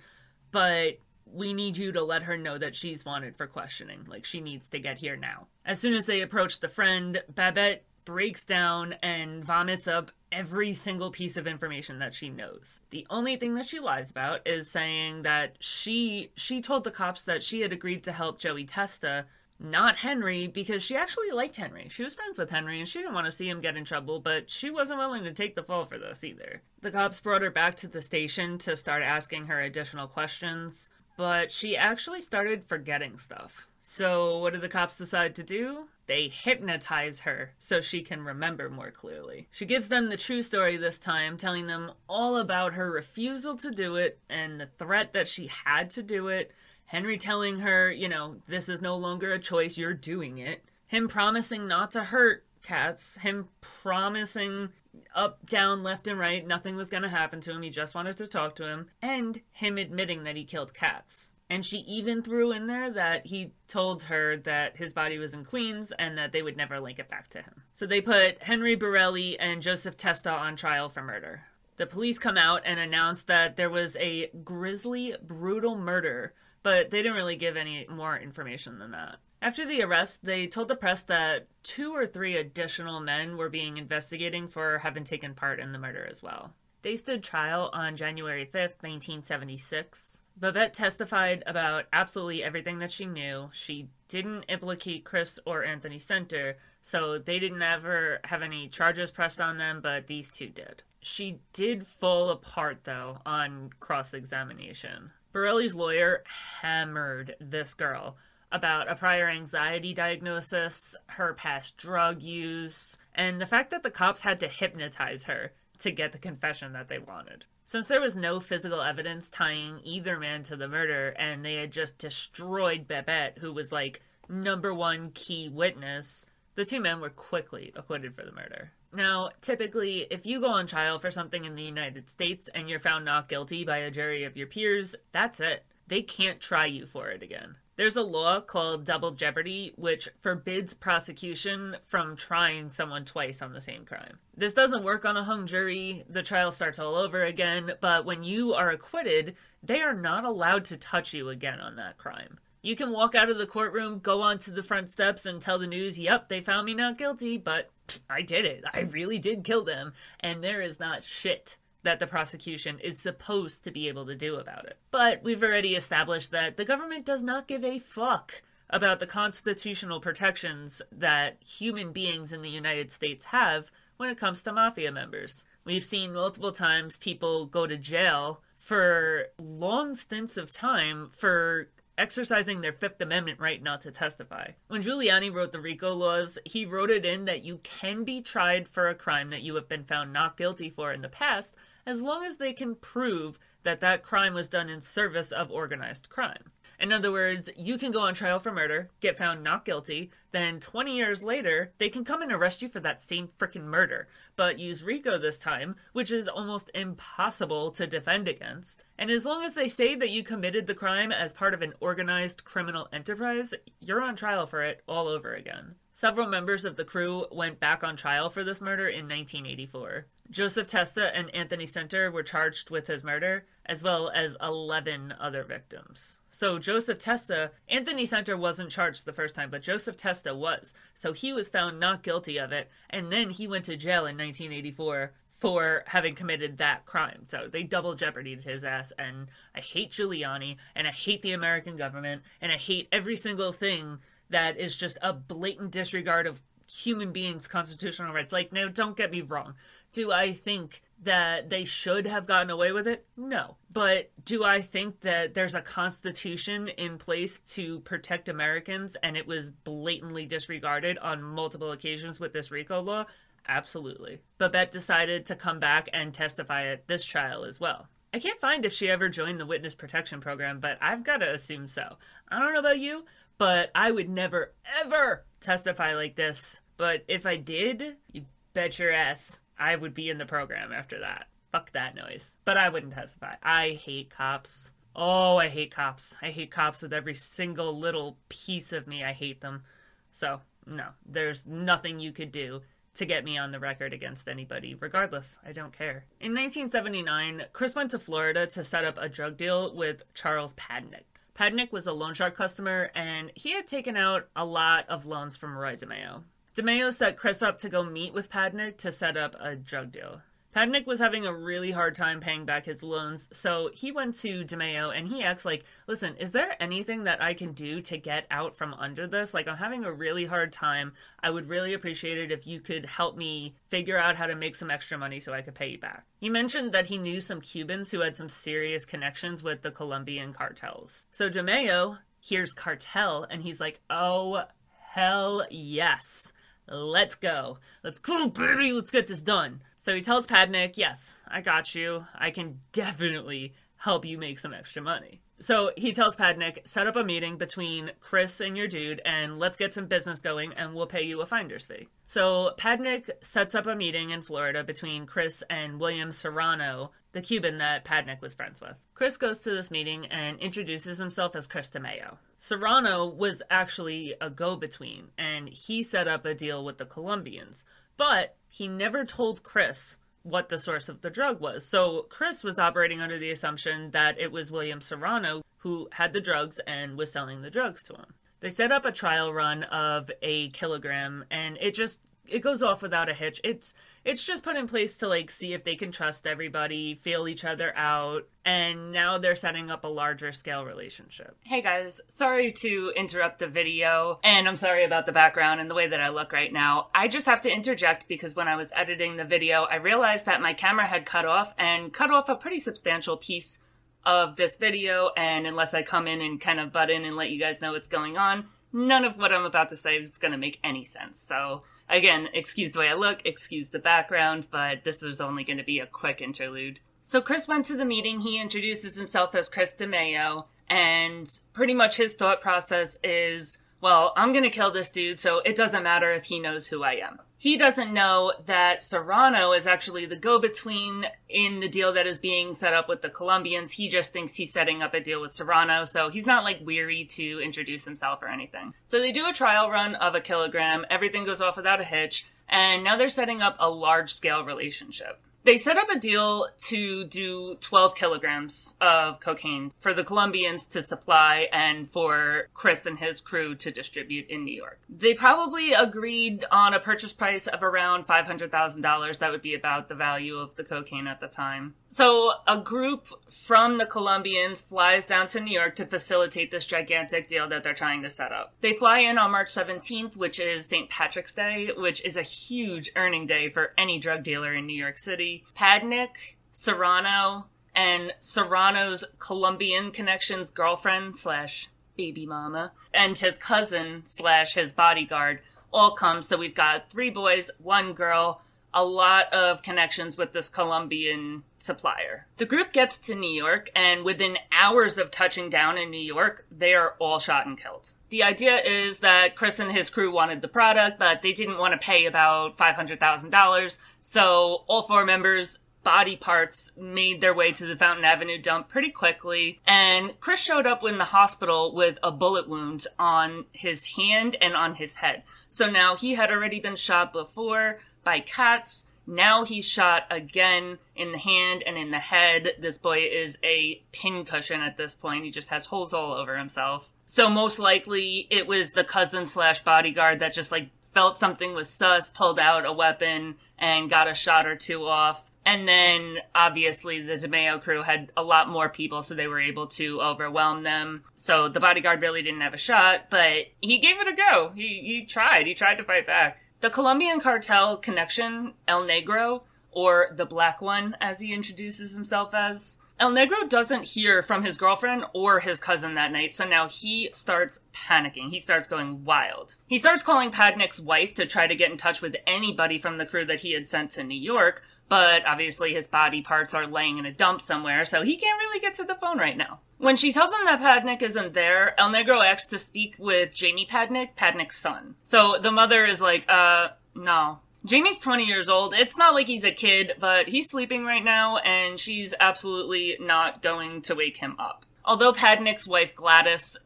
but 0.52 0.98
we 1.26 1.54
need 1.54 1.78
you 1.78 1.94
to 1.94 2.04
let 2.04 2.24
her 2.24 2.36
know 2.36 2.58
that 2.58 2.76
she's 2.76 3.06
wanted 3.06 3.38
for 3.38 3.48
questioning. 3.48 4.06
Like, 4.10 4.26
she 4.26 4.42
needs 4.42 4.68
to 4.68 4.80
get 4.80 4.98
here 4.98 5.16
now. 5.16 5.48
As 5.66 5.80
soon 5.80 5.94
as 5.94 6.06
they 6.06 6.20
approached 6.20 6.60
the 6.60 6.68
friend, 6.68 7.24
Babette 7.34 7.86
breaks 8.04 8.44
down 8.44 8.96
and 9.02 9.46
vomits 9.46 9.88
up 9.88 10.12
every 10.34 10.74
single 10.74 11.12
piece 11.12 11.38
of 11.38 11.48
information 11.48 12.00
that 12.00 12.14
she 12.14 12.28
knows. 12.28 12.82
The 12.90 13.08
only 13.10 13.38
thing 13.38 13.56
that 13.56 13.68
she 13.68 13.80
lies 13.80 14.12
about 14.12 14.46
is 14.46 14.70
saying 14.70 15.22
that 15.22 15.56
she 15.62 16.32
she 16.36 16.60
told 16.60 16.84
the 16.84 16.92
cops 16.92 17.22
that 17.22 17.42
she 17.42 17.62
had 17.62 17.72
agreed 17.72 18.04
to 18.04 18.12
help 18.12 18.38
Joey 18.38 18.66
Testa, 18.66 19.26
not 19.60 19.98
Henry, 19.98 20.48
because 20.48 20.82
she 20.84 20.96
actually 20.96 21.32
liked 21.32 21.58
Henry. 21.58 21.88
She 21.90 22.04
was 22.04 22.16
friends 22.16 22.38
with 22.38 22.50
Henry 22.50 22.80
and 22.80 22.88
she 22.88 23.00
didn't 23.00 23.14
want 23.14 23.26
to 23.26 23.32
see 23.32 23.50
him 23.50 23.62
get 23.62 23.76
in 23.76 23.86
trouble, 23.86 24.20
but 24.20 24.50
she 24.50 24.70
wasn't 24.70 25.00
willing 25.00 25.24
to 25.24 25.34
take 25.34 25.56
the 25.56 25.64
fall 25.64 25.86
for 25.86 25.98
this 25.98 26.24
either. 26.24 26.62
The 26.82 26.92
cops 26.92 27.20
brought 27.20 27.42
her 27.42 27.52
back 27.52 27.76
to 27.76 27.88
the 27.88 28.02
station 28.02 28.58
to 28.60 28.78
start 28.78 29.04
asking 29.04 29.48
her 29.48 29.60
additional 29.60 30.08
questions, 30.08 30.90
but 31.18 31.52
she 31.52 31.76
actually 31.76 32.22
started 32.22 32.64
forgetting 32.68 33.18
stuff. 33.18 33.68
So, 33.82 34.38
what 34.40 34.54
did 34.54 34.62
the 34.62 34.70
cops 34.70 34.96
decide 34.96 35.36
to 35.36 35.44
do? 35.44 35.88
They 36.06 36.28
hypnotize 36.28 37.22
her 37.22 37.52
so 37.60 37.82
she 37.82 38.02
can 38.02 38.24
remember 38.24 38.70
more 38.70 38.92
clearly. 38.92 39.48
She 39.52 39.66
gives 39.66 39.90
them 39.90 40.10
the 40.10 40.18
true 40.18 40.42
story 40.42 40.76
this 40.76 40.98
time, 40.98 41.38
telling 41.38 41.68
them 41.68 41.92
all 42.08 42.38
about 42.38 42.74
her 42.74 42.92
refusal 42.92 43.56
to 43.58 43.72
do 43.72 43.96
it 43.96 44.20
and 44.30 44.60
the 44.60 44.70
threat 44.78 45.14
that 45.14 45.28
she 45.28 45.48
had 45.66 45.90
to 45.92 46.04
do 46.04 46.28
it. 46.28 46.52
Henry 46.90 47.20
telling 47.20 47.60
her, 47.60 47.92
you 47.92 48.10
know, 48.10 48.38
this 48.48 48.68
is 48.68 48.82
no 48.82 48.98
longer 48.98 49.32
a 49.32 49.38
choice, 49.38 49.78
you're 49.78 49.94
doing 49.94 50.40
it. 50.40 50.66
Him 50.88 51.08
promising 51.08 51.68
not 51.68 51.92
to 51.92 52.06
hurt 52.06 52.46
Katz, 52.64 53.18
Him 53.18 53.50
promising 53.62 54.70
up, 55.14 55.46
down, 55.46 55.84
left, 55.84 56.08
and 56.08 56.20
right, 56.20 56.46
nothing 56.46 56.76
was 56.76 56.90
going 56.90 57.04
to 57.04 57.10
happen 57.10 57.42
to 57.42 57.52
him. 57.52 57.62
He 57.62 57.70
just 57.70 57.94
wanted 57.94 58.18
to 58.18 58.26
talk 58.26 58.56
to 58.56 58.68
him. 58.68 58.88
And 59.04 59.42
him 59.52 59.78
admitting 59.78 60.24
that 60.24 60.36
he 60.36 60.44
killed 60.44 60.74
Katz. 60.74 61.32
And 61.48 61.64
she 61.64 61.78
even 61.80 62.24
threw 62.24 62.52
in 62.52 62.66
there 62.66 62.90
that 62.90 63.28
he 63.28 63.52
told 63.68 64.04
her 64.04 64.36
that 64.38 64.78
his 64.78 64.92
body 64.92 65.20
was 65.20 65.32
in 65.32 65.46
Queens 65.46 65.94
and 66.00 66.18
that 66.18 66.32
they 66.32 66.42
would 66.42 66.58
never 66.58 66.80
link 66.80 66.98
it 66.98 67.10
back 67.10 67.30
to 67.30 67.44
him. 67.44 67.62
So 67.72 67.86
they 67.86 68.02
put 68.02 68.42
Henry 68.42 68.74
Borelli 68.74 69.40
and 69.40 69.62
Joseph 69.62 69.96
Testa 69.96 70.32
on 70.32 70.56
trial 70.56 70.90
for 70.90 71.04
murder. 71.04 71.44
The 71.78 71.86
police 71.86 72.18
come 72.18 72.38
out 72.38 72.64
and 72.66 72.80
announce 72.80 73.22
that 73.24 73.58
there 73.58 73.70
was 73.70 73.96
a 73.98 74.32
grisly, 74.44 75.16
brutal 75.22 75.76
murder, 75.76 76.34
but 76.64 76.90
they 76.90 77.02
didn't 77.02 77.18
really 77.18 77.36
give 77.36 77.58
any 77.58 77.88
more 77.90 78.18
information 78.18 78.80
than 78.80 78.92
that. 78.92 79.18
After 79.42 79.66
the 79.66 79.82
arrest, 79.84 80.24
they 80.24 80.48
told 80.48 80.68
the 80.68 80.76
press 80.76 81.04
that 81.04 81.48
two 81.64 81.96
or 81.96 82.06
three 82.06 82.36
additional 82.36 83.00
men 83.00 83.38
were 83.38 83.50
being 83.50 83.78
investigated 83.78 84.52
for 84.52 84.80
having 84.80 85.06
taken 85.06 85.34
part 85.34 85.60
in 85.60 85.72
the 85.72 85.80
murder 85.80 86.06
as 86.10 86.22
well. 86.22 86.54
They 86.82 86.96
stood 86.96 87.24
trial 87.24 87.70
on 87.74 87.96
January 87.96 88.46
5th, 88.46 88.84
1976. 88.84 90.22
Babette 90.38 90.74
testified 90.74 91.44
about 91.46 91.86
absolutely 91.92 92.44
everything 92.44 92.80
that 92.80 92.92
she 92.92 93.06
knew. 93.06 93.50
She 93.52 93.90
didn't 94.08 94.44
implicate 94.44 95.04
Chris 95.04 95.40
or 95.46 95.66
Anthony 95.66 95.98
Senter, 95.98 96.56
so 96.82 97.18
they 97.18 97.40
didn't 97.40 97.62
ever 97.62 98.20
have 98.24 98.42
any 98.42 98.70
charges 98.70 99.12
pressed 99.12 99.42
on 99.42 99.58
them, 99.58 99.82
but 99.82 100.08
these 100.08 100.30
two 100.30 100.48
did. 100.48 100.84
She 101.02 101.40
did 101.54 101.88
fall 101.88 102.30
apart, 102.30 102.86
though, 102.86 103.20
on 103.26 103.72
cross 103.80 104.14
examination. 104.14 105.12
Borelli's 105.32 105.76
lawyer 105.76 106.24
hammered 106.62 107.36
this 107.40 107.74
girl 107.74 108.18
about 108.52 108.90
a 108.90 108.96
prior 108.96 109.30
anxiety 109.30 109.94
diagnosis, 109.94 110.96
her 111.06 111.36
past 111.36 111.78
drug 111.78 112.24
use, 112.24 112.98
and 113.14 113.40
the 113.40 113.46
fact 113.46 113.70
that 113.70 113.84
the 113.84 113.92
cops 113.92 114.22
had 114.22 114.40
to 114.40 114.48
hypnotize 114.48 115.26
her 115.26 115.52
to 115.78 115.92
get 115.92 116.12
the 116.12 116.18
confession 116.18 116.74
that 116.74 116.88
they 116.88 116.98
wanted. 116.98 117.46
Since 117.64 117.88
there 117.88 118.02
was 118.02 118.16
no 118.16 118.40
physical 118.40 118.82
evidence 118.82 119.30
tying 119.30 119.82
either 119.84 120.18
man 120.18 120.42
to 120.44 120.56
the 120.56 120.68
murder, 120.68 121.10
and 121.10 121.46
they 121.46 121.56
had 121.56 121.72
just 121.72 122.00
destroyed 122.00 122.88
Babette, 122.88 123.38
who 123.38 123.54
was 123.54 123.72
like 123.72 124.02
number 124.28 124.74
one 124.74 125.12
key 125.12 125.48
witness, 125.48 126.26
the 126.56 126.66
two 126.66 126.80
men 126.82 127.00
were 127.00 127.12
quickly 127.12 127.72
acquitted 127.76 128.16
for 128.16 128.26
the 128.26 128.32
murder. 128.32 128.72
Now, 128.94 129.30
typically, 129.42 130.08
if 130.10 130.26
you 130.26 130.42
go 130.42 130.48
on 130.48 130.66
trial 130.66 131.00
for 131.00 131.12
something 131.12 131.46
in 131.46 131.56
the 131.56 131.64
United 131.64 132.10
States 132.10 132.50
and 132.54 132.68
you're 132.68 132.80
found 132.80 133.06
not 133.06 133.30
guilty 133.30 133.64
by 133.64 133.78
a 133.78 133.92
jury 133.92 134.24
of 134.24 134.36
your 134.36 134.48
peers, 134.48 134.96
that's 135.12 135.40
it. 135.40 135.64
They 135.88 136.02
can't 136.02 136.40
try 136.40 136.66
you 136.66 136.86
for 136.86 137.10
it 137.10 137.22
again. 137.24 137.56
There's 137.76 137.96
a 137.96 138.02
law 138.02 138.42
called 138.42 138.84
double 138.84 139.12
jeopardy, 139.12 139.72
which 139.78 140.10
forbids 140.20 140.74
prosecution 140.74 141.78
from 141.86 142.18
trying 142.18 142.68
someone 142.68 143.06
twice 143.06 143.42
on 143.42 143.54
the 143.54 143.62
same 143.62 143.86
crime. 143.86 144.20
This 144.36 144.54
doesn't 144.54 144.84
work 144.84 145.06
on 145.06 145.16
a 145.16 145.24
hung 145.24 145.48
jury. 145.48 146.04
The 146.10 146.22
trial 146.22 146.52
starts 146.52 146.78
all 146.78 146.96
over 146.96 147.24
again, 147.24 147.72
but 147.80 148.04
when 148.04 148.22
you 148.22 148.54
are 148.54 148.70
acquitted, 148.70 149.36
they 149.64 149.82
are 149.82 149.94
not 149.94 150.26
allowed 150.26 150.66
to 150.66 150.78
touch 150.78 151.14
you 151.14 151.30
again 151.30 151.62
on 151.62 151.78
that 151.78 151.98
crime. 151.98 152.40
You 152.62 152.76
can 152.76 152.92
walk 152.92 153.16
out 153.16 153.30
of 153.30 153.38
the 153.38 153.48
courtroom, 153.48 154.00
go 154.00 154.22
onto 154.22 154.52
the 154.52 154.64
front 154.64 154.90
steps, 154.90 155.26
and 155.26 155.42
tell 155.42 155.60
the 155.60 155.68
news, 155.68 155.98
yep, 155.98 156.28
they 156.28 156.42
found 156.42 156.66
me 156.66 156.74
not 156.74 156.98
guilty, 156.98 157.38
but 157.38 157.70
I 158.10 158.22
did 158.22 158.46
it. 158.46 158.64
I 158.74 158.82
really 158.82 159.18
did 159.18 159.44
kill 159.44 159.64
them. 159.64 159.94
And 160.20 160.44
there 160.44 160.62
is 160.62 160.80
not 160.80 161.04
shit 161.04 161.58
that 161.84 162.00
the 162.00 162.08
prosecution 162.08 162.78
is 162.80 163.00
supposed 163.00 163.64
to 163.64 163.72
be 163.72 163.88
able 163.88 164.06
to 164.06 164.16
do 164.16 164.36
about 164.36 164.66
it. 164.66 164.78
But 164.92 165.24
we've 165.24 165.42
already 165.42 165.76
established 165.76 166.32
that 166.32 166.58
the 166.58 166.66
government 166.66 167.06
does 167.06 167.22
not 167.22 167.48
give 167.48 167.64
a 167.64 167.80
fuck 167.80 168.42
about 168.70 169.00
the 169.00 169.08
constitutional 169.08 170.02
protections 170.02 170.82
that 170.92 171.38
human 171.42 171.92
beings 171.92 172.34
in 172.34 172.42
the 172.42 172.50
United 172.50 172.92
States 172.92 173.26
have 173.26 173.72
when 173.98 174.10
it 174.10 174.20
comes 174.20 174.42
to 174.44 174.54
mafia 174.54 174.92
members. 174.92 175.46
We've 175.64 175.84
seen 175.84 176.14
multiple 176.14 176.52
times 176.52 176.98
people 176.98 177.46
go 177.46 177.66
to 177.66 177.78
jail 177.78 178.42
for 178.58 179.28
long 179.40 179.96
stints 179.96 180.38
of 180.38 180.52
time 180.52 181.10
for 181.16 181.70
exercising 182.00 182.62
their 182.62 182.74
Fifth 182.74 183.02
Amendment 183.02 183.40
right 183.40 183.62
not 183.62 183.82
to 183.82 183.92
testify. 183.92 184.52
When 184.70 184.82
Giuliani 184.82 185.32
wrote 185.32 185.52
the 185.52 185.60
RICO 185.60 185.94
laws, 185.94 186.40
he 186.46 186.66
wrote 186.66 186.90
it 186.90 187.06
in 187.06 187.26
that 187.26 187.44
you 187.44 187.60
can 187.62 188.04
be 188.04 188.22
tried 188.22 188.68
for 188.68 188.88
a 188.88 188.96
crime 188.96 189.30
that 189.30 189.44
you 189.44 189.56
have 189.56 189.68
been 189.68 189.84
found 189.84 190.14
not 190.14 190.38
guilty 190.38 190.70
for 190.70 190.94
in 190.94 191.02
the 191.02 191.10
past, 191.10 191.56
as 191.86 192.02
long 192.02 192.24
as 192.24 192.38
they 192.38 192.54
can 192.54 192.76
prove 192.76 193.38
that 193.64 193.82
that 193.82 194.04
crime 194.04 194.34
was 194.34 194.48
done 194.48 194.70
in 194.70 194.82
service 194.82 195.32
of 195.32 195.52
organized 195.52 196.10
crime. 196.10 196.52
In 196.80 196.94
other 196.94 197.12
words, 197.12 197.50
you 197.58 197.78
can 197.78 197.92
go 197.92 198.00
on 198.00 198.14
trial 198.14 198.40
for 198.40 198.54
murder, 198.54 198.90
get 199.02 199.18
found 199.18 199.44
not 199.44 199.66
guilty, 199.66 200.12
then 200.32 200.62
20 200.62 200.96
years 200.96 201.22
later, 201.22 201.74
they 201.78 201.90
can 201.90 202.06
come 202.06 202.22
and 202.22 202.32
arrest 202.32 202.62
you 202.62 202.70
for 202.70 202.80
that 202.80 203.02
same 203.02 203.28
freaking 203.38 203.66
murder, 203.66 204.08
but 204.38 204.60
use 204.60 204.82
RICO 204.82 205.18
this 205.18 205.38
time, 205.38 205.76
which 205.92 206.10
is 206.10 206.30
almost 206.30 206.72
impossible 206.74 207.72
to 207.72 207.86
defend 207.86 208.30
against. 208.30 208.86
And 208.98 209.10
as 209.10 209.26
long 209.26 209.44
as 209.44 209.54
they 209.54 209.68
say 209.68 209.96
that 209.96 210.12
you 210.12 210.24
committed 210.24 210.68
the 210.68 210.74
crime 210.74 211.12
as 211.12 211.34
part 211.34 211.54
of 211.54 211.62
an 211.62 211.74
organized 211.82 212.46
criminal 212.46 212.88
enterprise, 212.94 213.54
you're 213.82 214.02
on 214.02 214.16
trial 214.16 214.48
for 214.48 214.64
it 214.64 214.82
all 214.88 215.10
over 215.10 215.34
again. 215.34 215.76
Several 215.94 216.28
members 216.30 216.64
of 216.64 216.78
the 216.78 216.86
crew 216.86 217.26
went 217.30 217.60
back 217.60 217.84
on 217.84 217.98
trial 217.98 218.30
for 218.30 218.42
this 218.46 218.62
murder 218.62 218.88
in 218.88 219.04
1984. 219.04 220.06
Joseph 220.30 220.68
Testa 220.68 221.14
and 221.14 221.30
Anthony 221.36 221.66
Senter 221.66 222.10
were 222.10 222.24
charged 222.24 222.70
with 222.70 222.88
his 222.88 223.04
murder, 223.04 223.46
as 223.70 223.84
well 223.84 224.10
as 224.10 224.36
11 224.42 225.14
other 225.20 225.44
victims. 225.44 226.18
So 226.32 226.58
Joseph 226.58 226.98
Testa, 226.98 227.52
Anthony 227.70 228.06
Senter 228.08 228.38
wasn't 228.38 228.72
charged 228.72 229.06
the 229.06 229.14
first 229.14 229.36
time, 229.36 229.52
but 229.52 229.62
Joseph 229.62 229.96
Testa 229.96 230.34
was. 230.34 230.74
So 230.96 231.14
he 231.14 231.32
was 231.32 231.50
found 231.50 231.80
not 231.80 232.02
guilty 232.02 232.40
of 232.40 232.52
it, 232.52 232.70
and 232.90 233.12
then 233.12 233.30
he 233.30 233.48
went 233.48 233.66
to 233.66 233.78
jail 233.78 234.08
in 234.08 234.18
1984 234.18 235.12
for 235.40 235.84
having 235.86 236.16
committed 236.16 236.58
that 236.58 236.88
crime. 236.88 237.22
So 237.26 237.48
they 237.48 237.62
double 237.62 237.94
jeopardied 237.94 238.44
his 238.44 238.64
ass, 238.64 238.92
and 238.98 239.28
I 239.56 239.60
hate 239.60 239.92
Giuliani, 239.92 240.58
and 240.76 240.88
I 240.88 240.92
hate 240.92 241.22
the 241.22 241.34
American 241.34 241.78
government, 241.78 242.24
and 242.42 242.52
I 242.52 242.58
hate 242.58 242.90
every 242.92 243.16
single 243.16 243.54
thing 243.54 244.00
that 244.32 244.58
is 244.58 244.76
just 244.76 244.98
a 245.04 245.14
blatant 245.14 245.72
disregard 245.72 246.26
of 246.26 246.42
human 246.68 247.12
beings' 247.12 247.48
constitutional 247.48 248.14
rights. 248.14 248.34
Like, 248.34 248.52
no, 248.52 248.68
don't 248.68 248.98
get 248.98 249.12
me 249.12 249.22
wrong. 249.22 249.54
Do 249.92 250.12
I 250.12 250.34
think 250.34 250.82
that 251.04 251.50
they 251.50 251.66
should 251.66 252.06
have 252.08 252.26
gotten 252.26 252.50
away 252.50 252.72
with 252.72 252.88
it? 252.88 253.06
No. 253.16 253.56
But 253.72 254.12
do 254.26 254.44
I 254.44 254.62
think 254.62 255.02
that 255.02 255.34
there's 255.34 255.56
a 255.56 255.62
constitution 255.62 256.68
in 256.68 256.98
place 256.98 257.40
to 257.52 257.80
protect 257.82 258.30
Americans 258.30 258.98
and 259.02 259.16
it 259.16 259.28
was 259.28 259.52
blatantly 259.52 260.26
disregarded 260.26 260.98
on 260.98 261.24
multiple 261.24 261.72
occasions 261.72 262.20
with 262.20 262.34
this 262.34 262.52
RICO 262.52 262.82
law? 262.82 263.06
Absolutely. 263.48 264.20
Babette 264.38 264.72
decided 264.72 265.26
to 265.28 265.36
come 265.36 265.60
back 265.60 265.90
and 265.94 266.14
testify 266.14 266.66
at 266.68 266.88
this 266.88 267.06
trial 267.06 267.44
as 267.44 267.60
well. 267.60 267.88
I 268.14 268.20
can't 268.20 268.40
find 268.42 268.66
if 268.66 268.74
she 268.74 268.90
ever 268.90 269.08
joined 269.08 269.40
the 269.40 269.46
witness 269.46 269.76
protection 269.76 270.20
program, 270.20 270.60
but 270.60 270.78
I've 270.82 271.04
got 271.04 271.18
to 271.18 271.32
assume 271.32 271.68
so. 271.68 271.98
I 272.30 272.40
don't 272.40 272.54
know 272.54 272.60
about 272.60 272.80
you, 272.80 273.06
but 273.38 273.70
I 273.76 273.92
would 273.92 274.10
never, 274.10 274.54
ever 274.84 275.26
testify 275.40 275.94
like 275.96 276.16
this. 276.16 276.62
But 276.78 277.04
if 277.08 277.26
I 277.26 277.38
did, 277.38 277.98
you 278.12 278.26
bet 278.54 278.80
your 278.80 278.92
ass 278.92 279.42
I 279.60 279.76
would 279.76 279.94
be 279.94 280.10
in 280.10 280.18
the 280.18 280.26
program 280.26 280.72
after 280.72 281.00
that. 281.00 281.28
Fuck 281.52 281.72
that 281.74 281.96
noise. 281.96 282.36
But 282.46 282.58
I 282.58 282.70
wouldn't 282.70 282.94
testify. 282.94 283.36
I 283.44 283.80
hate 283.84 284.10
cops. 284.10 284.72
Oh, 284.96 285.38
I 285.38 285.50
hate 285.50 285.72
cops. 285.72 286.16
I 286.22 286.28
hate 286.28 286.52
cops 286.52 286.82
with 286.82 286.94
every 286.94 287.16
single 287.16 287.78
little 287.78 288.18
piece 288.30 288.72
of 288.72 288.88
me. 288.88 289.04
I 289.04 289.14
hate 289.14 289.42
them. 289.42 289.64
So, 290.12 290.42
no, 290.66 290.86
there's 291.06 291.46
nothing 291.46 292.00
you 292.00 292.12
could 292.12 292.32
do 292.32 292.62
to 292.96 293.06
get 293.06 293.24
me 293.24 293.38
on 293.38 293.52
the 293.52 293.60
record 293.60 293.94
against 293.94 294.28
anybody, 294.28 294.76
regardless. 294.76 295.40
I 295.46 295.52
don't 295.52 295.76
care. 295.76 296.06
In 296.20 296.34
1979, 296.34 297.46
Chris 297.54 297.76
went 297.76 297.92
to 297.92 298.00
Florida 298.00 298.48
to 298.48 298.64
set 298.64 298.86
up 298.86 298.98
a 298.98 299.10
drug 299.10 299.38
deal 299.38 299.76
with 299.76 300.04
Charles 300.14 300.54
Padnick. 300.56 301.06
Padnick 301.34 301.72
was 301.72 301.88
a 301.88 301.94
loan 301.94 302.14
shark 302.14 302.36
customer, 302.36 302.92
and 302.96 303.32
he 303.36 303.54
had 303.54 303.66
taken 303.66 303.96
out 303.96 304.28
a 304.36 304.44
lot 304.44 304.90
of 304.90 305.06
loans 305.06 305.38
from 305.38 305.58
Roy 305.58 305.76
DeMeo. 305.76 306.24
DeMeo 306.56 306.94
set 306.94 307.16
Chris 307.18 307.42
up 307.42 307.60
to 307.60 307.70
go 307.70 307.84
meet 307.84 308.14
with 308.14 308.30
Padnick 308.30 308.78
to 308.78 308.92
set 308.92 309.16
up 309.16 309.36
a 309.40 309.56
drug 309.56 309.92
deal. 309.92 310.22
Padnick 310.56 310.88
was 310.88 311.00
having 311.00 311.28
a 311.28 311.34
really 311.34 311.70
hard 311.70 311.96
time 311.96 312.20
paying 312.20 312.44
back 312.44 312.66
his 312.66 312.82
loans, 312.82 313.30
so 313.32 313.70
he 313.72 313.92
went 313.92 314.18
to 314.18 314.44
DeMeo 314.44 314.98
and 314.98 315.08
he 315.08 315.22
asked, 315.24 315.46
like, 315.46 315.64
listen, 315.86 316.16
is 316.16 316.32
there 316.32 316.56
anything 316.60 317.04
that 317.04 317.22
I 317.22 317.36
can 317.36 317.54
do 317.54 317.82
to 317.82 318.00
get 318.00 318.26
out 318.32 318.58
from 318.58 318.74
under 318.74 319.06
this? 319.06 319.32
Like, 319.32 319.48
I'm 319.48 319.58
having 319.58 319.86
a 319.86 319.94
really 319.94 320.26
hard 320.26 320.52
time. 320.52 320.94
I 321.22 321.30
would 321.30 321.50
really 321.50 321.74
appreciate 321.76 322.18
it 322.18 322.32
if 322.32 322.48
you 322.48 322.62
could 322.62 322.88
help 322.88 323.16
me 323.16 323.54
figure 323.70 324.00
out 324.00 324.16
how 324.16 324.26
to 324.26 324.36
make 324.36 324.56
some 324.56 324.72
extra 324.72 324.98
money 324.98 325.20
so 325.20 325.34
I 325.34 325.44
could 325.44 325.54
pay 325.54 325.70
you 325.70 325.78
back. 325.78 326.06
He 326.20 326.30
mentioned 326.30 326.72
that 326.72 326.88
he 326.88 326.98
knew 326.98 327.22
some 327.22 327.42
Cubans 327.42 327.92
who 327.92 328.00
had 328.00 328.16
some 328.16 328.28
serious 328.28 328.86
connections 328.86 329.44
with 329.44 329.62
the 329.62 329.72
Colombian 329.72 330.34
cartels. 330.34 331.06
So 331.12 331.30
DeMeo 331.30 332.00
hears 332.20 332.54
cartel 332.54 333.24
and 333.30 333.44
he's 333.44 333.60
like, 333.60 333.80
oh, 333.92 334.46
hell 334.80 335.46
yes. 335.52 336.34
Let's 336.70 337.16
go. 337.16 337.58
Let's 337.84 338.00
go, 338.00 338.28
baby. 338.28 338.74
Let's 338.74 338.92
get 338.92 339.08
this 339.08 339.22
done. 339.22 339.62
So 339.80 339.96
he 339.96 340.02
tells 340.02 340.28
Padnick, 340.28 340.74
Yes, 340.76 341.16
I 341.28 341.42
got 341.42 341.74
you. 341.74 342.06
I 342.16 342.32
can 342.32 342.60
definitely 342.72 343.54
help 343.78 344.06
you 344.06 344.18
make 344.18 344.40
some 344.40 344.54
extra 344.54 344.82
money. 344.82 345.22
So 345.42 345.72
he 345.78 345.94
tells 345.94 346.18
Padnick, 346.18 346.68
set 346.68 346.88
up 346.88 346.98
a 346.98 347.04
meeting 347.04 347.38
between 347.38 347.92
Chris 348.02 348.42
and 348.42 348.58
your 348.58 348.68
dude, 348.68 349.02
and 349.06 349.40
let's 349.40 349.56
get 349.56 349.74
some 349.74 349.88
business 349.88 350.20
going, 350.20 350.54
and 350.54 350.76
we'll 350.76 350.86
pay 350.86 351.04
you 351.04 351.22
a 351.22 351.26
finder's 351.26 351.66
fee. 351.66 351.88
So 352.04 352.52
Padnick 352.58 353.10
sets 353.22 353.56
up 353.56 353.66
a 353.66 353.76
meeting 353.76 354.10
in 354.10 354.22
Florida 354.22 354.66
between 354.66 355.06
Chris 355.06 355.42
and 355.50 355.80
William 355.80 356.12
Serrano, 356.12 356.92
the 357.12 357.22
Cuban 357.22 357.58
that 357.58 357.86
Padnick 357.86 358.22
was 358.22 358.36
friends 358.36 358.62
with. 358.62 358.78
Chris 358.94 359.18
goes 359.18 359.40
to 359.40 359.52
this 359.52 359.72
meeting 359.72 360.06
and 360.08 360.40
introduces 360.40 360.98
himself 360.98 361.36
as 361.36 361.48
Chris 361.48 361.70
DeMeo. 361.70 362.18
Serrano 362.38 363.08
was 363.08 363.42
actually 363.50 364.16
a 364.22 364.30
go 364.30 364.56
between, 364.56 365.10
and 365.18 365.50
he 365.50 365.84
set 365.84 366.08
up 366.08 366.26
a 366.26 366.36
deal 366.36 366.64
with 366.64 366.78
the 366.78 366.86
Colombians, 366.86 367.66
but 367.98 368.36
he 368.48 368.68
never 368.68 369.06
told 369.06 369.44
Chris 369.44 369.98
what 370.24 370.50
the 370.50 370.60
source 370.60 370.90
of 370.90 371.02
the 371.02 371.10
drug 371.10 371.40
was. 371.40 371.66
So 371.66 372.06
Chris 372.10 372.44
was 372.44 372.60
operating 372.60 373.02
under 373.02 373.18
the 373.18 373.32
assumption 373.32 373.92
that 373.92 374.20
it 374.20 374.32
was 374.32 374.52
William 374.52 374.82
Serrano 374.82 375.42
who 375.60 375.90
had 375.92 376.14
the 376.14 376.22
drugs 376.22 376.60
and 376.68 376.98
was 376.98 377.12
selling 377.12 377.42
the 377.42 377.50
drugs 377.50 377.84
to 377.84 377.94
him. 377.94 378.14
They 378.40 378.50
set 378.50 378.72
up 378.72 378.86
a 378.86 378.92
trial 378.92 379.34
run 379.34 379.64
of 379.64 380.10
a 380.22 380.50
kilogram 380.50 381.26
and 381.30 381.58
it 381.60 381.74
just 381.74 382.02
it 382.32 382.40
goes 382.40 382.64
off 382.64 382.82
without 382.82 383.10
a 383.10 383.14
hitch. 383.14 383.40
It's 383.44 383.74
it's 384.06 384.24
just 384.24 384.44
put 384.44 384.56
in 384.56 384.68
place 384.68 384.98
to 384.98 385.08
like 385.08 385.30
see 385.32 385.54
if 385.54 385.64
they 385.64 385.76
can 385.76 385.92
trust 385.92 386.26
everybody, 386.26 386.96
feel 386.96 387.28
each 387.28 387.46
other 387.46 387.76
out, 387.76 388.28
and 388.46 388.92
now 388.92 389.18
they're 389.18 389.36
setting 389.36 389.70
up 389.70 389.84
a 389.84 389.88
larger 389.88 390.32
scale 390.32 390.66
relationship. 390.66 391.36
Hey 391.44 391.62
guys, 391.62 392.02
sorry 392.08 392.52
to 392.54 392.94
interrupt 392.96 393.40
the 393.40 393.48
video, 393.48 394.20
and 394.24 394.48
I'm 394.48 394.56
sorry 394.56 394.86
about 394.86 395.06
the 395.06 395.12
background 395.12 395.60
and 395.60 395.70
the 395.70 395.76
way 395.76 395.88
that 395.88 396.02
I 396.02 396.10
look 396.10 396.32
right 396.32 396.52
now. 396.52 396.88
I 396.96 397.08
just 397.08 397.26
have 397.26 397.42
to 397.42 397.52
interject 397.52 398.08
because 398.08 398.36
when 398.36 398.48
I 398.48 398.56
was 398.56 398.72
editing 398.76 399.18
the 399.18 399.26
video, 399.26 399.64
I 399.64 399.76
realized 399.76 400.26
that 400.26 400.42
my 400.42 400.54
camera 400.54 400.86
had 400.86 401.06
cut 401.06 401.26
off 401.26 401.54
and 401.58 401.94
cut 401.94 402.12
off 402.12 402.30
a 402.30 402.36
pretty 402.36 402.60
substantial 402.60 403.18
piece 403.18 403.60
of 404.06 404.36
this 404.38 404.56
video, 404.56 405.12
and 405.18 405.46
unless 405.46 405.74
I 405.74 405.84
come 405.84 406.08
in 406.08 406.22
and 406.22 406.40
kind 406.40 406.60
of 406.60 406.72
butt 406.72 406.90
in 406.90 407.06
and 407.06 407.16
let 407.16 407.30
you 407.30 407.40
guys 407.40 407.62
know 407.62 407.74
what's 407.74 407.90
going 407.90 408.18
on, 408.18 408.46
none 408.72 409.04
of 409.04 409.18
what 409.18 409.34
I'm 409.34 409.46
about 409.46 409.70
to 409.70 409.78
say 409.78 409.98
is 409.98 410.18
going 410.18 410.32
to 410.32 410.38
make 410.38 410.60
any 410.64 410.84
sense. 410.84 411.20
So 411.20 411.64
Again, 411.90 412.28
excuse 412.34 412.72
the 412.72 412.80
way 412.80 412.90
I 412.90 412.94
look, 412.94 413.26
excuse 413.26 413.70
the 413.70 413.80
background, 413.80 414.48
but 414.52 414.84
this 414.84 415.02
is 415.02 415.20
only 415.20 415.44
going 415.44 415.58
to 415.58 415.64
be 415.64 415.80
a 415.80 415.88
quick 415.88 416.22
interlude. 416.22 416.80
So 417.02 417.22
Chris 417.22 417.48
went 417.48 417.66
to 417.66 417.76
the 417.76 417.86
meeting. 417.86 418.22
He 418.22 418.40
introduces 418.40 418.96
himself 418.96 419.34
as 419.34 419.50
Chris 419.50 419.74
DeMeo, 419.78 420.46
and 420.70 421.28
pretty 421.54 421.74
much 421.74 421.98
his 421.98 422.14
thought 422.14 422.42
process 422.42 423.00
is, 423.04 423.58
well, 423.82 424.14
I'm 424.16 424.32
going 424.32 424.44
to 424.44 424.50
kill 424.52 424.72
this 424.72 424.90
dude, 424.90 425.20
so 425.20 425.40
it 425.40 425.56
doesn't 425.56 425.82
matter 425.82 426.12
if 426.12 426.26
he 426.26 426.40
knows 426.40 426.68
who 426.68 426.84
I 426.84 426.94
am. 426.94 427.20
He 427.42 427.58
doesn't 427.58 427.94
know 427.94 428.34
that 428.48 428.82
Serrano 428.82 429.54
is 429.54 429.66
actually 429.66 430.06
the 430.06 430.18
go 430.18 430.40
between 430.40 431.06
in 431.30 431.62
the 431.62 431.70
deal 431.70 431.94
that 431.94 432.06
is 432.06 432.18
being 432.18 432.54
set 432.54 432.74
up 432.74 432.90
with 432.90 433.02
the 433.02 433.10
Colombians. 433.10 433.72
He 433.72 433.88
just 433.88 434.12
thinks 434.12 434.36
he's 434.36 434.52
setting 434.52 434.82
up 434.82 434.94
a 434.94 435.00
deal 435.00 435.22
with 435.22 435.34
Serrano, 435.34 435.86
so 435.86 436.10
he's 436.10 436.26
not 436.26 436.44
like 436.44 436.60
weary 436.62 437.06
to 437.12 437.40
introduce 437.42 437.86
himself 437.86 438.22
or 438.22 438.28
anything. 438.28 438.76
So 438.84 439.00
they 439.00 439.14
do 439.14 439.26
a 439.26 439.32
trial 439.32 439.72
run 439.72 439.96
of 439.96 440.16
a 440.16 440.20
kilogram, 440.20 440.86
everything 440.90 441.24
goes 441.24 441.42
off 441.42 441.56
without 441.56 441.80
a 441.80 441.86
hitch, 441.86 442.28
and 442.50 442.84
now 442.84 442.98
they're 442.98 443.10
setting 443.10 443.42
up 443.42 443.56
a 443.58 443.70
large 443.70 444.14
scale 444.14 444.44
relationship. 444.44 445.22
They 445.50 445.58
set 445.58 445.80
up 445.80 445.90
a 445.90 445.98
deal 445.98 446.46
to 446.68 447.06
do 447.06 447.56
12 447.56 447.96
kilograms 447.96 448.76
of 448.80 449.20
cocaine 449.20 449.72
for 449.80 449.96
the 449.96 450.04
Colombians 450.04 450.68
to 450.68 450.84
supply 450.84 451.48
and 451.52 451.90
for 451.90 452.50
Chris 452.54 452.86
and 452.86 453.00
his 453.00 453.20
crew 453.20 453.56
to 453.56 453.72
distribute 453.72 454.30
in 454.30 454.46
New 454.46 454.56
York. 454.56 454.80
They 454.88 455.16
probably 455.16 455.74
agreed 455.74 456.46
on 456.52 456.76
a 456.76 456.80
purchase 456.80 457.14
price 457.14 457.48
of 457.48 457.64
around 457.64 458.06
$500,000. 458.06 459.18
That 459.18 459.32
would 459.32 459.42
be 459.42 459.56
about 459.56 459.90
the 459.90 459.96
value 459.96 460.38
of 460.38 460.56
the 460.56 460.64
cocaine 460.64 461.08
at 461.08 461.20
the 461.20 461.28
time. 461.28 461.74
So 461.90 462.34
a 462.46 462.60
group 462.60 463.08
from 463.32 463.80
the 463.80 463.88
Colombians 463.88 464.62
flies 464.62 465.08
down 465.08 465.26
to 465.30 465.40
New 465.40 465.52
York 465.52 465.76
to 465.78 465.88
facilitate 465.88 466.52
this 466.52 466.68
gigantic 466.68 467.28
deal 467.28 467.50
that 467.50 467.64
they're 467.64 467.74
trying 467.74 468.04
to 468.04 468.12
set 468.12 468.32
up. 468.32 468.54
They 468.62 468.74
fly 468.74 469.00
in 469.00 469.18
on 469.18 469.32
March 469.32 469.52
17th, 469.52 470.16
which 470.16 470.40
is 470.40 470.68
St. 470.68 470.88
Patrick's 470.92 471.34
Day, 471.34 471.72
which 471.76 472.06
is 472.06 472.16
a 472.16 472.22
huge 472.22 472.92
earning 472.96 473.26
day 473.26 473.50
for 473.50 473.74
any 473.76 473.98
drug 473.98 474.24
dealer 474.24 474.54
in 474.54 474.68
New 474.68 474.80
York 474.80 475.00
City. 475.00 475.39
Padnick, 475.56 476.38
Serrano, 476.52 477.48
and 477.76 478.14
Serrano's 478.20 479.06
Colombian 479.20 479.92
connections 479.92 480.50
girlfriend 480.50 481.18
slash 481.18 481.70
baby 481.96 482.26
mama 482.26 482.72
and 482.94 483.18
his 483.18 483.38
cousin 483.38 484.02
slash 484.06 484.54
his 484.56 484.72
bodyguard 484.72 485.42
all 485.72 485.92
come. 485.92 486.22
So 486.22 486.38
we've 486.38 486.56
got 486.56 486.90
three 486.90 487.10
boys, 487.10 487.52
one 487.62 487.94
girl, 487.94 488.42
a 488.74 488.84
lot 488.84 489.32
of 489.34 489.62
connections 489.62 490.18
with 490.18 490.34
this 490.34 490.50
Colombian 490.50 491.44
supplier. 491.58 492.28
The 492.38 492.46
group 492.46 492.72
gets 492.72 492.98
to 493.00 493.16
New 493.16 493.32
York, 493.32 493.70
and 493.76 494.04
within 494.04 494.38
hours 494.52 494.98
of 494.98 495.12
touching 495.12 495.50
down 495.50 495.78
in 495.78 495.90
New 495.90 495.98
York, 495.98 496.46
they 496.52 496.74
are 496.74 496.96
all 497.00 497.20
shot 497.20 497.46
and 497.46 497.60
killed. 497.60 497.94
The 498.10 498.24
idea 498.24 498.58
is 498.58 499.00
that 499.00 499.36
Chris 499.36 499.60
and 499.60 499.72
his 499.72 499.90
crew 499.90 500.12
wanted 500.12 500.42
the 500.42 500.48
product, 500.48 501.00
but 501.00 501.22
they 501.22 501.34
didn't 501.34 501.58
want 501.58 501.74
to 501.74 501.86
pay 501.86 502.06
about 502.06 502.58
$500,000, 502.58 503.80
so 504.00 504.64
all 504.68 504.84
four 504.84 505.06
members 505.06 505.60
body 505.84 506.16
parts 506.16 506.72
made 506.78 507.22
their 507.22 507.34
way 507.34 507.52
to 507.52 507.66
the 507.66 507.76
Fountain 507.76 508.06
Avenue 508.06 508.38
dump 508.38 508.68
pretty 508.68 508.92
quickly. 508.92 509.60
And 509.66 510.20
Chris 510.20 510.40
showed 510.40 510.68
up 510.68 510.84
in 510.84 510.98
the 510.98 511.06
hospital 511.06 511.74
with 511.74 511.98
a 512.04 512.12
bullet 512.12 512.50
wound 512.50 512.86
on 512.98 513.46
his 513.54 513.86
hand 513.86 514.36
and 514.42 514.56
on 514.56 514.76
his 514.76 514.96
head. 514.96 515.24
So 515.48 515.70
now 515.70 515.96
he 515.96 516.16
had 516.16 516.32
already 516.32 516.60
been 516.60 516.76
shot 516.76 517.14
before 517.14 517.80
by 518.04 518.20
Katz. 518.20 518.88
Now 519.06 519.44
he's 519.44 519.68
shot 519.68 520.04
again 520.12 520.78
in 520.96 521.12
the 521.12 521.18
hand 521.18 521.64
and 521.66 521.78
in 521.78 521.90
the 521.90 522.00
head. 522.00 522.54
This 522.60 522.78
boy 522.78 523.00
is 523.12 523.40
a 523.44 523.82
pincushion 523.92 524.62
at 524.62 524.78
this 524.78 524.94
point. 524.94 525.26
He 525.26 525.32
just 525.32 525.50
has 525.50 525.66
holes 525.66 525.94
all 525.94 526.14
over 526.14 526.38
himself. 526.38 526.92
So 527.08 527.28
most 527.28 527.58
likely 527.58 528.28
it 528.30 528.46
was 528.46 528.72
the 528.72 528.84
cousin 528.84 529.26
slash 529.26 529.64
bodyguard 529.64 530.20
that 530.20 530.34
just 530.34 530.52
like 530.52 530.70
felt 530.94 531.18
something 531.18 531.54
was 531.54 531.70
sus, 531.70 532.12
pulled 532.12 532.40
out 532.40 532.66
a 532.66 532.74
weapon 532.74 533.36
and 533.58 533.90
got 533.90 534.08
a 534.08 534.14
shot 534.14 534.46
or 534.46 534.56
two 534.56 534.86
off. 534.86 535.30
And 535.44 535.68
then 535.68 536.18
obviously 536.36 537.02
the 537.02 537.14
DeMeo 537.14 537.62
crew 537.62 537.82
had 537.82 538.12
a 538.16 538.22
lot 538.22 538.50
more 538.50 538.70
people, 538.70 539.02
so 539.02 539.16
they 539.16 539.26
were 539.26 539.40
able 539.40 539.66
to 539.68 540.02
overwhelm 540.02 540.62
them. 540.62 541.04
So 541.16 541.50
the 541.50 541.60
bodyguard 541.60 542.02
really 542.02 542.22
didn't 542.22 542.42
have 542.42 542.54
a 542.54 542.58
shot, 542.58 543.06
but 543.10 543.48
he 543.60 543.80
gave 543.80 544.00
it 544.00 544.08
a 544.08 544.16
go. 544.16 544.52
He, 544.54 544.82
he 544.82 545.06
tried. 545.06 545.48
He 545.48 545.56
tried 545.56 545.76
to 545.76 545.84
fight 545.84 546.06
back. 546.06 546.42
The 546.62 546.70
Colombian 546.70 547.22
cartel 547.22 547.78
connection, 547.78 548.54
El 548.68 548.84
Negro, 548.84 549.44
or 549.72 550.12
the 550.14 550.26
Black 550.26 550.62
One, 550.62 550.98
as 551.00 551.22
he 551.22 551.34
introduces 551.34 551.94
himself 551.94 552.34
as. 552.34 552.80
El 553.00 553.14
Negro 553.14 553.48
doesn't 553.48 553.86
hear 553.86 554.22
from 554.22 554.44
his 554.44 554.58
girlfriend 554.58 555.06
or 555.14 555.40
his 555.40 555.62
cousin 555.62 555.96
that 555.96 556.12
night, 556.12 556.36
so 556.36 556.46
now 556.46 556.68
he 556.68 557.10
starts 557.14 557.62
panicking. 557.74 558.30
He 558.30 558.40
starts 558.40 558.68
going 558.68 559.06
wild. 559.06 559.56
He 559.68 559.78
starts 559.78 560.04
calling 560.04 560.32
Padnick's 560.32 560.82
wife 560.82 561.14
to 561.14 561.26
try 561.26 561.48
to 561.48 561.56
get 561.56 561.72
in 561.72 561.78
touch 561.78 562.02
with 562.02 562.18
anybody 562.28 562.78
from 562.78 562.98
the 562.98 563.06
crew 563.06 563.24
that 563.24 563.40
he 563.40 563.54
had 563.54 563.66
sent 563.66 563.92
to 563.92 564.04
New 564.04 564.20
York, 564.20 564.62
but 564.90 565.26
obviously 565.26 565.74
his 565.74 565.88
body 565.88 566.22
parts 566.22 566.54
are 566.54 566.68
laying 566.68 566.98
in 566.98 567.06
a 567.06 567.14
dump 567.14 567.42
somewhere, 567.42 567.86
so 567.86 568.02
he 568.02 568.18
can't 568.18 568.40
really 568.40 568.60
get 568.60 568.74
to 568.76 568.84
the 568.84 568.96
phone 568.96 569.20
right 569.20 569.38
now. 569.38 569.60
When 569.78 569.96
she 569.96 570.12
tells 570.12 570.34
him 570.34 570.44
that 570.46 570.60
Padnick 570.60 571.02
isn't 571.02 571.34
there, 571.34 571.80
El 571.80 571.92
Negro 571.92 572.26
asks 572.26 572.50
to 572.50 572.60
speak 572.60 572.96
with 573.00 573.32
Jamie 573.32 573.68
Padnick, 573.70 574.16
Padnick's 574.18 574.60
son. 574.60 574.96
So 575.04 575.38
the 575.42 575.52
mother 575.52 575.86
is 575.86 576.02
like, 576.02 576.26
uh, 576.28 576.70
no. 576.96 577.40
Jamie's 577.66 578.00
20 578.00 578.26
years 578.26 578.50
old. 578.50 578.74
It's 578.74 578.98
not 578.98 579.14
like 579.14 579.28
he's 579.28 579.44
a 579.44 579.52
kid, 579.52 579.94
but 580.00 580.28
he's 580.28 580.50
sleeping 580.50 580.86
right 580.86 581.04
now, 581.04 581.38
and 581.38 581.80
she's 581.80 582.14
absolutely 582.20 582.98
not 583.00 583.42
going 583.42 583.82
to 583.84 583.96
wake 583.96 584.18
him 584.18 584.36
up. 584.40 584.66
Although 584.84 585.14
Padnick's 585.14 585.68
wife 585.68 585.94
Gladys 585.94 586.58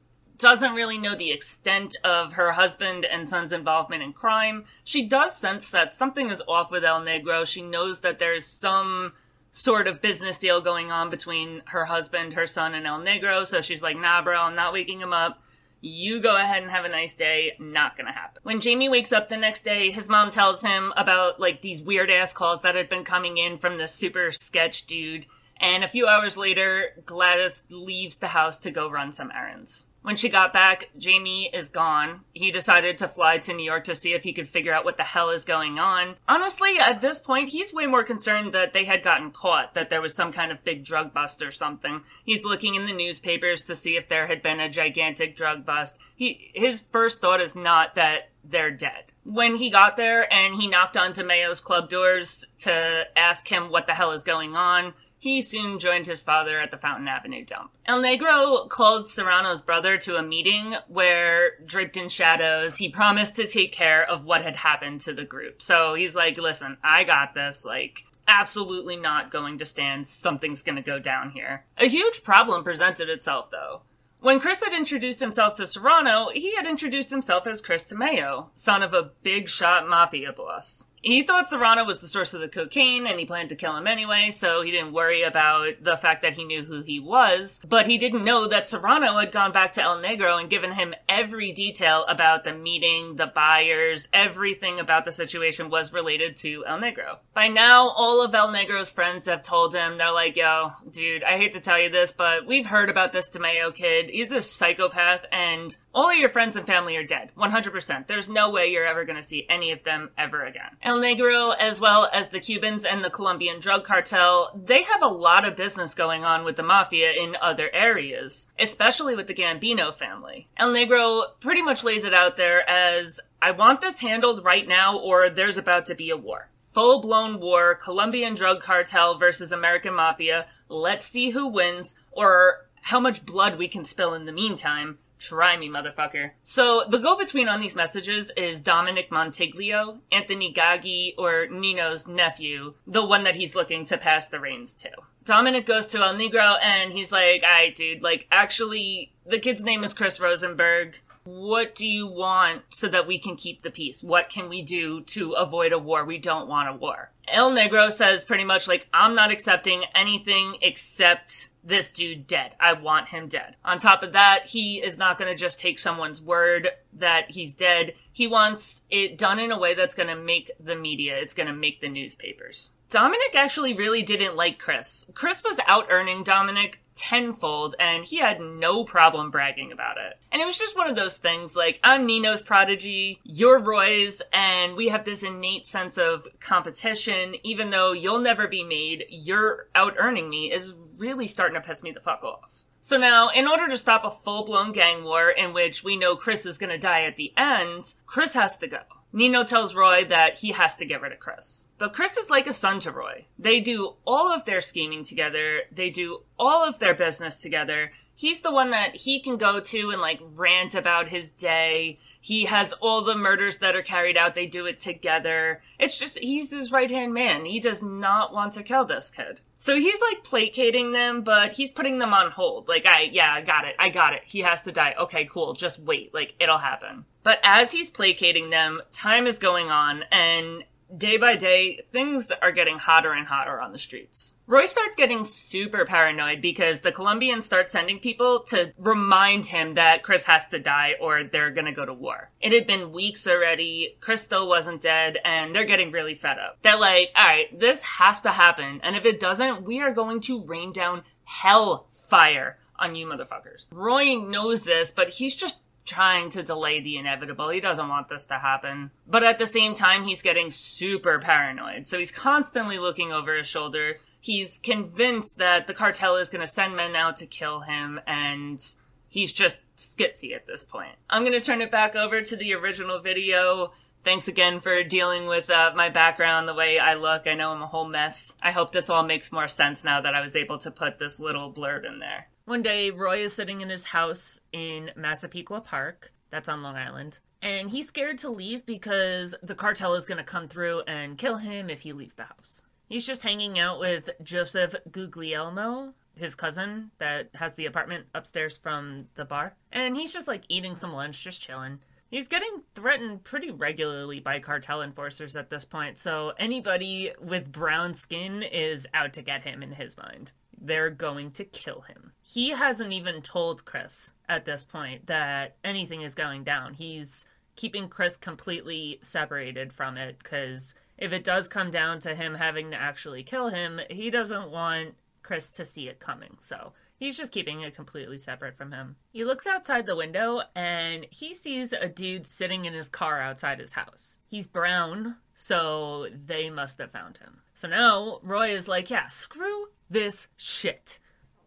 doesn't 0.44 0.74
really 0.74 0.98
know 0.98 1.16
the 1.16 1.32
extent 1.32 1.96
of 2.04 2.34
her 2.34 2.52
husband 2.52 3.06
and 3.06 3.28
son's 3.28 3.54
involvement 3.54 4.04
in 4.04 4.12
crime. 4.12 4.66
She 4.84 5.08
does 5.08 5.36
sense 5.36 5.70
that 5.72 5.94
something 5.94 6.30
is 6.30 6.44
off 6.50 6.70
with 6.70 6.84
El 6.84 7.02
Negro. 7.02 7.48
She 7.48 7.62
knows 7.62 8.02
that 8.02 8.20
there's 8.20 8.46
some 8.46 9.14
sort 9.52 9.88
of 9.88 10.02
business 10.02 10.38
deal 10.38 10.60
going 10.60 10.92
on 10.92 11.10
between 11.10 11.62
her 11.68 11.86
husband, 11.86 12.34
her 12.34 12.46
son, 12.46 12.74
and 12.76 12.86
El 12.86 13.00
Negro. 13.00 13.48
So 13.48 13.62
she's 13.62 13.82
like, 13.82 13.98
nah, 13.98 14.22
bro, 14.22 14.38
I'm 14.38 14.56
not 14.56 14.74
waking 14.74 15.00
him 15.00 15.14
up. 15.14 15.42
You 15.80 16.22
go 16.22 16.36
ahead 16.36 16.62
and 16.62 16.72
have 16.72 16.84
a 16.84 16.90
nice 16.90 17.14
day. 17.14 17.54
Not 17.58 17.96
gonna 17.96 18.12
happen. 18.12 18.42
When 18.44 18.60
Jamie 18.60 18.90
wakes 18.90 19.14
up 19.14 19.30
the 19.30 19.38
next 19.38 19.64
day, 19.64 19.92
his 19.92 20.10
mom 20.10 20.30
tells 20.30 20.62
him 20.62 20.92
about 20.98 21.40
like 21.40 21.62
these 21.62 21.82
weird 21.82 22.12
ass 22.12 22.34
calls 22.34 22.64
that 22.64 22.76
had 22.76 22.90
been 22.90 23.06
coming 23.06 23.38
in 23.38 23.58
from 23.58 23.78
this 23.78 23.94
super 23.94 24.34
sketch 24.34 24.88
dude. 24.88 25.26
And 25.58 25.86
a 25.86 25.88
few 25.88 26.06
hours 26.06 26.36
later, 26.36 27.02
Gladys 27.06 27.64
leaves 27.70 28.18
the 28.18 28.28
house 28.28 28.60
to 28.60 28.72
go 28.72 28.92
run 28.92 29.14
some 29.14 29.32
errands. 29.32 29.86
When 30.04 30.18
she 30.18 30.28
got 30.28 30.52
back, 30.52 30.90
Jamie 30.98 31.50
is 31.54 31.70
gone. 31.70 32.22
He 32.34 32.52
decided 32.52 32.98
to 32.98 33.08
fly 33.08 33.38
to 33.40 33.54
New 33.54 33.64
York 33.64 33.86
to 33.86 33.96
see 33.96 34.14
if 34.14 34.24
he 34.24 34.34
could 34.34 34.50
figure 34.50 34.74
out 34.74 34.84
what 34.84 34.98
the 34.98 35.04
hell 35.04 35.30
is 35.30 35.46
going 35.46 35.80
on. 35.80 36.18
Honestly, 36.28 36.78
at 36.78 37.00
this 37.00 37.20
point, 37.20 37.50
he's 37.50 37.74
way 37.74 37.88
more 37.88 38.04
concerned 38.04 38.54
that 38.54 38.74
they 38.74 38.84
had 38.84 39.02
gotten 39.02 39.32
caught, 39.32 39.74
that 39.74 39.90
there 39.90 40.02
was 40.02 40.14
some 40.14 40.34
kind 40.34 40.52
of 40.52 40.64
big 40.66 40.84
drug 40.84 41.14
bust 41.14 41.42
or 41.42 41.52
something. 41.52 42.02
He's 42.26 42.44
looking 42.44 42.76
in 42.76 42.86
the 42.86 42.92
newspapers 42.92 43.64
to 43.64 43.78
see 43.78 43.96
if 43.96 44.10
there 44.10 44.28
had 44.28 44.42
been 44.42 44.60
a 44.60 44.70
gigantic 44.70 45.38
drug 45.38 45.66
bust. 45.66 45.98
He, 46.16 46.52
his 46.54 46.82
first 46.82 47.22
thought 47.22 47.40
is 47.40 47.56
not 47.56 47.96
that 47.96 48.30
they're 48.44 48.72
dead. 48.72 49.06
When 49.24 49.56
he 49.56 49.70
got 49.70 49.96
there 49.96 50.32
and 50.32 50.56
he 50.56 50.68
knocked 50.68 50.98
on 50.98 51.14
DeMeo's 51.14 51.62
club 51.62 51.88
doors 51.88 52.46
to 52.60 53.08
ask 53.16 53.48
him 53.48 53.70
what 53.70 53.88
the 53.88 53.94
hell 53.94 54.12
is 54.12 54.24
going 54.24 54.56
on, 54.56 54.94
he 55.24 55.42
soon 55.42 55.80
joined 55.80 56.06
his 56.06 56.22
father 56.22 56.60
at 56.60 56.70
the 56.70 56.78
Fountain 56.78 57.08
Avenue 57.08 57.46
dump. 57.46 57.72
El 57.86 58.02
Negro 58.02 58.68
called 58.68 59.08
Serrano's 59.08 59.62
brother 59.62 59.98
to 60.00 60.18
a 60.18 60.22
meeting 60.22 60.76
where, 60.90 61.60
draped 61.66 61.96
in 61.96 62.10
shadows, 62.10 62.76
he 62.76 62.90
promised 62.90 63.38
to 63.38 63.48
take 63.48 63.72
care 63.72 64.04
of 64.04 64.26
what 64.26 64.44
had 64.44 64.58
happened 64.58 65.00
to 65.00 65.14
the 65.14 65.24
group. 65.24 65.62
So 65.62 65.94
he's 65.94 66.14
like, 66.14 66.38
listen, 66.38 66.76
I 66.84 67.06
got 67.06 67.36
this. 67.36 67.64
Like, 67.64 68.04
absolutely 68.28 68.98
not 68.98 69.32
going 69.32 69.60
to 69.60 69.66
stand. 69.66 70.10
Something's 70.10 70.62
going 70.62 70.76
to 70.76 70.82
go 70.82 71.00
down 71.00 71.30
here. 71.30 71.64
A 71.78 71.88
huge 71.88 72.26
problem 72.26 72.66
presented 72.66 73.08
itself, 73.08 73.50
though. 73.50 73.84
When 74.20 74.42
Chris 74.42 74.62
had 74.62 74.74
introduced 74.74 75.22
himself 75.22 75.56
to 75.56 75.68
Serrano, 75.68 76.32
he 76.34 76.54
had 76.58 76.68
introduced 76.68 77.12
himself 77.12 77.48
as 77.48 77.62
Chris 77.62 77.86
DeMeo, 77.86 78.48
son 78.56 78.84
of 78.84 78.94
a 78.94 79.12
big 79.22 79.48
shot 79.48 79.88
mafia 79.88 80.34
boss. 80.34 80.88
He 81.04 81.22
thought 81.24 81.50
Serrano 81.50 81.84
was 81.84 82.00
the 82.00 82.08
source 82.08 82.34
of 82.34 82.40
the 82.40 82.48
cocaine 82.48 83.06
and 83.06 83.20
he 83.20 83.26
planned 83.26 83.50
to 83.50 83.56
kill 83.56 83.76
him 83.76 83.88
anyway, 83.88 84.30
so 84.32 84.62
he 84.62 84.72
didn't 84.72 84.94
worry 84.94 85.22
about 85.22 85.84
the 85.84 85.98
fact 85.98 86.22
that 86.22 86.34
he 86.34 86.46
knew 86.46 86.64
who 86.64 86.82
he 86.82 87.00
was. 87.00 87.60
But 87.68 87.88
he 87.88 87.98
didn't 87.98 88.24
know 88.24 88.48
that 88.48 88.70
Serrano 88.70 89.18
had 89.18 89.34
gone 89.34 89.52
back 89.52 89.74
to 89.74 89.84
El 89.84 90.02
Negro 90.02 90.40
and 90.40 90.50
given 90.50 90.72
him 90.72 90.96
every 91.10 91.52
detail 91.52 92.06
about 92.08 92.46
the 92.46 92.54
meeting, 92.54 93.18
the 93.18 93.28
buyers, 93.28 94.08
everything 94.14 94.80
about 94.80 95.04
the 95.04 95.12
situation 95.12 95.70
was 95.70 95.92
related 95.92 96.38
to 96.38 96.64
El 96.66 96.80
Negro. 96.80 97.18
By 97.34 97.50
now, 97.50 97.90
all 97.90 98.22
of 98.22 98.34
El 98.34 98.50
Negro's 98.50 98.94
friends 98.94 99.26
have 99.26 99.44
told 99.44 99.76
him, 99.76 99.98
they're 99.98 100.12
like, 100.12 100.38
yo, 100.38 100.72
dude, 100.90 101.24
I 101.24 101.38
hate 101.38 101.52
to 101.52 101.60
tell 101.60 101.80
you 101.80 101.90
this, 101.90 102.14
but 102.14 102.46
we've 102.46 102.66
heard 102.66 102.90
about 102.90 103.12
this 103.12 103.30
DeMeo 103.30 103.76
kid. 103.76 104.10
He's 104.10 104.32
a 104.32 104.42
psychopath 104.42 105.26
and 105.34 105.76
all 105.94 106.10
of 106.10 106.18
your 106.18 106.30
friends 106.30 106.56
and 106.56 106.66
family 106.66 106.96
are 106.96 107.06
dead. 107.06 107.32
100%. 107.38 108.08
There's 108.08 108.30
no 108.30 108.50
way 108.50 108.72
you're 108.72 108.86
ever 108.86 109.06
gonna 109.06 109.22
see 109.22 109.46
any 109.50 109.72
of 109.72 109.84
them 109.84 110.10
ever 110.18 110.44
again. 110.44 110.78
El 110.82 110.93
Negro, 111.00 111.56
as 111.58 111.80
well 111.80 112.10
as 112.12 112.30
the 112.30 112.40
Cubans 112.40 112.86
and 112.86 113.04
the 113.04 113.10
Colombian 113.10 113.60
drug 113.60 113.84
cartel, 113.84 114.52
they 114.56 114.84
have 114.84 115.02
a 115.02 115.08
lot 115.08 115.46
of 115.46 115.56
business 115.56 115.94
going 115.94 116.24
on 116.24 116.44
with 116.44 116.56
the 116.56 116.64
mafia 116.64 117.12
in 117.12 117.38
other 117.42 117.70
areas, 117.74 118.48
especially 118.60 119.16
with 119.16 119.28
the 119.28 119.34
Gambino 119.34 119.94
family. 119.94 120.48
El 120.58 120.74
Negro 120.74 121.24
pretty 121.40 121.62
much 121.62 121.84
lays 121.84 122.06
it 122.06 122.14
out 122.14 122.38
there 122.38 122.68
as, 122.70 123.20
I 123.42 123.52
want 123.52 123.82
this 123.82 124.00
handled 124.00 124.44
right 124.44 124.68
now 124.68 124.98
or 124.98 125.30
there's 125.30 125.58
about 125.58 125.86
to 125.86 125.96
be 125.96 126.10
a 126.10 126.18
war. 126.18 126.50
Full 126.74 127.02
blown 127.02 127.40
war, 127.40 127.76
Colombian 127.76 128.36
drug 128.36 128.62
cartel 128.62 129.18
versus 129.18 129.52
American 129.52 129.94
mafia. 129.94 130.48
Let's 130.70 131.06
see 131.06 131.30
who 131.30 131.48
wins 131.48 131.96
or 132.12 132.68
how 132.82 133.00
much 133.00 133.26
blood 133.26 133.58
we 133.58 133.68
can 133.68 133.86
spill 133.86 134.14
in 134.14 134.26
the 134.26 134.32
meantime. 134.32 134.98
Try 135.24 135.56
me, 135.56 135.70
motherfucker. 135.70 136.32
So 136.44 136.84
the 136.90 136.98
go-between 136.98 137.48
on 137.48 137.62
these 137.62 137.78
messages 137.78 138.30
is 138.36 138.60
Dominic 138.60 139.10
Montiglio, 139.10 140.00
Anthony 140.12 140.54
Gaggi, 140.54 141.14
or 141.18 141.48
Nino's 141.48 142.10
nephew, 142.10 142.74
the 142.86 143.06
one 143.06 143.24
that 143.24 143.38
he's 143.38 143.56
looking 143.56 143.86
to 143.86 143.98
pass 143.98 144.28
the 144.28 144.42
reins 144.42 144.74
to. 144.76 144.90
Dominic 145.24 145.66
goes 145.66 145.88
to 145.88 146.00
El 146.00 146.16
Negro 146.16 146.58
and 146.62 146.92
he's 146.92 147.10
like, 147.10 147.42
alright 147.42 147.74
dude, 147.74 148.04
like 148.04 148.28
actually, 148.34 149.14
the 149.26 149.40
kid's 149.40 149.64
name 149.64 149.86
is 149.86 149.94
Chris 149.94 150.20
Rosenberg. 150.20 151.00
What 151.24 151.76
do 151.76 151.88
you 151.88 152.08
want 152.08 152.64
so 152.70 152.88
that 152.90 153.08
we 153.08 153.18
can 153.18 153.36
keep 153.36 153.62
the 153.62 153.72
peace? 153.72 154.04
What 154.04 154.30
can 154.30 154.50
we 154.50 154.62
do 154.62 155.02
to 155.02 155.34
avoid 155.34 155.72
a 155.72 155.80
war? 155.80 156.04
We 156.04 156.18
don't 156.18 156.50
want 156.50 156.70
a 156.70 156.74
war. 156.74 157.12
El 157.28 157.52
Negro 157.52 157.92
says 157.92 158.26
pretty 158.26 158.44
much 158.44 158.68
like, 158.68 158.88
I'm 158.94 159.16
not 159.16 159.32
accepting 159.32 159.86
anything 159.96 160.58
except 160.62 161.50
this 161.64 161.90
dude 161.90 162.28
dead. 162.28 162.56
I 162.60 162.74
want 162.74 163.10
him 163.10 163.30
dead. 163.30 163.56
On 163.64 163.78
top 163.78 164.04
of 164.04 164.12
that, 164.14 164.48
he 164.48 164.82
is 164.82 164.98
not 164.98 165.18
going 165.18 165.32
to 165.32 165.38
just 165.38 165.60
take 165.60 165.80
someone's 165.80 166.22
word 166.22 166.68
that 166.94 167.32
he's 167.32 167.54
dead. 167.54 167.94
He 168.12 168.28
wants 168.28 168.82
it 168.90 169.18
done 169.18 169.40
in 169.40 169.52
a 169.52 169.60
way 169.60 169.74
that's 169.74 169.96
going 169.96 170.10
to 170.10 170.16
make 170.16 170.52
the 170.60 170.76
media, 170.76 171.16
it's 171.18 171.34
going 171.34 171.48
to 171.48 171.54
make 171.54 171.80
the 171.80 171.88
newspapers. 171.90 172.70
Dominic 172.94 173.34
actually 173.34 173.74
really 173.74 174.04
didn't 174.04 174.36
like 174.36 174.60
Chris. 174.60 175.08
Chris 175.16 175.44
was 175.44 175.58
out 175.66 175.88
earning 175.90 176.22
Dominic 176.22 176.80
tenfold 176.94 177.74
and 177.80 178.06
he 178.06 178.18
had 178.18 178.40
no 178.40 178.84
problem 178.84 179.32
bragging 179.32 179.72
about 179.72 179.98
it. 179.98 180.20
And 180.32 180.44
it 180.44 180.46
was 180.46 180.60
just 180.60 180.78
one 180.78 180.88
of 180.88 180.96
those 180.96 181.18
things 181.18 181.56
like, 181.56 181.80
I'm 181.84 182.06
Nino's 182.06 182.44
prodigy, 182.44 183.20
you're 183.24 183.58
Roy's, 183.58 184.22
and 184.32 184.76
we 184.76 184.90
have 184.90 185.06
this 185.06 185.24
innate 185.24 185.66
sense 185.66 185.98
of 185.98 186.28
competition. 186.40 187.34
Even 187.42 187.72
though 187.72 187.94
you'll 187.94 188.20
never 188.20 188.48
be 188.48 188.64
made, 188.64 189.06
you're 189.10 189.70
out 189.74 189.96
earning 189.98 190.30
me 190.30 190.52
is 190.52 190.76
really 191.00 191.28
starting 191.28 191.60
to 191.60 191.68
piss 191.68 191.82
me 191.82 191.90
the 191.90 192.00
fuck 192.00 192.24
off. 192.24 192.64
So 192.80 192.98
now, 192.98 193.30
in 193.30 193.48
order 193.48 193.68
to 193.70 193.78
stop 193.78 194.06
a 194.06 194.12
full 194.12 194.46
blown 194.46 194.72
gang 194.72 195.04
war 195.04 195.32
in 195.32 195.52
which 195.54 195.84
we 195.84 195.98
know 195.98 196.16
Chris 196.16 196.46
is 196.46 196.60
gonna 196.60 196.78
die 196.78 197.06
at 197.06 197.16
the 197.16 197.34
end, 197.36 197.96
Chris 198.06 198.36
has 198.36 198.60
to 198.60 198.68
go. 198.68 198.82
Nino 199.16 199.44
tells 199.44 199.76
Roy 199.76 200.04
that 200.06 200.40
he 200.40 200.54
has 200.54 200.76
to 200.78 200.86
get 200.86 201.02
rid 201.02 201.12
of 201.12 201.20
Chris. 201.20 201.68
But 201.78 201.94
Chris 201.94 202.18
is 202.18 202.32
like 202.32 202.48
a 202.48 202.54
son 202.54 202.80
to 202.80 202.92
Roy. 202.92 203.28
They 203.38 203.60
do 203.60 203.94
all 204.06 204.34
of 204.34 204.46
their 204.46 204.60
scheming 204.60 205.04
together. 205.04 205.62
They 205.72 205.92
do 205.92 206.24
all 206.40 206.68
of 206.68 206.80
their 206.80 206.96
business 206.96 207.36
together. 207.36 207.92
He's 208.16 208.42
the 208.42 208.52
one 208.52 208.72
that 208.72 208.96
he 208.96 209.20
can 209.20 209.38
go 209.38 209.60
to 209.60 209.90
and 209.90 210.02
like 210.02 210.22
rant 210.36 210.76
about 210.76 211.08
his 211.08 211.30
day. 211.30 212.00
He 212.22 212.46
has 212.46 212.74
all 212.74 213.02
the 213.02 213.16
murders 213.16 213.58
that 213.58 213.76
are 213.76 213.82
carried 213.82 214.18
out. 214.18 214.36
They 214.36 214.46
do 214.46 214.66
it 214.66 214.80
together. 214.80 215.62
It's 215.80 215.98
just, 215.98 216.20
he's 216.20 216.52
his 216.52 216.72
right 216.72 216.90
hand 216.90 217.14
man. 217.14 217.46
He 217.46 217.60
does 217.60 217.82
not 217.82 218.34
want 218.34 218.54
to 218.54 218.64
kill 218.64 218.86
this 218.86 219.10
kid. 219.10 219.42
So 219.58 219.76
he's 219.76 220.02
like 220.02 220.24
placating 220.24 220.92
them, 220.92 221.22
but 221.22 221.54
he's 221.54 221.72
putting 221.72 222.00
them 222.00 222.14
on 222.14 222.32
hold. 222.32 222.68
Like, 222.68 222.86
I, 222.86 223.04
yeah, 223.04 223.34
I 223.34 223.42
got 223.42 223.66
it. 223.66 223.76
I 223.80 223.90
got 223.90 224.14
it. 224.14 224.22
He 224.26 224.40
has 224.40 224.62
to 224.64 224.72
die. 224.72 224.94
Okay, 225.00 225.26
cool. 225.26 225.54
Just 225.54 225.80
wait. 225.80 226.14
Like, 226.14 226.36
it'll 226.40 226.58
happen. 226.58 227.06
But 227.24 227.40
as 227.44 227.72
he's 227.72 227.90
placating 227.90 228.50
them, 228.50 228.82
time 228.92 229.26
is 229.26 229.40
going 229.40 229.72
on, 229.72 230.04
and 230.12 230.66
day 230.96 231.18
by 231.18 231.36
day, 231.36 231.82
things 231.92 232.32
are 232.42 232.52
getting 232.52 232.78
hotter 232.78 233.12
and 233.12 233.28
hotter 233.28 233.60
on 233.60 233.72
the 233.72 233.80
streets. 233.80 234.36
Roy 234.46 234.66
starts 234.66 234.96
getting 234.96 235.24
super 235.24 235.86
paranoid 235.86 236.42
because 236.42 236.82
the 236.82 236.92
Colombians 236.92 237.46
start 237.46 237.72
sending 237.72 238.00
people 238.00 238.42
to 238.50 238.74
remind 238.78 239.46
him 239.46 239.74
that 239.76 240.04
Chris 240.04 240.26
has 240.26 240.48
to 240.50 240.60
die 240.60 240.96
or 241.00 241.24
they're 241.24 241.52
gonna 241.52 241.72
go 241.72 241.86
to 241.86 241.94
war. 241.94 242.30
It 242.42 242.52
had 242.52 242.68
been 242.68 242.92
weeks 242.92 243.28
already, 243.28 243.98
Chris 244.00 244.22
still 244.22 244.48
wasn't 244.48 244.82
dead, 244.82 245.20
and 245.24 245.56
they're 245.56 245.66
getting 245.66 245.92
really 245.92 246.16
fed 246.16 246.38
up. 246.40 246.58
They're 246.62 246.78
like, 246.78 247.10
alright, 247.18 247.58
this 247.58 247.82
has 247.84 248.22
to 248.22 248.30
happen, 248.30 248.82
and 248.84 248.96
if 248.96 249.06
it 249.06 249.20
doesn't, 249.20 249.64
we 249.64 249.82
are 249.82 249.92
going 249.92 250.22
to 250.22 250.44
rain 250.46 250.72
down 250.72 251.04
hellfire 251.24 252.58
on 252.78 252.96
you 252.96 253.08
motherfuckers. 253.08 253.68
Roy 253.72 254.16
knows 254.16 254.64
this, 254.64 254.92
but 254.92 255.10
he's 255.10 255.36
just 255.36 255.62
trying 255.86 256.30
to 256.30 256.44
delay 256.44 256.80
the 256.80 256.98
inevitable. 256.98 257.50
He 257.50 257.60
doesn't 257.60 257.90
want 257.90 258.08
this 258.10 258.26
to 258.28 258.36
happen. 258.36 258.92
But 259.08 259.24
at 259.24 259.40
the 259.40 259.48
same 259.48 259.76
time, 259.76 260.04
he's 260.04 260.22
getting 260.22 260.52
super 260.52 261.20
paranoid. 261.20 261.88
So 261.88 262.00
he's 262.00 262.12
constantly 262.12 262.80
looking 262.80 263.12
over 263.12 263.36
his 263.36 263.48
shoulder. 263.48 264.00
He's 264.20 264.58
convinced 264.58 265.38
that 265.40 265.68
the 265.68 265.74
cartel 265.74 266.16
is 266.16 266.30
going 266.30 266.42
to 266.42 266.48
send 266.48 266.76
men 266.76 266.96
out 266.96 267.18
to 267.18 267.26
kill 267.26 267.60
him, 267.62 268.00
and 268.08 268.66
he's 269.10 269.34
just 269.34 269.60
skitsy 269.76 270.34
at 270.34 270.48
this 270.48 270.64
point. 270.64 270.96
I'm 271.10 271.24
going 271.24 271.38
to 271.38 271.46
turn 271.46 271.62
it 271.62 271.72
back 271.72 271.96
over 271.96 272.22
to 272.22 272.36
the 272.36 272.54
original 272.54 273.00
video. 273.00 273.74
Thanks 274.06 274.30
again 274.30 274.62
for 274.62 274.84
dealing 274.84 275.28
with 275.28 275.50
uh, 275.50 275.74
my 275.76 275.90
background, 275.90 276.48
the 276.48 276.54
way 276.54 276.80
I 276.80 276.94
look. 276.94 277.28
I 277.28 277.36
know 277.36 277.52
I'm 277.52 277.62
a 277.62 277.68
whole 277.68 277.88
mess. 277.88 278.36
I 278.42 278.52
hope 278.52 278.72
this 278.72 278.90
all 278.90 279.04
makes 279.04 279.32
more 279.32 279.48
sense 279.48 279.84
now 279.84 280.00
that 280.02 280.14
I 280.14 280.22
was 280.22 280.36
able 280.36 280.58
to 280.60 280.72
put 280.72 281.00
this 281.00 281.20
little 281.20 281.52
blurb 281.52 281.86
in 281.86 282.00
there. 282.00 282.28
One 282.46 282.62
day, 282.62 282.92
Roy 282.92 283.20
is 283.20 283.32
sitting 283.32 283.62
in 283.62 283.70
his 283.70 283.86
house 283.86 284.42
in 284.52 284.92
Massapequa 284.98 285.62
Park, 285.62 286.12
that's 286.30 286.50
on 286.50 286.62
Long 286.62 286.76
Island, 286.76 287.22
and 287.42 287.70
he's 287.70 287.88
scared 287.88 288.18
to 288.18 288.30
leave 288.30 288.66
because 288.66 289.34
the 289.42 289.56
cartel 289.56 289.94
is 289.94 290.04
going 290.04 290.18
to 290.18 290.26
come 290.26 290.50
through 290.50 290.82
and 290.82 291.18
kill 291.18 291.38
him 291.38 291.70
if 291.70 291.80
he 291.80 291.94
leaves 291.94 292.16
the 292.16 292.26
house. 292.26 292.62
He's 292.90 293.08
just 293.08 293.22
hanging 293.22 293.60
out 293.60 293.80
with 293.80 294.10
Joseph 294.24 294.76
Guglielmo, 294.92 295.94
his 296.16 296.36
cousin 296.36 296.92
that 296.98 297.30
has 297.34 297.54
the 297.54 297.66
apartment 297.66 298.08
upstairs 298.14 298.58
from 298.58 299.08
the 299.16 299.24
bar, 299.24 299.56
and 299.72 299.96
he's 299.96 300.12
just 300.12 300.28
like 300.28 300.44
eating 300.50 300.76
some 300.76 300.92
lunch, 300.92 301.24
just 301.24 301.40
chilling. 301.42 301.80
He's 302.10 302.28
getting 302.28 302.64
threatened 302.76 303.24
pretty 303.24 303.52
regularly 303.52 304.20
by 304.20 304.42
cartel 304.42 304.82
enforcers 304.82 305.38
at 305.38 305.50
this 305.50 305.64
point, 305.64 305.98
so 305.98 306.34
anybody 306.38 307.14
with 307.22 307.54
brown 307.54 307.94
skin 307.94 308.44
is 308.44 308.86
out 308.94 309.14
to 309.14 309.22
get 309.22 309.46
him 309.46 309.64
in 309.64 309.72
his 309.72 309.96
mind. 309.96 310.34
They're 310.60 310.90
going 310.90 311.32
to 311.32 311.46
kill 311.46 311.82
him. 311.82 312.13
He 312.24 312.50
hasn't 312.50 312.94
even 312.94 313.22
told 313.22 313.66
Chris 313.66 314.14
at 314.28 314.46
this 314.46 314.64
point 314.64 315.08
that 315.08 315.58
anything 315.64 316.02
is 316.02 316.16
going 316.16 316.44
down. 316.44 316.74
He's 316.74 317.26
keeping 317.56 317.90
Chris 317.90 318.18
completely 318.18 318.98
separated 319.02 319.74
from 319.74 319.98
it 319.98 320.18
because 320.20 320.74
if 320.98 321.12
it 321.12 321.24
does 321.24 321.48
come 321.48 321.70
down 321.70 322.00
to 322.00 322.16
him 322.16 322.36
having 322.36 322.72
to 322.72 322.82
actually 322.82 323.24
kill 323.24 323.50
him, 323.50 323.80
he 323.90 324.10
doesn't 324.10 324.50
want 324.50 324.96
Chris 325.22 325.50
to 325.52 325.66
see 325.66 325.88
it 325.88 326.00
coming. 326.00 326.38
So 326.40 326.74
He's 327.04 327.18
just 327.18 327.34
keeping 327.34 327.60
it 327.60 327.76
completely 327.76 328.18
separate 328.18 328.56
from 328.56 328.72
him. 328.72 328.96
He 329.12 329.26
looks 329.26 329.46
outside 329.46 329.86
the 329.86 329.96
window 329.96 330.44
and 330.56 331.06
he 331.10 331.34
sees 331.34 331.74
a 331.74 331.90
dude 331.90 332.26
sitting 332.26 332.64
in 332.64 332.74
his 332.74 332.88
car 332.88 333.20
outside 333.20 333.60
his 333.60 333.74
house. 333.74 334.20
He's 334.30 334.48
brown, 334.48 335.18
so 335.36 336.08
they 336.14 336.50
must 336.50 336.78
have 336.78 336.92
found 336.92 337.18
him. 337.18 337.42
So 337.56 337.68
now 337.68 338.20
Roy 338.24 338.56
is 338.56 338.70
like, 338.70 338.90
yeah, 338.90 339.08
screw 339.08 339.68
this 339.90 340.30
shit. 340.38 341.00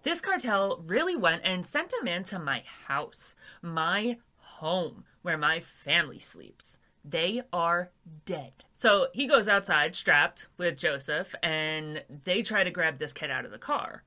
This 0.06 0.20
cartel 0.20 0.84
really 0.86 1.16
went 1.16 1.42
and 1.44 1.66
sent 1.66 1.92
a 1.92 2.04
man 2.04 2.22
to 2.24 2.38
my 2.38 2.62
house, 2.86 3.34
my 3.60 4.18
home, 4.36 5.02
where 5.22 5.36
my 5.36 5.58
family 5.58 6.20
sleeps. 6.20 6.78
They 7.04 7.42
are 7.52 7.90
dead. 8.24 8.52
So 8.72 9.08
he 9.12 9.26
goes 9.26 9.48
outside 9.48 9.96
strapped 9.96 10.46
with 10.58 10.78
Joseph 10.78 11.34
and 11.42 12.04
they 12.22 12.42
try 12.42 12.62
to 12.62 12.70
grab 12.70 13.00
this 13.00 13.12
kid 13.12 13.32
out 13.32 13.44
of 13.44 13.50
the 13.50 13.58
car 13.58 14.04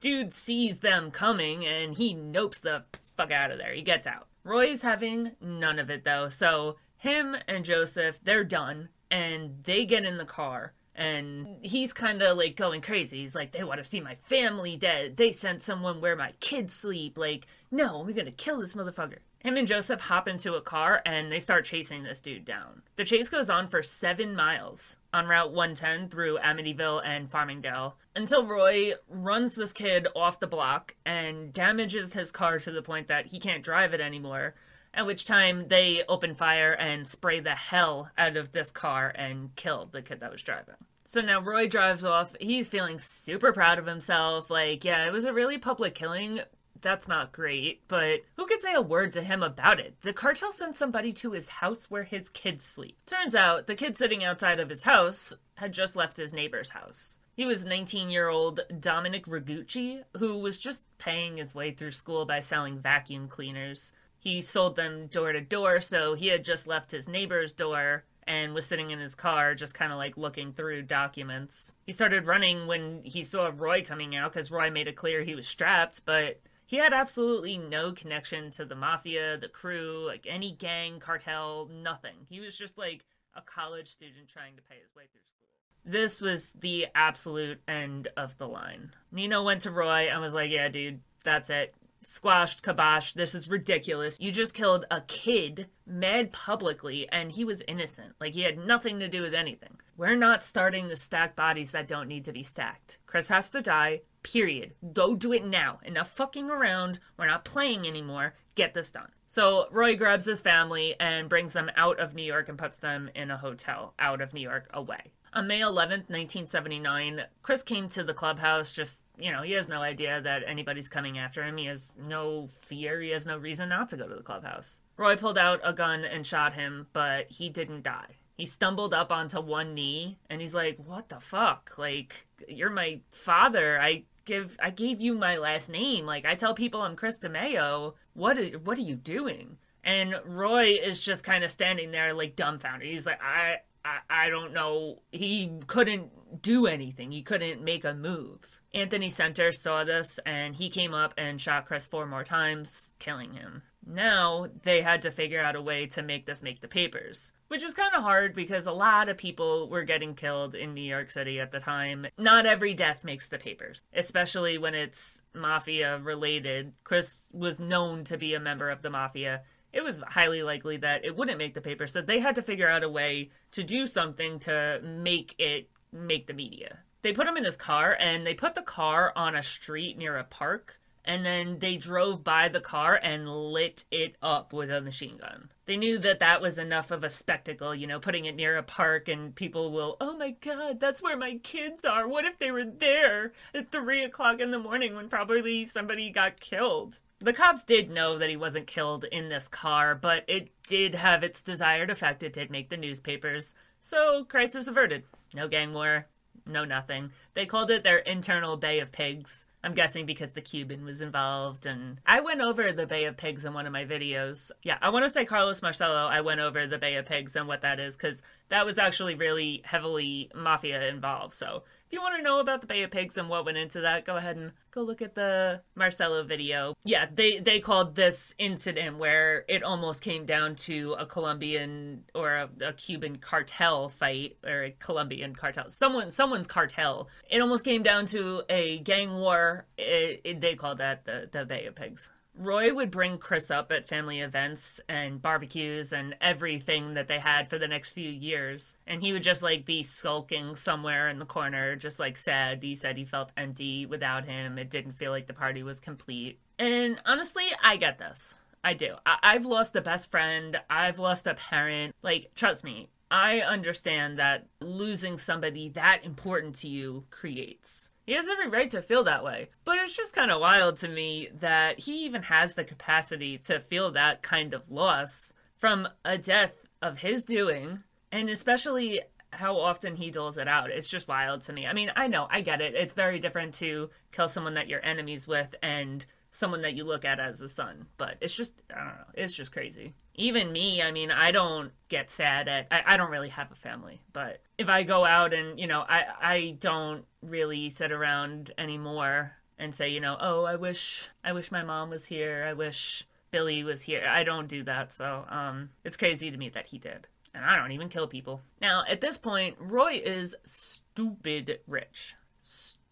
dude 0.00 0.32
sees 0.32 0.78
them 0.78 1.10
coming 1.10 1.66
and 1.66 1.96
he 1.96 2.14
nopes 2.14 2.60
the 2.60 2.84
fuck 3.16 3.30
out 3.30 3.50
of 3.50 3.58
there. 3.58 3.72
He 3.72 3.82
gets 3.82 4.06
out. 4.06 4.26
Roy's 4.44 4.82
having 4.82 5.32
none 5.40 5.78
of 5.78 5.90
it 5.90 6.04
though. 6.04 6.28
So 6.28 6.76
him 6.96 7.36
and 7.46 7.64
Joseph, 7.64 8.20
they're 8.22 8.44
done 8.44 8.88
and 9.10 9.62
they 9.64 9.84
get 9.84 10.04
in 10.04 10.18
the 10.18 10.24
car 10.24 10.72
and 10.94 11.56
he's 11.62 11.92
kind 11.92 12.22
of 12.22 12.36
like 12.36 12.56
going 12.56 12.80
crazy. 12.80 13.20
He's 13.20 13.34
like, 13.34 13.52
they 13.52 13.64
want 13.64 13.82
to 13.82 13.88
see 13.88 14.00
my 14.00 14.16
family 14.22 14.76
dead. 14.76 15.16
They 15.16 15.32
sent 15.32 15.62
someone 15.62 16.00
where 16.00 16.16
my 16.16 16.32
kids 16.40 16.74
sleep. 16.74 17.16
Like, 17.16 17.46
no, 17.70 18.00
we're 18.00 18.14
gonna 18.14 18.30
kill 18.30 18.60
this 18.60 18.74
motherfucker. 18.74 19.18
Him 19.42 19.56
and 19.56 19.66
Joseph 19.66 20.00
hop 20.00 20.28
into 20.28 20.54
a 20.54 20.60
car 20.60 21.02
and 21.04 21.32
they 21.32 21.40
start 21.40 21.64
chasing 21.64 22.04
this 22.04 22.20
dude 22.20 22.44
down. 22.44 22.82
The 22.94 23.04
chase 23.04 23.28
goes 23.28 23.50
on 23.50 23.66
for 23.66 23.82
seven 23.82 24.36
miles 24.36 24.98
on 25.12 25.26
Route 25.26 25.52
110 25.52 26.10
through 26.10 26.38
Amityville 26.38 27.02
and 27.04 27.28
Farmingdale 27.28 27.94
until 28.14 28.46
Roy 28.46 28.92
runs 29.08 29.54
this 29.54 29.72
kid 29.72 30.06
off 30.14 30.38
the 30.38 30.46
block 30.46 30.94
and 31.04 31.52
damages 31.52 32.12
his 32.12 32.30
car 32.30 32.60
to 32.60 32.70
the 32.70 32.82
point 32.82 33.08
that 33.08 33.26
he 33.26 33.40
can't 33.40 33.64
drive 33.64 33.94
it 33.94 34.00
anymore. 34.00 34.54
At 34.94 35.06
which 35.06 35.24
time 35.24 35.68
they 35.68 36.02
open 36.08 36.34
fire 36.34 36.72
and 36.72 37.08
spray 37.08 37.40
the 37.40 37.54
hell 37.54 38.10
out 38.18 38.36
of 38.36 38.52
this 38.52 38.70
car 38.70 39.12
and 39.14 39.54
kill 39.56 39.88
the 39.90 40.02
kid 40.02 40.20
that 40.20 40.32
was 40.32 40.42
driving. 40.42 40.74
So 41.04 41.20
now 41.20 41.40
Roy 41.40 41.66
drives 41.66 42.04
off. 42.04 42.34
He's 42.40 42.68
feeling 42.68 42.98
super 42.98 43.52
proud 43.52 43.78
of 43.78 43.86
himself. 43.86 44.50
Like, 44.50 44.84
yeah, 44.84 45.06
it 45.06 45.12
was 45.12 45.24
a 45.24 45.32
really 45.32 45.58
public 45.58 45.94
killing, 45.94 46.40
that's 46.82 47.08
not 47.08 47.32
great, 47.32 47.82
but 47.88 48.20
who 48.36 48.46
could 48.46 48.60
say 48.60 48.74
a 48.74 48.82
word 48.82 49.12
to 49.14 49.22
him 49.22 49.42
about 49.42 49.80
it? 49.80 49.94
The 50.02 50.12
cartel 50.12 50.52
sent 50.52 50.76
somebody 50.76 51.12
to 51.14 51.30
his 51.30 51.48
house 51.48 51.90
where 51.90 52.02
his 52.02 52.28
kids 52.30 52.64
sleep. 52.64 52.98
Turns 53.06 53.34
out 53.34 53.66
the 53.66 53.76
kid 53.76 53.96
sitting 53.96 54.22
outside 54.22 54.60
of 54.60 54.68
his 54.68 54.82
house 54.82 55.32
had 55.54 55.72
just 55.72 55.96
left 55.96 56.16
his 56.16 56.32
neighbor's 56.32 56.70
house. 56.70 57.20
He 57.34 57.46
was 57.46 57.64
19 57.64 58.10
year 58.10 58.28
old 58.28 58.60
Dominic 58.80 59.26
Ragucci, 59.26 60.02
who 60.18 60.38
was 60.38 60.58
just 60.58 60.84
paying 60.98 61.38
his 61.38 61.54
way 61.54 61.70
through 61.70 61.92
school 61.92 62.26
by 62.26 62.40
selling 62.40 62.80
vacuum 62.80 63.28
cleaners. 63.28 63.92
He 64.22 64.40
sold 64.40 64.76
them 64.76 65.08
door 65.08 65.32
to 65.32 65.40
door, 65.40 65.80
so 65.80 66.14
he 66.14 66.28
had 66.28 66.44
just 66.44 66.68
left 66.68 66.92
his 66.92 67.08
neighbor's 67.08 67.52
door 67.52 68.04
and 68.24 68.54
was 68.54 68.64
sitting 68.64 68.92
in 68.92 69.00
his 69.00 69.16
car 69.16 69.56
just 69.56 69.74
kind 69.74 69.90
of 69.90 69.98
like 69.98 70.16
looking 70.16 70.52
through 70.52 70.82
documents. 70.82 71.76
He 71.86 71.90
started 71.90 72.24
running 72.24 72.68
when 72.68 73.00
he 73.02 73.24
saw 73.24 73.50
Roy 73.52 73.82
coming 73.82 74.14
out 74.14 74.32
because 74.32 74.52
Roy 74.52 74.70
made 74.70 74.86
it 74.86 74.94
clear 74.94 75.22
he 75.22 75.34
was 75.34 75.48
strapped, 75.48 76.04
but 76.04 76.40
he 76.64 76.76
had 76.76 76.92
absolutely 76.92 77.58
no 77.58 77.90
connection 77.90 78.52
to 78.52 78.64
the 78.64 78.76
mafia, 78.76 79.38
the 79.38 79.48
crew, 79.48 80.04
like 80.06 80.24
any 80.30 80.52
gang, 80.52 81.00
cartel, 81.00 81.68
nothing. 81.72 82.14
He 82.28 82.38
was 82.38 82.56
just 82.56 82.78
like 82.78 83.04
a 83.34 83.42
college 83.42 83.90
student 83.90 84.28
trying 84.28 84.54
to 84.54 84.62
pay 84.62 84.76
his 84.76 84.94
way 84.94 85.06
through 85.10 85.22
school. 85.26 85.48
This 85.84 86.20
was 86.20 86.52
the 86.60 86.86
absolute 86.94 87.60
end 87.66 88.06
of 88.16 88.38
the 88.38 88.46
line. 88.46 88.92
Nino 89.10 89.42
went 89.42 89.62
to 89.62 89.72
Roy 89.72 90.10
and 90.12 90.20
was 90.20 90.32
like, 90.32 90.52
Yeah, 90.52 90.68
dude, 90.68 91.00
that's 91.24 91.50
it. 91.50 91.74
Squashed, 92.04 92.62
kibosh, 92.62 93.12
this 93.12 93.34
is 93.34 93.48
ridiculous. 93.48 94.18
You 94.20 94.32
just 94.32 94.54
killed 94.54 94.86
a 94.90 95.00
kid 95.02 95.68
mad 95.86 96.32
publicly 96.32 97.08
and 97.10 97.30
he 97.30 97.44
was 97.44 97.62
innocent. 97.68 98.14
Like 98.20 98.34
he 98.34 98.42
had 98.42 98.58
nothing 98.58 98.98
to 99.00 99.08
do 99.08 99.22
with 99.22 99.34
anything. 99.34 99.78
We're 99.96 100.16
not 100.16 100.42
starting 100.42 100.88
to 100.88 100.96
stack 100.96 101.36
bodies 101.36 101.70
that 101.72 101.88
don't 101.88 102.08
need 102.08 102.24
to 102.24 102.32
be 102.32 102.42
stacked. 102.42 102.98
Chris 103.06 103.28
has 103.28 103.50
to 103.50 103.62
die. 103.62 104.02
Period. 104.22 104.74
Go 104.92 105.14
do 105.14 105.32
it 105.32 105.44
now. 105.44 105.80
Enough 105.84 106.10
fucking 106.10 106.50
around. 106.50 107.00
We're 107.16 107.26
not 107.26 107.44
playing 107.44 107.86
anymore. 107.86 108.34
Get 108.54 108.74
this 108.74 108.90
done. 108.90 109.10
So 109.26 109.66
Roy 109.70 109.96
grabs 109.96 110.26
his 110.26 110.40
family 110.40 110.94
and 111.00 111.28
brings 111.28 111.52
them 111.52 111.70
out 111.76 111.98
of 111.98 112.14
New 112.14 112.22
York 112.22 112.48
and 112.48 112.58
puts 112.58 112.76
them 112.76 113.10
in 113.14 113.30
a 113.30 113.38
hotel 113.38 113.94
out 113.98 114.20
of 114.20 114.34
New 114.34 114.42
York 114.42 114.68
away. 114.74 115.12
On 115.34 115.46
May 115.46 115.60
11th, 115.60 116.10
1979, 116.10 117.22
Chris 117.40 117.62
came 117.62 117.88
to 117.88 118.04
the 118.04 118.12
clubhouse 118.12 118.74
just 118.74 118.98
you 119.18 119.30
know, 119.32 119.42
he 119.42 119.52
has 119.52 119.68
no 119.68 119.82
idea 119.82 120.20
that 120.20 120.42
anybody's 120.46 120.88
coming 120.88 121.18
after 121.18 121.42
him. 121.42 121.56
He 121.56 121.66
has 121.66 121.94
no 121.98 122.48
fear. 122.60 123.00
He 123.00 123.10
has 123.10 123.26
no 123.26 123.36
reason 123.36 123.68
not 123.68 123.88
to 123.90 123.96
go 123.96 124.08
to 124.08 124.14
the 124.14 124.22
clubhouse. 124.22 124.80
Roy 124.96 125.16
pulled 125.16 125.38
out 125.38 125.60
a 125.64 125.72
gun 125.72 126.04
and 126.04 126.26
shot 126.26 126.52
him, 126.52 126.86
but 126.92 127.30
he 127.30 127.50
didn't 127.50 127.82
die. 127.82 128.16
He 128.36 128.46
stumbled 128.46 128.94
up 128.94 129.12
onto 129.12 129.40
one 129.40 129.74
knee 129.74 130.18
and 130.30 130.40
he's 130.40 130.54
like, 130.54 130.78
"What 130.78 131.08
the 131.08 131.20
fuck? 131.20 131.74
Like, 131.76 132.26
you're 132.48 132.70
my 132.70 133.00
father. 133.10 133.78
I 133.80 134.04
give 134.24 134.56
I 134.62 134.70
gave 134.70 135.00
you 135.00 135.14
my 135.14 135.36
last 135.36 135.68
name. 135.68 136.06
Like 136.06 136.24
I 136.24 136.34
tell 136.34 136.54
people 136.54 136.82
I'm 136.82 136.96
Chris 136.96 137.18
DeMeo. 137.18 137.94
What 138.14 138.38
is 138.38 138.58
what 138.58 138.78
are 138.78 138.82
you 138.82 138.96
doing? 138.96 139.58
And 139.84 140.14
Roy 140.24 140.78
is 140.82 141.00
just 141.00 141.24
kind 141.24 141.42
of 141.44 141.50
standing 141.50 141.90
there 141.90 142.14
like 142.14 142.36
dumbfounded. 142.36 142.88
He's 142.88 143.06
like, 143.06 143.20
I, 143.22 143.56
I 143.84 143.98
I 144.08 144.30
don't 144.30 144.52
know. 144.52 145.02
He 145.10 145.52
couldn't 145.66 146.42
do 146.42 146.66
anything. 146.66 147.12
He 147.12 147.22
couldn't 147.22 147.62
make 147.62 147.84
a 147.84 147.94
move. 147.94 148.60
Anthony 148.74 149.10
Senter 149.10 149.54
saw 149.54 149.84
this 149.84 150.18
and 150.24 150.56
he 150.56 150.70
came 150.70 150.94
up 150.94 151.12
and 151.18 151.40
shot 151.40 151.66
Chris 151.66 151.86
four 151.86 152.06
more 152.06 152.24
times, 152.24 152.90
killing 152.98 153.32
him. 153.32 153.62
Now 153.86 154.46
they 154.62 154.80
had 154.80 155.02
to 155.02 155.10
figure 155.10 155.42
out 155.42 155.56
a 155.56 155.62
way 155.62 155.86
to 155.88 156.02
make 156.02 156.24
this 156.24 156.42
make 156.42 156.60
the 156.60 156.68
papers, 156.68 157.32
which 157.48 157.62
is 157.62 157.74
kind 157.74 157.94
of 157.94 158.02
hard 158.02 158.34
because 158.34 158.66
a 158.66 158.72
lot 158.72 159.08
of 159.08 159.18
people 159.18 159.68
were 159.68 159.82
getting 159.82 160.14
killed 160.14 160.54
in 160.54 160.72
New 160.72 160.80
York 160.82 161.10
City 161.10 161.40
at 161.40 161.50
the 161.50 161.60
time. 161.60 162.06
Not 162.16 162.46
every 162.46 162.74
death 162.74 163.04
makes 163.04 163.26
the 163.26 163.38
papers, 163.38 163.82
especially 163.92 164.56
when 164.56 164.74
it's 164.74 165.20
mafia 165.34 165.98
related. 165.98 166.72
Chris 166.84 167.28
was 167.32 167.60
known 167.60 168.04
to 168.04 168.16
be 168.16 168.34
a 168.34 168.40
member 168.40 168.70
of 168.70 168.82
the 168.82 168.90
mafia. 168.90 169.42
It 169.72 169.82
was 169.82 170.02
highly 170.06 170.42
likely 170.42 170.76
that 170.78 171.04
it 171.04 171.16
wouldn't 171.16 171.38
make 171.38 171.54
the 171.54 171.60
papers, 171.60 171.92
so 171.92 172.02
they 172.02 172.20
had 172.20 172.36
to 172.36 172.42
figure 172.42 172.68
out 172.68 172.84
a 172.84 172.88
way 172.88 173.30
to 173.52 173.64
do 173.64 173.86
something 173.86 174.38
to 174.40 174.80
make 174.82 175.34
it 175.38 175.68
make 175.92 176.26
the 176.26 176.34
media. 176.34 176.78
They 177.02 177.12
put 177.12 177.26
him 177.26 177.36
in 177.36 177.44
his 177.44 177.56
car 177.56 177.96
and 177.98 178.26
they 178.26 178.34
put 178.34 178.54
the 178.54 178.62
car 178.62 179.12
on 179.16 179.34
a 179.34 179.42
street 179.42 179.98
near 179.98 180.16
a 180.16 180.24
park 180.24 180.80
and 181.04 181.26
then 181.26 181.58
they 181.58 181.76
drove 181.76 182.22
by 182.22 182.48
the 182.48 182.60
car 182.60 182.98
and 183.02 183.28
lit 183.28 183.84
it 183.90 184.16
up 184.22 184.52
with 184.52 184.70
a 184.70 184.80
machine 184.80 185.16
gun. 185.16 185.50
They 185.66 185.76
knew 185.76 185.98
that 185.98 186.20
that 186.20 186.40
was 186.40 186.58
enough 186.58 186.90
of 186.90 187.02
a 187.02 187.10
spectacle, 187.10 187.74
you 187.74 187.86
know, 187.86 187.98
putting 187.98 188.24
it 188.24 188.36
near 188.36 188.56
a 188.56 188.62
park 188.62 189.08
and 189.08 189.34
people 189.34 189.72
will, 189.72 189.96
oh 190.00 190.16
my 190.16 190.30
god, 190.30 190.80
that's 190.80 191.02
where 191.02 191.16
my 191.16 191.38
kids 191.42 191.84
are. 191.84 192.06
What 192.06 192.24
if 192.24 192.38
they 192.38 192.50
were 192.50 192.64
there 192.64 193.32
at 193.54 193.70
three 193.70 194.04
o'clock 194.04 194.40
in 194.40 194.50
the 194.50 194.58
morning 194.58 194.94
when 194.94 195.08
probably 195.08 195.64
somebody 195.64 196.10
got 196.10 196.40
killed? 196.40 197.00
The 197.18 197.32
cops 197.32 197.64
did 197.64 197.90
know 197.90 198.18
that 198.18 198.30
he 198.30 198.36
wasn't 198.36 198.66
killed 198.66 199.04
in 199.04 199.28
this 199.28 199.46
car, 199.46 199.94
but 199.94 200.24
it 200.26 200.50
did 200.66 200.96
have 200.96 201.22
its 201.22 201.42
desired 201.42 201.90
effect. 201.90 202.22
It 202.22 202.32
did 202.32 202.50
make 202.50 202.68
the 202.68 202.76
newspapers. 202.76 203.54
So, 203.80 204.24
crisis 204.24 204.66
averted. 204.66 205.04
No 205.34 205.48
gang 205.48 205.72
war, 205.72 206.06
no 206.46 206.64
nothing. 206.64 207.10
They 207.34 207.46
called 207.46 207.70
it 207.70 207.84
their 207.84 207.98
internal 207.98 208.56
Bay 208.56 208.80
of 208.80 208.92
Pigs. 208.92 209.46
I'm 209.64 209.74
guessing 209.74 210.06
because 210.06 210.30
the 210.30 210.40
Cuban 210.40 210.84
was 210.84 211.00
involved. 211.00 211.66
And 211.66 212.00
I 212.04 212.20
went 212.20 212.40
over 212.40 212.72
the 212.72 212.86
Bay 212.86 213.04
of 213.04 213.16
Pigs 213.16 213.44
in 213.44 213.54
one 213.54 213.66
of 213.66 213.72
my 213.72 213.84
videos. 213.84 214.50
Yeah, 214.62 214.78
I 214.82 214.90
want 214.90 215.04
to 215.04 215.08
say 215.08 215.24
Carlos 215.24 215.62
Marcello, 215.62 216.06
I 216.06 216.20
went 216.20 216.40
over 216.40 216.66
the 216.66 216.78
Bay 216.78 216.96
of 216.96 217.06
Pigs 217.06 217.36
and 217.36 217.46
what 217.46 217.60
that 217.60 217.78
is 217.78 217.96
because 217.96 218.22
that 218.52 218.66
was 218.66 218.76
actually 218.76 219.14
really 219.14 219.62
heavily 219.64 220.30
mafia 220.34 220.86
involved. 220.88 221.32
So 221.32 221.62
if 221.86 221.92
you 221.92 222.02
want 222.02 222.16
to 222.16 222.22
know 222.22 222.38
about 222.38 222.60
the 222.60 222.66
Bay 222.66 222.82
of 222.82 222.90
Pigs 222.90 223.16
and 223.16 223.30
what 223.30 223.46
went 223.46 223.56
into 223.56 223.80
that, 223.80 224.04
go 224.04 224.16
ahead 224.16 224.36
and 224.36 224.52
go 224.70 224.82
look 224.82 225.00
at 225.00 225.14
the 225.14 225.62
Marcello 225.74 226.22
video. 226.22 226.74
Yeah, 226.84 227.06
they 227.12 227.38
they 227.38 227.60
called 227.60 227.94
this 227.94 228.34
incident 228.38 228.98
where 228.98 229.46
it 229.48 229.62
almost 229.62 230.02
came 230.02 230.26
down 230.26 230.56
to 230.56 230.94
a 230.98 231.06
Colombian 231.06 232.04
or 232.14 232.34
a, 232.34 232.50
a 232.60 232.72
Cuban 232.74 233.16
cartel 233.16 233.88
fight 233.88 234.36
or 234.44 234.64
a 234.64 234.70
Colombian 234.72 235.34
cartel. 235.34 235.70
Someone 235.70 236.10
someone's 236.10 236.46
cartel. 236.46 237.08
It 237.30 237.40
almost 237.40 237.64
came 237.64 237.82
down 237.82 238.04
to 238.06 238.42
a 238.50 238.80
gang 238.80 239.14
war. 239.14 239.66
It, 239.78 240.20
it, 240.24 240.40
they 240.42 240.56
called 240.56 240.76
that 240.78 241.06
the 241.06 241.30
the 241.32 241.46
Bay 241.46 241.64
of 241.64 241.74
Pigs. 241.74 242.10
Roy 242.34 242.72
would 242.72 242.90
bring 242.90 243.18
Chris 243.18 243.50
up 243.50 243.70
at 243.70 243.86
family 243.86 244.20
events 244.20 244.80
and 244.88 245.20
barbecues 245.20 245.92
and 245.92 246.16
everything 246.20 246.94
that 246.94 247.06
they 247.06 247.18
had 247.18 247.48
for 247.48 247.58
the 247.58 247.68
next 247.68 247.92
few 247.92 248.08
years. 248.08 248.76
And 248.86 249.02
he 249.02 249.12
would 249.12 249.22
just 249.22 249.42
like 249.42 249.64
be 249.64 249.82
skulking 249.82 250.56
somewhere 250.56 251.08
in 251.08 251.18
the 251.18 251.26
corner, 251.26 251.76
just 251.76 251.98
like 251.98 252.16
sad. 252.16 252.62
He 252.62 252.74
said 252.74 252.96
he 252.96 253.04
felt 253.04 253.32
empty 253.36 253.86
without 253.86 254.24
him. 254.24 254.58
It 254.58 254.70
didn't 254.70 254.92
feel 254.92 255.10
like 255.10 255.26
the 255.26 255.34
party 255.34 255.62
was 255.62 255.78
complete. 255.78 256.38
And 256.58 257.00
honestly, 257.04 257.44
I 257.62 257.76
get 257.76 257.98
this. 257.98 258.36
I 258.64 258.74
do. 258.74 258.96
I- 259.04 259.34
have 259.34 259.46
lost 259.46 259.76
a 259.76 259.80
best 259.80 260.10
friend. 260.10 260.60
I've 260.70 260.98
lost 260.98 261.26
a 261.26 261.34
parent. 261.34 261.94
Like, 262.02 262.32
trust 262.34 262.64
me, 262.64 262.88
I 263.10 263.40
understand 263.40 264.18
that 264.18 264.46
losing 264.60 265.18
somebody 265.18 265.68
that 265.70 266.04
important 266.04 266.54
to 266.56 266.68
you 266.68 267.04
creates 267.10 267.90
he 268.06 268.12
has 268.14 268.28
every 268.28 268.48
right 268.48 268.70
to 268.70 268.82
feel 268.82 269.04
that 269.04 269.24
way. 269.24 269.48
But 269.64 269.78
it's 269.78 269.96
just 269.96 270.14
kind 270.14 270.30
of 270.30 270.40
wild 270.40 270.76
to 270.78 270.88
me 270.88 271.28
that 271.40 271.80
he 271.80 272.04
even 272.04 272.22
has 272.22 272.54
the 272.54 272.64
capacity 272.64 273.38
to 273.38 273.60
feel 273.60 273.92
that 273.92 274.22
kind 274.22 274.54
of 274.54 274.70
loss 274.70 275.32
from 275.58 275.88
a 276.04 276.18
death 276.18 276.54
of 276.80 276.98
his 277.00 277.24
doing, 277.24 277.84
and 278.10 278.28
especially 278.28 279.00
how 279.30 279.56
often 279.56 279.96
he 279.96 280.10
doles 280.10 280.36
it 280.36 280.48
out. 280.48 280.70
It's 280.70 280.88
just 280.88 281.08
wild 281.08 281.42
to 281.42 281.52
me. 281.52 281.66
I 281.66 281.72
mean, 281.72 281.90
I 281.96 282.06
know, 282.06 282.26
I 282.30 282.40
get 282.42 282.60
it. 282.60 282.74
It's 282.74 282.94
very 282.94 283.18
different 283.18 283.54
to 283.56 283.90
kill 284.10 284.28
someone 284.28 284.54
that 284.54 284.68
you're 284.68 284.84
enemies 284.84 285.26
with 285.26 285.54
and 285.62 286.04
someone 286.32 286.62
that 286.62 286.74
you 286.74 286.84
look 286.84 287.04
at 287.04 287.20
as 287.20 287.40
a 287.40 287.48
son, 287.48 287.86
but 287.96 288.16
it's 288.20 288.34
just, 288.34 288.60
I 288.74 288.78
don't 288.78 288.86
know, 288.86 289.04
it's 289.14 289.34
just 289.34 289.52
crazy 289.52 289.94
even 290.14 290.52
me, 290.52 290.82
I 290.82 290.92
mean, 290.92 291.10
I 291.10 291.30
don't 291.30 291.72
get 291.88 292.10
sad 292.10 292.48
at 292.48 292.66
I, 292.70 292.82
I 292.86 292.96
don't 292.96 293.10
really 293.10 293.30
have 293.30 293.50
a 293.50 293.56
family, 293.56 294.02
but 294.12 294.40
if 294.58 294.68
I 294.68 294.82
go 294.82 295.04
out 295.04 295.32
and, 295.32 295.58
you 295.58 295.66
know, 295.66 295.80
I 295.80 296.04
I 296.20 296.56
don't 296.60 297.04
really 297.22 297.70
sit 297.70 297.92
around 297.92 298.50
anymore 298.58 299.32
and 299.58 299.74
say, 299.74 299.88
you 299.88 300.00
know, 300.00 300.16
oh, 300.20 300.44
I 300.44 300.56
wish 300.56 301.08
I 301.24 301.32
wish 301.32 301.50
my 301.50 301.62
mom 301.62 301.90
was 301.90 302.06
here. 302.06 302.44
I 302.48 302.52
wish 302.52 303.06
Billy 303.30 303.64
was 303.64 303.82
here. 303.82 304.04
I 304.06 304.24
don't 304.24 304.48
do 304.48 304.62
that. 304.64 304.92
So, 304.92 305.24
um 305.28 305.70
it's 305.84 305.96
crazy 305.96 306.30
to 306.30 306.36
me 306.36 306.50
that 306.50 306.66
he 306.66 306.78
did. 306.78 307.08
And 307.34 307.44
I 307.44 307.56
don't 307.56 307.72
even 307.72 307.88
kill 307.88 308.06
people. 308.06 308.42
Now, 308.60 308.84
at 308.86 309.00
this 309.00 309.16
point, 309.16 309.56
Roy 309.58 310.02
is 310.04 310.34
stupid 310.44 311.60
rich. 311.66 312.14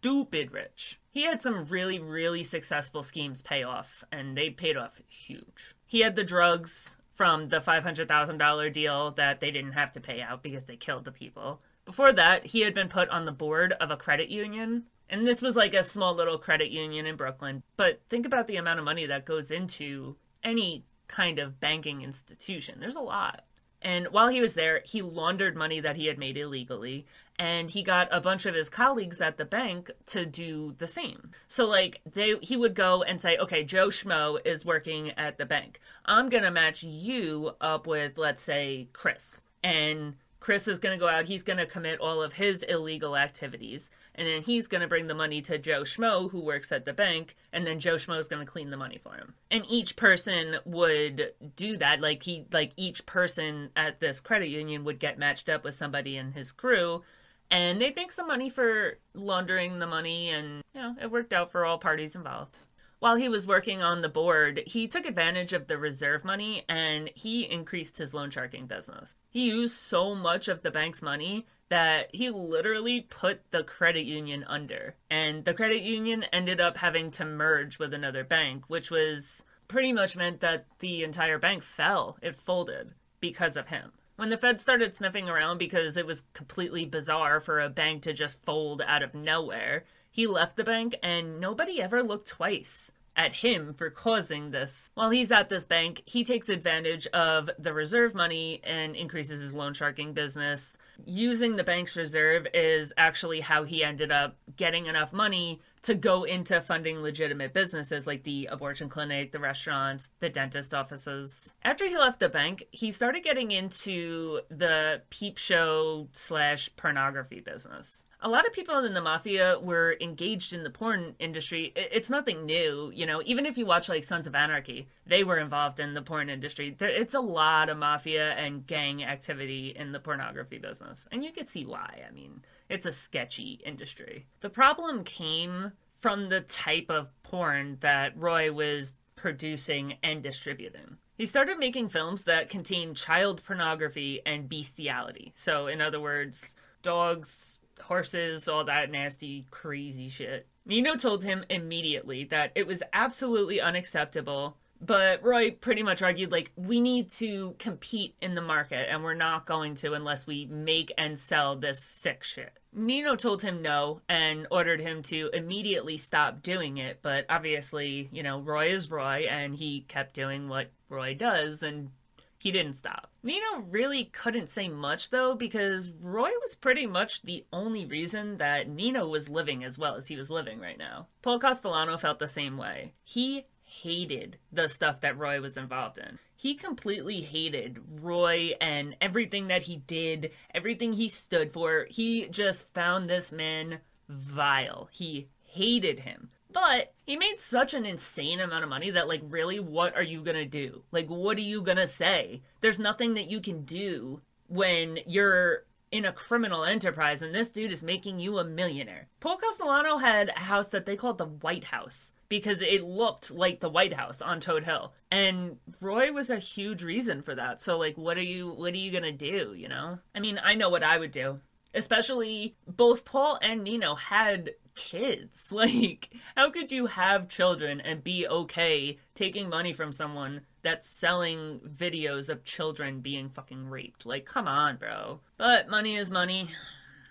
Stupid 0.01 0.51
rich. 0.51 0.99
He 1.11 1.25
had 1.25 1.43
some 1.43 1.67
really, 1.67 1.99
really 1.99 2.43
successful 2.43 3.03
schemes 3.03 3.43
pay 3.43 3.63
off, 3.63 4.03
and 4.11 4.35
they 4.35 4.49
paid 4.49 4.77
off 4.77 5.03
huge. 5.07 5.75
He 5.87 6.01
had 6.01 6.17
the 6.17 6.25
drugs 6.25 6.97
from 7.13 7.51
the 7.51 7.59
$500,000 7.59 8.73
deal 8.73 9.11
that 9.11 9.41
they 9.41 9.51
didn't 9.51 9.73
have 9.73 9.93
to 9.93 10.01
pay 10.01 10.23
out 10.23 10.43
because 10.43 10.65
they 10.65 10.77
killed 10.77 11.05
the 11.05 11.13
people. 11.13 11.61
Before 11.85 12.13
that, 12.15 12.47
he 12.47 12.63
had 12.63 12.73
been 12.73 12.89
put 12.89 13.11
on 13.11 13.27
the 13.27 13.33
board 13.33 13.75
of 13.75 13.91
a 13.91 13.97
credit 13.99 14.31
union. 14.31 14.85
And 15.11 15.27
this 15.27 15.43
was 15.43 15.55
like 15.55 15.75
a 15.75 15.85
small 15.85 16.15
little 16.15 16.39
credit 16.39 16.71
union 16.71 17.05
in 17.05 17.17
Brooklyn. 17.17 17.63
But 17.77 18.01
think 18.09 18.25
about 18.25 18.47
the 18.47 18.57
amount 18.57 18.79
of 18.79 18.87
money 18.87 19.05
that 19.05 19.27
goes 19.27 19.51
into 19.51 20.17
any 20.43 20.85
kind 21.09 21.39
of 21.39 21.61
banking 21.61 22.01
institution. 22.01 22.81
There's 22.81 22.95
a 22.95 23.01
lot. 23.01 23.45
And 23.83 24.09
while 24.09 24.29
he 24.29 24.41
was 24.41 24.55
there, 24.55 24.83
he 24.85 25.03
laundered 25.03 25.57
money 25.57 25.81
that 25.81 25.97
he 25.97 26.07
had 26.07 26.19
made 26.19 26.37
illegally, 26.37 27.07
and 27.41 27.71
he 27.71 27.83
got 27.83 28.07
a 28.13 28.21
bunch 28.21 28.45
of 28.45 28.55
his 28.55 28.69
colleagues 28.69 29.19
at 29.23 29.39
the 29.39 29.47
bank 29.47 29.91
to 30.05 30.27
do 30.27 30.75
the 30.77 30.87
same. 30.87 31.31
So 31.49 31.67
like 31.67 32.03
they 32.13 32.37
he 32.43 32.57
would 32.57 32.75
go 32.75 33.03
and 33.03 33.19
say, 33.19 33.39
"Okay, 33.39 33.65
Joe 33.65 33.89
Schmo 33.89 34.39
is 34.45 34.65
working 34.65 35.13
at 35.13 35.39
the 35.39 35.47
bank. 35.47 35.81
I'm 36.05 36.29
going 36.29 36.45
to 36.45 36.51
match 36.51 36.83
you 36.83 37.53
up 37.61 37.87
with 37.87 38.19
let's 38.19 38.43
say 38.43 38.89
Chris." 38.93 39.43
And 39.65 40.17
Chris 40.39 40.69
is 40.69 40.79
going 40.79 40.99
to 40.99 41.01
go 41.01 41.09
out, 41.09 41.27
he's 41.27 41.43
going 41.43 41.59
to 41.59 41.67
commit 41.67 42.01
all 42.01 42.23
of 42.23 42.33
his 42.33 42.63
illegal 42.63 43.15
activities, 43.15 43.91
and 44.15 44.27
then 44.27 44.41
he's 44.41 44.69
going 44.69 44.81
to 44.81 44.89
bring 44.89 45.07
the 45.07 45.15
money 45.15 45.43
to 45.43 45.59
Joe 45.59 45.83
Schmo, 45.83 46.31
who 46.31 46.41
works 46.41 46.73
at 46.73 46.87
the 46.87 46.95
bank, 46.95 47.37
and 47.53 47.67
then 47.67 47.79
Joe 47.79 47.97
Schmo 47.97 48.19
is 48.19 48.27
going 48.27 48.45
to 48.45 48.51
clean 48.51 48.71
the 48.71 48.79
money 48.79 48.99
for 49.03 49.15
him. 49.15 49.35
And 49.51 49.65
each 49.69 49.97
person 49.97 50.57
would 50.65 51.35
do 51.57 51.77
that. 51.77 52.01
Like, 52.01 52.23
he, 52.23 52.47
like, 52.53 52.73
each 52.79 53.05
person 53.05 53.69
at 53.77 54.01
this 54.01 54.19
credit 54.19 54.49
union 54.49 54.83
would 54.85 54.99
get 54.99 55.19
matched 55.19 55.51
up 55.51 55.63
with 55.63 55.75
somebody 55.75 56.17
in 56.17 56.33
his 56.33 56.53
crew, 56.53 57.03
and 57.51 57.81
they'd 57.81 57.97
make 57.97 58.13
some 58.13 58.29
money 58.29 58.51
for 58.51 58.99
laundering 59.15 59.79
the 59.79 59.87
money, 59.87 60.31
and, 60.31 60.63
you 60.75 60.81
know, 60.81 60.95
it 61.01 61.11
worked 61.11 61.33
out 61.33 61.51
for 61.51 61.65
all 61.65 61.79
parties 61.79 62.15
involved 62.15 62.59
while 63.01 63.17
he 63.17 63.29
was 63.29 63.47
working 63.47 63.83
on 63.83 64.03
the 64.03 64.09
board, 64.09 64.63
he 64.67 64.87
took 64.87 65.07
advantage 65.07 65.53
of 65.53 65.67
the 65.67 65.79
reserve 65.79 66.23
money 66.23 66.65
and 66.69 67.11
he 67.15 67.51
increased 67.51 67.97
his 67.99 68.15
loan 68.15 68.31
sharking 68.31 68.67
business. 68.67 69.17
He 69.31 69.49
used 69.49 69.75
so 69.75 70.15
much 70.15 70.49
of 70.49 70.63
the 70.63 70.71
bank's 70.71 71.03
money 71.03 71.47
that 71.71 72.15
he 72.15 72.31
literally 72.31 73.01
put 73.01 73.41
the 73.51 73.65
credit 73.65 74.05
union 74.05 74.45
under. 74.47 74.97
And 75.11 75.45
the 75.45 75.55
credit 75.55 75.83
union 75.83 76.25
ended 76.25 76.61
up 76.61 76.77
having 76.77 77.11
to 77.13 77.25
merge 77.25 77.79
with 77.79 77.95
another 77.95 78.23
bank, 78.23 78.65
which 78.69 78.91
was 78.91 79.45
pretty 79.67 79.93
much 79.93 80.17
meant 80.17 80.41
that 80.41 80.67
the 80.81 81.03
entire 81.03 81.39
bank 81.39 81.63
fell. 81.63 82.19
It 82.21 82.37
folded 82.37 82.93
because 83.21 83.57
of 83.57 83.69
him. 83.69 83.93
When 84.21 84.29
the 84.29 84.37
Fed 84.37 84.61
started 84.61 84.95
sniffing 84.95 85.31
around 85.31 85.57
because 85.57 85.97
it 85.97 86.05
was 86.05 86.25
completely 86.35 86.85
bizarre 86.85 87.41
for 87.41 87.59
a 87.59 87.71
bank 87.71 88.03
to 88.03 88.13
just 88.13 88.45
fold 88.45 88.83
out 88.87 89.03
of 89.03 89.15
nowhere, 89.15 89.85
he 90.11 90.27
left 90.27 90.57
the 90.57 90.63
bank 90.63 90.95
and 91.03 91.41
nobody 91.41 91.81
ever 91.81 92.03
looked 92.03 92.29
twice 92.29 92.93
at 93.17 93.37
him 93.37 93.73
for 93.73 93.89
causing 93.89 94.51
this. 94.51 94.91
While 94.93 95.09
he's 95.09 95.33
at 95.33 95.49
this 95.49 95.65
bank, 95.65 96.03
he 96.05 96.23
takes 96.23 96.51
advantage 96.51 97.07
of 97.07 97.49
the 97.59 97.73
reserve 97.73 98.15
money 98.15 98.61
and 98.63 98.95
increases 98.95 99.41
his 99.41 99.55
loan 99.55 99.73
sharking 99.73 100.13
business. 100.13 100.77
Using 101.07 101.57
the 101.57 101.65
bank's 101.65 101.97
reserve 101.97 102.47
is 102.53 102.93
actually 102.99 103.41
how 103.41 103.65
he 103.65 103.83
ended 103.83 104.13
up 104.13 104.37
getting 104.55 104.85
enough 104.85 105.15
money 105.15 105.63
to 105.83 105.95
go 105.95 106.25
into 106.25 106.61
funding 106.61 107.01
legitimate 107.01 107.53
businesses 107.53 108.07
like 108.07 108.25
the 108.25 108.47
abortion 108.47 108.89
clinic, 108.89 109.33
the 109.33 109.39
restaurants, 109.39 110.11
the 110.21 110.29
dentist 110.29 110.75
offices. 110.75 111.55
After 111.63 111.87
he 111.87 111.97
left 111.97 112.21
the 112.21 112.29
bank, 112.29 112.65
he 112.71 112.91
started 112.91 113.23
getting 113.23 113.51
into 113.51 114.41
the 114.49 115.03
peep 115.11 115.39
show 115.39 116.09
slash 116.13 116.71
pornography 116.77 117.41
business 117.41 118.07
a 118.23 118.29
lot 118.29 118.47
of 118.47 118.53
people 118.53 118.79
in 118.85 118.95
the 118.95 119.01
mafia 119.01 119.59
were 119.61 119.97
engaged 120.01 120.53
in 120.53 120.63
the 120.63 120.71
porn 120.71 121.15
industry. 121.19 121.73
It's 121.75 122.11
nothing 122.11 122.45
new, 122.45 122.93
you 122.95 123.07
know. 123.07 123.23
Even 123.25 123.47
if 123.47 123.57
you 123.57 123.65
watch 123.65 123.89
like 123.89 124.05
Sons 124.05 124.27
of 124.27 124.35
Anarchy, 124.35 124.89
they 125.07 125.25
were 125.25 125.39
involved 125.39 125.81
in 125.81 125.95
the 125.95 126.03
porn 126.03 126.29
industry. 126.29 126.77
it's 126.79 127.15
a 127.15 127.21
lot 127.21 127.69
of 127.69 127.79
mafia 127.79 128.33
and 128.33 128.67
gang 128.67 129.03
activity 129.05 129.71
in 129.75 129.93
the 129.93 130.01
pornography 130.01 130.59
business, 130.59 131.09
and 131.11 131.25
you 131.25 131.33
could 131.33 131.49
see 131.49 131.65
why. 131.65 132.03
I 132.07 132.13
mean, 132.13 132.43
it's 132.71 132.87
a 132.87 132.93
sketchy 132.93 133.61
industry. 133.65 134.27
The 134.41 134.51
problem 134.51 135.05
came 135.05 135.73
from 135.99 136.29
the 136.29 136.41
type 136.41 136.87
of 136.89 137.11
porn 137.23 137.77
that 137.81 138.17
Roy 138.17 138.53
was 138.53 138.97
producing 139.17 139.99
and 140.03 140.23
distributing. 140.23 140.97
He 141.19 141.27
started 141.27 141.59
making 141.59 141.91
films 141.91 142.25
that 142.25 142.49
contain 142.49 142.95
child 142.95 143.43
pornography 143.45 144.23
and 144.25 144.49
bestiality. 144.49 145.33
So, 145.37 145.67
in 145.67 145.83
other 145.83 146.01
words, 146.01 146.57
dogs, 146.83 147.59
horses, 147.83 148.49
all 148.49 148.65
that 148.65 148.91
nasty, 148.91 149.47
crazy 149.51 150.09
shit. 150.09 150.47
Nino 150.65 150.97
told 150.97 151.25
him 151.25 151.45
immediately 151.51 152.25
that 152.25 152.53
it 152.55 152.67
was 152.67 152.83
absolutely 152.93 153.61
unacceptable 153.61 154.57
But 154.81 155.23
Roy 155.23 155.51
pretty 155.51 155.83
much 155.83 156.03
argued 156.03 156.33
like 156.33 156.53
we 156.57 156.81
need 156.81 157.11
to 157.13 157.55
compete 157.59 158.15
in 158.21 158.35
the 158.35 158.41
market 158.41 158.89
and 158.91 159.05
we're 159.05 159.15
not 159.15 159.45
going 159.47 159.75
to 159.77 159.93
unless 159.93 160.27
we 160.27 160.47
make 160.47 160.93
and 160.97 161.19
sell 161.19 161.57
this 161.57 161.85
sick 161.85 162.25
shit. 162.25 162.53
Nino 162.73 163.17
told 163.17 163.43
him 163.43 163.63
no 163.63 164.01
and 164.09 164.47
ordered 164.51 164.81
him 164.81 165.03
to 165.03 165.31
immediately 165.35 165.97
stop 165.97 166.43
doing 166.43 166.79
it, 166.79 167.01
but 167.03 167.27
obviously, 167.29 168.09
you 168.13 168.23
know, 168.23 168.41
Roy 168.41 168.73
is 168.73 168.91
Roy 168.91 169.27
and 169.29 169.59
he 169.59 169.81
kept 169.83 170.15
doing 170.15 170.49
what 170.49 170.71
Roy 170.89 171.15
does 171.15 171.63
and 171.63 171.91
he 172.39 172.53
didn't 172.53 172.75
stop. 172.75 173.11
Nino 173.23 173.61
really 173.69 174.05
couldn't 174.05 174.49
say 174.49 174.69
much 174.69 175.11
though, 175.11 175.35
because 175.35 175.93
Roy 176.01 176.31
was 176.41 176.55
pretty 176.55 176.87
much 176.87 177.21
the 177.23 177.45
only 177.53 177.85
reason 177.85 178.39
that 178.39 178.69
Nino 178.69 179.07
was 179.07 179.29
living 179.29 179.63
as 179.63 179.79
well 179.79 179.97
as 179.97 180.09
he 180.09 180.17
was 180.17 180.31
living 180.31 180.59
right 180.59 180.79
now. 180.79 181.09
Paul 181.21 181.39
Castellano 181.39 181.99
felt 181.99 182.19
the 182.19 182.29
same 182.29 182.57
way. 182.57 182.95
He 183.05 183.45
hated 183.71 184.37
the 184.53 184.69
stuff 184.69 185.01
that 185.01 185.17
Roy 185.17 185.41
was 185.41 185.57
involved 185.57 185.99
in. 185.99 186.19
He 186.35 186.55
completely 186.55 187.23
hated 187.23 187.79
Roy 188.01 188.55
and 188.61 188.97
everything 189.01 189.49
that 189.49 189.65
he 189.65 189.77
did, 189.77 190.33
everything 190.55 190.95
he 190.95 191.09
stood 191.09 191.53
for. 191.53 191.87
He 191.89 192.29
just 192.29 192.73
found 192.75 193.09
this 193.09 193.31
man 193.31 193.81
vile. 194.09 194.89
He 194.91 195.29
hated 195.45 196.01
him. 196.01 196.31
But 196.53 196.93
he 197.07 197.17
made 197.17 197.39
such 197.39 197.75
an 197.75 197.87
insane 197.87 198.41
amount 198.41 198.65
of 198.65 198.71
money 198.71 198.91
that, 198.91 199.07
like, 199.07 199.23
really, 199.29 199.61
what 199.61 199.95
are 199.95 200.03
you 200.03 200.23
gonna 200.23 200.47
do? 200.47 200.83
Like, 200.91 201.07
what 201.07 201.39
are 201.39 201.43
you 201.43 201.63
gonna 201.63 201.87
say? 201.87 202.43
There's 202.61 202.79
nothing 202.79 203.15
that 203.15 203.31
you 203.31 203.41
can 203.41 203.65
do 203.65 204.21
when 204.49 204.99
you're 205.07 205.65
in 205.93 206.05
a 206.05 206.13
criminal 206.13 206.65
enterprise 206.65 207.23
and 207.23 207.35
this 207.35 207.51
dude 207.51 207.73
is 207.73 207.83
making 207.83 208.19
you 208.19 208.39
a 208.39 208.45
millionaire. 208.45 209.09
Paul 209.21 209.39
Castellano 209.39 209.99
had 209.99 210.29
a 210.31 210.41
house 210.41 210.69
that 210.69 210.87
they 210.87 210.97
called 210.97 211.19
the 211.19 211.27
White 211.27 211.65
House 211.65 212.13
because 212.31 212.63
it 212.63 212.85
looked 212.85 213.31
like 213.31 213.61
the 213.61 213.69
White 213.69 213.93
House 213.93 214.23
on 214.23 214.41
Todt 214.41 214.65
Hill. 214.65 214.95
And 215.11 215.59
Roy 215.83 216.13
was 216.13 216.31
a 216.31 216.39
huge 216.39 216.83
reason 216.83 217.21
for 217.21 217.35
that. 217.35 217.61
So 217.61 217.77
like 217.77 217.99
what 217.99 218.17
are 218.17 218.23
you 218.23 218.51
what 218.53 218.73
are 218.73 218.79
you 218.79 218.91
going 218.91 219.03
to 219.03 219.13
do, 219.13 219.53
you 219.55 219.69
know? 219.69 219.99
I 220.15 220.21
mean, 220.21 220.41
I 220.43 220.55
know 220.55 220.71
what 220.71 220.83
I 220.83 220.97
would 220.97 221.13
do. 221.13 221.41
Especially 221.75 222.57
both 222.67 223.05
Paul 223.05 223.39
and 223.43 223.63
Nino 223.63 223.95
had 223.95 224.53
kids. 224.75 225.53
Like, 225.61 226.11
how 226.37 226.51
could 226.51 226.71
you 226.71 226.87
have 226.87 227.29
children 227.29 227.81
and 227.81 228.03
be 228.03 228.27
okay 228.27 228.99
taking 229.15 229.49
money 229.51 229.73
from 229.75 229.93
someone 229.93 230.43
that's 230.63 230.89
selling 230.89 231.61
videos 231.61 232.29
of 232.29 232.45
children 232.45 233.01
being 233.01 233.29
fucking 233.29 233.69
raped? 233.69 234.07
Like, 234.07 234.25
come 234.25 234.49
on, 234.49 234.77
bro. 234.77 235.21
But 235.37 235.69
money 235.69 235.97
is 235.97 236.11
money, 236.11 236.49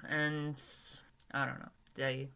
and 0.07 0.59
I 1.31 1.45
don't 1.45 1.59
know. 1.59 1.69
They 1.95 2.29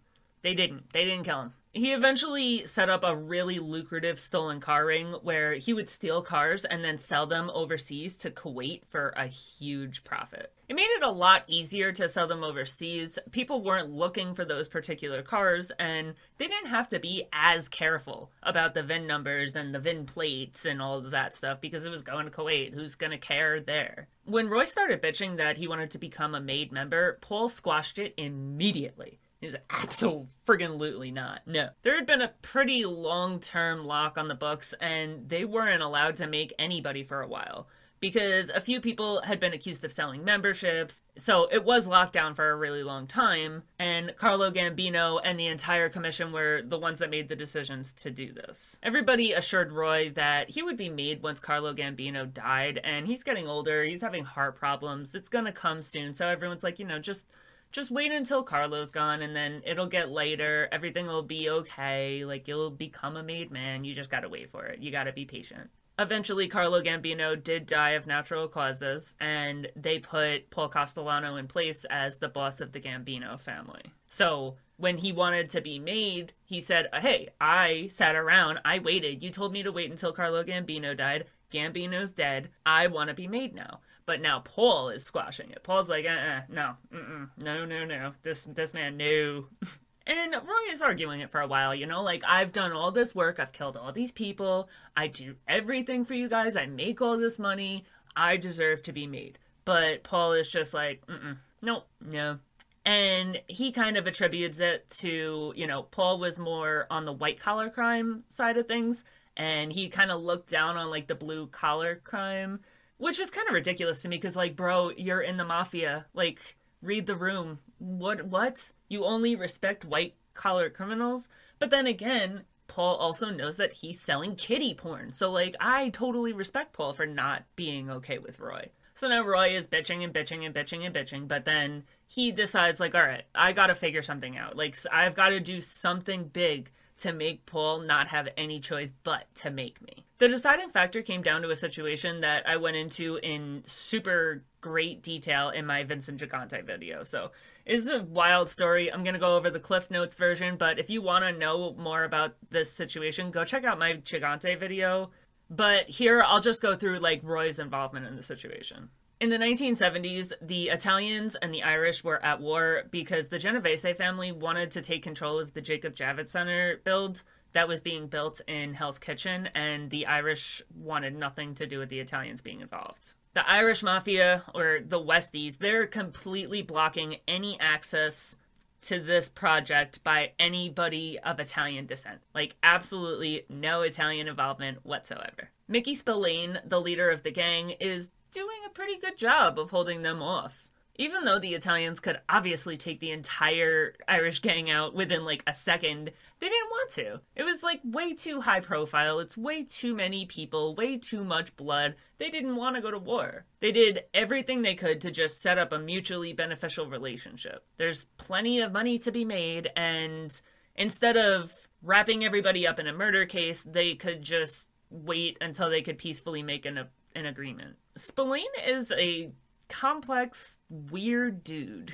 they 0.44 0.53
didn't. 0.53 0.91
They 0.94 1.06
didn't 1.06 1.24
kill 1.24 1.41
him. 1.41 1.53
He 1.76 1.91
eventually 1.91 2.68
set 2.68 2.88
up 2.88 3.03
a 3.03 3.15
really 3.15 3.57
lucrative 3.57 4.20
stolen 4.20 4.60
car 4.60 4.86
ring 4.86 5.14
where 5.24 5.56
he 5.56 5.74
would 5.74 5.90
steal 5.90 6.22
cars 6.22 6.65
and 6.65 6.84
then 6.84 6.99
sell 6.99 7.26
them 7.26 7.49
overseas 7.52 8.15
to 8.18 8.30
Kuwait 8.30 8.84
for 8.90 9.11
a 9.18 9.26
huge 9.26 10.03
profit. 10.03 10.53
It 10.70 10.76
made 10.76 10.84
it 10.84 11.02
a 11.02 11.10
lot 11.10 11.45
easier 11.48 11.91
to 11.94 12.07
sell 12.07 12.28
them 12.28 12.44
overseas. 12.44 13.18
People 13.32 13.64
weren't 13.64 13.90
looking 13.90 14.36
for 14.36 14.45
those 14.45 14.68
particular 14.68 15.24
cars 15.24 15.72
and 15.80 16.14
they 16.38 16.48
didn't 16.48 16.70
have 16.70 16.90
to 16.90 16.99
be 16.99 17.24
as 17.34 17.68
careful 17.70 18.32
about 18.44 18.76
the 18.76 18.84
VIN 18.84 19.07
numbers 19.07 19.56
and 19.56 19.74
the 19.74 19.80
VIN 19.80 20.06
plates 20.06 20.65
and 20.65 20.80
all 20.80 20.99
of 20.99 21.10
that 21.10 21.34
stuff 21.34 21.60
because 21.60 21.86
it 21.86 21.91
was 21.91 22.03
going 22.03 22.26
to 22.26 22.32
Kuwait. 22.32 22.76
Who's 22.76 22.94
going 22.94 23.11
to 23.11 23.18
care 23.18 23.60
there? 23.60 24.10
When 24.26 24.48
Roy 24.48 24.65
started 24.65 25.02
bitching 25.02 25.38
that 25.38 25.57
he 25.57 25.68
wanted 25.68 25.90
to 25.91 25.98
become 25.98 26.36
a 26.36 26.40
made 26.40 26.72
member, 26.72 27.18
Paul 27.20 27.49
squashed 27.49 27.98
it 27.98 28.14
immediately. 28.15 29.20
Is 29.44 29.57
absolutely 29.70 31.11
not. 31.11 31.41
No. 31.45 31.70
There 31.82 31.95
had 31.95 32.06
been 32.06 32.22
a 32.22 32.32
pretty 32.41 32.86
long 32.86 33.41
term 33.41 33.84
lock 33.86 34.18
on 34.18 34.30
the 34.30 34.36
books, 34.36 34.74
and 34.80 35.28
they 35.28 35.44
weren't 35.44 35.84
allowed 35.84 36.18
to 36.18 36.28
make 36.28 36.53
anybody 36.57 37.03
for 37.03 37.22
a 37.22 37.28
while 37.28 37.68
because 38.03 38.49
a 38.49 38.60
few 38.60 38.82
people 38.82 39.22
had 39.22 39.40
been 39.40 39.53
accused 39.53 39.84
of 39.86 39.91
selling 39.94 40.26
memberships. 40.26 41.02
So 41.18 41.48
it 41.49 41.64
was 41.64 41.88
locked 41.88 42.11
down 42.11 42.36
for 42.36 42.52
a 42.52 42.56
really 42.56 42.84
long 42.84 43.07
time. 43.07 43.64
And 43.80 44.14
Carlo 44.18 44.52
Gambino 44.52 45.22
and 45.24 45.40
the 45.40 45.48
entire 45.48 45.88
commission 45.88 46.34
were 46.34 46.61
the 46.65 46.78
ones 46.78 46.99
that 46.99 47.10
made 47.10 47.30
the 47.30 47.36
decisions 47.38 47.94
to 47.94 48.11
do 48.11 48.34
this. 48.34 48.78
Everybody 48.84 49.32
assured 49.32 49.72
Roy 49.72 50.11
that 50.15 50.49
he 50.49 50.61
would 50.61 50.76
be 50.76 50.90
made 50.90 51.24
once 51.24 51.40
Carlo 51.40 51.74
Gambino 51.74 52.26
died. 52.26 52.82
And 52.84 53.07
he's 53.07 53.24
getting 53.24 53.48
older, 53.48 53.86
he's 53.86 54.02
having 54.02 54.26
heart 54.26 54.57
problems. 54.57 55.15
It's 55.15 55.30
to 55.30 55.52
come 55.53 55.82
soon. 55.82 56.14
So 56.14 56.28
everyone's 56.28 56.64
like, 56.64 56.80
you 56.80 56.86
know, 56.86 56.99
just 56.99 57.26
just 57.74 57.91
wait 57.91 58.12
until 58.12 58.44
Carlo's 58.44 58.91
gone 58.91 59.24
and 59.24 59.36
then 59.36 59.62
it'll 59.66 59.88
get 59.88 60.12
later. 60.12 60.70
Everything 60.72 61.08
will 61.08 61.24
be 61.24 61.50
okay. 61.50 62.24
Like 62.24 62.48
you'll 62.48 62.70
become 62.70 63.18
a 63.18 63.24
made 63.24 63.52
man. 63.52 63.84
You 63.84 63.94
just 63.94 64.12
gotta 64.12 64.30
wait 64.30 64.52
for 64.52 64.66
it. 64.68 64.80
You 64.80 64.91
gotta 64.91 65.12
be 65.12 65.26
patient. 65.26 65.70
Eventually, 66.00 66.48
Carlo 66.48 66.82
Gambino 66.82 67.41
did 67.41 67.68
die 67.68 67.91
of 67.91 68.08
natural 68.08 68.48
causes, 68.48 69.14
and 69.20 69.72
they 69.76 70.00
put 70.00 70.50
Paul 70.50 70.70
Castellano 70.70 71.36
in 71.36 71.48
place 71.48 71.86
as 71.86 72.18
the 72.18 72.30
boss 72.30 72.62
of 72.62 72.72
the 72.72 72.80
Gambino 72.80 73.40
family. 73.40 73.91
So, 74.08 74.56
when 74.78 74.98
he 74.98 75.12
wanted 75.12 75.50
to 75.50 75.62
be 75.62 75.78
made, 75.78 76.34
he 76.45 76.62
said, 76.62 76.90
Hey, 76.95 77.30
I 77.40 77.90
sat 77.91 78.16
around, 78.16 78.60
I 78.66 78.80
waited. 78.80 79.22
You 79.22 79.30
told 79.30 79.54
me 79.54 79.62
to 79.62 79.72
wait 79.72 79.91
until 79.91 80.14
Carlo 80.14 80.44
Gambino 80.44 80.98
died. 80.98 81.26
Gambino's 81.52 82.12
dead. 82.12 82.50
I 82.66 82.88
want 82.88 83.10
to 83.10 83.14
be 83.14 83.28
made 83.28 83.54
now. 83.54 83.82
But 84.06 84.22
now 84.22 84.40
Paul 84.40 84.90
is 84.90 85.04
squashing 85.04 85.52
it. 85.52 85.64
Paul's 85.64 85.90
like, 85.90 86.06
uh, 86.06 86.10
uh 86.10 86.42
no, 86.50 86.74
mm-mm, 86.94 87.30
no, 87.38 87.66
no, 87.66 87.86
no. 87.86 88.14
This 88.24 88.44
this 88.44 88.74
man, 88.74 88.98
no. 88.98 89.46
and 90.08 90.34
Roy 90.34 90.72
is 90.72 90.82
arguing 90.82 91.22
it 91.22 91.32
for 91.32 91.42
a 91.42 91.48
while, 91.48 91.74
you 91.74 91.86
know, 91.86 92.02
like 92.02 92.24
I've 92.28 92.52
done 92.52 92.72
all 92.72 92.92
this 92.92 93.16
work, 93.16 93.40
I've 93.40 93.54
killed 93.54 93.78
all 93.78 93.92
these 93.92 94.12
people, 94.12 94.70
I 94.96 95.08
do 95.08 95.36
everything 95.48 96.04
for 96.06 96.14
you 96.14 96.28
guys, 96.28 96.56
I 96.56 96.66
make 96.66 97.02
all 97.02 97.18
this 97.18 97.40
money, 97.40 97.86
I 98.16 98.38
deserve 98.38 98.84
to 98.84 98.92
be 98.92 99.08
made. 99.08 99.40
But 99.66 100.04
Paul 100.04 100.34
is 100.34 100.50
just 100.50 100.74
like, 100.74 101.06
mm 101.08 101.38
no, 101.62 101.84
no. 102.02 102.40
And 102.86 103.42
he 103.48 103.72
kind 103.72 103.96
of 103.96 104.06
attributes 104.06 104.60
it 104.60 104.90
to, 105.00 105.54
you 105.56 105.66
know, 105.66 105.84
Paul 105.84 106.20
was 106.20 106.38
more 106.38 106.86
on 106.92 107.06
the 107.06 107.14
white 107.14 107.40
collar 107.40 107.70
crime 107.70 108.26
side 108.28 108.58
of 108.58 108.68
things, 108.68 109.06
and 109.38 109.72
he 109.72 109.88
kind 109.88 110.12
of 110.12 110.22
looked 110.22 110.50
down 110.50 110.76
on 110.76 110.90
like 110.90 111.08
the 111.08 111.16
blue 111.16 111.48
collar 111.48 112.02
crime 112.04 112.60
which 113.04 113.20
is 113.20 113.30
kind 113.30 113.50
of 113.50 113.54
ridiculous 113.54 114.02
to 114.02 114.08
me 114.08 114.16
because 114.16 114.36
like 114.36 114.56
bro 114.56 114.90
you're 114.96 115.20
in 115.20 115.36
the 115.36 115.44
mafia. 115.44 116.06
Like 116.14 116.56
read 116.82 117.06
the 117.06 117.18
room. 117.18 117.60
What 117.78 118.28
what? 118.28 118.72
You 118.88 119.04
only 119.04 119.36
respect 119.36 119.84
white 119.84 120.16
collar 120.34 120.70
criminals. 120.70 121.28
But 121.60 121.70
then 121.70 121.86
again 121.86 122.44
paul 122.68 122.96
also 122.96 123.30
knows 123.30 123.58
that 123.58 123.74
he's 123.74 124.00
selling 124.00 124.38
kitty 124.38 124.74
porn. 124.74 125.12
So 125.12 125.30
like 125.30 125.56
i 125.60 125.90
totally 125.90 126.32
respect 126.32 126.72
paul 126.72 126.94
for 126.94 127.06
not 127.06 127.44
being 127.58 127.90
okay 127.90 128.20
with 128.20 128.40
roy. 128.40 128.70
So 128.96 129.10
now 129.10 129.24
roy 129.24 129.50
is 129.50 129.68
bitching 129.68 130.02
and 130.02 130.14
bitching 130.14 130.46
and 130.46 130.56
bitching 130.56 130.86
and 130.86 130.96
bitching 130.96 131.28
but 131.28 131.44
then 131.44 131.84
he 132.08 132.32
decides 132.32 132.80
like 132.80 132.96
all 132.96 133.04
right 133.04 133.26
i 133.36 133.52
gotta 133.52 133.76
figure 133.76 134.02
something 134.02 134.38
out. 134.38 134.56
Like 134.56 134.78
i've 134.94 135.16
got 135.16 135.30
to 135.30 135.42
do 135.42 135.60
something 135.60 136.30
big 136.30 136.72
to 137.04 137.14
make 137.14 137.46
Paul 137.46 137.80
not 137.80 138.08
have 138.08 138.30
any 138.38 138.60
choice 138.60 138.92
but 139.04 139.26
to 139.36 139.52
make 139.52 139.82
me. 139.82 140.06
The 140.20 140.30
deciding 140.30 140.70
factor 140.70 141.02
came 141.02 141.22
down 141.22 141.42
to 141.42 141.50
a 141.50 141.56
situation 141.56 142.22
that 142.22 142.48
I 142.48 142.56
went 142.58 142.78
into 142.78 143.18
in 143.18 143.64
super 143.66 144.44
great 144.62 145.04
detail 145.04 145.50
in 145.50 145.66
my 145.66 145.84
Vincent 145.84 146.22
Gigante 146.22 146.66
video. 146.66 147.04
So 147.04 147.32
it's 147.66 147.90
a 147.90 148.02
wild 148.02 148.50
story. 148.50 148.92
I'm 148.92 149.04
going 149.04 149.16
to 149.16 149.20
go 149.20 149.36
over 149.36 149.50
the 149.50 149.60
Cliff 149.60 149.92
Notes 149.92 150.16
version, 150.16 150.56
but 150.56 150.80
if 150.80 150.90
you 150.90 151.02
want 151.02 151.26
to 151.26 151.38
know 151.38 151.76
more 151.78 152.06
about 152.06 152.36
this 152.50 152.72
situation, 152.72 153.32
go 153.32 153.44
check 153.44 153.66
out 153.66 153.78
my 153.78 153.94
Gigante 153.94 154.58
video. 154.58 155.12
But 155.50 155.90
here 155.90 156.24
I'll 156.24 156.42
just 156.42 156.62
go 156.62 156.76
through 156.76 157.00
like 157.00 157.22
Roy's 157.24 157.60
involvement 157.60 158.06
in 158.06 158.16
the 158.16 158.24
situation. 158.24 158.90
In 159.24 159.30
the 159.30 159.38
1970s, 159.38 160.34
the 160.41 160.68
Italians 160.68 161.36
and 161.36 161.54
the 161.54 161.64
Irish 161.64 162.04
were 162.04 162.22
at 162.26 162.41
war 162.41 162.84
because 162.91 163.30
the 163.30 163.40
Genovese 163.40 163.86
family 163.98 164.34
wanted 164.34 164.72
to 164.72 164.82
take 164.82 165.02
control 165.02 165.40
of 165.40 165.54
the 165.54 165.62
Jacob 165.62 165.95
Javits 165.95 166.28
Center 166.28 166.82
build 166.84 167.24
that 167.54 167.70
was 167.70 167.80
being 167.80 168.08
built 168.08 168.41
in 168.50 168.74
Hell's 168.74 169.00
Kitchen, 169.00 169.48
and 169.56 169.90
the 169.90 170.08
Irish 170.08 170.62
wanted 170.76 171.16
nothing 171.16 171.56
to 171.56 171.66
do 171.66 171.80
with 171.80 171.88
the 171.88 172.02
Italians 172.02 172.41
being 172.41 172.60
involved. 172.60 173.16
The 173.34 173.50
Irish 173.50 173.82
Mafia, 173.82 174.44
or 174.54 174.80
the 174.86 175.00
Westies, 175.00 175.58
they're 175.58 175.88
completely 175.88 176.62
blocking 176.62 177.20
any 177.26 177.58
access 177.62 178.38
to 178.82 179.00
this 179.00 179.30
project 179.30 180.04
by 180.04 180.34
anybody 180.38 181.18
of 181.20 181.40
Italian 181.40 181.86
descent. 181.86 182.20
Like, 182.36 182.58
absolutely 182.62 183.45
no 183.48 183.84
Italian 183.84 184.28
involvement 184.28 184.86
whatsoever. 184.86 185.50
Mickey 185.70 185.95
Spillane, 185.95 186.60
the 186.66 186.82
leader 186.82 187.10
of 187.10 187.24
the 187.24 187.32
gang, 187.32 187.70
is 187.80 188.12
doing 188.34 188.57
a 188.65 188.69
pretty 188.69 188.97
good 188.97 189.18
job 189.18 189.60
of 189.60 189.69
holding 189.69 190.01
them 190.01 190.22
off. 190.22 190.65
Even 190.95 191.23
though 191.23 191.39
the 191.39 191.55
Italians 191.55 191.99
could 191.99 192.19
obviously 192.30 192.77
take 192.77 192.99
the 192.99 193.11
entire 193.11 193.95
Irish 194.07 194.41
gang 194.41 194.69
out 194.69 194.93
within 194.93 195.26
like 195.26 195.43
a 195.47 195.53
second, 195.53 196.11
they 196.39 196.49
didn't 196.49 196.69
want 196.69 196.89
to. 196.91 197.19
It 197.35 197.43
was 197.43 197.64
like 197.64 197.80
way 197.84 198.14
too 198.14 198.41
high 198.41 198.60
profile, 198.60 199.18
it's 199.19 199.35
way 199.35 199.64
too 199.64 199.95
many 199.95 200.27
people, 200.27 200.76
way 200.76 200.97
too 200.99 201.23
much 201.23 201.55
blood. 201.55 201.95
They 202.19 202.30
didn't 202.30 202.55
want 202.55 202.76
to 202.76 202.81
go 202.81 202.91
to 202.91 202.99
war. 202.99 203.45
They 203.60 203.72
did 203.72 204.03
everything 204.14 204.61
they 204.61 204.76
could 204.76 205.01
to 205.01 205.10
just 205.10 205.41
set 205.41 205.57
up 205.57 205.72
a 205.72 205.80
mutually 205.80 206.34
beneficial 206.34 206.85
relationship. 206.85 207.65
There's 207.77 208.05
plenty 208.18 208.60
of 208.60 208.72
money 208.72 208.99
to 208.99 209.11
be 209.11 209.26
made, 209.26 209.72
and 209.76 210.39
instead 210.76 211.18
of 211.18 211.51
wrapping 211.81 212.23
everybody 212.23 212.68
up 212.68 212.80
in 212.80 212.88
a 212.88 212.93
murder 212.93 213.26
case, 213.26 213.64
they 213.64 213.95
could 213.95 214.22
just 214.22 214.69
wait 214.91 215.38
until 215.41 215.72
they 215.72 215.81
could 215.81 215.97
peacefully 215.97 216.43
make 216.43 216.68
an, 216.68 216.88
an 217.15 217.26
agreement. 217.26 217.77
Spillane 217.95 218.44
is 218.65 218.91
a 218.91 219.31
complex, 219.69 220.57
weird 220.69 221.44
dude. 221.44 221.94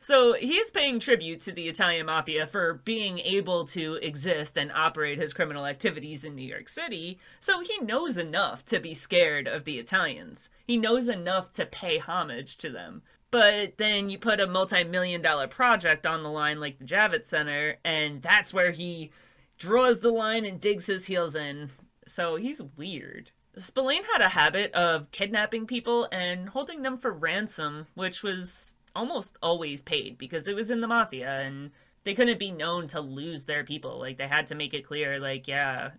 So 0.00 0.32
he's 0.32 0.70
paying 0.70 1.00
tribute 1.00 1.42
to 1.42 1.52
the 1.52 1.68
Italian 1.68 2.06
mafia 2.06 2.46
for 2.46 2.80
being 2.84 3.18
able 3.18 3.66
to 3.68 3.94
exist 3.96 4.56
and 4.56 4.72
operate 4.72 5.18
his 5.18 5.34
criminal 5.34 5.66
activities 5.66 6.24
in 6.24 6.34
New 6.34 6.46
York 6.46 6.68
City, 6.68 7.18
so 7.40 7.60
he 7.60 7.78
knows 7.80 8.16
enough 8.16 8.64
to 8.66 8.80
be 8.80 8.94
scared 8.94 9.46
of 9.46 9.64
the 9.64 9.78
Italians. 9.78 10.48
He 10.66 10.76
knows 10.76 11.08
enough 11.08 11.52
to 11.52 11.66
pay 11.66 11.98
homage 11.98 12.56
to 12.58 12.70
them. 12.70 13.02
But 13.30 13.76
then 13.76 14.08
you 14.08 14.18
put 14.18 14.40
a 14.40 14.46
multi 14.46 14.84
million 14.84 15.20
dollar 15.20 15.48
project 15.48 16.06
on 16.06 16.22
the 16.22 16.30
line 16.30 16.60
like 16.60 16.78
the 16.78 16.84
Javits 16.84 17.26
Center, 17.26 17.76
and 17.84 18.22
that's 18.22 18.54
where 18.54 18.70
he 18.70 19.10
draws 19.58 20.00
the 20.00 20.10
line 20.10 20.44
and 20.44 20.60
digs 20.60 20.86
his 20.86 21.06
heels 21.06 21.34
in. 21.34 21.70
So 22.06 22.36
he's 22.36 22.62
weird. 22.62 23.32
Spillane 23.58 24.04
had 24.12 24.20
a 24.20 24.28
habit 24.28 24.72
of 24.72 25.10
kidnapping 25.12 25.66
people 25.66 26.08
and 26.12 26.48
holding 26.48 26.82
them 26.82 26.96
for 26.96 27.12
ransom, 27.12 27.86
which 27.94 28.22
was 28.22 28.76
almost 28.94 29.36
always 29.42 29.82
paid 29.82 30.18
because 30.18 30.46
it 30.46 30.54
was 30.54 30.70
in 30.70 30.80
the 30.80 30.88
mafia 30.88 31.40
and 31.40 31.70
they 32.04 32.14
couldn't 32.14 32.38
be 32.38 32.50
known 32.50 32.86
to 32.88 33.00
lose 33.00 33.44
their 33.44 33.64
people. 33.64 33.98
Like 33.98 34.18
they 34.18 34.28
had 34.28 34.46
to 34.48 34.54
make 34.54 34.74
it 34.74 34.86
clear, 34.86 35.18
like, 35.18 35.48
yeah, 35.48 35.90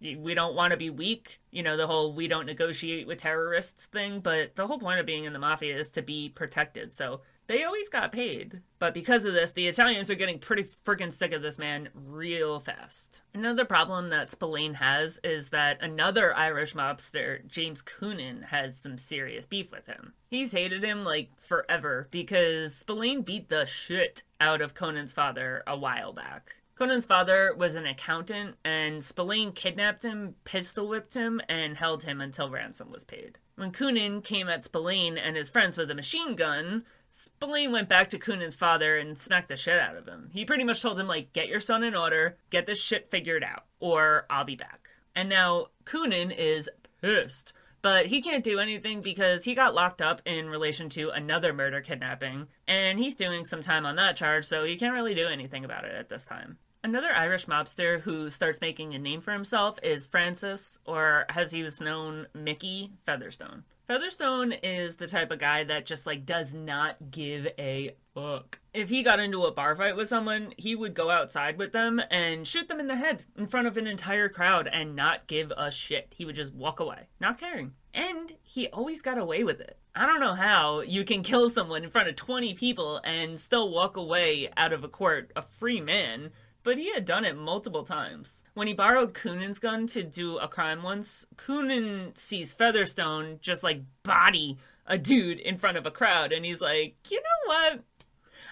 we 0.00 0.34
don't 0.34 0.54
want 0.54 0.72
to 0.72 0.76
be 0.76 0.90
weak. 0.90 1.40
You 1.50 1.62
know, 1.62 1.76
the 1.76 1.86
whole 1.86 2.12
we 2.12 2.28
don't 2.28 2.46
negotiate 2.46 3.06
with 3.06 3.18
terrorists 3.18 3.86
thing. 3.86 4.20
But 4.20 4.54
the 4.54 4.66
whole 4.66 4.78
point 4.78 5.00
of 5.00 5.06
being 5.06 5.24
in 5.24 5.32
the 5.32 5.38
mafia 5.38 5.76
is 5.76 5.88
to 5.90 6.02
be 6.02 6.28
protected. 6.28 6.94
So 6.94 7.22
they 7.46 7.64
always 7.64 7.88
got 7.88 8.12
paid. 8.12 8.60
But 8.78 8.94
because 8.94 9.24
of 9.24 9.32
this, 9.34 9.52
the 9.52 9.68
Italians 9.68 10.10
are 10.10 10.16
getting 10.16 10.38
pretty 10.38 10.64
freaking 10.64 11.12
sick 11.12 11.32
of 11.32 11.42
this 11.42 11.58
man 11.58 11.88
real 11.94 12.60
fast. 12.60 13.22
Another 13.34 13.64
problem 13.64 14.08
that 14.08 14.30
Spillane 14.30 14.74
has 14.74 15.18
is 15.24 15.48
that 15.50 15.82
another 15.82 16.34
Irish 16.36 16.74
mobster, 16.74 17.46
James 17.46 17.82
Coonan, 17.82 18.44
has 18.44 18.76
some 18.76 18.98
serious 18.98 19.46
beef 19.46 19.70
with 19.70 19.86
him. 19.86 20.12
He's 20.28 20.52
hated 20.52 20.82
him 20.82 21.04
like 21.04 21.30
forever 21.40 22.08
because 22.10 22.74
Spillane 22.74 23.22
beat 23.22 23.48
the 23.48 23.66
shit 23.66 24.22
out 24.40 24.60
of 24.60 24.74
Coonan's 24.74 25.12
father 25.12 25.62
a 25.66 25.76
while 25.76 26.12
back. 26.12 26.56
Coonan's 26.76 27.06
father 27.06 27.54
was 27.56 27.74
an 27.74 27.86
accountant, 27.86 28.56
and 28.62 29.02
Spillane 29.02 29.52
kidnapped 29.52 30.02
him, 30.02 30.34
pistol 30.44 30.88
whipped 30.88 31.14
him, 31.14 31.40
and 31.48 31.74
held 31.74 32.04
him 32.04 32.20
until 32.20 32.50
ransom 32.50 32.92
was 32.92 33.02
paid. 33.02 33.38
When 33.54 33.72
Coonan 33.72 34.22
came 34.22 34.46
at 34.46 34.62
Spillane 34.62 35.16
and 35.16 35.36
his 35.36 35.48
friends 35.48 35.78
with 35.78 35.90
a 35.90 35.94
machine 35.94 36.36
gun, 36.36 36.84
Spillane 37.16 37.72
went 37.72 37.88
back 37.88 38.10
to 38.10 38.18
Coonan's 38.18 38.54
father 38.54 38.98
and 38.98 39.18
smacked 39.18 39.48
the 39.48 39.56
shit 39.56 39.80
out 39.80 39.96
of 39.96 40.06
him. 40.06 40.28
He 40.32 40.44
pretty 40.44 40.64
much 40.64 40.82
told 40.82 41.00
him, 41.00 41.08
like, 41.08 41.32
get 41.32 41.48
your 41.48 41.60
son 41.60 41.82
in 41.82 41.94
order, 41.94 42.36
get 42.50 42.66
this 42.66 42.78
shit 42.78 43.10
figured 43.10 43.42
out, 43.42 43.64
or 43.80 44.26
I'll 44.28 44.44
be 44.44 44.54
back. 44.54 44.88
And 45.14 45.30
now 45.30 45.68
Coonan 45.86 46.30
is 46.36 46.68
pissed. 47.00 47.54
But 47.80 48.06
he 48.06 48.20
can't 48.20 48.44
do 48.44 48.58
anything 48.58 49.00
because 49.00 49.44
he 49.44 49.54
got 49.54 49.74
locked 49.74 50.02
up 50.02 50.20
in 50.26 50.50
relation 50.50 50.90
to 50.90 51.08
another 51.10 51.54
murder 51.54 51.80
kidnapping, 51.80 52.48
and 52.68 52.98
he's 52.98 53.16
doing 53.16 53.46
some 53.46 53.62
time 53.62 53.86
on 53.86 53.96
that 53.96 54.16
charge, 54.16 54.44
so 54.44 54.64
he 54.64 54.76
can't 54.76 54.94
really 54.94 55.14
do 55.14 55.26
anything 55.26 55.64
about 55.64 55.84
it 55.84 55.94
at 55.94 56.10
this 56.10 56.24
time. 56.24 56.58
Another 56.84 57.12
Irish 57.14 57.46
mobster 57.46 58.00
who 58.00 58.28
starts 58.28 58.60
making 58.60 58.94
a 58.94 58.98
name 58.98 59.22
for 59.22 59.32
himself 59.32 59.78
is 59.82 60.06
Francis, 60.06 60.78
or 60.84 61.24
as 61.30 61.50
he 61.50 61.62
was 61.62 61.80
known, 61.80 62.26
Mickey 62.34 62.92
Featherstone. 63.06 63.64
Featherstone 63.88 64.50
is 64.64 64.96
the 64.96 65.06
type 65.06 65.30
of 65.30 65.38
guy 65.38 65.62
that 65.62 65.86
just 65.86 66.06
like 66.06 66.26
does 66.26 66.52
not 66.52 67.12
give 67.12 67.46
a 67.56 67.94
fuck. 68.14 68.58
If 68.74 68.88
he 68.88 69.04
got 69.04 69.20
into 69.20 69.44
a 69.44 69.52
bar 69.52 69.76
fight 69.76 69.96
with 69.96 70.08
someone, 70.08 70.52
he 70.56 70.74
would 70.74 70.92
go 70.92 71.08
outside 71.08 71.56
with 71.56 71.70
them 71.70 72.02
and 72.10 72.48
shoot 72.48 72.66
them 72.66 72.80
in 72.80 72.88
the 72.88 72.96
head 72.96 73.22
in 73.38 73.46
front 73.46 73.68
of 73.68 73.76
an 73.76 73.86
entire 73.86 74.28
crowd 74.28 74.66
and 74.66 74.96
not 74.96 75.28
give 75.28 75.52
a 75.56 75.70
shit. 75.70 76.12
He 76.16 76.24
would 76.24 76.34
just 76.34 76.52
walk 76.52 76.80
away, 76.80 77.06
not 77.20 77.38
caring. 77.38 77.74
And 77.94 78.32
he 78.42 78.66
always 78.68 79.02
got 79.02 79.18
away 79.18 79.44
with 79.44 79.60
it. 79.60 79.78
I 79.94 80.04
don't 80.04 80.20
know 80.20 80.34
how 80.34 80.80
you 80.80 81.04
can 81.04 81.22
kill 81.22 81.48
someone 81.48 81.84
in 81.84 81.90
front 81.90 82.08
of 82.08 82.16
20 82.16 82.54
people 82.54 83.00
and 83.04 83.38
still 83.38 83.70
walk 83.70 83.96
away 83.96 84.50
out 84.56 84.72
of 84.72 84.82
a 84.82 84.88
court 84.88 85.30
a 85.36 85.42
free 85.42 85.80
man 85.80 86.32
but 86.66 86.78
he 86.78 86.92
had 86.92 87.04
done 87.04 87.24
it 87.24 87.36
multiple 87.36 87.84
times. 87.84 88.42
When 88.54 88.66
he 88.66 88.74
borrowed 88.74 89.14
Coonan's 89.14 89.60
gun 89.60 89.86
to 89.86 90.02
do 90.02 90.36
a 90.38 90.48
crime 90.48 90.82
once, 90.82 91.24
Coonan 91.36 92.18
sees 92.18 92.52
Featherstone 92.52 93.38
just 93.40 93.62
like 93.62 93.82
body 94.02 94.58
a 94.84 94.98
dude 94.98 95.38
in 95.38 95.58
front 95.58 95.76
of 95.76 95.86
a 95.86 95.92
crowd, 95.92 96.32
and 96.32 96.44
he's 96.44 96.60
like, 96.60 96.96
you 97.08 97.18
know 97.18 97.54
what? 97.54 97.84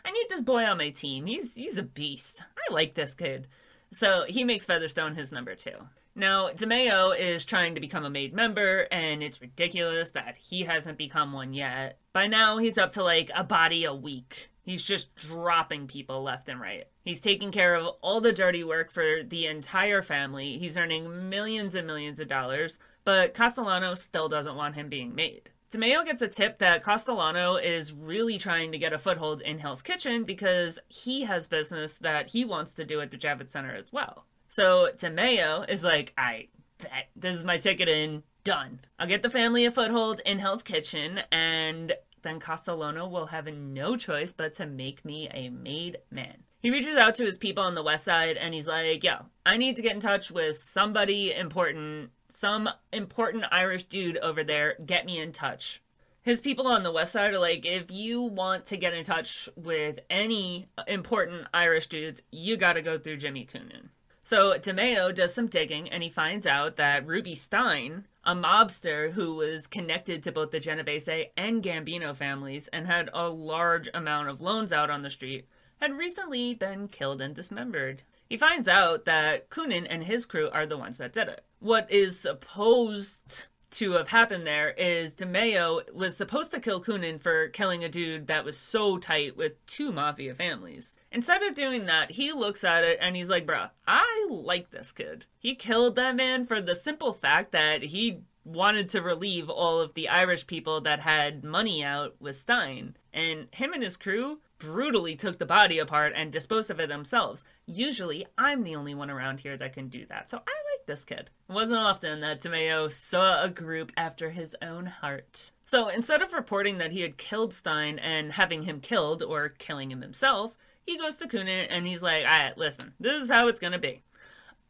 I 0.04 0.12
need 0.12 0.26
this 0.28 0.42
boy 0.42 0.62
on 0.62 0.78
my 0.78 0.90
team. 0.90 1.26
He's 1.26 1.56
he's 1.56 1.76
a 1.76 1.82
beast. 1.82 2.44
I 2.56 2.72
like 2.72 2.94
this 2.94 3.14
kid. 3.14 3.48
So 3.90 4.26
he 4.28 4.44
makes 4.44 4.64
Featherstone 4.64 5.16
his 5.16 5.32
number 5.32 5.56
two. 5.56 5.88
Now, 6.16 6.50
DeMeo 6.50 7.18
is 7.18 7.44
trying 7.44 7.74
to 7.74 7.80
become 7.80 8.04
a 8.04 8.10
made 8.10 8.32
member, 8.32 8.86
and 8.92 9.20
it's 9.20 9.40
ridiculous 9.40 10.10
that 10.10 10.36
he 10.36 10.62
hasn't 10.62 10.96
become 10.96 11.32
one 11.32 11.52
yet. 11.52 11.98
By 12.12 12.28
now, 12.28 12.58
he's 12.58 12.78
up 12.78 12.92
to 12.92 13.02
like 13.02 13.32
a 13.34 13.42
body 13.42 13.84
a 13.84 13.92
week. 13.92 14.50
He's 14.62 14.84
just 14.84 15.14
dropping 15.16 15.88
people 15.88 16.22
left 16.22 16.48
and 16.48 16.60
right. 16.60 16.84
He's 17.02 17.20
taking 17.20 17.50
care 17.50 17.74
of 17.74 17.96
all 18.00 18.20
the 18.20 18.32
dirty 18.32 18.62
work 18.62 18.92
for 18.92 19.22
the 19.24 19.46
entire 19.46 20.02
family. 20.02 20.56
He's 20.56 20.78
earning 20.78 21.28
millions 21.28 21.74
and 21.74 21.86
millions 21.86 22.20
of 22.20 22.28
dollars, 22.28 22.78
but 23.04 23.34
Castellano 23.34 23.94
still 23.94 24.28
doesn't 24.28 24.56
want 24.56 24.76
him 24.76 24.88
being 24.88 25.14
made. 25.14 25.50
DeMeo 25.72 26.04
gets 26.04 26.22
a 26.22 26.28
tip 26.28 26.58
that 26.58 26.84
Castellano 26.84 27.56
is 27.56 27.92
really 27.92 28.38
trying 28.38 28.70
to 28.70 28.78
get 28.78 28.92
a 28.92 28.98
foothold 28.98 29.42
in 29.42 29.58
Hell's 29.58 29.82
Kitchen 29.82 30.22
because 30.22 30.78
he 30.88 31.22
has 31.24 31.48
business 31.48 31.94
that 31.94 32.28
he 32.28 32.44
wants 32.44 32.70
to 32.72 32.84
do 32.84 33.00
at 33.00 33.10
the 33.10 33.18
Javits 33.18 33.50
Center 33.50 33.74
as 33.74 33.92
well. 33.92 34.24
So 34.54 34.88
DeMeo 34.96 35.68
is 35.68 35.82
like, 35.82 36.12
I 36.16 36.46
bet 36.78 37.08
this 37.16 37.34
is 37.34 37.42
my 37.42 37.58
ticket 37.58 37.88
in, 37.88 38.22
done. 38.44 38.78
I'll 39.00 39.08
get 39.08 39.22
the 39.22 39.28
family 39.28 39.64
a 39.64 39.72
foothold 39.72 40.20
in 40.24 40.38
Hell's 40.38 40.62
Kitchen, 40.62 41.22
and 41.32 41.92
then 42.22 42.38
Castellano 42.38 43.08
will 43.08 43.26
have 43.26 43.48
no 43.48 43.96
choice 43.96 44.32
but 44.32 44.52
to 44.54 44.66
make 44.66 45.04
me 45.04 45.28
a 45.34 45.48
made 45.48 45.98
man. 46.08 46.44
He 46.60 46.70
reaches 46.70 46.96
out 46.96 47.16
to 47.16 47.24
his 47.24 47.36
people 47.36 47.64
on 47.64 47.74
the 47.74 47.82
west 47.82 48.04
side 48.04 48.36
and 48.36 48.54
he's 48.54 48.68
like, 48.68 49.02
yo, 49.02 49.26
I 49.44 49.56
need 49.56 49.74
to 49.74 49.82
get 49.82 49.96
in 49.96 50.00
touch 50.00 50.30
with 50.30 50.60
somebody 50.60 51.34
important, 51.34 52.10
some 52.28 52.68
important 52.92 53.46
Irish 53.50 53.82
dude 53.82 54.18
over 54.18 54.44
there. 54.44 54.76
Get 54.86 55.04
me 55.04 55.18
in 55.18 55.32
touch. 55.32 55.82
His 56.22 56.40
people 56.40 56.68
on 56.68 56.84
the 56.84 56.92
west 56.92 57.12
side 57.12 57.34
are 57.34 57.40
like, 57.40 57.66
if 57.66 57.90
you 57.90 58.22
want 58.22 58.66
to 58.66 58.76
get 58.76 58.94
in 58.94 59.04
touch 59.04 59.48
with 59.56 59.98
any 60.08 60.68
important 60.86 61.48
Irish 61.52 61.88
dudes, 61.88 62.22
you 62.30 62.56
gotta 62.56 62.82
go 62.82 62.98
through 62.98 63.16
Jimmy 63.16 63.48
Coonan. 63.52 63.88
So 64.26 64.58
DeMeo 64.58 65.14
does 65.14 65.34
some 65.34 65.48
digging 65.48 65.90
and 65.90 66.02
he 66.02 66.08
finds 66.08 66.46
out 66.46 66.76
that 66.76 67.06
Ruby 67.06 67.34
Stein, 67.34 68.06
a 68.24 68.34
mobster 68.34 69.12
who 69.12 69.34
was 69.34 69.66
connected 69.66 70.22
to 70.22 70.32
both 70.32 70.50
the 70.50 70.60
Genovese 70.60 71.28
and 71.36 71.62
Gambino 71.62 72.16
families 72.16 72.68
and 72.68 72.86
had 72.86 73.10
a 73.12 73.28
large 73.28 73.90
amount 73.92 74.30
of 74.30 74.40
loans 74.40 74.72
out 74.72 74.88
on 74.88 75.02
the 75.02 75.10
street, 75.10 75.46
had 75.78 75.98
recently 75.98 76.54
been 76.54 76.88
killed 76.88 77.20
and 77.20 77.34
dismembered. 77.34 78.02
He 78.26 78.38
finds 78.38 78.66
out 78.66 79.04
that 79.04 79.50
Coonan 79.50 79.86
and 79.90 80.04
his 80.04 80.24
crew 80.24 80.48
are 80.50 80.64
the 80.64 80.78
ones 80.78 80.96
that 80.96 81.12
did 81.12 81.28
it. 81.28 81.44
What 81.58 81.90
is 81.90 82.18
supposed 82.18 83.48
to 83.74 83.92
have 83.92 84.08
happened 84.08 84.46
there 84.46 84.70
is 84.70 85.14
DeMeo 85.16 85.92
was 85.92 86.16
supposed 86.16 86.50
to 86.52 86.60
kill 86.60 86.82
Coonan 86.82 87.20
for 87.20 87.48
killing 87.48 87.82
a 87.82 87.88
dude 87.88 88.28
that 88.28 88.44
was 88.44 88.56
so 88.56 88.98
tight 88.98 89.36
with 89.36 89.64
two 89.66 89.90
mafia 89.90 90.34
families. 90.34 90.98
Instead 91.10 91.42
of 91.42 91.54
doing 91.54 91.86
that, 91.86 92.12
he 92.12 92.32
looks 92.32 92.64
at 92.64 92.84
it 92.84 92.98
and 93.00 93.16
he's 93.16 93.28
like, 93.28 93.46
bruh, 93.46 93.70
I 93.86 94.26
like 94.30 94.70
this 94.70 94.92
kid. 94.92 95.26
He 95.38 95.54
killed 95.54 95.96
that 95.96 96.16
man 96.16 96.46
for 96.46 96.60
the 96.60 96.74
simple 96.74 97.12
fact 97.12 97.52
that 97.52 97.82
he 97.82 98.20
wanted 98.44 98.90
to 98.90 99.02
relieve 99.02 99.48
all 99.48 99.80
of 99.80 99.94
the 99.94 100.08
Irish 100.08 100.46
people 100.46 100.80
that 100.82 101.00
had 101.00 101.44
money 101.44 101.82
out 101.82 102.14
with 102.20 102.36
Stein. 102.36 102.96
And 103.12 103.48
him 103.52 103.72
and 103.72 103.82
his 103.82 103.96
crew 103.96 104.40
brutally 104.58 105.16
took 105.16 105.38
the 105.38 105.46
body 105.46 105.78
apart 105.78 106.12
and 106.14 106.30
disposed 106.32 106.70
of 106.70 106.78
it 106.78 106.88
themselves. 106.88 107.44
Usually, 107.66 108.26
I'm 108.38 108.62
the 108.62 108.76
only 108.76 108.94
one 108.94 109.10
around 109.10 109.40
here 109.40 109.56
that 109.56 109.72
can 109.72 109.88
do 109.88 110.06
that, 110.06 110.30
so 110.30 110.38
I 110.38 110.63
this 110.86 111.04
kid. 111.04 111.30
It 111.48 111.52
wasn't 111.52 111.80
often 111.80 112.20
that 112.20 112.40
DeMeo 112.40 112.90
saw 112.90 113.42
a 113.42 113.50
group 113.50 113.92
after 113.96 114.30
his 114.30 114.56
own 114.62 114.86
heart. 114.86 115.52
So 115.64 115.88
instead 115.88 116.22
of 116.22 116.32
reporting 116.32 116.78
that 116.78 116.92
he 116.92 117.00
had 117.00 117.16
killed 117.16 117.54
Stein 117.54 117.98
and 117.98 118.32
having 118.32 118.64
him 118.64 118.80
killed 118.80 119.22
or 119.22 119.48
killing 119.48 119.90
him 119.90 120.02
himself, 120.02 120.56
he 120.86 120.98
goes 120.98 121.16
to 121.16 121.26
Coonan 121.26 121.66
and 121.70 121.86
he's 121.86 122.02
like, 122.02 122.24
alright, 122.24 122.58
listen, 122.58 122.92
this 123.00 123.22
is 123.22 123.30
how 123.30 123.48
it's 123.48 123.60
gonna 123.60 123.78
be. 123.78 124.02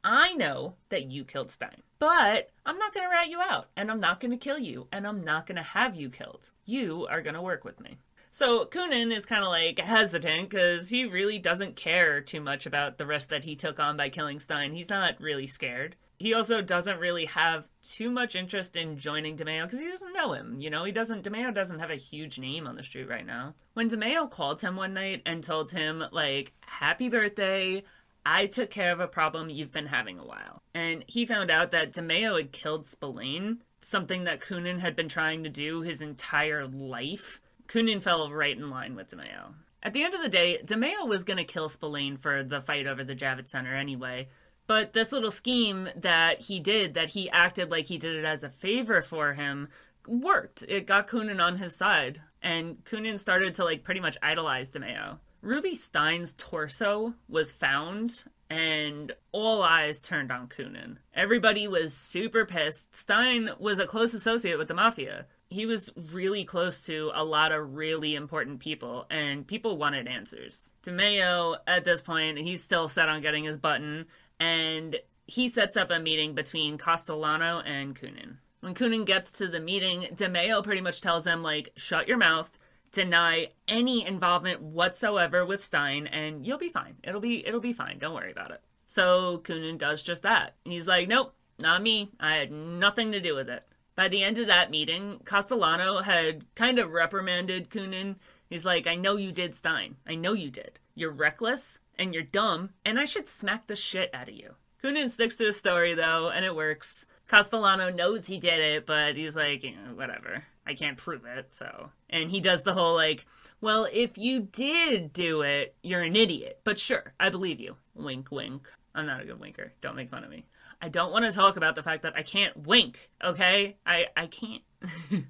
I 0.04 0.34
know 0.34 0.74
that 0.90 1.10
you 1.10 1.24
killed 1.24 1.50
Stein, 1.50 1.82
but 1.98 2.50
I'm 2.66 2.78
not 2.78 2.92
gonna 2.92 3.08
rat 3.08 3.30
you 3.30 3.40
out, 3.40 3.68
and 3.76 3.90
I'm 3.90 4.00
not 4.00 4.20
gonna 4.20 4.36
kill 4.36 4.58
you, 4.58 4.86
and 4.92 5.06
I'm 5.06 5.24
not 5.24 5.46
gonna 5.46 5.62
have 5.62 5.96
you 5.96 6.10
killed. 6.10 6.50
You 6.66 7.06
are 7.10 7.22
gonna 7.22 7.42
work 7.42 7.64
with 7.64 7.80
me. 7.80 7.96
So 8.30 8.66
Coonan 8.66 9.16
is 9.16 9.24
kind 9.24 9.44
of 9.44 9.48
like 9.48 9.78
hesitant 9.78 10.50
because 10.50 10.88
he 10.88 11.04
really 11.04 11.38
doesn't 11.38 11.76
care 11.76 12.20
too 12.20 12.40
much 12.40 12.66
about 12.66 12.98
the 12.98 13.06
risk 13.06 13.28
that 13.28 13.44
he 13.44 13.56
took 13.56 13.78
on 13.78 13.96
by 13.96 14.08
killing 14.08 14.40
Stein. 14.40 14.72
He's 14.72 14.88
not 14.88 15.20
really 15.20 15.46
scared. 15.46 15.96
He 16.24 16.32
also 16.32 16.62
doesn't 16.62 17.00
really 17.00 17.26
have 17.26 17.68
too 17.82 18.10
much 18.10 18.34
interest 18.34 18.76
in 18.76 18.96
joining 18.96 19.36
DeMeo 19.36 19.64
because 19.64 19.78
he 19.78 19.90
doesn't 19.90 20.14
know 20.14 20.32
him. 20.32 20.58
You 20.58 20.70
know, 20.70 20.82
he 20.84 20.90
doesn't. 20.90 21.22
DeMeo 21.22 21.52
doesn't 21.52 21.80
have 21.80 21.90
a 21.90 21.96
huge 21.96 22.38
name 22.38 22.66
on 22.66 22.76
the 22.76 22.82
street 22.82 23.10
right 23.10 23.26
now. 23.26 23.52
When 23.74 23.90
DeMeo 23.90 24.30
called 24.30 24.62
him 24.62 24.74
one 24.74 24.94
night 24.94 25.20
and 25.26 25.44
told 25.44 25.72
him 25.72 26.02
like, 26.12 26.54
"Happy 26.62 27.10
birthday," 27.10 27.84
I 28.24 28.46
took 28.46 28.70
care 28.70 28.90
of 28.90 29.00
a 29.00 29.06
problem 29.06 29.50
you've 29.50 29.70
been 29.70 29.88
having 29.88 30.18
a 30.18 30.24
while. 30.24 30.62
And 30.72 31.04
he 31.06 31.26
found 31.26 31.50
out 31.50 31.72
that 31.72 31.92
DeMeo 31.92 32.38
had 32.38 32.52
killed 32.52 32.86
Spillane, 32.86 33.62
something 33.82 34.24
that 34.24 34.40
Coonan 34.40 34.78
had 34.78 34.96
been 34.96 35.10
trying 35.10 35.44
to 35.44 35.50
do 35.50 35.82
his 35.82 36.00
entire 36.00 36.66
life. 36.66 37.42
Coonan 37.68 38.02
fell 38.02 38.32
right 38.32 38.56
in 38.56 38.70
line 38.70 38.96
with 38.96 39.10
DeMeo. 39.10 39.56
At 39.82 39.92
the 39.92 40.02
end 40.02 40.14
of 40.14 40.22
the 40.22 40.30
day, 40.30 40.62
DeMeo 40.64 41.06
was 41.06 41.24
going 41.24 41.36
to 41.36 41.44
kill 41.44 41.68
Spillane 41.68 42.16
for 42.16 42.42
the 42.42 42.62
fight 42.62 42.86
over 42.86 43.04
the 43.04 43.14
Javits 43.14 43.48
Center 43.48 43.74
anyway, 43.74 44.30
but 44.66 44.92
this 44.92 45.12
little 45.12 45.30
scheme 45.30 45.88
that 45.96 46.40
he 46.40 46.60
did, 46.60 46.94
that 46.94 47.10
he 47.10 47.30
acted 47.30 47.70
like 47.70 47.88
he 47.88 47.98
did 47.98 48.16
it 48.16 48.24
as 48.24 48.42
a 48.42 48.50
favor 48.50 49.02
for 49.02 49.34
him, 49.34 49.68
worked. 50.06 50.64
It 50.68 50.86
got 50.86 51.08
Coonan 51.08 51.42
on 51.42 51.56
his 51.56 51.76
side, 51.76 52.20
and 52.42 52.82
Coonan 52.84 53.18
started 53.18 53.54
to 53.56 53.64
like 53.64 53.84
pretty 53.84 54.00
much 54.00 54.18
idolize 54.22 54.70
DeMeo. 54.70 55.18
Ruby 55.42 55.74
Stein's 55.74 56.34
torso 56.38 57.14
was 57.28 57.52
found, 57.52 58.24
and 58.48 59.12
all 59.32 59.62
eyes 59.62 60.00
turned 60.00 60.32
on 60.32 60.48
Coonan. 60.48 60.96
Everybody 61.12 61.68
was 61.68 61.94
super 61.94 62.46
pissed. 62.46 62.96
Stein 62.96 63.50
was 63.58 63.78
a 63.78 63.86
close 63.86 64.14
associate 64.14 64.56
with 64.58 64.68
the 64.68 64.74
mafia. 64.74 65.26
He 65.50 65.66
was 65.66 65.90
really 66.12 66.44
close 66.44 66.80
to 66.86 67.12
a 67.14 67.22
lot 67.22 67.52
of 67.52 67.74
really 67.74 68.14
important 68.14 68.60
people, 68.60 69.06
and 69.10 69.46
people 69.46 69.76
wanted 69.76 70.08
answers. 70.08 70.72
DeMeo, 70.82 71.58
at 71.66 71.84
this 71.84 72.00
point, 72.00 72.38
he's 72.38 72.64
still 72.64 72.88
set 72.88 73.08
on 73.08 73.20
getting 73.20 73.44
his 73.44 73.56
button, 73.56 74.06
and 74.38 74.96
he 75.26 75.48
sets 75.48 75.76
up 75.76 75.90
a 75.90 75.98
meeting 75.98 76.34
between 76.34 76.78
Castellano 76.78 77.60
and 77.60 77.94
Coonan. 77.98 78.38
When 78.60 78.74
Coonan 78.74 79.04
gets 79.04 79.32
to 79.32 79.48
the 79.48 79.60
meeting, 79.60 80.08
DeMeo 80.14 80.62
pretty 80.64 80.80
much 80.80 81.00
tells 81.00 81.26
him, 81.26 81.42
like, 81.42 81.70
shut 81.76 82.08
your 82.08 82.16
mouth, 82.16 82.50
deny 82.92 83.48
any 83.68 84.06
involvement 84.06 84.62
whatsoever 84.62 85.44
with 85.44 85.62
Stein, 85.62 86.06
and 86.06 86.46
you'll 86.46 86.58
be 86.58 86.70
fine. 86.70 86.96
It'll 87.02 87.20
be 87.20 87.46
it'll 87.46 87.60
be 87.60 87.72
fine. 87.72 87.98
Don't 87.98 88.14
worry 88.14 88.32
about 88.32 88.52
it. 88.52 88.62
So 88.86 89.38
Coonan 89.44 89.78
does 89.78 90.02
just 90.02 90.22
that. 90.22 90.54
He's 90.64 90.86
like, 90.86 91.08
nope, 91.08 91.34
not 91.58 91.82
me. 91.82 92.10
I 92.20 92.36
had 92.36 92.52
nothing 92.52 93.12
to 93.12 93.20
do 93.20 93.34
with 93.34 93.48
it. 93.48 93.64
By 93.96 94.08
the 94.08 94.22
end 94.22 94.38
of 94.38 94.46
that 94.48 94.70
meeting, 94.70 95.20
Castellano 95.24 95.98
had 95.98 96.44
kind 96.54 96.78
of 96.78 96.92
reprimanded 96.92 97.70
Coonan. 97.70 98.16
He's 98.48 98.64
like, 98.64 98.86
I 98.86 98.94
know 98.94 99.16
you 99.16 99.32
did 99.32 99.54
Stein. 99.54 99.96
I 100.06 100.14
know 100.14 100.32
you 100.32 100.50
did. 100.50 100.78
You're 100.94 101.10
reckless 101.10 101.80
and 101.98 102.14
you're 102.14 102.22
dumb, 102.22 102.70
and 102.84 102.98
I 102.98 103.04
should 103.04 103.28
smack 103.28 103.66
the 103.66 103.76
shit 103.76 104.14
out 104.14 104.28
of 104.28 104.34
you. 104.34 104.54
Coonan 104.82 105.08
sticks 105.08 105.36
to 105.36 105.46
his 105.46 105.56
story 105.56 105.94
though, 105.94 106.30
and 106.30 106.44
it 106.44 106.54
works. 106.54 107.06
Castellano 107.26 107.90
knows 107.90 108.26
he 108.26 108.38
did 108.38 108.58
it, 108.58 108.86
but 108.86 109.16
he's 109.16 109.34
like, 109.34 109.64
whatever. 109.94 110.44
I 110.66 110.74
can't 110.74 110.96
prove 110.96 111.24
it, 111.24 111.54
so. 111.54 111.90
And 112.10 112.30
he 112.30 112.40
does 112.40 112.62
the 112.62 112.74
whole 112.74 112.94
like, 112.94 113.26
well, 113.60 113.86
if 113.92 114.18
you 114.18 114.40
did 114.40 115.12
do 115.12 115.40
it, 115.40 115.74
you're 115.82 116.02
an 116.02 116.16
idiot. 116.16 116.60
But 116.64 116.78
sure, 116.78 117.14
I 117.18 117.30
believe 117.30 117.60
you. 117.60 117.76
Wink, 117.94 118.30
wink. 118.30 118.68
I'm 118.94 119.06
not 119.06 119.22
a 119.22 119.24
good 119.24 119.40
winker. 119.40 119.72
Don't 119.80 119.96
make 119.96 120.10
fun 120.10 120.24
of 120.24 120.30
me. 120.30 120.46
I 120.80 120.88
don't 120.88 121.12
want 121.12 121.24
to 121.24 121.32
talk 121.32 121.56
about 121.56 121.74
the 121.74 121.82
fact 121.82 122.02
that 122.02 122.14
I 122.16 122.22
can't 122.22 122.66
wink, 122.66 123.10
okay? 123.22 123.76
I 123.86 124.08
I 124.16 124.26
can't. 124.26 124.62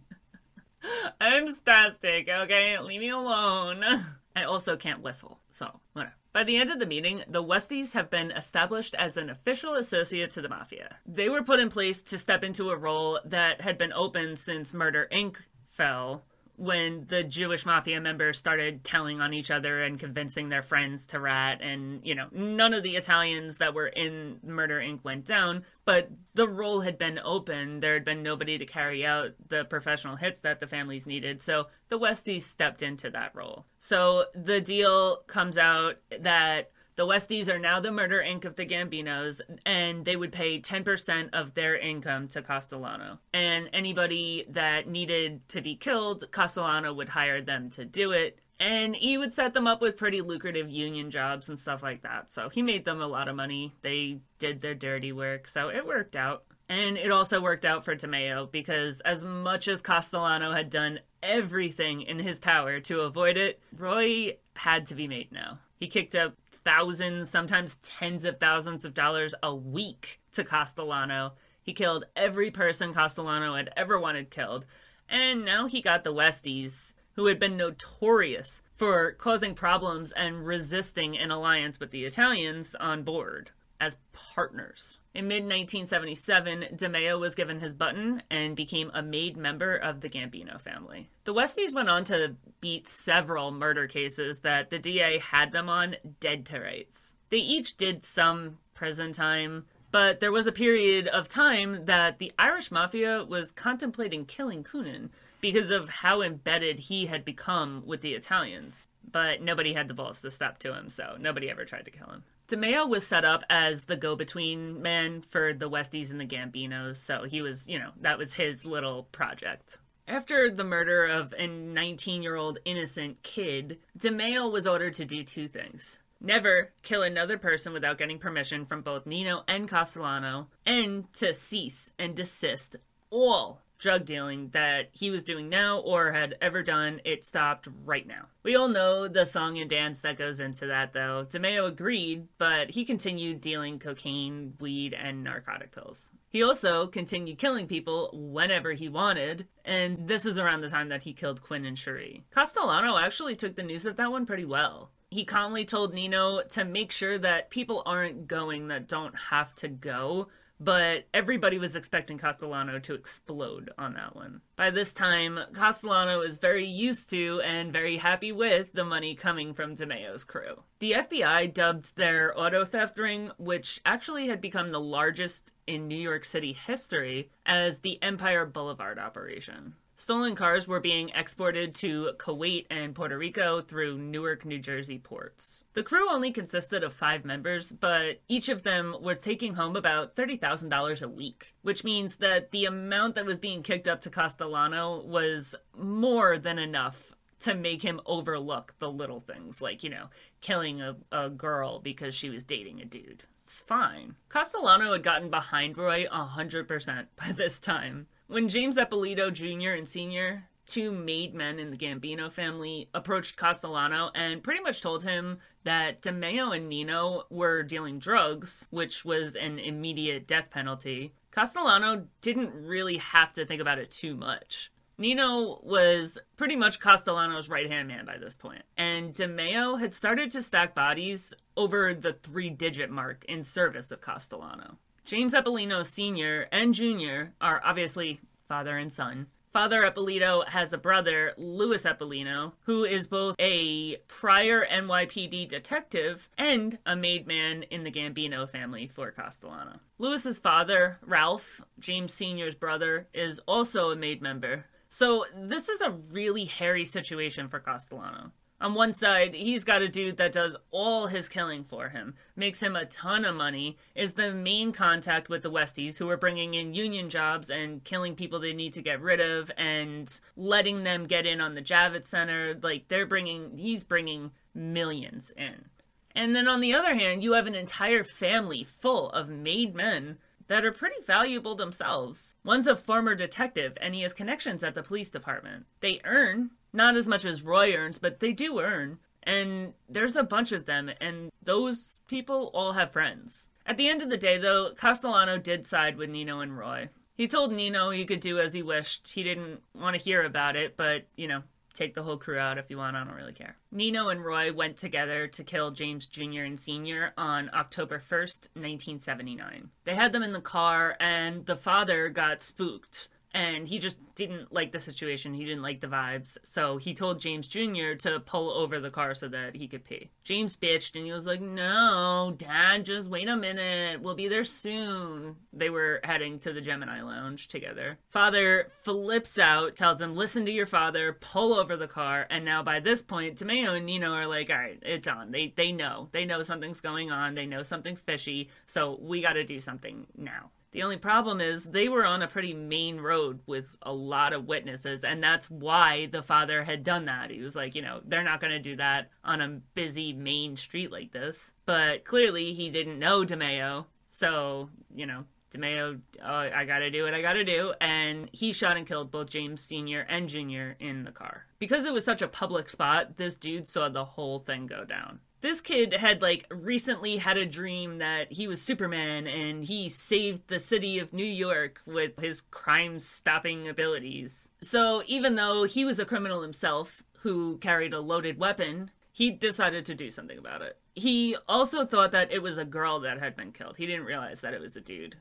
I'm 1.20 1.46
spastic, 1.48 2.28
okay? 2.28 2.78
Leave 2.80 3.00
me 3.00 3.10
alone. 3.10 3.84
I 4.36 4.42
also 4.44 4.76
can't 4.76 5.00
whistle, 5.00 5.38
so 5.50 5.80
whatever. 5.92 6.14
By 6.34 6.42
the 6.42 6.56
end 6.56 6.68
of 6.68 6.80
the 6.80 6.86
meeting, 6.86 7.22
the 7.28 7.44
Westies 7.44 7.92
have 7.92 8.10
been 8.10 8.32
established 8.32 8.96
as 8.96 9.16
an 9.16 9.30
official 9.30 9.74
associate 9.74 10.32
to 10.32 10.42
the 10.42 10.48
Mafia. 10.48 10.96
They 11.06 11.28
were 11.28 11.44
put 11.44 11.60
in 11.60 11.70
place 11.70 12.02
to 12.02 12.18
step 12.18 12.42
into 12.42 12.70
a 12.70 12.76
role 12.76 13.20
that 13.24 13.60
had 13.60 13.78
been 13.78 13.92
open 13.92 14.34
since 14.34 14.74
Murder 14.74 15.06
Inc. 15.12 15.36
fell, 15.64 16.24
when 16.56 17.06
the 17.08 17.24
Jewish 17.24 17.66
mafia 17.66 18.00
members 18.00 18.38
started 18.38 18.84
telling 18.84 19.20
on 19.20 19.34
each 19.34 19.50
other 19.50 19.82
and 19.82 19.98
convincing 19.98 20.48
their 20.48 20.62
friends 20.62 21.06
to 21.08 21.18
rat, 21.18 21.60
and 21.60 22.00
you 22.04 22.14
know, 22.14 22.28
none 22.32 22.74
of 22.74 22.82
the 22.82 22.96
Italians 22.96 23.58
that 23.58 23.74
were 23.74 23.88
in 23.88 24.38
Murder 24.42 24.78
Inc. 24.78 25.02
went 25.02 25.24
down, 25.24 25.64
but 25.84 26.10
the 26.34 26.48
role 26.48 26.80
had 26.80 26.96
been 26.96 27.18
open. 27.24 27.80
There 27.80 27.94
had 27.94 28.04
been 28.04 28.22
nobody 28.22 28.58
to 28.58 28.66
carry 28.66 29.04
out 29.04 29.32
the 29.48 29.64
professional 29.64 30.16
hits 30.16 30.40
that 30.40 30.60
the 30.60 30.66
families 30.66 31.06
needed, 31.06 31.42
so 31.42 31.66
the 31.88 31.98
Westies 31.98 32.42
stepped 32.42 32.82
into 32.82 33.10
that 33.10 33.34
role. 33.34 33.66
So 33.78 34.26
the 34.34 34.60
deal 34.60 35.18
comes 35.26 35.58
out 35.58 35.96
that 36.20 36.70
the 36.96 37.06
Westies 37.06 37.48
are 37.48 37.58
now 37.58 37.80
the 37.80 37.90
Murder 37.90 38.22
Inc. 38.24 38.44
of 38.44 38.56
the 38.56 38.66
Gambinos, 38.66 39.40
and 39.66 40.04
they 40.04 40.16
would 40.16 40.32
pay 40.32 40.60
10% 40.60 41.30
of 41.32 41.54
their 41.54 41.76
income 41.76 42.28
to 42.28 42.42
Castellano. 42.42 43.18
And 43.32 43.68
anybody 43.72 44.46
that 44.50 44.88
needed 44.88 45.48
to 45.50 45.60
be 45.60 45.74
killed, 45.74 46.30
Castellano 46.30 46.94
would 46.94 47.08
hire 47.08 47.40
them 47.40 47.70
to 47.70 47.84
do 47.84 48.12
it. 48.12 48.38
And 48.60 48.94
he 48.94 49.18
would 49.18 49.32
set 49.32 49.52
them 49.52 49.66
up 49.66 49.82
with 49.82 49.96
pretty 49.96 50.20
lucrative 50.20 50.70
union 50.70 51.10
jobs 51.10 51.48
and 51.48 51.58
stuff 51.58 51.82
like 51.82 52.02
that. 52.02 52.30
So 52.30 52.48
he 52.48 52.62
made 52.62 52.84
them 52.84 53.00
a 53.00 53.06
lot 53.06 53.26
of 53.28 53.34
money. 53.34 53.74
They 53.82 54.20
did 54.38 54.60
their 54.60 54.76
dirty 54.76 55.10
work, 55.10 55.48
so 55.48 55.70
it 55.70 55.86
worked 55.86 56.14
out. 56.14 56.44
And 56.68 56.96
it 56.96 57.10
also 57.10 57.42
worked 57.42 57.66
out 57.66 57.84
for 57.84 57.94
DeMeo 57.94 58.50
because, 58.50 59.00
as 59.00 59.24
much 59.24 59.68
as 59.68 59.82
Castellano 59.82 60.52
had 60.52 60.70
done 60.70 61.00
everything 61.22 62.02
in 62.02 62.18
his 62.18 62.38
power 62.38 62.80
to 62.80 63.00
avoid 63.00 63.36
it, 63.36 63.60
Roy 63.76 64.38
had 64.56 64.86
to 64.86 64.94
be 64.94 65.06
made 65.06 65.30
now. 65.30 65.58
He 65.78 65.88
kicked 65.88 66.14
up 66.14 66.34
thousands, 66.64 67.30
sometimes 67.30 67.76
tens 67.76 68.24
of 68.24 68.38
thousands 68.38 68.84
of 68.84 68.94
dollars 68.94 69.34
a 69.42 69.54
week 69.54 70.20
to 70.32 70.44
Castellano. 70.44 71.34
He 71.62 71.72
killed 71.72 72.06
every 72.16 72.50
person 72.50 72.94
Castellano 72.94 73.54
had 73.54 73.70
ever 73.76 73.98
wanted 73.98 74.30
killed. 74.30 74.66
And 75.08 75.44
now 75.44 75.66
he 75.66 75.80
got 75.80 76.04
the 76.04 76.14
Westies, 76.14 76.94
who 77.14 77.26
had 77.26 77.38
been 77.38 77.56
notorious 77.56 78.62
for 78.74 79.12
causing 79.12 79.54
problems 79.54 80.12
and 80.12 80.46
resisting 80.46 81.16
an 81.16 81.30
alliance 81.30 81.78
with 81.78 81.90
the 81.90 82.04
Italians, 82.04 82.74
on 82.80 83.02
board 83.02 83.50
as 83.84 83.98
partners. 84.12 85.00
In 85.12 85.28
mid 85.28 85.44
1977, 85.44 86.76
DeMeo 86.76 87.20
was 87.20 87.34
given 87.34 87.60
his 87.60 87.74
button 87.74 88.22
and 88.30 88.56
became 88.56 88.90
a 88.94 89.02
made 89.02 89.36
member 89.36 89.76
of 89.76 90.00
the 90.00 90.08
Gambino 90.08 90.58
family. 90.58 91.10
The 91.24 91.34
Westies 91.34 91.74
went 91.74 91.90
on 91.90 92.04
to 92.06 92.36
beat 92.62 92.88
several 92.88 93.50
murder 93.50 93.86
cases 93.86 94.40
that 94.40 94.70
the 94.70 94.78
DA 94.78 95.18
had 95.18 95.52
them 95.52 95.68
on 95.68 95.96
dead 96.18 96.46
to 96.46 96.60
rights. 96.60 97.14
They 97.28 97.38
each 97.38 97.76
did 97.76 98.02
some 98.02 98.58
prison 98.72 99.12
time, 99.12 99.66
but 99.90 100.20
there 100.20 100.32
was 100.32 100.46
a 100.46 100.52
period 100.52 101.06
of 101.08 101.28
time 101.28 101.84
that 101.84 102.18
the 102.18 102.32
Irish 102.38 102.70
Mafia 102.70 103.22
was 103.22 103.52
contemplating 103.52 104.24
killing 104.24 104.64
Coonan 104.64 105.10
because 105.42 105.70
of 105.70 105.90
how 105.90 106.22
embedded 106.22 106.78
he 106.78 107.04
had 107.06 107.22
become 107.22 107.82
with 107.84 108.00
the 108.00 108.14
Italians. 108.14 108.88
But 109.12 109.42
nobody 109.42 109.74
had 109.74 109.88
the 109.88 109.94
balls 109.94 110.22
to 110.22 110.30
step 110.30 110.58
to 110.60 110.74
him, 110.74 110.88
so 110.88 111.16
nobody 111.20 111.50
ever 111.50 111.66
tried 111.66 111.84
to 111.84 111.90
kill 111.90 112.08
him. 112.08 112.24
DeMeo 112.48 112.88
was 112.88 113.06
set 113.06 113.24
up 113.24 113.42
as 113.48 113.84
the 113.84 113.96
go 113.96 114.16
between 114.16 114.82
man 114.82 115.22
for 115.22 115.54
the 115.54 115.70
Westies 115.70 116.10
and 116.10 116.20
the 116.20 116.26
Gambinos, 116.26 116.96
so 116.96 117.24
he 117.24 117.40
was, 117.40 117.68
you 117.68 117.78
know, 117.78 117.90
that 118.00 118.18
was 118.18 118.34
his 118.34 118.66
little 118.66 119.04
project. 119.04 119.78
After 120.06 120.50
the 120.50 120.64
murder 120.64 121.06
of 121.06 121.32
a 121.38 121.46
19 121.46 122.22
year 122.22 122.36
old 122.36 122.58
innocent 122.66 123.22
kid, 123.22 123.78
DeMeo 123.98 124.52
was 124.52 124.66
ordered 124.66 124.94
to 124.96 125.06
do 125.06 125.24
two 125.24 125.48
things. 125.48 125.98
Never 126.20 126.72
kill 126.82 127.02
another 127.02 127.38
person 127.38 127.72
without 127.72 127.98
getting 127.98 128.18
permission 128.18 128.66
from 128.66 128.82
both 128.82 129.06
Nino 129.06 129.44
and 129.48 129.68
Castellano, 129.68 130.48
and 130.66 131.10
to 131.14 131.32
cease 131.32 131.92
and 131.98 132.14
desist 132.14 132.76
all 133.10 133.60
drug 133.78 134.04
dealing 134.04 134.50
that 134.50 134.88
he 134.92 135.10
was 135.10 135.24
doing 135.24 135.48
now 135.48 135.78
or 135.78 136.12
had 136.12 136.36
ever 136.40 136.62
done, 136.62 137.00
it 137.04 137.24
stopped 137.24 137.68
right 137.84 138.06
now. 138.06 138.26
We 138.42 138.56
all 138.56 138.68
know 138.68 139.08
the 139.08 139.26
song 139.26 139.58
and 139.58 139.68
dance 139.68 140.00
that 140.00 140.18
goes 140.18 140.40
into 140.40 140.66
that, 140.66 140.92
though. 140.92 141.26
DeMeo 141.28 141.66
agreed, 141.66 142.28
but 142.38 142.70
he 142.70 142.84
continued 142.84 143.40
dealing 143.40 143.78
cocaine, 143.78 144.54
weed, 144.60 144.94
and 144.94 145.24
narcotic 145.24 145.72
pills. 145.72 146.10
He 146.30 146.42
also 146.42 146.86
continued 146.86 147.38
killing 147.38 147.66
people 147.66 148.10
whenever 148.12 148.72
he 148.72 148.88
wanted, 148.88 149.46
and 149.64 150.08
this 150.08 150.26
is 150.26 150.38
around 150.38 150.62
the 150.62 150.68
time 150.68 150.88
that 150.88 151.04
he 151.04 151.12
killed 151.12 151.42
Quinn 151.42 151.64
and 151.64 151.78
Cherie. 151.78 152.24
Castellano 152.30 152.98
actually 152.98 153.36
took 153.36 153.54
the 153.54 153.62
news 153.62 153.86
of 153.86 153.96
that 153.96 154.10
one 154.10 154.26
pretty 154.26 154.44
well. 154.44 154.90
He 155.10 155.24
calmly 155.24 155.64
told 155.64 155.94
Nino 155.94 156.42
to 156.42 156.64
make 156.64 156.90
sure 156.90 157.18
that 157.18 157.50
people 157.50 157.84
aren't 157.86 158.26
going 158.26 158.66
that 158.68 158.88
don't 158.88 159.16
have 159.16 159.54
to 159.56 159.68
go, 159.68 160.26
but 160.64 161.06
everybody 161.12 161.58
was 161.58 161.76
expecting 161.76 162.16
Castellano 162.16 162.78
to 162.78 162.94
explode 162.94 163.70
on 163.76 163.94
that 163.94 164.16
one. 164.16 164.40
By 164.56 164.70
this 164.70 164.92
time, 164.92 165.38
Castellano 165.52 166.22
is 166.22 166.38
very 166.38 166.64
used 166.64 167.10
to 167.10 167.42
and 167.42 167.72
very 167.72 167.98
happy 167.98 168.32
with 168.32 168.72
the 168.72 168.84
money 168.84 169.14
coming 169.14 169.52
from 169.52 169.76
DeMeo's 169.76 170.24
crew. 170.24 170.62
The 170.78 170.92
FBI 170.92 171.52
dubbed 171.52 171.96
their 171.96 172.38
auto 172.38 172.64
theft 172.64 172.98
ring, 172.98 173.30
which 173.36 173.80
actually 173.84 174.28
had 174.28 174.40
become 174.40 174.72
the 174.72 174.80
largest 174.80 175.52
in 175.66 175.86
New 175.86 175.96
York 175.96 176.24
City 176.24 176.52
history, 176.52 177.30
as 177.44 177.78
the 177.78 178.02
Empire 178.02 178.46
Boulevard 178.46 178.98
operation. 178.98 179.74
Stolen 179.96 180.34
cars 180.34 180.66
were 180.66 180.80
being 180.80 181.10
exported 181.10 181.74
to 181.76 182.10
Kuwait 182.18 182.66
and 182.68 182.94
Puerto 182.94 183.16
Rico 183.16 183.60
through 183.60 183.98
Newark, 183.98 184.44
New 184.44 184.58
Jersey 184.58 184.98
ports. 184.98 185.64
The 185.74 185.84
crew 185.84 186.10
only 186.10 186.32
consisted 186.32 186.82
of 186.82 186.92
five 186.92 187.24
members, 187.24 187.70
but 187.70 188.20
each 188.26 188.48
of 188.48 188.64
them 188.64 188.96
were 189.00 189.14
taking 189.14 189.54
home 189.54 189.76
about 189.76 190.16
$30,000 190.16 191.02
a 191.02 191.08
week, 191.08 191.54
which 191.62 191.84
means 191.84 192.16
that 192.16 192.50
the 192.50 192.64
amount 192.64 193.14
that 193.14 193.26
was 193.26 193.38
being 193.38 193.62
kicked 193.62 193.86
up 193.86 194.00
to 194.02 194.10
Castellano 194.10 195.00
was 195.04 195.54
more 195.78 196.38
than 196.38 196.58
enough 196.58 197.14
to 197.40 197.54
make 197.54 197.82
him 197.82 198.00
overlook 198.06 198.74
the 198.78 198.90
little 198.90 199.20
things, 199.20 199.60
like, 199.60 199.84
you 199.84 199.90
know, 199.90 200.08
killing 200.40 200.80
a, 200.80 200.96
a 201.12 201.30
girl 201.30 201.78
because 201.78 202.14
she 202.14 202.30
was 202.30 202.42
dating 202.42 202.80
a 202.80 202.84
dude. 202.84 203.22
It's 203.44 203.62
fine. 203.62 204.16
Castellano 204.30 204.92
had 204.92 205.02
gotten 205.02 205.30
behind 205.30 205.76
Roy 205.76 206.06
100% 206.06 207.06
by 207.16 207.32
this 207.32 207.60
time. 207.60 208.06
When 208.26 208.48
James 208.48 208.78
Eppolito 208.78 209.30
Jr. 209.30 209.72
and 209.72 209.86
Sr., 209.86 210.48
two 210.64 210.90
made 210.90 211.34
men 211.34 211.58
in 211.58 211.70
the 211.70 211.76
Gambino 211.76 212.32
family, 212.32 212.88
approached 212.94 213.36
Castellano 213.36 214.10
and 214.14 214.42
pretty 214.42 214.60
much 214.62 214.80
told 214.80 215.04
him 215.04 215.38
that 215.64 216.00
DeMeo 216.00 216.56
and 216.56 216.68
Nino 216.68 217.24
were 217.28 217.62
dealing 217.62 217.98
drugs, 217.98 218.66
which 218.70 219.04
was 219.04 219.36
an 219.36 219.58
immediate 219.58 220.26
death 220.26 220.48
penalty, 220.50 221.12
Castellano 221.32 222.06
didn't 222.22 222.54
really 222.54 222.96
have 222.96 223.34
to 223.34 223.44
think 223.44 223.60
about 223.60 223.78
it 223.78 223.90
too 223.90 224.16
much. 224.16 224.72
Nino 224.96 225.60
was 225.62 226.18
pretty 226.36 226.56
much 226.56 226.80
Castellano's 226.80 227.50
right 227.50 227.68
hand 227.68 227.88
man 227.88 228.06
by 228.06 228.16
this 228.16 228.36
point, 228.36 228.62
and 228.76 229.12
DeMeo 229.12 229.78
had 229.78 229.92
started 229.92 230.30
to 230.30 230.42
stack 230.42 230.74
bodies 230.74 231.34
over 231.56 231.92
the 231.92 232.14
three 232.14 232.48
digit 232.48 232.90
mark 232.90 233.24
in 233.28 233.42
service 233.42 233.90
of 233.90 234.00
Castellano. 234.00 234.78
James 235.04 235.34
Eppolito 235.34 235.84
Sr. 235.84 236.48
and 236.50 236.74
Jr. 236.74 237.32
are 237.40 237.60
obviously 237.64 238.20
father 238.48 238.78
and 238.78 238.92
son, 238.92 239.26
Father 239.54 239.82
Eppolito 239.82 240.44
has 240.48 240.72
a 240.72 240.78
brother, 240.78 241.32
Louis 241.36 241.84
Eppolito, 241.84 242.54
who 242.64 242.82
is 242.84 243.06
both 243.06 243.36
a 243.38 243.98
prior 244.08 244.66
NYPD 244.66 245.46
detective 245.46 246.28
and 246.36 246.76
a 246.84 246.96
made 246.96 247.28
man 247.28 247.62
in 247.70 247.84
the 247.84 247.92
Gambino 247.92 248.50
family 248.50 248.88
for 248.88 249.12
Castellano. 249.12 249.78
Louis's 249.98 250.40
father, 250.40 250.98
Ralph, 251.02 251.60
James 251.78 252.12
Sr.'s 252.12 252.56
brother, 252.56 253.06
is 253.14 253.38
also 253.46 253.92
a 253.92 253.96
made 253.96 254.20
member. 254.20 254.64
So 254.88 255.24
this 255.36 255.68
is 255.68 255.80
a 255.80 255.90
really 256.10 256.46
hairy 256.46 256.84
situation 256.84 257.48
for 257.48 257.60
Castellano. 257.60 258.32
On 258.60 258.74
one 258.74 258.92
side, 258.92 259.34
he's 259.34 259.64
got 259.64 259.82
a 259.82 259.88
dude 259.88 260.16
that 260.16 260.32
does 260.32 260.56
all 260.70 261.08
his 261.08 261.28
killing 261.28 261.64
for 261.64 261.88
him, 261.88 262.14
makes 262.36 262.62
him 262.62 262.76
a 262.76 262.86
ton 262.86 263.24
of 263.24 263.34
money, 263.34 263.76
is 263.94 264.12
the 264.12 264.32
main 264.32 264.72
contact 264.72 265.28
with 265.28 265.42
the 265.42 265.50
Westies 265.50 265.98
who 265.98 266.08
are 266.08 266.16
bringing 266.16 266.54
in 266.54 266.72
union 266.72 267.10
jobs 267.10 267.50
and 267.50 267.84
killing 267.84 268.14
people 268.14 268.38
they 268.38 268.54
need 268.54 268.72
to 268.74 268.82
get 268.82 269.02
rid 269.02 269.20
of 269.20 269.50
and 269.56 270.20
letting 270.36 270.84
them 270.84 271.06
get 271.06 271.26
in 271.26 271.40
on 271.40 271.54
the 271.54 271.62
Javits 271.62 272.06
Center. 272.06 272.56
Like, 272.62 272.88
they're 272.88 273.06
bringing, 273.06 273.58
he's 273.58 273.82
bringing 273.82 274.30
millions 274.54 275.32
in. 275.36 275.66
And 276.14 276.34
then 276.34 276.46
on 276.46 276.60
the 276.60 276.74
other 276.74 276.94
hand, 276.94 277.24
you 277.24 277.32
have 277.32 277.48
an 277.48 277.56
entire 277.56 278.04
family 278.04 278.62
full 278.62 279.10
of 279.10 279.28
made 279.28 279.74
men 279.74 280.18
that 280.46 280.64
are 280.64 280.72
pretty 280.72 281.02
valuable 281.04 281.54
themselves. 281.54 282.36
One's 282.44 282.66
a 282.66 282.76
former 282.76 283.14
detective 283.14 283.76
and 283.80 283.94
he 283.94 284.02
has 284.02 284.12
connections 284.12 284.62
at 284.62 284.74
the 284.74 284.82
police 284.82 285.10
department. 285.10 285.66
They 285.80 286.00
earn 286.04 286.50
not 286.74 286.96
as 286.96 287.08
much 287.08 287.24
as 287.24 287.42
Roy 287.42 287.74
earns, 287.74 287.98
but 287.98 288.20
they 288.20 288.32
do 288.32 288.60
earn. 288.60 288.98
And 289.22 289.72
there's 289.88 290.16
a 290.16 290.22
bunch 290.22 290.52
of 290.52 290.66
them, 290.66 290.90
and 291.00 291.30
those 291.42 291.98
people 292.08 292.50
all 292.52 292.72
have 292.72 292.92
friends. 292.92 293.48
At 293.64 293.78
the 293.78 293.88
end 293.88 294.02
of 294.02 294.10
the 294.10 294.18
day, 294.18 294.36
though, 294.36 294.72
Castellano 294.74 295.38
did 295.38 295.66
side 295.66 295.96
with 295.96 296.10
Nino 296.10 296.40
and 296.40 296.58
Roy. 296.58 296.90
He 297.16 297.26
told 297.26 297.52
Nino 297.52 297.88
he 297.88 298.04
could 298.04 298.20
do 298.20 298.38
as 298.38 298.52
he 298.52 298.62
wished. 298.62 299.12
He 299.12 299.22
didn't 299.22 299.62
want 299.74 299.96
to 299.96 300.02
hear 300.02 300.22
about 300.22 300.56
it, 300.56 300.76
but, 300.76 301.06
you 301.16 301.26
know, 301.28 301.42
take 301.72 301.94
the 301.94 302.02
whole 302.02 302.18
crew 302.18 302.38
out 302.38 302.58
if 302.58 302.68
you 302.68 302.76
want. 302.76 302.96
I 302.96 303.04
don't 303.04 303.14
really 303.14 303.32
care. 303.32 303.56
Nino 303.72 304.08
and 304.08 304.24
Roy 304.24 304.52
went 304.52 304.76
together 304.76 305.26
to 305.28 305.44
kill 305.44 305.70
James 305.70 306.06
Jr. 306.06 306.42
and 306.42 306.58
Sr. 306.58 307.12
on 307.16 307.50
October 307.54 307.98
1st, 307.98 308.50
1979. 308.54 309.70
They 309.84 309.94
had 309.94 310.12
them 310.12 310.22
in 310.22 310.32
the 310.32 310.40
car, 310.40 310.96
and 311.00 311.46
the 311.46 311.56
father 311.56 312.08
got 312.10 312.42
spooked 312.42 313.08
and 313.34 313.66
he 313.66 313.80
just 313.80 313.98
didn't 314.14 314.52
like 314.52 314.70
the 314.70 314.78
situation. 314.78 315.34
He 315.34 315.44
didn't 315.44 315.62
like 315.62 315.80
the 315.80 315.88
vibes. 315.88 316.38
So 316.44 316.76
he 316.76 316.94
told 316.94 317.18
James 317.18 317.48
Jr. 317.48 317.94
to 317.98 318.20
pull 318.24 318.50
over 318.50 318.78
the 318.78 318.90
car 318.90 319.14
so 319.14 319.26
that 319.28 319.56
he 319.56 319.66
could 319.66 319.84
pee. 319.84 320.10
James 320.22 320.56
bitched 320.56 320.94
and 320.94 321.04
he 321.04 321.12
was 321.12 321.26
like, 321.26 321.40
No, 321.40 322.32
Dad, 322.38 322.84
just 322.84 323.10
wait 323.10 323.28
a 323.28 323.36
minute. 323.36 324.00
We'll 324.00 324.14
be 324.14 324.28
there 324.28 324.44
soon. 324.44 325.36
They 325.52 325.68
were 325.68 326.00
heading 326.04 326.38
to 326.40 326.52
the 326.52 326.60
Gemini 326.60 327.02
Lounge 327.02 327.48
together. 327.48 327.98
Father 328.08 328.70
flips 328.82 329.36
out, 329.36 329.74
tells 329.74 330.00
him, 330.00 330.14
Listen 330.14 330.46
to 330.46 330.52
your 330.52 330.66
father, 330.66 331.12
pull 331.12 331.54
over 331.54 331.76
the 331.76 331.88
car. 331.88 332.26
And 332.30 332.44
now 332.44 332.62
by 332.62 332.78
this 332.78 333.02
point, 333.02 333.38
DeMeo 333.38 333.76
and 333.76 333.86
Nino 333.86 334.12
are 334.12 334.28
like, 334.28 334.48
All 334.48 334.56
right, 334.56 334.78
it's 334.82 335.08
on. 335.08 335.32
They, 335.32 335.52
they 335.56 335.72
know. 335.72 336.08
They 336.12 336.24
know 336.24 336.44
something's 336.44 336.80
going 336.80 337.10
on. 337.10 337.34
They 337.34 337.46
know 337.46 337.64
something's 337.64 338.00
fishy. 338.00 338.50
So 338.68 338.96
we 339.02 339.20
got 339.20 339.32
to 339.32 339.44
do 339.44 339.60
something 339.60 340.06
now. 340.16 340.50
The 340.74 340.82
only 340.82 340.96
problem 340.96 341.40
is 341.40 341.62
they 341.62 341.88
were 341.88 342.04
on 342.04 342.20
a 342.20 342.26
pretty 342.26 342.52
main 342.52 343.00
road 343.00 343.38
with 343.46 343.76
a 343.80 343.92
lot 343.92 344.32
of 344.32 344.46
witnesses, 344.46 345.04
and 345.04 345.22
that's 345.22 345.48
why 345.48 346.06
the 346.06 346.20
father 346.20 346.64
had 346.64 346.82
done 346.82 347.04
that. 347.04 347.30
He 347.30 347.40
was 347.40 347.54
like, 347.54 347.76
you 347.76 347.82
know, 347.82 348.00
they're 348.04 348.24
not 348.24 348.40
going 348.40 348.52
to 348.52 348.58
do 348.58 348.74
that 348.76 349.08
on 349.22 349.40
a 349.40 349.60
busy 349.76 350.12
main 350.12 350.56
street 350.56 350.90
like 350.90 351.12
this. 351.12 351.52
But 351.64 352.04
clearly, 352.04 352.54
he 352.54 352.70
didn't 352.70 352.98
know 352.98 353.24
DeMeo, 353.24 353.84
so, 354.08 354.68
you 354.92 355.06
know, 355.06 355.24
DeMeo, 355.52 356.00
oh, 356.20 356.34
I 356.34 356.64
gotta 356.64 356.90
do 356.90 357.04
what 357.04 357.14
I 357.14 357.22
gotta 357.22 357.44
do. 357.44 357.72
And 357.80 358.28
he 358.32 358.52
shot 358.52 358.76
and 358.76 358.84
killed 358.84 359.12
both 359.12 359.30
James 359.30 359.62
Sr. 359.62 360.00
and 360.08 360.28
Jr. 360.28 360.74
in 360.80 361.04
the 361.04 361.12
car. 361.12 361.46
Because 361.60 361.84
it 361.84 361.92
was 361.92 362.04
such 362.04 362.22
a 362.22 362.26
public 362.28 362.68
spot, 362.68 363.16
this 363.16 363.36
dude 363.36 363.68
saw 363.68 363.88
the 363.88 364.04
whole 364.04 364.40
thing 364.40 364.66
go 364.66 364.84
down 364.84 365.20
this 365.44 365.60
kid 365.60 365.92
had 365.92 366.22
like 366.22 366.46
recently 366.50 367.18
had 367.18 367.36
a 367.36 367.44
dream 367.44 367.98
that 367.98 368.32
he 368.32 368.48
was 368.48 368.62
Superman 368.62 369.26
and 369.26 369.62
he 369.62 369.90
saved 369.90 370.48
the 370.48 370.58
city 370.58 370.98
of 370.98 371.12
New 371.12 371.22
York 371.22 371.82
with 371.84 372.18
his 372.18 372.40
crime 372.40 372.98
stopping 372.98 373.68
abilities. 373.68 374.48
So 374.62 375.02
even 375.06 375.34
though 375.34 375.64
he 375.64 375.84
was 375.84 375.98
a 375.98 376.06
criminal 376.06 376.40
himself 376.40 377.02
who 377.20 377.58
carried 377.58 377.92
a 377.92 378.00
loaded 378.00 378.38
weapon, 378.38 378.90
he 379.12 379.30
decided 379.30 379.84
to 379.86 379.94
do 379.94 380.10
something 380.10 380.38
about 380.38 380.62
it. 380.62 380.78
He 380.94 381.36
also 381.46 381.84
thought 381.84 382.12
that 382.12 382.32
it 382.32 382.42
was 382.42 382.56
a 382.56 382.64
girl 382.64 383.00
that 383.00 383.18
had 383.18 383.36
been 383.36 383.52
killed. 383.52 383.76
He 383.76 383.86
didn't 383.86 384.06
realize 384.06 384.40
that 384.40 384.54
it 384.54 384.62
was 384.62 384.76
a 384.76 384.80
dude. 384.80 385.16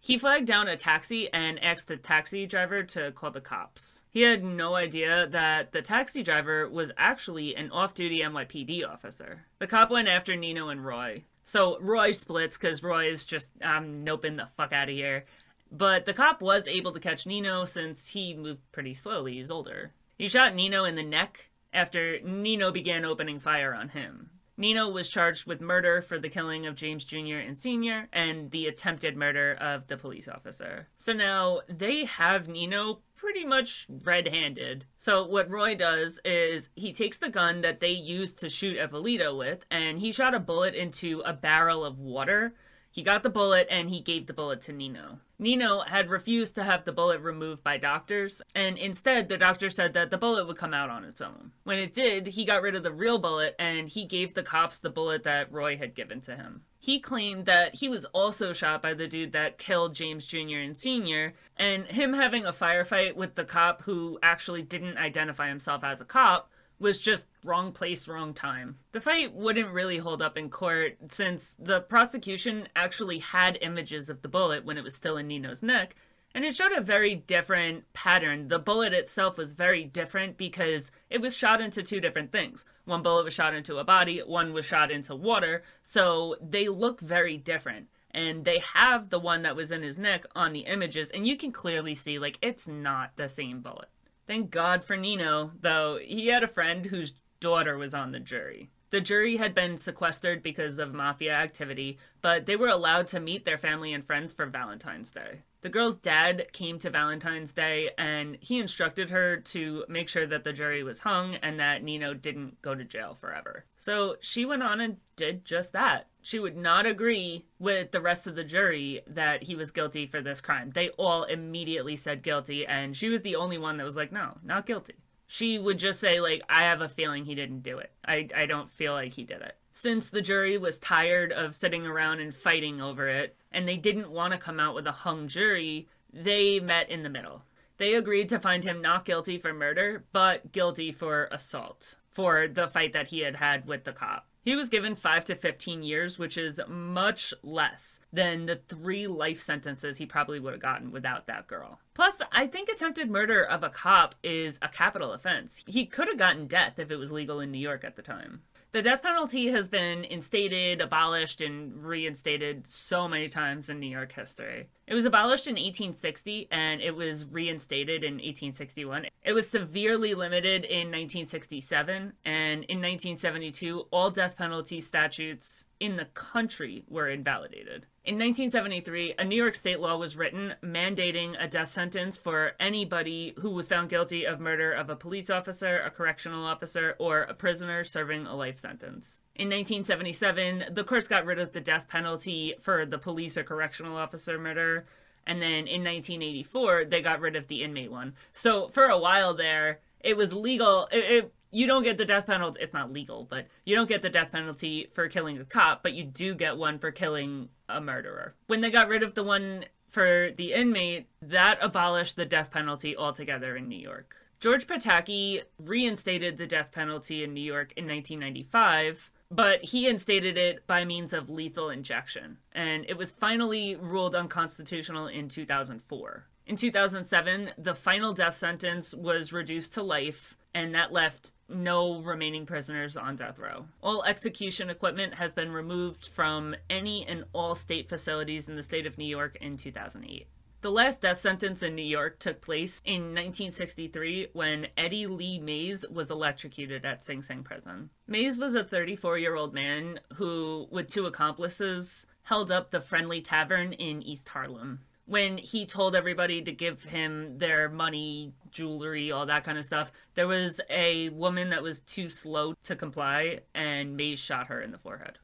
He 0.00 0.18
flagged 0.18 0.46
down 0.46 0.68
a 0.68 0.76
taxi 0.76 1.32
and 1.32 1.62
asked 1.62 1.88
the 1.88 1.96
taxi 1.96 2.46
driver 2.46 2.82
to 2.84 3.12
call 3.12 3.30
the 3.30 3.40
cops. 3.40 4.02
He 4.10 4.22
had 4.22 4.44
no 4.44 4.74
idea 4.74 5.26
that 5.26 5.72
the 5.72 5.82
taxi 5.82 6.22
driver 6.22 6.68
was 6.68 6.92
actually 6.96 7.56
an 7.56 7.70
off 7.70 7.94
duty 7.94 8.20
NYPD 8.20 8.88
officer. 8.88 9.46
The 9.58 9.66
cop 9.66 9.90
went 9.90 10.08
after 10.08 10.36
Nino 10.36 10.68
and 10.68 10.84
Roy. 10.84 11.24
So 11.42 11.78
Roy 11.80 12.12
splits 12.12 12.56
because 12.56 12.82
Roy 12.82 13.06
is 13.06 13.24
just, 13.24 13.50
I'm 13.62 14.04
noping 14.04 14.36
the 14.36 14.48
fuck 14.56 14.72
out 14.72 14.88
of 14.88 14.94
here. 14.94 15.24
But 15.70 16.04
the 16.04 16.14
cop 16.14 16.40
was 16.40 16.68
able 16.68 16.92
to 16.92 17.00
catch 17.00 17.26
Nino 17.26 17.64
since 17.64 18.08
he 18.08 18.34
moved 18.34 18.60
pretty 18.72 18.94
slowly. 18.94 19.34
He's 19.34 19.50
older. 19.50 19.92
He 20.18 20.28
shot 20.28 20.54
Nino 20.54 20.84
in 20.84 20.94
the 20.94 21.02
neck 21.02 21.50
after 21.72 22.20
Nino 22.20 22.70
began 22.70 23.04
opening 23.04 23.38
fire 23.38 23.74
on 23.74 23.90
him. 23.90 24.30
Nino 24.56 24.88
was 24.88 25.10
charged 25.10 25.46
with 25.46 25.60
murder 25.60 26.00
for 26.00 26.18
the 26.18 26.28
killing 26.28 26.66
of 26.66 26.74
James 26.74 27.04
Jr. 27.04 27.36
and 27.36 27.58
Sr. 27.58 28.08
and 28.12 28.50
the 28.50 28.66
attempted 28.66 29.16
murder 29.16 29.54
of 29.60 29.86
the 29.86 29.96
police 29.96 30.28
officer. 30.28 30.88
So 30.96 31.12
now 31.12 31.60
they 31.68 32.04
have 32.04 32.48
Nino 32.48 33.00
pretty 33.16 33.44
much 33.44 33.86
red 33.88 34.28
handed. 34.28 34.84
So 34.98 35.26
what 35.26 35.50
Roy 35.50 35.74
does 35.74 36.20
is 36.24 36.70
he 36.74 36.92
takes 36.92 37.18
the 37.18 37.30
gun 37.30 37.62
that 37.62 37.80
they 37.80 37.90
used 37.90 38.38
to 38.40 38.48
shoot 38.48 38.78
Eppolito 38.78 39.36
with 39.36 39.64
and 39.70 39.98
he 39.98 40.12
shot 40.12 40.34
a 40.34 40.40
bullet 40.40 40.74
into 40.74 41.20
a 41.20 41.32
barrel 41.32 41.84
of 41.84 41.98
water 41.98 42.54
he 42.96 43.02
got 43.02 43.22
the 43.22 43.28
bullet 43.28 43.66
and 43.70 43.90
he 43.90 44.00
gave 44.00 44.26
the 44.26 44.32
bullet 44.32 44.62
to 44.62 44.72
Nino. 44.72 45.18
Nino 45.38 45.80
had 45.80 46.08
refused 46.08 46.54
to 46.54 46.64
have 46.64 46.86
the 46.86 46.92
bullet 46.92 47.20
removed 47.20 47.62
by 47.62 47.76
doctors, 47.76 48.40
and 48.54 48.78
instead 48.78 49.28
the 49.28 49.36
doctor 49.36 49.68
said 49.68 49.92
that 49.92 50.10
the 50.10 50.16
bullet 50.16 50.46
would 50.46 50.56
come 50.56 50.72
out 50.72 50.88
on 50.88 51.04
its 51.04 51.20
own. 51.20 51.52
When 51.64 51.78
it 51.78 51.92
did, 51.92 52.28
he 52.28 52.46
got 52.46 52.62
rid 52.62 52.74
of 52.74 52.82
the 52.82 52.90
real 52.90 53.18
bullet 53.18 53.54
and 53.58 53.86
he 53.86 54.06
gave 54.06 54.32
the 54.32 54.42
cops 54.42 54.78
the 54.78 54.88
bullet 54.88 55.24
that 55.24 55.52
Roy 55.52 55.76
had 55.76 55.94
given 55.94 56.22
to 56.22 56.36
him. 56.36 56.62
He 56.78 56.98
claimed 56.98 57.44
that 57.44 57.74
he 57.74 57.86
was 57.90 58.06
also 58.06 58.54
shot 58.54 58.80
by 58.80 58.94
the 58.94 59.08
dude 59.08 59.32
that 59.32 59.58
killed 59.58 59.94
James 59.94 60.24
Jr. 60.24 60.56
and 60.56 60.78
Sr., 60.78 61.34
and 61.58 61.84
him 61.84 62.14
having 62.14 62.46
a 62.46 62.52
firefight 62.52 63.14
with 63.14 63.34
the 63.34 63.44
cop 63.44 63.82
who 63.82 64.18
actually 64.22 64.62
didn't 64.62 64.96
identify 64.96 65.48
himself 65.48 65.84
as 65.84 66.00
a 66.00 66.06
cop 66.06 66.50
was 66.78 66.98
just 66.98 67.26
wrong 67.46 67.72
place, 67.72 68.08
wrong 68.08 68.34
time. 68.34 68.78
The 68.92 69.00
fight 69.00 69.34
wouldn't 69.34 69.72
really 69.72 69.98
hold 69.98 70.20
up 70.20 70.36
in 70.36 70.50
court 70.50 70.96
since 71.08 71.54
the 71.58 71.80
prosecution 71.80 72.68
actually 72.76 73.20
had 73.20 73.58
images 73.60 74.10
of 74.10 74.22
the 74.22 74.28
bullet 74.28 74.64
when 74.64 74.76
it 74.76 74.84
was 74.84 74.94
still 74.94 75.16
in 75.16 75.28
Nino's 75.28 75.62
neck, 75.62 75.94
and 76.34 76.44
it 76.44 76.54
showed 76.54 76.72
a 76.72 76.82
very 76.82 77.14
different 77.14 77.90
pattern. 77.94 78.48
The 78.48 78.58
bullet 78.58 78.92
itself 78.92 79.38
was 79.38 79.54
very 79.54 79.84
different 79.84 80.36
because 80.36 80.90
it 81.08 81.22
was 81.22 81.34
shot 81.34 81.62
into 81.62 81.82
two 81.82 82.00
different 82.00 82.30
things. 82.30 82.66
One 82.84 83.02
bullet 83.02 83.24
was 83.24 83.32
shot 83.32 83.54
into 83.54 83.78
a 83.78 83.84
body, 83.84 84.18
one 84.18 84.52
was 84.52 84.66
shot 84.66 84.90
into 84.90 85.16
water, 85.16 85.62
so 85.82 86.36
they 86.46 86.68
look 86.68 87.00
very 87.00 87.38
different. 87.38 87.88
And 88.10 88.44
they 88.44 88.62
have 88.74 89.10
the 89.10 89.18
one 89.18 89.42
that 89.42 89.56
was 89.56 89.70
in 89.70 89.82
his 89.82 89.98
neck 89.98 90.24
on 90.34 90.52
the 90.52 90.60
images, 90.60 91.10
and 91.10 91.26
you 91.26 91.36
can 91.36 91.52
clearly 91.52 91.94
see, 91.94 92.18
like, 92.18 92.38
it's 92.42 92.66
not 92.66 93.16
the 93.16 93.28
same 93.28 93.60
bullet. 93.60 93.88
Thank 94.26 94.50
God 94.50 94.84
for 94.84 94.96
Nino, 94.96 95.52
though 95.60 95.98
he 96.02 96.28
had 96.28 96.42
a 96.42 96.48
friend 96.48 96.86
whose 96.86 97.14
daughter 97.46 97.78
was 97.78 97.94
on 97.94 98.10
the 98.10 98.18
jury. 98.18 98.70
The 98.90 99.00
jury 99.00 99.36
had 99.36 99.54
been 99.54 99.76
sequestered 99.76 100.42
because 100.42 100.80
of 100.80 100.92
mafia 100.92 101.32
activity, 101.32 101.98
but 102.22 102.46
they 102.46 102.56
were 102.56 102.66
allowed 102.66 103.06
to 103.08 103.20
meet 103.20 103.44
their 103.44 103.56
family 103.56 103.92
and 103.92 104.04
friends 104.04 104.34
for 104.34 104.46
Valentine's 104.46 105.12
Day. 105.12 105.42
The 105.60 105.68
girl's 105.68 105.96
dad 105.96 106.48
came 106.52 106.80
to 106.80 106.90
Valentine's 106.90 107.52
Day 107.52 107.90
and 107.96 108.36
he 108.40 108.58
instructed 108.58 109.10
her 109.10 109.36
to 109.36 109.84
make 109.88 110.08
sure 110.08 110.26
that 110.26 110.42
the 110.42 110.52
jury 110.52 110.82
was 110.82 111.00
hung 111.00 111.36
and 111.36 111.60
that 111.60 111.84
Nino 111.84 112.14
didn't 112.14 112.60
go 112.62 112.74
to 112.74 112.82
jail 112.82 113.16
forever. 113.20 113.64
So 113.76 114.16
she 114.20 114.44
went 114.44 114.64
on 114.64 114.80
and 114.80 114.96
did 115.14 115.44
just 115.44 115.72
that. 115.72 116.08
She 116.20 116.40
would 116.40 116.56
not 116.56 116.84
agree 116.84 117.46
with 117.60 117.92
the 117.92 118.00
rest 118.00 118.26
of 118.26 118.34
the 118.34 118.42
jury 118.42 119.02
that 119.06 119.44
he 119.44 119.54
was 119.54 119.70
guilty 119.70 120.06
for 120.08 120.20
this 120.20 120.40
crime. 120.40 120.72
They 120.74 120.88
all 120.90 121.22
immediately 121.22 121.94
said 121.94 122.24
guilty, 122.24 122.66
and 122.66 122.96
she 122.96 123.08
was 123.08 123.22
the 123.22 123.36
only 123.36 123.58
one 123.58 123.76
that 123.76 123.84
was 123.84 123.94
like, 123.94 124.10
no, 124.10 124.38
not 124.42 124.66
guilty. 124.66 124.94
She 125.26 125.58
would 125.58 125.78
just 125.78 126.00
say, 126.00 126.20
like, 126.20 126.42
I 126.48 126.62
have 126.62 126.80
a 126.80 126.88
feeling 126.88 127.24
he 127.24 127.34
didn't 127.34 127.62
do 127.62 127.78
it. 127.78 127.90
I, 128.04 128.28
I 128.34 128.46
don't 128.46 128.70
feel 128.70 128.92
like 128.92 129.14
he 129.14 129.24
did 129.24 129.42
it. 129.42 129.56
Since 129.72 130.08
the 130.08 130.22
jury 130.22 130.56
was 130.56 130.78
tired 130.78 131.32
of 131.32 131.54
sitting 131.54 131.86
around 131.86 132.20
and 132.20 132.34
fighting 132.34 132.80
over 132.80 133.08
it, 133.08 133.36
and 133.52 133.66
they 133.66 133.76
didn't 133.76 134.10
want 134.10 134.32
to 134.32 134.38
come 134.38 134.60
out 134.60 134.74
with 134.74 134.86
a 134.86 134.92
hung 134.92 135.28
jury, 135.28 135.88
they 136.12 136.60
met 136.60 136.88
in 136.88 137.02
the 137.02 137.10
middle. 137.10 137.42
They 137.78 137.94
agreed 137.94 138.28
to 138.30 138.38
find 138.38 138.64
him 138.64 138.80
not 138.80 139.04
guilty 139.04 139.36
for 139.36 139.52
murder, 139.52 140.04
but 140.12 140.52
guilty 140.52 140.92
for 140.92 141.28
assault 141.30 141.96
for 142.10 142.48
the 142.48 142.68
fight 142.68 142.94
that 142.94 143.08
he 143.08 143.20
had 143.20 143.36
had 143.36 143.66
with 143.66 143.84
the 143.84 143.92
cop. 143.92 144.26
He 144.46 144.54
was 144.54 144.68
given 144.68 144.94
5 144.94 145.24
to 145.24 145.34
15 145.34 145.82
years, 145.82 146.20
which 146.20 146.38
is 146.38 146.60
much 146.68 147.34
less 147.42 147.98
than 148.12 148.46
the 148.46 148.54
three 148.54 149.08
life 149.08 149.40
sentences 149.40 149.98
he 149.98 150.06
probably 150.06 150.38
would 150.38 150.52
have 150.52 150.62
gotten 150.62 150.92
without 150.92 151.26
that 151.26 151.48
girl. 151.48 151.80
Plus, 151.94 152.22
I 152.30 152.46
think 152.46 152.68
attempted 152.68 153.10
murder 153.10 153.42
of 153.42 153.64
a 153.64 153.70
cop 153.70 154.14
is 154.22 154.60
a 154.62 154.68
capital 154.68 155.12
offense. 155.12 155.64
He 155.66 155.84
could 155.84 156.06
have 156.06 156.16
gotten 156.16 156.46
death 156.46 156.78
if 156.78 156.92
it 156.92 156.96
was 156.96 157.10
legal 157.10 157.40
in 157.40 157.50
New 157.50 157.58
York 157.58 157.82
at 157.82 157.96
the 157.96 158.02
time. 158.02 158.42
The 158.76 158.82
death 158.82 159.00
penalty 159.00 159.46
has 159.52 159.70
been 159.70 160.04
instated, 160.04 160.82
abolished, 160.82 161.40
and 161.40 161.82
reinstated 161.82 162.66
so 162.66 163.08
many 163.08 163.26
times 163.26 163.70
in 163.70 163.80
New 163.80 163.86
York 163.86 164.12
history. 164.12 164.68
It 164.86 164.92
was 164.92 165.06
abolished 165.06 165.46
in 165.46 165.54
1860 165.54 166.48
and 166.50 166.82
it 166.82 166.94
was 166.94 167.24
reinstated 167.24 168.04
in 168.04 168.16
1861. 168.16 169.06
It 169.24 169.32
was 169.32 169.48
severely 169.48 170.12
limited 170.12 170.66
in 170.66 170.88
1967, 170.88 172.12
and 172.26 172.64
in 172.64 172.82
1972, 172.82 173.86
all 173.90 174.10
death 174.10 174.36
penalty 174.36 174.82
statutes 174.82 175.68
in 175.80 175.96
the 175.96 176.04
country 176.04 176.84
were 176.86 177.08
invalidated. 177.08 177.86
In 178.06 178.20
1973, 178.20 179.14
a 179.18 179.24
New 179.24 179.34
York 179.34 179.56
state 179.56 179.80
law 179.80 179.96
was 179.96 180.16
written 180.16 180.54
mandating 180.62 181.34
a 181.42 181.48
death 181.48 181.72
sentence 181.72 182.16
for 182.16 182.52
anybody 182.60 183.34
who 183.40 183.50
was 183.50 183.66
found 183.66 183.88
guilty 183.88 184.24
of 184.24 184.38
murder 184.38 184.72
of 184.72 184.88
a 184.88 184.94
police 184.94 185.28
officer, 185.28 185.80
a 185.80 185.90
correctional 185.90 186.46
officer, 186.46 186.94
or 187.00 187.22
a 187.22 187.34
prisoner 187.34 187.82
serving 187.82 188.24
a 188.24 188.36
life 188.36 188.60
sentence. 188.60 189.22
In 189.34 189.48
1977, 189.48 190.66
the 190.72 190.84
courts 190.84 191.08
got 191.08 191.24
rid 191.24 191.40
of 191.40 191.50
the 191.50 191.60
death 191.60 191.88
penalty 191.88 192.54
for 192.60 192.86
the 192.86 192.96
police 192.96 193.36
or 193.36 193.42
correctional 193.42 193.96
officer 193.96 194.38
murder. 194.38 194.86
And 195.26 195.42
then 195.42 195.66
in 195.66 195.82
1984, 195.82 196.84
they 196.84 197.02
got 197.02 197.18
rid 197.18 197.34
of 197.34 197.48
the 197.48 197.64
inmate 197.64 197.90
one. 197.90 198.14
So 198.30 198.68
for 198.68 198.84
a 198.84 199.00
while 199.00 199.34
there, 199.34 199.80
it 199.98 200.16
was 200.16 200.32
legal. 200.32 200.86
It, 200.92 201.04
it, 201.10 201.34
you 201.50 201.66
don't 201.66 201.82
get 201.82 201.98
the 201.98 202.04
death 202.04 202.26
penalty. 202.26 202.60
It's 202.62 202.72
not 202.72 202.92
legal, 202.92 203.26
but 203.28 203.48
you 203.64 203.74
don't 203.74 203.88
get 203.88 204.02
the 204.02 204.10
death 204.10 204.30
penalty 204.30 204.90
for 204.92 205.08
killing 205.08 205.38
a 205.38 205.44
cop, 205.44 205.82
but 205.82 205.94
you 205.94 206.04
do 206.04 206.36
get 206.36 206.56
one 206.56 206.78
for 206.78 206.92
killing 206.92 207.48
a 207.68 207.80
murderer. 207.80 208.34
When 208.46 208.60
they 208.60 208.70
got 208.70 208.88
rid 208.88 209.02
of 209.02 209.14
the 209.14 209.24
one 209.24 209.64
for 209.88 210.30
the 210.36 210.52
inmate, 210.52 211.06
that 211.22 211.58
abolished 211.60 212.16
the 212.16 212.24
death 212.24 212.50
penalty 212.50 212.96
altogether 212.96 213.56
in 213.56 213.68
New 213.68 213.78
York. 213.78 214.16
George 214.38 214.66
Pataki 214.66 215.42
reinstated 215.58 216.36
the 216.36 216.46
death 216.46 216.70
penalty 216.72 217.24
in 217.24 217.32
New 217.32 217.40
York 217.40 217.72
in 217.76 217.86
1995, 217.86 219.10
but 219.30 219.64
he 219.64 219.88
instated 219.88 220.36
it 220.36 220.66
by 220.66 220.84
means 220.84 221.12
of 221.12 221.30
lethal 221.30 221.70
injection, 221.70 222.38
and 222.52 222.84
it 222.88 222.98
was 222.98 223.12
finally 223.12 223.76
ruled 223.76 224.14
unconstitutional 224.14 225.06
in 225.06 225.28
2004. 225.28 226.26
In 226.46 226.56
2007, 226.56 227.50
the 227.58 227.74
final 227.74 228.12
death 228.12 228.36
sentence 228.36 228.94
was 228.94 229.32
reduced 229.32 229.74
to 229.74 229.82
life, 229.82 230.36
and 230.56 230.74
that 230.74 230.90
left 230.90 231.32
no 231.50 232.00
remaining 232.00 232.46
prisoners 232.46 232.96
on 232.96 233.14
death 233.14 233.38
row. 233.38 233.66
All 233.82 234.02
execution 234.04 234.70
equipment 234.70 235.12
has 235.14 235.34
been 235.34 235.52
removed 235.52 236.08
from 236.08 236.56
any 236.70 237.06
and 237.06 237.24
all 237.34 237.54
state 237.54 237.90
facilities 237.90 238.48
in 238.48 238.56
the 238.56 238.62
state 238.62 238.86
of 238.86 238.96
New 238.96 239.04
York 239.04 239.36
in 239.38 239.58
2008. 239.58 240.26
The 240.62 240.70
last 240.70 241.02
death 241.02 241.20
sentence 241.20 241.62
in 241.62 241.74
New 241.74 241.82
York 241.82 242.18
took 242.18 242.40
place 242.40 242.80
in 242.86 243.02
1963 243.14 244.28
when 244.32 244.68
Eddie 244.78 245.06
Lee 245.06 245.38
Mays 245.38 245.84
was 245.90 246.10
electrocuted 246.10 246.86
at 246.86 247.02
Sing 247.02 247.20
Sing 247.20 247.42
prison. 247.44 247.90
Mays 248.08 248.38
was 248.38 248.54
a 248.54 248.64
34 248.64 249.18
year 249.18 249.36
old 249.36 249.52
man 249.52 250.00
who, 250.14 250.66
with 250.70 250.88
two 250.88 251.04
accomplices, 251.04 252.06
held 252.22 252.50
up 252.50 252.70
the 252.70 252.80
Friendly 252.80 253.20
Tavern 253.20 253.74
in 253.74 254.00
East 254.02 254.30
Harlem 254.30 254.80
when 255.06 255.38
he 255.38 255.66
told 255.66 255.94
everybody 255.94 256.42
to 256.42 256.52
give 256.52 256.82
him 256.82 257.38
their 257.38 257.68
money, 257.68 258.32
jewelry, 258.50 259.12
all 259.12 259.26
that 259.26 259.44
kind 259.44 259.56
of 259.56 259.64
stuff, 259.64 259.92
there 260.14 260.28
was 260.28 260.60
a 260.68 261.08
woman 261.10 261.50
that 261.50 261.62
was 261.62 261.80
too 261.80 262.08
slow 262.08 262.54
to 262.64 262.76
comply, 262.76 263.40
and 263.54 263.96
Mays 263.96 264.18
shot 264.18 264.48
her 264.48 264.60
in 264.60 264.72
the 264.72 264.78
forehead. 264.78 265.18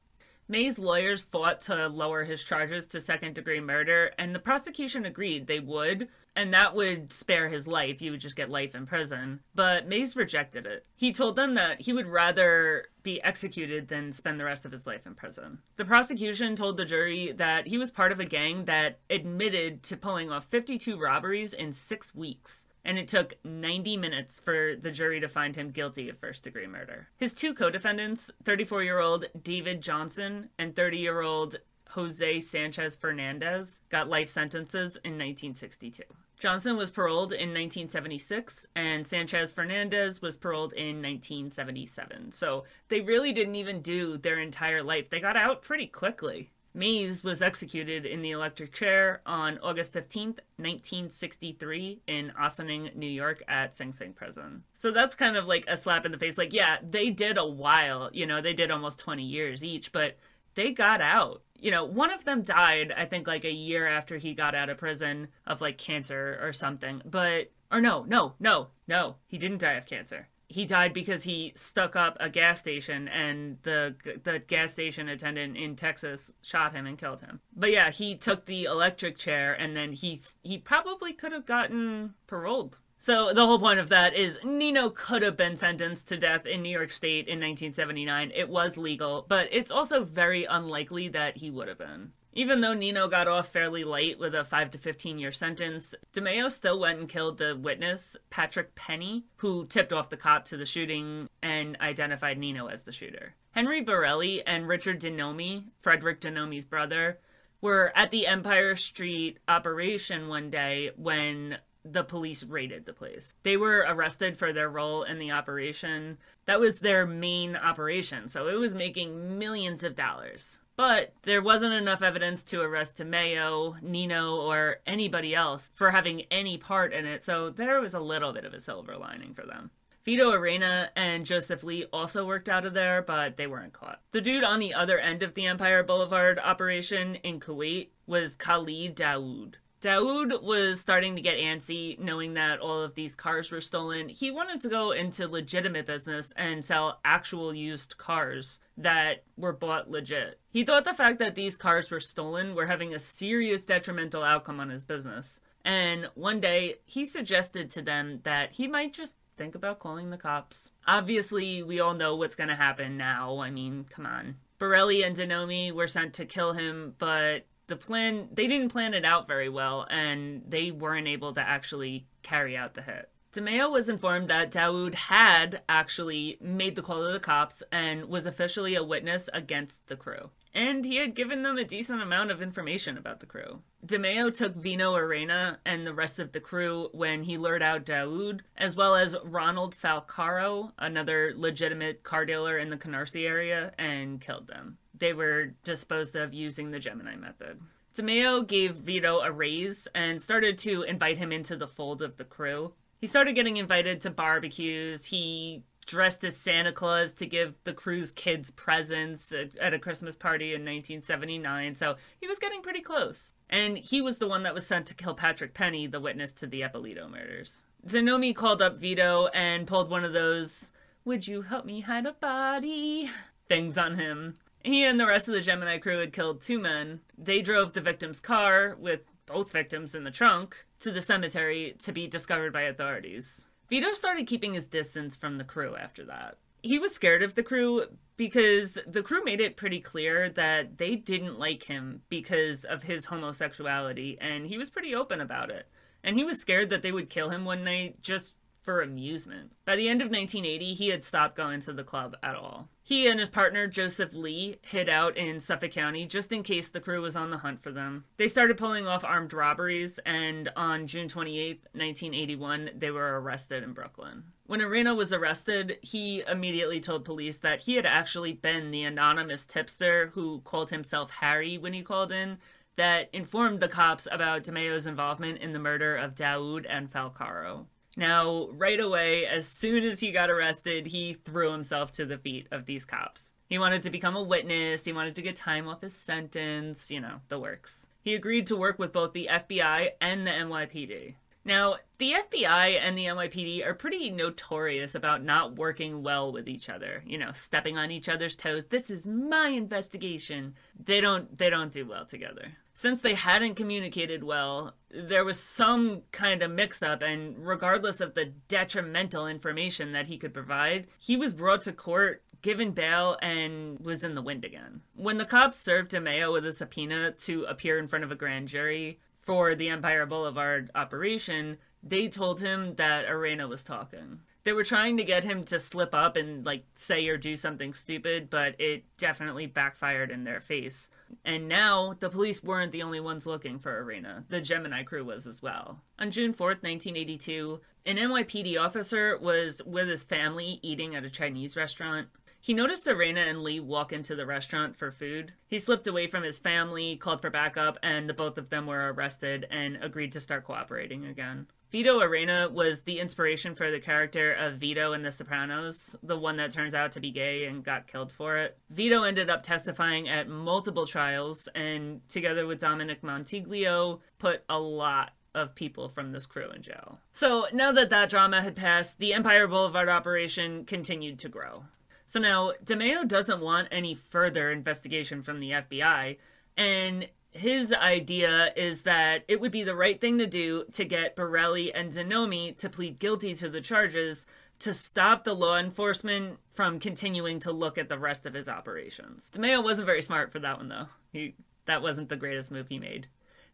Mays' 0.49 0.79
lawyers 0.79 1.23
fought 1.25 1.61
to 1.63 1.89
lower 1.89 2.25
his 2.25 2.45
charges 2.45 2.87
to 2.89 3.01
second 3.01 3.35
degree 3.35 3.61
murder, 3.61 4.13
and 4.19 4.35
the 4.35 4.39
prosecution 4.39 5.05
agreed 5.05 5.47
they 5.47 5.61
would, 5.61 6.09
and 6.35 6.55
that 6.55 6.75
would 6.75 7.13
spare 7.13 7.49
his 7.49 7.67
life. 7.67 8.01
He 8.01 8.11
would 8.11 8.21
just 8.21 8.37
get 8.37 8.51
life 8.51 8.75
in 8.75 8.87
prison. 8.87 9.41
But 9.55 9.87
Mays 9.87 10.17
rejected 10.17 10.67
it. 10.67 10.87
He 10.97 11.13
told 11.13 11.37
them 11.37 11.55
that 11.55 11.83
he 11.83 11.93
would 11.93 12.07
rather 12.07 12.87
be 13.03 13.23
executed 13.23 13.89
than 13.89 14.13
spend 14.13 14.39
the 14.39 14.45
rest 14.45 14.65
of 14.65 14.73
his 14.73 14.87
life 14.87 15.07
in 15.07 15.15
prison. 15.15 15.59
The 15.77 15.85
prosecution 15.85 16.57
told 16.57 16.77
the 16.77 16.85
jury 16.85 17.33
that 17.33 17.67
he 17.67 17.79
was 17.79 17.91
part 17.91 18.13
of 18.13 18.21
a 18.21 18.25
gang 18.25 18.65
that 18.67 19.01
admitted 19.11 19.83
to 19.85 19.97
pulling 19.97 20.31
off 20.31 20.47
52 20.47 20.99
robberies 20.99 21.53
in 21.53 21.73
six 21.73 22.15
weeks 22.15 22.67
and 22.85 22.99
it 22.99 23.09
took 23.09 23.35
90 23.45 23.97
minutes 23.97 24.41
for 24.41 24.75
the 24.81 24.91
jury 24.91 25.21
to 25.21 25.29
find 25.29 25.55
him 25.55 25.71
guilty 25.71 26.09
of 26.09 26.19
first 26.19 26.43
degree 26.43 26.67
murder. 26.67 27.09
His 27.17 27.35
two 27.35 27.55
co 27.55 27.71
defendants, 27.71 28.31
34 28.45 28.83
year 28.83 28.99
old 28.99 29.27
David 29.41 29.81
Johnson 29.83 30.49
and 30.59 30.75
30 30.75 30.99
year 30.99 31.21
old 31.21 31.57
Jose 31.91 32.41
Sanchez 32.41 32.97
Fernandez, 32.97 33.83
got 33.89 34.09
life 34.09 34.29
sentences 34.29 34.97
in 35.05 35.13
1962. 35.13 36.03
Johnson 36.43 36.77
was 36.77 36.91
paroled 36.91 37.33
in 37.33 37.51
1976, 37.51 38.67
and 38.75 39.07
Sanchez 39.07 39.53
Fernandez 39.53 40.21
was 40.21 40.37
paroled 40.37 40.73
in 40.73 40.97
1977. 40.97 42.33
So 42.33 42.65
they 42.89 43.01
really 43.01 43.33
didn't 43.33 43.55
even 43.55 43.81
do 43.81 44.19
their 44.19 44.41
entire 44.41 44.83
life. 44.83 45.09
They 45.09 45.21
got 45.21 45.37
out 45.37 45.63
pretty 45.63 45.87
quickly. 45.87 46.51
Mays 46.75 47.23
was 47.23 47.43
executed 47.43 48.07
in 48.07 48.23
the 48.23 48.33
electric 48.33 48.73
chair 48.73 49.21
on 49.25 49.61
August 49.63 49.93
15th, 49.93 50.41
1963, 50.57 52.01
in 52.09 52.33
Ossining, 52.37 52.91
New 52.97 53.07
York, 53.07 53.45
at 53.47 53.73
Sing 53.73 53.93
Sing 53.93 54.13
Prison. 54.13 54.65
So 54.75 54.91
that's 54.91 55.15
kind 55.15 55.37
of 55.37 55.47
like 55.47 55.67
a 55.69 55.77
slap 55.77 56.07
in 56.07 56.11
the 56.11 56.19
face. 56.19 56.37
Like, 56.37 56.53
yeah, 56.53 56.79
they 56.83 57.11
did 57.11 57.39
a 57.39 57.47
while, 57.47 58.11
you 58.13 58.27
know, 58.27 58.41
they 58.41 58.55
did 58.55 58.73
almost 58.73 58.99
20 58.99 59.23
years 59.23 59.63
each, 59.63 59.93
but 59.93 60.17
they 60.55 60.73
got 60.73 61.01
out. 61.01 61.43
You 61.55 61.71
know, 61.71 61.85
one 61.85 62.13
of 62.13 62.25
them 62.25 62.43
died, 62.43 62.93
I 62.97 63.05
think, 63.07 63.27
like 63.27 63.45
a 63.45 63.53
year 63.53 63.87
after 63.87 64.19
he 64.19 64.35
got 64.35 64.55
out 64.55 64.69
of 64.69 64.79
prison 64.79 65.29
of 65.47 65.61
like 65.61 65.79
cancer 65.79 66.39
or 66.43 66.53
something. 66.53 67.03
But, 67.05 67.53
or 67.71 67.81
no, 67.81 68.03
no, 68.03 68.35
no, 68.41 68.69
no, 68.89 69.17
he 69.27 69.39
didn't 69.39 69.59
die 69.59 69.75
of 69.75 69.87
cancer 69.87 70.29
he 70.53 70.67
died 70.67 70.93
because 70.93 71.25
he 71.25 71.53
stuck 71.57 71.97
up 71.97 72.17
a 72.21 72.29
gas 72.29 72.61
station 72.61 73.09
and 73.09 73.57
the 73.63 73.95
the 74.23 74.39
gas 74.39 74.73
station 74.73 75.09
attendant 75.09 75.57
in 75.57 75.75
Texas 75.77 76.33
shot 76.43 76.75
him 76.75 76.87
and 76.87 76.99
killed 76.99 77.21
him. 77.21 77.41
But 77.57 77.71
yeah, 77.71 77.91
he 77.91 78.17
took 78.17 78.45
the 78.45 78.65
electric 78.65 79.17
chair 79.17 79.55
and 79.55 79.75
then 79.75 79.93
he 79.93 80.21
he 80.43 80.59
probably 80.59 81.15
could 81.15 81.33
have 81.33 81.47
gotten 81.47 82.15
paroled. 82.27 82.79
So 83.03 83.33
the 83.33 83.45
whole 83.45 83.59
point 83.59 83.81
of 83.81 83.89
that 83.89 84.15
is 84.15 84.39
Nino 84.45 84.89
could 84.89 85.23
have 85.23 85.37
been 85.37 85.57
sentenced 85.57 86.07
to 86.07 86.17
death 86.17 86.47
in 86.47 86.63
New 86.63 86.69
York 86.71 86.93
State 86.93 87.27
in 87.27 87.41
1979. 87.41 88.31
It 88.33 88.49
was 88.49 88.77
legal, 88.77 89.27
but 89.29 89.49
it's 89.51 89.73
also 89.73 90.05
very 90.05 90.45
unlikely 90.45 91.09
that 91.09 91.39
he 91.39 91.51
would 91.51 91.67
have 91.67 91.79
been. 91.79 92.13
Even 92.33 92.61
though 92.61 92.75
Nino 92.75 93.09
got 93.09 93.27
off 93.27 93.49
fairly 93.49 93.83
light 93.83 94.21
with 94.21 94.37
a 94.37 94.45
5 94.45 94.71
to 94.71 94.79
15 94.79 95.19
year 95.19 95.33
sentence, 95.33 95.97
DeMeo 96.13 96.49
still 96.49 96.79
went 96.79 97.01
and 97.01 97.09
killed 97.09 97.39
the 97.39 97.59
witness, 97.61 98.17
Patrick 98.31 98.77
Penny, 98.77 99.25
who 99.39 99.67
tipped 99.67 99.93
off 99.93 100.09
the 100.09 100.17
cop 100.17 100.45
to 100.45 100.57
the 100.57 100.65
shooting 100.65 101.29
and 101.43 101.77
identified 101.81 102.39
Nino 102.39 102.69
as 102.69 102.83
the 102.83 102.93
shooter. 102.93 103.35
Henry 103.51 103.81
Borelli 103.81 104.47
and 104.47 104.69
Richard 104.69 105.01
DiNome, 105.01 105.65
Frederick 105.81 106.21
DiNome's 106.21 106.67
brother, 106.67 107.19
were 107.61 107.93
at 107.97 108.13
the 108.13 108.29
Empire 108.29 108.77
Street 108.77 109.41
operation 109.49 110.29
one 110.29 110.51
day 110.51 110.93
when 110.95 111.59
the 111.85 112.05
police 112.05 112.45
raided 112.45 112.87
the 112.87 112.93
place. 112.93 113.35
They 113.43 113.57
were 113.57 113.85
arrested 113.89 114.37
for 114.37 114.53
their 114.53 114.69
role 114.69 115.03
in 115.03 115.19
the 115.19 115.33
operation. 115.33 116.19
That 116.47 116.61
was 116.61 116.79
their 116.79 117.07
main 117.07 117.57
operation, 117.57 118.29
so 118.29 118.49
it 118.49 118.59
was 118.59 118.75
making 118.75 119.39
millions 119.39 119.83
of 119.85 119.97
dollars. 119.97 120.61
But 120.77 121.13
there 121.23 121.43
wasn't 121.43 121.75
enough 121.75 122.03
evidence 122.03 122.43
to 122.45 122.61
arrest 122.61 122.97
DeMeo, 122.97 123.81
Nino, 123.83 124.37
or 124.37 124.81
anybody 124.87 125.35
else 125.35 125.71
for 125.75 125.91
having 125.91 126.23
any 126.31 126.57
part 126.57 126.93
in 126.93 127.05
it, 127.05 127.23
so 127.23 127.51
there 127.51 127.81
was 127.81 127.95
a 127.95 128.01
little 128.01 128.33
bit 128.33 128.45
of 128.45 128.55
a 128.55 128.61
silver 128.61 128.95
lining 128.97 129.35
for 129.35 129.45
them. 129.45 129.71
Vito 130.05 130.33
Arena 130.33 130.91
and 130.97 131.25
Joseph 131.25 131.63
Lee 131.63 131.85
also 131.93 132.27
worked 132.27 132.49
out 132.49 132.67
of 132.67 132.75
there, 132.75 133.03
but 133.03 133.37
they 133.37 133.47
weren't 133.47 133.73
caught. 133.73 134.01
The 134.11 134.21
dude 134.21 134.43
on 134.43 134.59
the 134.59 134.75
other 134.75 134.99
end 134.99 135.23
of 135.23 135.35
the 135.35 135.47
Empire 135.47 135.85
Boulevard 135.85 136.41
operation 136.43 137.17
in 137.17 137.39
Kuwait 137.39 137.91
was 138.05 138.35
Khalid 138.35 138.97
Daoud. 138.97 139.55
Daoud 139.83 140.45
was 140.45 140.81
starting 140.81 141.17
to 141.17 141.23
get 141.23 141.39
antsy 141.39 141.99
knowing 141.99 142.35
that 142.35 142.61
all 142.61 142.81
of 142.81 142.95
these 142.95 143.17
cars 143.17 143.51
were 143.51 143.61
stolen. 143.61 144.09
He 144.09 144.31
wanted 144.31 144.61
to 144.61 144.69
go 144.69 144.93
into 144.93 145.27
legitimate 145.27 145.87
business 145.87 146.33
and 146.37 146.65
sell 146.65 147.01
actual 147.05 147.53
used 147.53 147.99
cars 147.99 148.61
that 148.77 149.25
were 149.37 149.53
bought 149.53 149.91
legit. 149.91 150.39
He 150.51 150.63
thought 150.63 150.85
the 150.85 150.95
fact 150.95 151.19
that 151.19 151.35
these 151.35 151.57
cars 151.57 151.91
were 151.91 151.99
stolen 151.99 152.55
were 152.55 152.67
having 152.67 152.95
a 152.95 152.99
serious 153.01 153.65
detrimental 153.65 154.23
outcome 154.23 154.61
on 154.61 154.71
his 154.71 154.85
business. 154.85 155.41
And 155.65 156.09
one 156.15 156.39
day, 156.39 156.77
he 156.85 157.05
suggested 157.05 157.71
to 157.73 157.83
them 157.83 158.21
that 158.23 158.53
he 158.53 158.69
might 158.69 158.93
just 158.93 159.15
think 159.37 159.57
about 159.57 159.81
calling 159.81 160.11
the 160.11 160.17
cops. 160.17 160.71
Obviously, 160.87 161.63
we 161.65 161.81
all 161.81 161.95
know 161.95 162.15
what's 162.15 162.37
going 162.37 162.51
to 162.51 162.55
happen 162.55 162.97
now. 162.97 163.39
I 163.41 163.51
mean, 163.51 163.87
come 163.91 164.07
on. 164.07 164.37
Borelli 164.61 165.03
and 165.03 165.17
DiNome 165.17 165.73
were 165.73 165.89
sent 165.89 166.15
to 166.15 166.25
kill 166.25 166.53
him, 166.53 166.95
but 166.99 167.47
the 167.67 167.77
plan 167.77 168.29
they 168.33 168.47
didn't 168.47 168.71
plan 168.71 168.95
it 168.95 169.05
out 169.05 169.27
very 169.27 169.49
well 169.49 169.87
and 169.91 170.43
they 170.47 170.71
weren't 170.71 171.09
able 171.09 171.33
to 171.35 171.41
actually 171.41 172.07
carry 172.23 172.57
out 172.57 172.75
the 172.75 172.83
hit. 172.83 173.09
DeMeo 173.33 173.73
was 173.73 173.89
informed 173.89 174.29
that 174.29 174.53
Daoud 174.53 174.95
had 174.95 175.63
actually 175.67 176.37
made 176.41 176.77
the 176.77 176.83
call 176.83 177.07
to 177.07 177.13
the 177.13 177.19
cops 177.19 177.63
and 177.73 178.05
was 178.05 178.27
officially 178.27 178.75
a 178.75 178.85
witness 178.85 179.31
against 179.33 179.87
the 179.87 179.97
crew. 179.97 180.31
And 180.53 180.85
he 180.85 180.97
had 180.97 181.15
given 181.15 181.43
them 181.43 181.57
a 181.57 181.65
decent 181.65 182.03
amount 182.03 182.31
of 182.31 182.43
information 182.43 182.99
about 182.99 183.21
the 183.21 183.27
crew. 183.27 183.63
DeMeo 183.85 184.33
took 184.33 184.55
Vito 184.55 184.95
Arena 184.95 185.59
and 185.67 185.87
the 185.87 185.95
rest 185.95 186.21
of 186.21 186.33
the 186.33 186.41
crew 186.41 186.89
when 186.93 187.25
he 187.25 187.37
lured 187.37 187.63
out 187.63 187.85
Daoud, 187.85 188.41
as 188.57 188.77
well 188.77 188.95
as 188.95 189.17
Ronald 189.25 189.77
Falcaro, 189.77 190.73
another 190.79 191.33
legitimate 191.37 192.05
car 192.05 192.25
dealer 192.25 192.59
in 192.59 192.71
the 192.71 192.77
Canarsie 192.77 193.27
area, 193.27 193.73
and 193.79 194.21
killed 194.21 194.47
them 194.47 194.79
they 195.03 195.13
were 195.13 195.47
disposed 195.65 196.15
of 196.15 196.33
using 196.33 196.71
the 196.71 196.79
Gemini 196.79 197.17
method. 197.17 197.61
DeMeo 197.97 198.47
gave 198.47 198.77
Vito 198.77 199.19
a 199.19 199.33
raise 199.33 199.89
and 199.97 200.23
started 200.23 200.57
to 200.59 200.83
invite 200.83 201.19
him 201.19 201.33
into 201.33 201.57
the 201.57 201.67
fold 201.67 202.03
of 202.03 202.17
the 202.17 202.25
crew. 202.25 202.73
He 203.01 203.09
started 203.09 203.35
getting 203.35 203.57
invited 203.57 204.01
to 204.03 204.11
barbecues. 204.11 205.07
He 205.07 205.65
dressed 205.87 206.25
as 206.25 206.37
Santa 206.37 206.73
Claus 206.73 207.13
to 207.15 207.27
give 207.27 207.55
the 207.65 207.73
crew's 207.75 208.11
kids 208.11 208.51
presents 208.51 209.33
at 209.61 209.75
a 209.75 209.79
Christmas 209.79 210.17
party 210.17 210.49
in 210.55 210.63
1979, 210.63 211.75
so 211.75 211.97
he 212.21 212.27
was 212.29 212.39
getting 212.39 212.63
pretty 212.63 212.81
close. 212.81 213.35
And 213.51 213.77
he 213.79 214.01
was 214.01 214.19
the 214.19 214.29
one 214.29 214.43
that 214.45 214.55
was 214.55 214.67
sent 214.67 214.87
to 214.87 214.95
kill 214.95 215.15
Patrick 215.15 215.55
Penny, 215.55 215.87
the 215.87 216.01
witness 216.01 216.33
to 216.35 216.47
the 216.47 216.63
Eppolito 216.63 217.11
murders. 217.11 217.65
DiNome 217.87 218.35
called 218.35 218.63
up 218.63 218.77
Vito 218.77 219.27
and 219.35 219.67
pulled 219.67 219.91
one 219.91 220.05
of 220.05 220.13
those, 220.13 220.73
Would 221.05 221.27
you 221.27 221.43
help 221.43 221.65
me 221.65 221.81
hide 221.81 222.07
a 222.07 222.13
body? 222.13 223.11
things 223.49 223.77
on 223.77 223.97
him. 223.99 224.39
He 224.65 224.85
and 224.85 224.99
the 224.99 225.07
rest 225.07 225.29
of 225.29 225.35
the 225.35 225.41
Gemini 225.41 225.77
crew 225.79 225.99
had 225.99 226.13
killed 226.13 226.41
two 226.41 226.59
men. 226.59 227.01
They 227.19 227.43
drove 227.43 227.73
the 227.73 227.81
victim's 227.81 228.21
car, 228.21 228.77
with 228.79 229.01
both 229.27 229.53
victims 229.53 229.95
in 229.95 230.05
the 230.05 230.11
trunk, 230.11 230.57
to 230.81 230.91
the 230.93 231.03
cemetery 231.03 231.75
to 231.81 231.93
be 231.93 232.07
discovered 232.07 232.53
by 232.53 232.63
authorities. 232.63 233.47
Vito 233.73 233.95
started 233.95 234.27
keeping 234.27 234.53
his 234.53 234.69
distance 234.69 235.17
from 235.17 235.39
the 235.39 235.45
crew 235.45 235.75
after 235.77 236.05
that. 236.05 236.37
He 236.63 236.79
was 236.79 236.95
scared 236.95 237.23
of 237.23 237.37
the 237.37 237.43
crew 237.43 237.87
because 238.19 238.77
the 238.87 239.03
crew 239.03 239.25
made 239.25 239.41
it 239.41 239.57
pretty 239.57 239.81
clear 239.81 240.29
that 240.29 240.77
they 240.77 240.95
didn't 240.95 241.39
like 241.39 241.63
him 241.63 242.03
because 242.11 242.67
of 242.67 242.83
his 242.83 243.07
homosexuality, 243.07 244.19
and 244.21 244.47
he 244.47 244.59
was 244.59 244.69
pretty 244.69 244.95
open 244.95 245.23
about 245.23 245.51
it. 245.51 245.69
And 246.05 246.19
he 246.19 246.23
was 246.23 246.39
scared 246.39 246.69
that 246.69 246.83
they 246.83 246.93
would 246.93 247.09
kill 247.09 247.31
him 247.31 247.47
one 247.47 247.65
night 247.65 248.03
just 248.03 248.41
for 248.63 248.81
amusement. 248.81 249.53
By 249.65 249.77
the 249.77 249.89
end 249.89 250.01
of 250.01 250.07
1980, 250.11 250.75
he 250.75 250.89
had 250.89 251.05
stopped 251.05 251.37
going 251.37 251.61
to 251.61 251.73
the 251.73 251.85
club 251.85 252.17
at 252.23 252.37
all. 252.37 252.69
He 252.83 253.07
and 253.07 253.21
his 253.21 253.29
partner, 253.29 253.67
Joseph 253.67 254.15
Lee, 254.15 254.57
hid 254.63 254.89
out 254.89 255.17
in 255.17 255.41
Suffolk 255.41 255.73
County 255.73 256.07
just 256.07 256.33
in 256.33 256.43
case 256.43 256.69
the 256.69 256.81
crew 256.81 257.03
was 257.03 257.17
on 257.17 257.31
the 257.31 257.39
hunt 257.39 257.63
for 257.63 257.71
them. 257.71 258.05
They 258.17 258.29
started 258.29 258.57
pulling 258.57 258.87
off 258.87 259.05
armed 259.05 259.33
robberies, 259.33 259.99
and 260.07 260.51
on 260.57 260.87
June 260.87 261.09
28, 261.09 261.61
1981, 261.73 262.71
they 262.77 262.91
were 262.91 263.21
arrested 263.21 263.63
in 263.63 263.73
Brooklyn. 263.73 264.25
When 264.47 264.61
Arena 264.61 264.95
was 264.95 265.13
arrested, 265.13 265.79
he 265.83 266.23
immediately 266.29 266.81
told 266.81 267.05
police 267.05 267.39
that 267.39 267.61
he 267.61 267.77
had 267.77 267.87
actually 267.87 268.33
been 268.33 268.71
the 268.71 268.83
anonymous 268.83 269.47
tipster 269.47 270.09
who 270.15 270.41
called 270.41 270.71
himself 270.71 271.11
Harry 271.11 271.59
when 271.59 271.73
he 271.73 271.83
called 271.83 272.13
in, 272.13 272.39
that 272.77 273.11
informed 273.13 273.61
the 273.61 273.69
cops 273.69 274.09
about 274.11 274.45
DeMeo's 274.45 274.87
involvement 274.87 275.39
in 275.39 275.53
the 275.53 275.59
murder 275.59 275.97
of 275.97 276.15
Daoud 276.15 276.65
and 276.69 276.91
Falcaro. 276.91 277.67
Now, 277.97 278.49
right 278.53 278.81
away, 278.81 279.27
as 279.27 279.47
soon 279.47 279.85
as 279.85 280.01
he 280.01 280.13
got 280.13 280.31
arrested, 280.31 280.87
he 280.87 281.13
threw 281.13 281.53
himself 281.53 281.93
to 281.93 282.07
the 282.07 282.19
feet 282.19 282.47
of 282.51 282.65
these 282.65 282.85
cops. 282.85 283.35
He 283.49 283.59
wanted 283.59 283.83
to 283.83 283.91
become 283.91 284.17
a 284.17 284.23
witness, 284.23 284.85
he 284.85 284.95
wanted 284.95 285.17
to 285.17 285.23
get 285.23 285.37
time 285.37 285.69
off 285.69 285.83
his 285.83 285.95
sentence, 285.95 286.91
you 286.91 287.01
know, 287.01 287.21
the 287.29 287.39
works. 287.39 287.87
He 288.01 288.15
agreed 288.15 288.47
to 288.47 288.57
work 288.57 288.79
with 288.79 288.93
both 288.93 289.13
the 289.13 289.29
FBI 289.31 289.91
and 290.01 290.27
the 290.27 290.31
NYPD. 290.31 291.15
Now, 291.45 291.77
the 291.99 292.13
FBI 292.13 292.81
and 292.81 292.97
the 292.97 293.07
NYPD 293.07 293.67
are 293.67 293.75
pretty 293.75 294.11
notorious 294.11 294.95
about 294.95 295.25
not 295.25 295.57
working 295.57 296.03
well 296.03 296.33
with 296.33 296.49
each 296.49 296.69
other. 296.69 297.03
You 297.05 297.19
know, 297.19 297.33
stepping 297.33 297.77
on 297.77 297.91
each 297.91 298.09
other's 298.09 298.37
toes. 298.37 298.65
This 298.67 298.91
is 298.91 299.07
my 299.07 299.49
investigation. 299.49 300.55
They 300.85 301.01
don't 301.01 301.37
they 301.37 301.51
don't 301.51 301.73
do 301.73 301.85
well 301.85 302.07
together 302.07 302.53
since 302.75 303.01
they 303.01 303.15
hadn't 303.15 303.55
communicated 303.55 304.25
well, 304.25 304.75
there 304.91 305.25
was 305.25 305.39
some 305.39 306.03
kind 306.11 306.43
of 306.43 306.51
mix 306.51 306.83
up, 306.83 307.03
and 307.03 307.47
regardless 307.47 308.01
of 308.01 308.15
the 308.15 308.33
detrimental 308.49 309.27
information 309.27 309.93
that 309.93 310.07
he 310.07 310.19
could 310.19 310.35
provide, 310.35 310.87
he 310.99 311.17
was 311.17 311.35
brought 311.35 311.63
to 311.63 311.73
court, 311.73 312.23
given 312.41 312.73
bail, 312.73 313.19
and 313.23 313.79
was 313.81 314.03
in 314.03 314.15
the 314.15 314.23
wind 314.23 314.45
again. 314.45 314.81
When 314.95 315.19
the 315.19 315.25
cops 315.25 315.59
served 315.59 315.93
DeMeo 315.93 316.33
with 316.33 316.47
a 316.47 316.53
subpoena 316.53 317.13
to 317.13 317.45
appear 317.45 317.79
in 317.79 317.89
front 317.89 318.05
of 318.05 318.11
a 318.11 318.17
grand 318.17 318.49
jury 318.49 319.01
for 319.21 319.55
the 319.55 319.69
Empire 319.69 320.07
Boulevard 320.07 320.71
operation, 320.75 321.59
they 321.83 322.09
told 322.09 322.41
him 322.41 322.75
that 322.77 323.05
Arena 323.09 323.47
was 323.49 323.63
talking 323.63 324.21
they 324.45 324.53
were 324.53 324.65
trying 324.65 324.97
to 324.97 325.05
get 325.05 325.25
him 325.25 325.45
to 325.45 325.61
slip 325.61 325.95
up 325.95 326.17
and 326.17 326.45
like 326.45 326.65
say 326.77 327.07
or 327.09 327.17
do 327.17 327.37
something 327.37 327.75
stupid, 327.75 328.29
but 328.29 328.61
it 328.61 328.85
definitely 328.99 329.47
backfired 329.47 330.11
in 330.11 330.25
their 330.25 330.41
face. 330.41 330.91
And 331.25 331.49
now 331.49 331.95
the 331.99 332.11
police 332.11 332.43
weren't 332.43 332.73
the 332.73 332.83
only 332.83 333.01
ones 333.01 333.27
looking 333.27 333.59
for 333.59 333.83
Arena. 333.83 334.25
The 334.29 334.41
Gemini 334.41 334.83
crew 334.83 335.05
was 335.05 335.27
as 335.27 335.43
well. 335.43 335.81
On 335.99 336.11
June 336.11 336.33
4th, 336.33 336.63
1982, 336.63 337.61
an 337.87 337.97
NYPD 337.97 338.61
officer 338.61 339.19
was 339.19 339.63
with 339.65 339.89
his 339.89 340.05
family 340.05 340.59
eating 340.63 340.95
at 340.95 341.05
a 341.05 341.11
Chinese 341.11 341.57
restaurant. 341.57 342.09
He 342.45 342.55
noticed 342.55 342.89
Arena 342.89 343.21
and 343.21 343.45
Lee 343.45 343.61
walk 343.61 343.93
into 343.93 344.17
the 344.17 344.27
restaurant 344.27 344.77
for 344.77 344.91
food. 344.91 345.33
He 345.47 345.61
slipped 345.61 345.87
away 345.87 346.09
from 346.09 346.25
his 346.25 346.41
family, 346.41 346.97
called 346.97 347.23
for 347.23 347.31
backup, 347.31 347.79
and 347.85 348.09
the 348.09 348.15
both 348.15 348.37
of 348.37 348.51
them 348.51 348.67
were 348.67 348.93
arrested 348.93 349.47
and 349.49 349.79
agreed 349.81 350.11
to 350.13 350.21
start 350.21 350.43
cooperating 350.43 351.05
again. 351.05 351.47
Vito 351.71 352.01
Arena 352.01 352.49
was 352.51 352.83
the 352.83 352.99
inspiration 352.99 353.55
for 353.55 353.71
the 353.71 353.79
character 353.79 354.33
of 354.33 354.59
Vito 354.59 354.93
in 354.93 355.03
The 355.03 355.13
Sopranos, 355.13 355.95
the 356.03 356.19
one 356.19 356.37
that 356.39 356.51
turns 356.51 356.75
out 356.75 356.91
to 356.93 357.01
be 357.01 357.13
gay 357.13 357.45
and 357.45 357.63
got 357.63 357.87
killed 357.87 358.11
for 358.11 358.37
it. 358.39 358.59
Vito 358.71 359.05
ended 359.05 359.31
up 359.31 359.45
testifying 359.45 360.09
at 360.09 360.29
multiple 360.29 360.85
trials 360.85 361.49
and, 361.55 362.01
together 362.09 362.45
with 362.45 362.59
Dominic 362.59 363.03
Montiglio, 363.03 364.01
put 364.19 364.43
a 364.49 364.59
lot 364.59 365.13
of 365.33 365.55
people 365.55 365.89
from 365.89 366.11
this 366.11 366.27
crew 366.27 366.51
in 366.51 366.61
jail. 366.61 366.99
So 367.13 367.47
now 367.53 367.71
that 367.71 367.91
that 367.91 368.11
drama 368.11 368.43
had 368.43 368.57
passed, 368.57 368.99
the 368.99 369.15
Empire 369.15 369.47
Boulevard 369.47 369.89
operation 369.89 370.65
continued 370.65 371.21
to 371.21 371.29
grow. 371.29 371.67
So 372.13 372.21
now 372.21 372.53
DeMeo 372.63 373.09
doesn't 373.09 373.41
want 373.41 373.69
any 373.71 373.95
further 373.95 374.53
investigation 374.53 375.23
from 375.23 375.41
the 375.41 375.53
FBI, 375.53 376.19
and 376.59 377.09
his 377.31 377.73
idea 377.73 378.53
is 378.55 378.83
that 378.83 379.25
it 379.29 379.41
would 379.41 379.51
be 379.51 379.63
the 379.63 379.75
right 379.75 379.99
thing 379.99 380.19
to 380.19 380.27
do 380.27 380.67
to 380.75 380.85
get 380.85 381.17
Borelli 381.17 381.73
and 381.73 381.91
DiNome 381.91 382.59
to 382.59 382.69
plead 382.69 382.99
guilty 382.99 383.35
to 383.37 383.49
the 383.49 383.63
charges 383.63 384.27
to 384.59 384.75
stop 384.75 385.25
the 385.25 385.33
law 385.33 385.57
enforcement 385.57 386.39
from 386.53 386.79
continuing 386.79 387.41
to 387.41 387.51
look 387.51 387.79
at 387.79 387.89
the 387.89 387.99
rest 387.99 388.27
of 388.27 388.35
his 388.35 388.47
operations. 388.47 389.31
DeMeo 389.33 389.65
wasn't 389.65 389.87
very 389.87 390.03
smart 390.03 390.33
for 390.33 390.39
that 390.39 390.59
one 390.59 390.69
though. 390.69 390.89
He 391.15 391.35
that 391.65 391.81
wasn't 391.81 392.11
the 392.11 392.17
greatest 392.17 392.51
move 392.51 392.69
he 392.69 392.79
made. 392.79 393.07